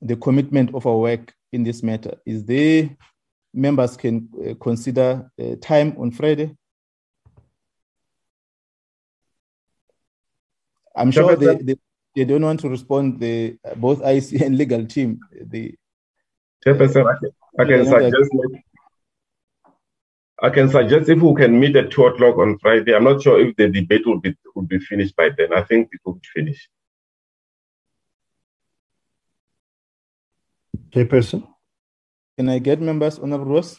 the 0.00 0.16
commitment 0.16 0.74
of 0.74 0.86
our 0.86 0.96
work 0.96 1.34
in 1.52 1.62
this 1.62 1.82
matter. 1.82 2.14
Is 2.24 2.44
there 2.44 2.90
members 3.52 3.96
can 3.96 4.28
uh, 4.38 4.54
consider 4.62 5.30
uh, 5.40 5.56
time 5.60 5.96
on 5.98 6.10
Friday? 6.10 6.56
I'm 10.94 11.10
sure 11.10 11.36
they, 11.36 11.56
they, 11.56 11.76
they, 12.16 12.24
don't 12.24 12.42
want 12.42 12.60
to 12.60 12.68
respond. 12.68 13.20
The 13.20 13.58
both 13.76 14.02
IC 14.02 14.40
and 14.40 14.58
legal 14.58 14.84
team. 14.86 15.20
The 15.32 15.74
Chairperson, 16.64 17.06
I 17.06 17.18
can, 17.18 17.30
I 17.60 17.64
can 17.64 17.86
suggest 17.86 18.30
I 20.42 20.50
can 20.50 20.68
suggest 20.68 21.08
if 21.08 21.20
we 21.20 21.34
can 21.34 21.58
meet 21.58 21.76
at 21.76 21.90
two 21.90 22.04
o'clock 22.04 22.36
on 22.38 22.58
Friday. 22.58 22.94
I'm 22.94 23.04
not 23.04 23.22
sure 23.22 23.40
if 23.40 23.56
the 23.56 23.68
debate 23.68 24.06
will 24.06 24.20
be 24.20 24.34
will 24.54 24.62
be 24.62 24.78
finished 24.78 25.14
by 25.14 25.30
then. 25.36 25.52
I 25.54 25.62
think 25.62 25.88
it 25.92 26.00
will 26.04 26.14
be 26.14 26.28
finished. 26.34 26.68
Chairperson. 30.90 31.46
Can 32.36 32.48
I 32.50 32.58
get 32.58 32.80
members, 32.80 33.18
Honorable 33.18 33.46
Roos? 33.46 33.78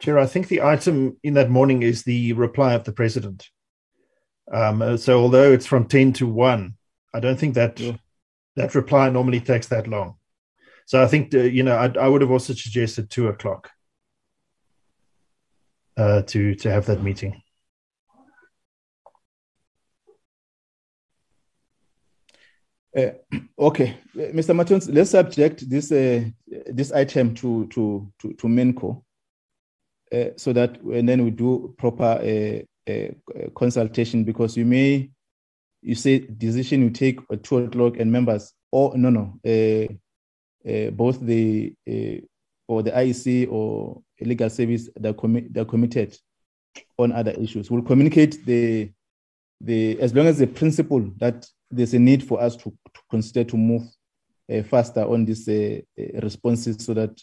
Chair, 0.00 0.18
I 0.18 0.26
think 0.26 0.48
the 0.48 0.62
item 0.62 1.16
in 1.22 1.34
that 1.34 1.50
morning 1.50 1.82
is 1.82 2.02
the 2.02 2.32
reply 2.32 2.74
of 2.74 2.84
the 2.84 2.92
president. 2.92 3.48
Um, 4.52 4.82
uh, 4.82 4.96
so 4.96 5.20
although 5.20 5.52
it's 5.52 5.66
from 5.66 5.86
10 5.86 6.12
to 6.14 6.26
1, 6.26 6.74
I 7.14 7.20
don't 7.20 7.38
think 7.38 7.54
that 7.54 7.80
yeah. 7.80 7.96
that 8.56 8.74
reply 8.74 9.08
normally 9.08 9.40
takes 9.40 9.68
that 9.68 9.86
long. 9.86 10.16
So 10.86 11.02
I 11.02 11.06
think, 11.06 11.34
uh, 11.34 11.38
you 11.38 11.62
know, 11.62 11.76
I, 11.76 11.92
I 11.98 12.08
would 12.08 12.20
have 12.20 12.30
also 12.30 12.52
suggested 12.52 13.08
2 13.10 13.28
o'clock 13.28 13.70
uh, 15.96 16.22
to, 16.22 16.54
to 16.56 16.70
have 16.70 16.86
that 16.86 17.02
meeting. 17.02 17.40
Uh, 22.96 23.10
okay, 23.58 23.96
Mr. 24.14 24.54
Martins, 24.54 24.88
let's 24.88 25.10
subject 25.10 25.68
this 25.68 25.90
uh, 25.90 26.24
this 26.66 26.92
item 26.92 27.34
to 27.34 27.66
to 27.66 28.08
to, 28.20 28.32
to 28.34 28.46
MENCO, 28.46 29.04
uh, 30.12 30.26
so 30.36 30.52
that 30.52 30.80
and 30.80 31.08
then 31.08 31.24
we 31.24 31.32
do 31.32 31.74
proper 31.76 32.04
uh, 32.04 32.62
consultation 33.54 34.24
because 34.24 34.56
you 34.56 34.64
may 34.64 35.10
you 35.82 35.94
say 35.94 36.18
decision 36.18 36.82
you 36.82 36.90
take 36.90 37.18
at 37.30 37.42
two 37.42 37.58
o'clock 37.58 37.96
and 37.98 38.10
members 38.10 38.52
or 38.72 38.96
no 38.96 39.10
no 39.10 39.38
uh, 39.44 40.90
both 40.90 41.20
the 41.20 41.74
or 42.66 42.82
the 42.82 42.90
IEC 42.90 43.50
or 43.50 44.02
legal 44.20 44.50
service 44.50 44.88
that 44.96 45.16
commi- 45.16 45.52
they're 45.52 45.64
committed 45.64 46.16
on 46.98 47.12
other 47.12 47.32
issues. 47.32 47.70
We'll 47.70 47.82
communicate 47.82 48.44
the 48.44 48.90
the 49.60 49.98
as 50.00 50.14
long 50.14 50.26
as 50.26 50.38
the 50.38 50.46
principle 50.46 51.10
that 51.18 51.46
there's 51.70 51.94
a 51.94 51.98
need 51.98 52.26
for 52.26 52.40
us 52.40 52.56
to, 52.56 52.70
to 52.70 53.00
consider 53.10 53.44
to 53.44 53.56
move 53.56 53.82
uh, 54.52 54.62
faster 54.62 55.02
on 55.04 55.24
these 55.24 55.48
uh, 55.48 55.80
uh, 55.98 56.20
responses 56.20 56.84
so 56.84 56.94
that 56.94 57.20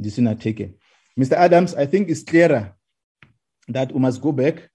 decisions 0.00 0.28
are 0.28 0.40
taken. 0.40 0.74
Mr. 1.18 1.32
Adams, 1.32 1.74
I 1.74 1.86
think 1.86 2.08
it's 2.08 2.22
clearer 2.22 2.74
that 3.68 3.92
we 3.92 4.00
must 4.00 4.20
go 4.20 4.32
back 4.32 4.56
uh, 4.56 4.58
uh, 4.58 4.62
uh, 4.62 4.68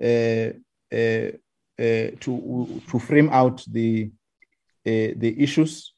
Uh, 0.00 0.52
uh, 0.94 1.30
uh, 1.78 2.10
to 2.20 2.82
to 2.90 2.98
frame 2.98 3.30
out 3.30 3.64
the 3.70 4.10
the 4.84 5.34
issues 5.38 5.94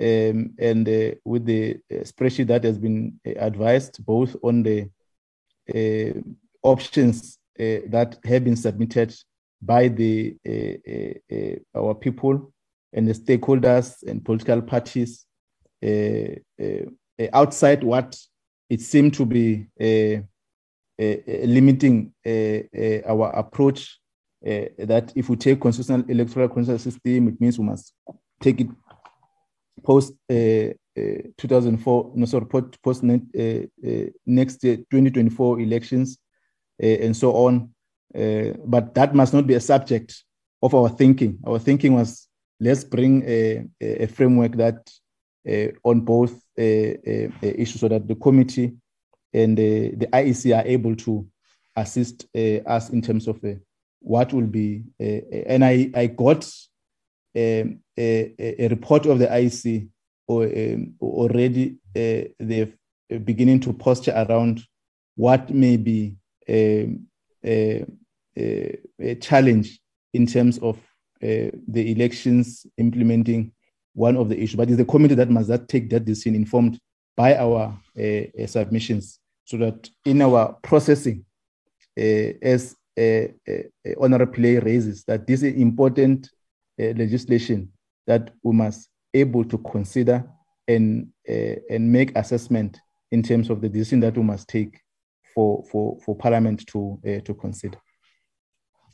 um, 0.00 0.54
and 0.58 0.86
with 1.24 1.44
the 1.44 1.78
spreadsheet 1.90 2.46
that 2.46 2.64
has 2.64 2.78
been 2.78 3.20
advised 3.24 4.04
both 4.04 4.36
on 4.42 4.62
the 4.62 4.88
options 6.62 7.38
that 7.56 8.18
have 8.24 8.44
been 8.44 8.56
submitted 8.56 9.14
by 9.60 9.88
the 9.88 10.36
uh, 10.48 11.34
uh, 11.34 11.80
our 11.80 11.94
people 11.94 12.52
and 12.92 13.06
the 13.06 13.12
stakeholders 13.12 14.02
and 14.06 14.24
political 14.24 14.62
parties 14.62 15.26
uh, 15.84 16.28
outside 17.32 17.84
what 17.84 18.16
it 18.70 18.80
seemed 18.80 19.14
to 19.14 19.26
be 19.26 19.66
limiting 20.98 22.12
our 23.06 23.30
approach. 23.30 23.98
that 24.42 25.12
if 25.16 25.28
we 25.28 25.36
take 25.36 25.60
constitutional 25.60 26.04
electoral 26.08 26.48
constitutional 26.48 26.78
system, 26.78 27.28
it 27.28 27.40
means 27.40 27.58
we 27.58 27.64
must 27.64 27.92
take 28.40 28.60
it 28.60 28.68
post 29.84 30.12
2004, 30.28 32.12
no 32.14 32.26
sorry, 32.26 32.46
post 32.46 33.02
next 34.26 34.60
2024 34.60 35.60
elections 35.60 36.18
and 36.80 37.16
so 37.16 37.32
on. 37.32 37.70
But 38.12 38.94
that 38.94 39.14
must 39.14 39.34
not 39.34 39.46
be 39.46 39.54
a 39.54 39.60
subject 39.60 40.24
of 40.62 40.74
our 40.74 40.88
thinking. 40.88 41.38
Our 41.46 41.58
thinking 41.58 41.94
was 41.94 42.28
let's 42.60 42.84
bring 42.84 43.22
a, 43.26 43.64
a 43.80 44.06
framework 44.06 44.56
that 44.56 44.90
uh, 45.48 45.68
on 45.84 46.00
both 46.00 46.32
uh, 46.58 46.62
uh, 46.62 47.30
issues 47.42 47.80
so 47.80 47.88
that 47.88 48.06
the 48.06 48.16
committee 48.16 48.74
and 49.32 49.56
the 49.56 50.08
IEC 50.12 50.56
are 50.56 50.66
able 50.66 50.96
to 50.96 51.26
assist 51.76 52.26
us 52.34 52.90
in 52.90 53.02
terms 53.02 53.28
of 53.28 53.40
what 54.00 54.32
will 54.32 54.46
be. 54.46 54.84
and 54.98 55.64
I, 55.64 55.90
I 55.94 56.06
got 56.06 56.44
um, 57.36 57.80
a, 57.96 58.34
a, 58.38 58.68
report 58.68 59.06
of 59.06 59.18
the 59.18 59.26
IEC 59.26 59.88
or, 60.26 60.44
um, 60.44 60.94
already. 61.00 61.78
they're 61.94 62.72
beginning 63.24 63.60
to 63.60 63.72
posture 63.72 64.12
around 64.28 64.62
what 65.16 65.50
may 65.50 65.76
be 65.76 66.16
um, 66.48 67.06
a, 67.44 67.84
a, 68.36 69.14
challenge 69.16 69.80
in 70.14 70.26
terms 70.26 70.58
of 70.58 70.76
uh, 71.22 71.50
the 71.66 71.92
elections 71.92 72.66
implementing 72.76 73.52
one 73.94 74.16
of 74.16 74.28
the 74.28 74.36
issues. 74.36 74.56
But 74.56 74.68
it's 74.68 74.76
the 74.76 74.84
committee 74.84 75.16
that 75.16 75.30
must 75.30 75.48
that 75.48 75.68
take 75.68 75.90
that 75.90 76.04
decision 76.04 76.34
informed 76.34 76.78
by 77.18 77.36
our 77.36 77.76
uh, 77.98 78.46
submissions 78.46 79.18
so 79.44 79.56
that 79.56 79.90
in 80.04 80.22
our 80.22 80.56
processing, 80.62 81.24
as 81.96 82.76
Honorable 84.00 84.32
Pillay 84.32 84.64
raises, 84.64 85.04
that 85.04 85.26
this 85.26 85.42
is 85.42 85.54
important 85.54 86.30
legislation 86.78 87.72
that 88.06 88.30
we 88.42 88.52
must 88.52 88.88
able 89.12 89.44
to 89.44 89.58
consider 89.58 90.24
and 90.68 91.08
and 91.26 91.92
make 91.92 92.16
assessment 92.16 92.78
in 93.10 93.22
terms 93.22 93.50
of 93.50 93.60
the 93.60 93.68
decision 93.68 94.00
that 94.00 94.16
we 94.16 94.22
must 94.22 94.48
take 94.48 94.80
for, 95.34 95.64
for, 95.70 95.98
for 96.04 96.16
Parliament 96.16 96.66
to, 96.66 96.98
uh, 97.06 97.20
to 97.20 97.34
consider. 97.34 97.78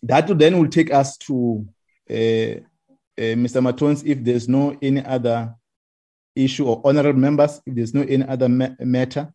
That 0.03 0.27
then 0.39 0.59
will 0.59 0.69
take 0.69 0.93
us 0.93 1.17
to 1.19 1.67
uh, 2.11 2.61
uh, 3.17 3.35
Mr. 3.41 3.63
Matons, 3.63 4.05
if 4.05 4.23
there's 4.23 4.49
no 4.49 4.77
any 4.83 5.05
other 5.05 5.55
issue 6.37 6.67
or 6.67 6.81
honorable 6.85 7.19
members, 7.21 7.61
if 7.67 7.75
there's 7.75 7.95
no 7.95 8.03
any 8.03 8.27
other 8.27 8.49
ma- 8.49 8.75
matter 8.81 9.33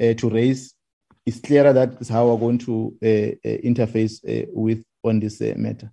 uh, 0.00 0.14
to 0.14 0.30
raise, 0.30 0.74
it's 1.26 1.40
clearer 1.40 1.72
that 1.72 2.00
is 2.00 2.08
how 2.08 2.28
we're 2.28 2.38
going 2.38 2.58
to 2.58 2.96
uh, 3.02 3.48
uh, 3.48 3.58
interface 3.62 4.20
with 4.52 4.82
on 5.04 5.20
this 5.20 5.40
matter. 5.40 5.90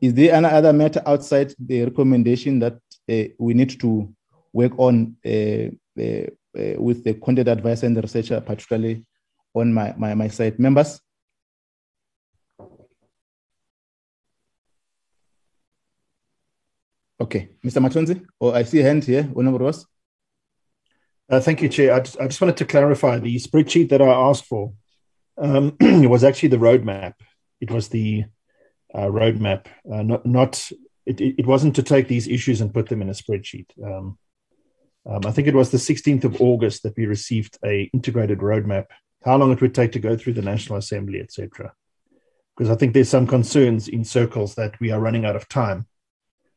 Is 0.00 0.12
there 0.14 0.34
any 0.34 0.46
other 0.46 0.72
matter 0.72 1.02
outside 1.06 1.54
the 1.58 1.84
recommendation 1.84 2.58
that 2.58 2.78
we 3.38 3.54
need 3.54 3.80
to 3.80 4.14
work 4.52 4.72
on 4.78 5.16
with 5.22 7.04
the 7.04 7.14
content 7.24 7.48
advisor 7.48 7.86
and 7.86 7.96
the 7.96 8.02
researcher, 8.02 8.40
particularly 8.40 9.04
on 9.54 9.72
my, 9.72 9.94
my, 9.96 10.14
my 10.14 10.28
side. 10.28 10.58
Members? 10.58 11.00
Okay, 17.20 17.50
Mr. 17.64 17.80
Matonsi, 17.80 18.20
or 18.40 18.52
oh, 18.52 18.54
I 18.54 18.64
see 18.64 18.80
a 18.80 18.82
hand 18.82 19.04
here, 19.04 19.30
Honorable 19.36 19.60
Roos. 19.60 19.86
Uh, 21.30 21.40
thank 21.40 21.62
you, 21.62 21.68
Chair. 21.68 21.94
I 21.94 22.00
just, 22.00 22.20
I 22.20 22.26
just, 22.26 22.40
wanted 22.40 22.58
to 22.58 22.66
clarify 22.66 23.18
the 23.18 23.36
spreadsheet 23.36 23.88
that 23.88 24.02
I 24.02 24.06
asked 24.06 24.44
for. 24.44 24.72
Um, 25.38 25.76
it 25.80 26.08
was 26.10 26.22
actually 26.22 26.50
the 26.50 26.58
roadmap. 26.58 27.14
It 27.60 27.70
was 27.70 27.88
the 27.88 28.24
uh, 28.94 29.06
roadmap, 29.06 29.66
uh, 29.90 30.02
not 30.02 30.26
not. 30.26 30.70
It, 31.06 31.20
it 31.20 31.46
wasn't 31.46 31.76
to 31.76 31.82
take 31.82 32.08
these 32.08 32.28
issues 32.28 32.60
and 32.60 32.72
put 32.72 32.88
them 32.88 33.02
in 33.02 33.10
a 33.10 33.12
spreadsheet. 33.12 33.66
Um, 33.82 34.18
um, 35.06 35.20
I 35.26 35.32
think 35.32 35.48
it 35.48 35.54
was 35.54 35.70
the 35.70 35.76
16th 35.76 36.24
of 36.24 36.40
August 36.40 36.82
that 36.82 36.96
we 36.96 37.04
received 37.04 37.58
a 37.62 37.90
integrated 37.92 38.38
roadmap 38.38 38.86
how 39.24 39.36
long 39.36 39.52
it 39.52 39.60
would 39.60 39.74
take 39.74 39.92
to 39.92 39.98
go 39.98 40.16
through 40.16 40.34
the 40.34 40.42
National 40.42 40.78
Assembly, 40.78 41.20
etc. 41.20 41.72
Because 42.56 42.70
I 42.70 42.76
think 42.76 42.92
there's 42.92 43.08
some 43.08 43.26
concerns 43.26 43.88
in 43.88 44.04
circles 44.04 44.54
that 44.54 44.78
we 44.80 44.90
are 44.90 45.00
running 45.00 45.24
out 45.24 45.36
of 45.36 45.48
time. 45.48 45.86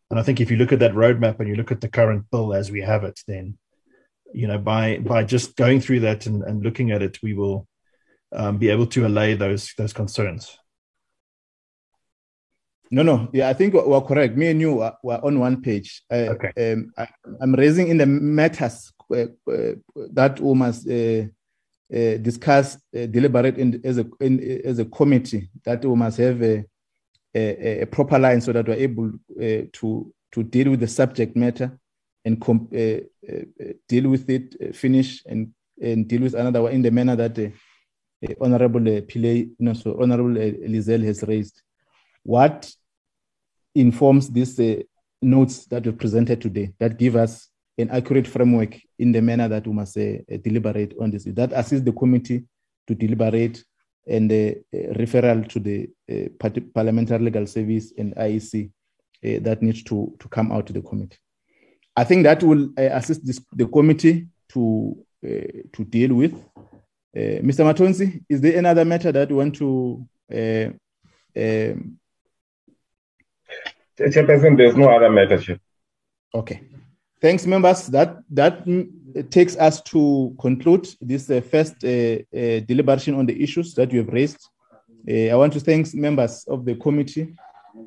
And 0.10 0.20
I 0.20 0.24
think 0.24 0.40
if 0.40 0.52
you 0.52 0.58
look 0.58 0.72
at 0.72 0.80
that 0.80 0.94
roadmap 0.94 1.40
and 1.40 1.48
you 1.48 1.56
look 1.56 1.72
at 1.72 1.82
the 1.82 1.90
current 1.90 2.30
bill 2.30 2.54
as 2.54 2.72
we 2.72 2.82
have 2.82 3.04
it, 3.04 3.20
then 3.28 3.58
you 4.34 4.48
know 4.48 4.58
by 4.58 4.98
by 5.00 5.24
just 5.24 5.56
going 5.56 5.82
through 5.82 6.02
that 6.02 6.26
and, 6.26 6.44
and 6.44 6.64
looking 6.64 6.92
at 6.92 7.02
it, 7.02 7.20
we 7.22 7.34
will 7.34 7.68
um, 8.36 8.58
be 8.58 8.70
able 8.70 8.88
to 8.88 9.06
allay 9.06 9.34
those 9.34 9.74
those 9.78 9.94
concerns. 9.94 10.58
No, 12.90 13.04
no, 13.04 13.30
yeah, 13.34 13.50
I 13.50 13.54
think 13.54 13.74
we're 13.74 14.02
correct. 14.02 14.38
Me 14.38 14.48
and 14.48 14.62
you 14.62 14.82
are, 14.82 14.98
are 15.06 15.26
on 15.26 15.40
one 15.40 15.62
page. 15.62 16.04
Uh, 16.10 16.36
okay. 16.36 16.72
Um, 16.72 16.92
I, 16.98 17.08
am 17.42 17.54
raising 17.54 17.90
in 17.90 17.98
the 17.98 18.06
matters 18.06 18.94
uh, 19.12 19.26
uh, 19.52 19.74
that 20.14 20.40
we 20.40 20.54
must 20.54 20.88
uh, 20.88 21.24
uh, 21.94 22.18
discuss, 22.18 22.76
uh, 22.96 23.06
deliberate 23.08 23.58
in, 23.58 23.82
as, 23.84 23.98
a, 23.98 24.06
in, 24.22 24.62
as 24.64 24.80
a 24.80 24.86
committee 24.86 25.50
that 25.66 25.84
we 25.84 25.96
must 25.96 26.18
have 26.18 26.42
a, 26.42 26.64
a, 27.36 27.82
a 27.82 27.86
proper 27.86 28.18
line 28.18 28.40
so 28.40 28.54
that 28.54 28.68
we're 28.68 28.74
able 28.74 29.12
uh, 29.42 29.68
to, 29.74 30.14
to 30.32 30.44
deal 30.44 30.70
with 30.70 30.80
the 30.80 30.88
subject 30.88 31.36
matter 31.36 31.78
and 32.28 32.42
com- 32.42 32.70
uh, 32.74 33.00
uh, 33.32 33.46
uh, 33.62 33.74
deal 33.88 34.10
with 34.10 34.30
it, 34.30 34.56
uh, 34.62 34.74
finish 34.74 35.24
and, 35.26 35.54
and 35.82 36.08
deal 36.08 36.22
with 36.22 36.34
another 36.34 36.62
one 36.64 36.74
in 36.74 36.82
the 36.82 36.92
manner 36.92 37.16
that 37.16 37.40
uh, 37.40 37.50
uh, 38.28 38.34
Honorable 38.42 38.82
Pillay, 38.82 39.50
no, 39.60 39.74
so 39.74 39.98
Honorable 40.02 40.32
Liezl 40.32 41.04
has 41.06 41.24
raised. 41.24 41.62
What 42.24 42.70
informs 43.74 44.30
these 44.30 44.60
notes 45.22 45.66
that 45.68 45.86
we 45.86 45.92
presented 45.94 46.42
today 46.42 46.74
that 46.80 46.98
give 46.98 47.16
us 47.16 47.48
an 47.78 47.90
accurate 47.92 48.28
framework 48.28 48.78
in 49.00 49.12
the 49.12 49.22
manner 49.22 49.48
that 49.48 49.66
we 49.66 49.72
must 49.72 49.94
deliberate 49.94 50.96
on 51.00 51.12
this. 51.12 51.26
That 51.26 51.54
assists 51.54 51.86
the 51.86 51.94
committee 51.94 52.44
to 52.88 52.96
deliberate 52.96 53.64
and 54.08 54.30
the 54.30 54.58
referral 54.74 55.48
to 55.50 55.60
the 55.60 55.90
Parliamentary 56.74 57.20
Legal 57.20 57.46
Service 57.46 57.94
and 57.98 58.16
IEC 58.16 58.72
that 59.22 59.62
needs 59.62 59.84
to, 59.84 60.14
to 60.20 60.28
come 60.28 60.52
out 60.52 60.66
to 60.68 60.74
the 60.74 60.82
committee. 60.82 61.20
I 61.98 62.04
think 62.04 62.24
that 62.24 62.44
will 62.44 62.70
assist 62.78 63.26
this, 63.26 63.42
the 63.54 63.68
committee 63.68 64.28
to 64.50 64.98
to 65.74 65.84
deal 65.84 66.14
with. 66.14 66.34
Mr. 67.16 67.66
Matonsi, 67.66 68.24
is 68.30 68.40
there 68.40 68.58
another 68.60 68.86
matter 68.86 69.12
that 69.12 69.30
you 69.30 69.38
want 69.38 69.56
to 69.56 70.08
um, 70.32 71.98
Chairperson, 74.00 74.58
there's 74.58 74.76
no 74.76 74.90
other 74.90 75.10
matter, 75.10 75.38
Chair. 75.38 75.60
Okay. 76.34 76.62
Thanks, 77.20 77.48
members. 77.48 77.88
That 77.88 78.18
that 78.30 78.64
takes 79.32 79.56
us 79.58 79.82
to 79.82 80.36
conclude 80.40 80.88
this 81.02 81.30
uh, 81.30 81.42
first 81.42 81.84
uh, 81.84 81.88
uh, 81.88 82.60
deliberation 82.68 83.16
on 83.16 83.26
the 83.26 83.42
issues 83.42 83.74
that 83.74 83.92
you 83.92 84.00
have 84.00 84.10
raised. 84.10 84.40
I 85.10 85.36
want 85.36 85.54
to 85.54 85.60
thank 85.62 85.94
members 85.94 86.44
of 86.48 86.66
the 86.66 86.76
committee 86.76 87.34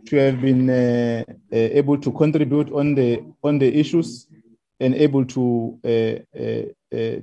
to 0.07 0.17
have 0.17 0.41
been 0.41 0.69
uh, 0.71 1.25
uh, 1.29 1.57
able 1.57 1.99
to 1.99 2.13
contribute 2.13 2.73
on 2.73 2.95
the 2.95 3.23
on 3.43 3.59
the 3.59 3.79
issues 3.79 4.27
and 4.79 4.95
able 4.95 5.25
to 5.25 5.79
uh, 5.85 6.19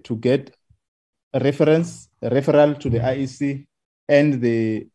to 0.04 0.16
get 0.20 0.56
a 1.34 1.40
reference, 1.40 2.10
a 2.22 2.30
referral 2.30 2.78
to 2.80 2.90
the 2.90 3.00
IEC 3.00 3.66
and 4.08 4.42
the 4.42 4.88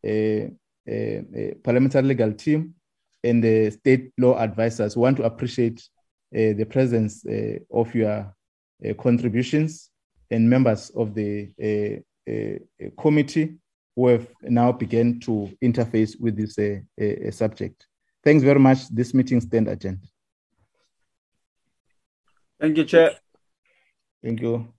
parliamentary 1.63 2.03
legal 2.03 2.33
team 2.33 2.75
and 3.23 3.45
the 3.45 3.71
state 3.71 4.13
law 4.19 4.39
advisors. 4.39 4.97
We 4.97 5.03
want 5.03 5.19
to 5.19 5.25
appreciate 5.25 5.87
uh, 6.35 6.57
the 6.57 6.65
presence 6.65 7.27
uh, 7.27 7.59
of 7.71 7.95
your 7.95 8.35
uh, 8.89 8.95
contributions 8.95 9.91
and 10.31 10.49
members 10.49 10.91
of 10.97 11.15
the 11.15 11.51
committee 12.99 13.59
who 13.97 14.09
have 14.09 14.27
now 14.43 14.73
begun 14.73 15.21
to 15.21 15.51
interface 15.63 16.19
with 16.19 16.37
this 16.37 16.59
uh, 16.59 16.81
uh, 17.01 17.29
uh, 17.29 17.31
subject. 17.31 17.87
Thanks 18.25 18.45
very 18.45 18.61
much. 18.61 18.89
This 18.89 19.13
meeting 19.15 19.41
stand 19.41 19.69
adjourned. 19.69 20.07
Thank 22.61 22.77
you, 22.77 22.85
Chair. 22.85 23.13
Thank 24.23 24.41
you. 24.41 24.73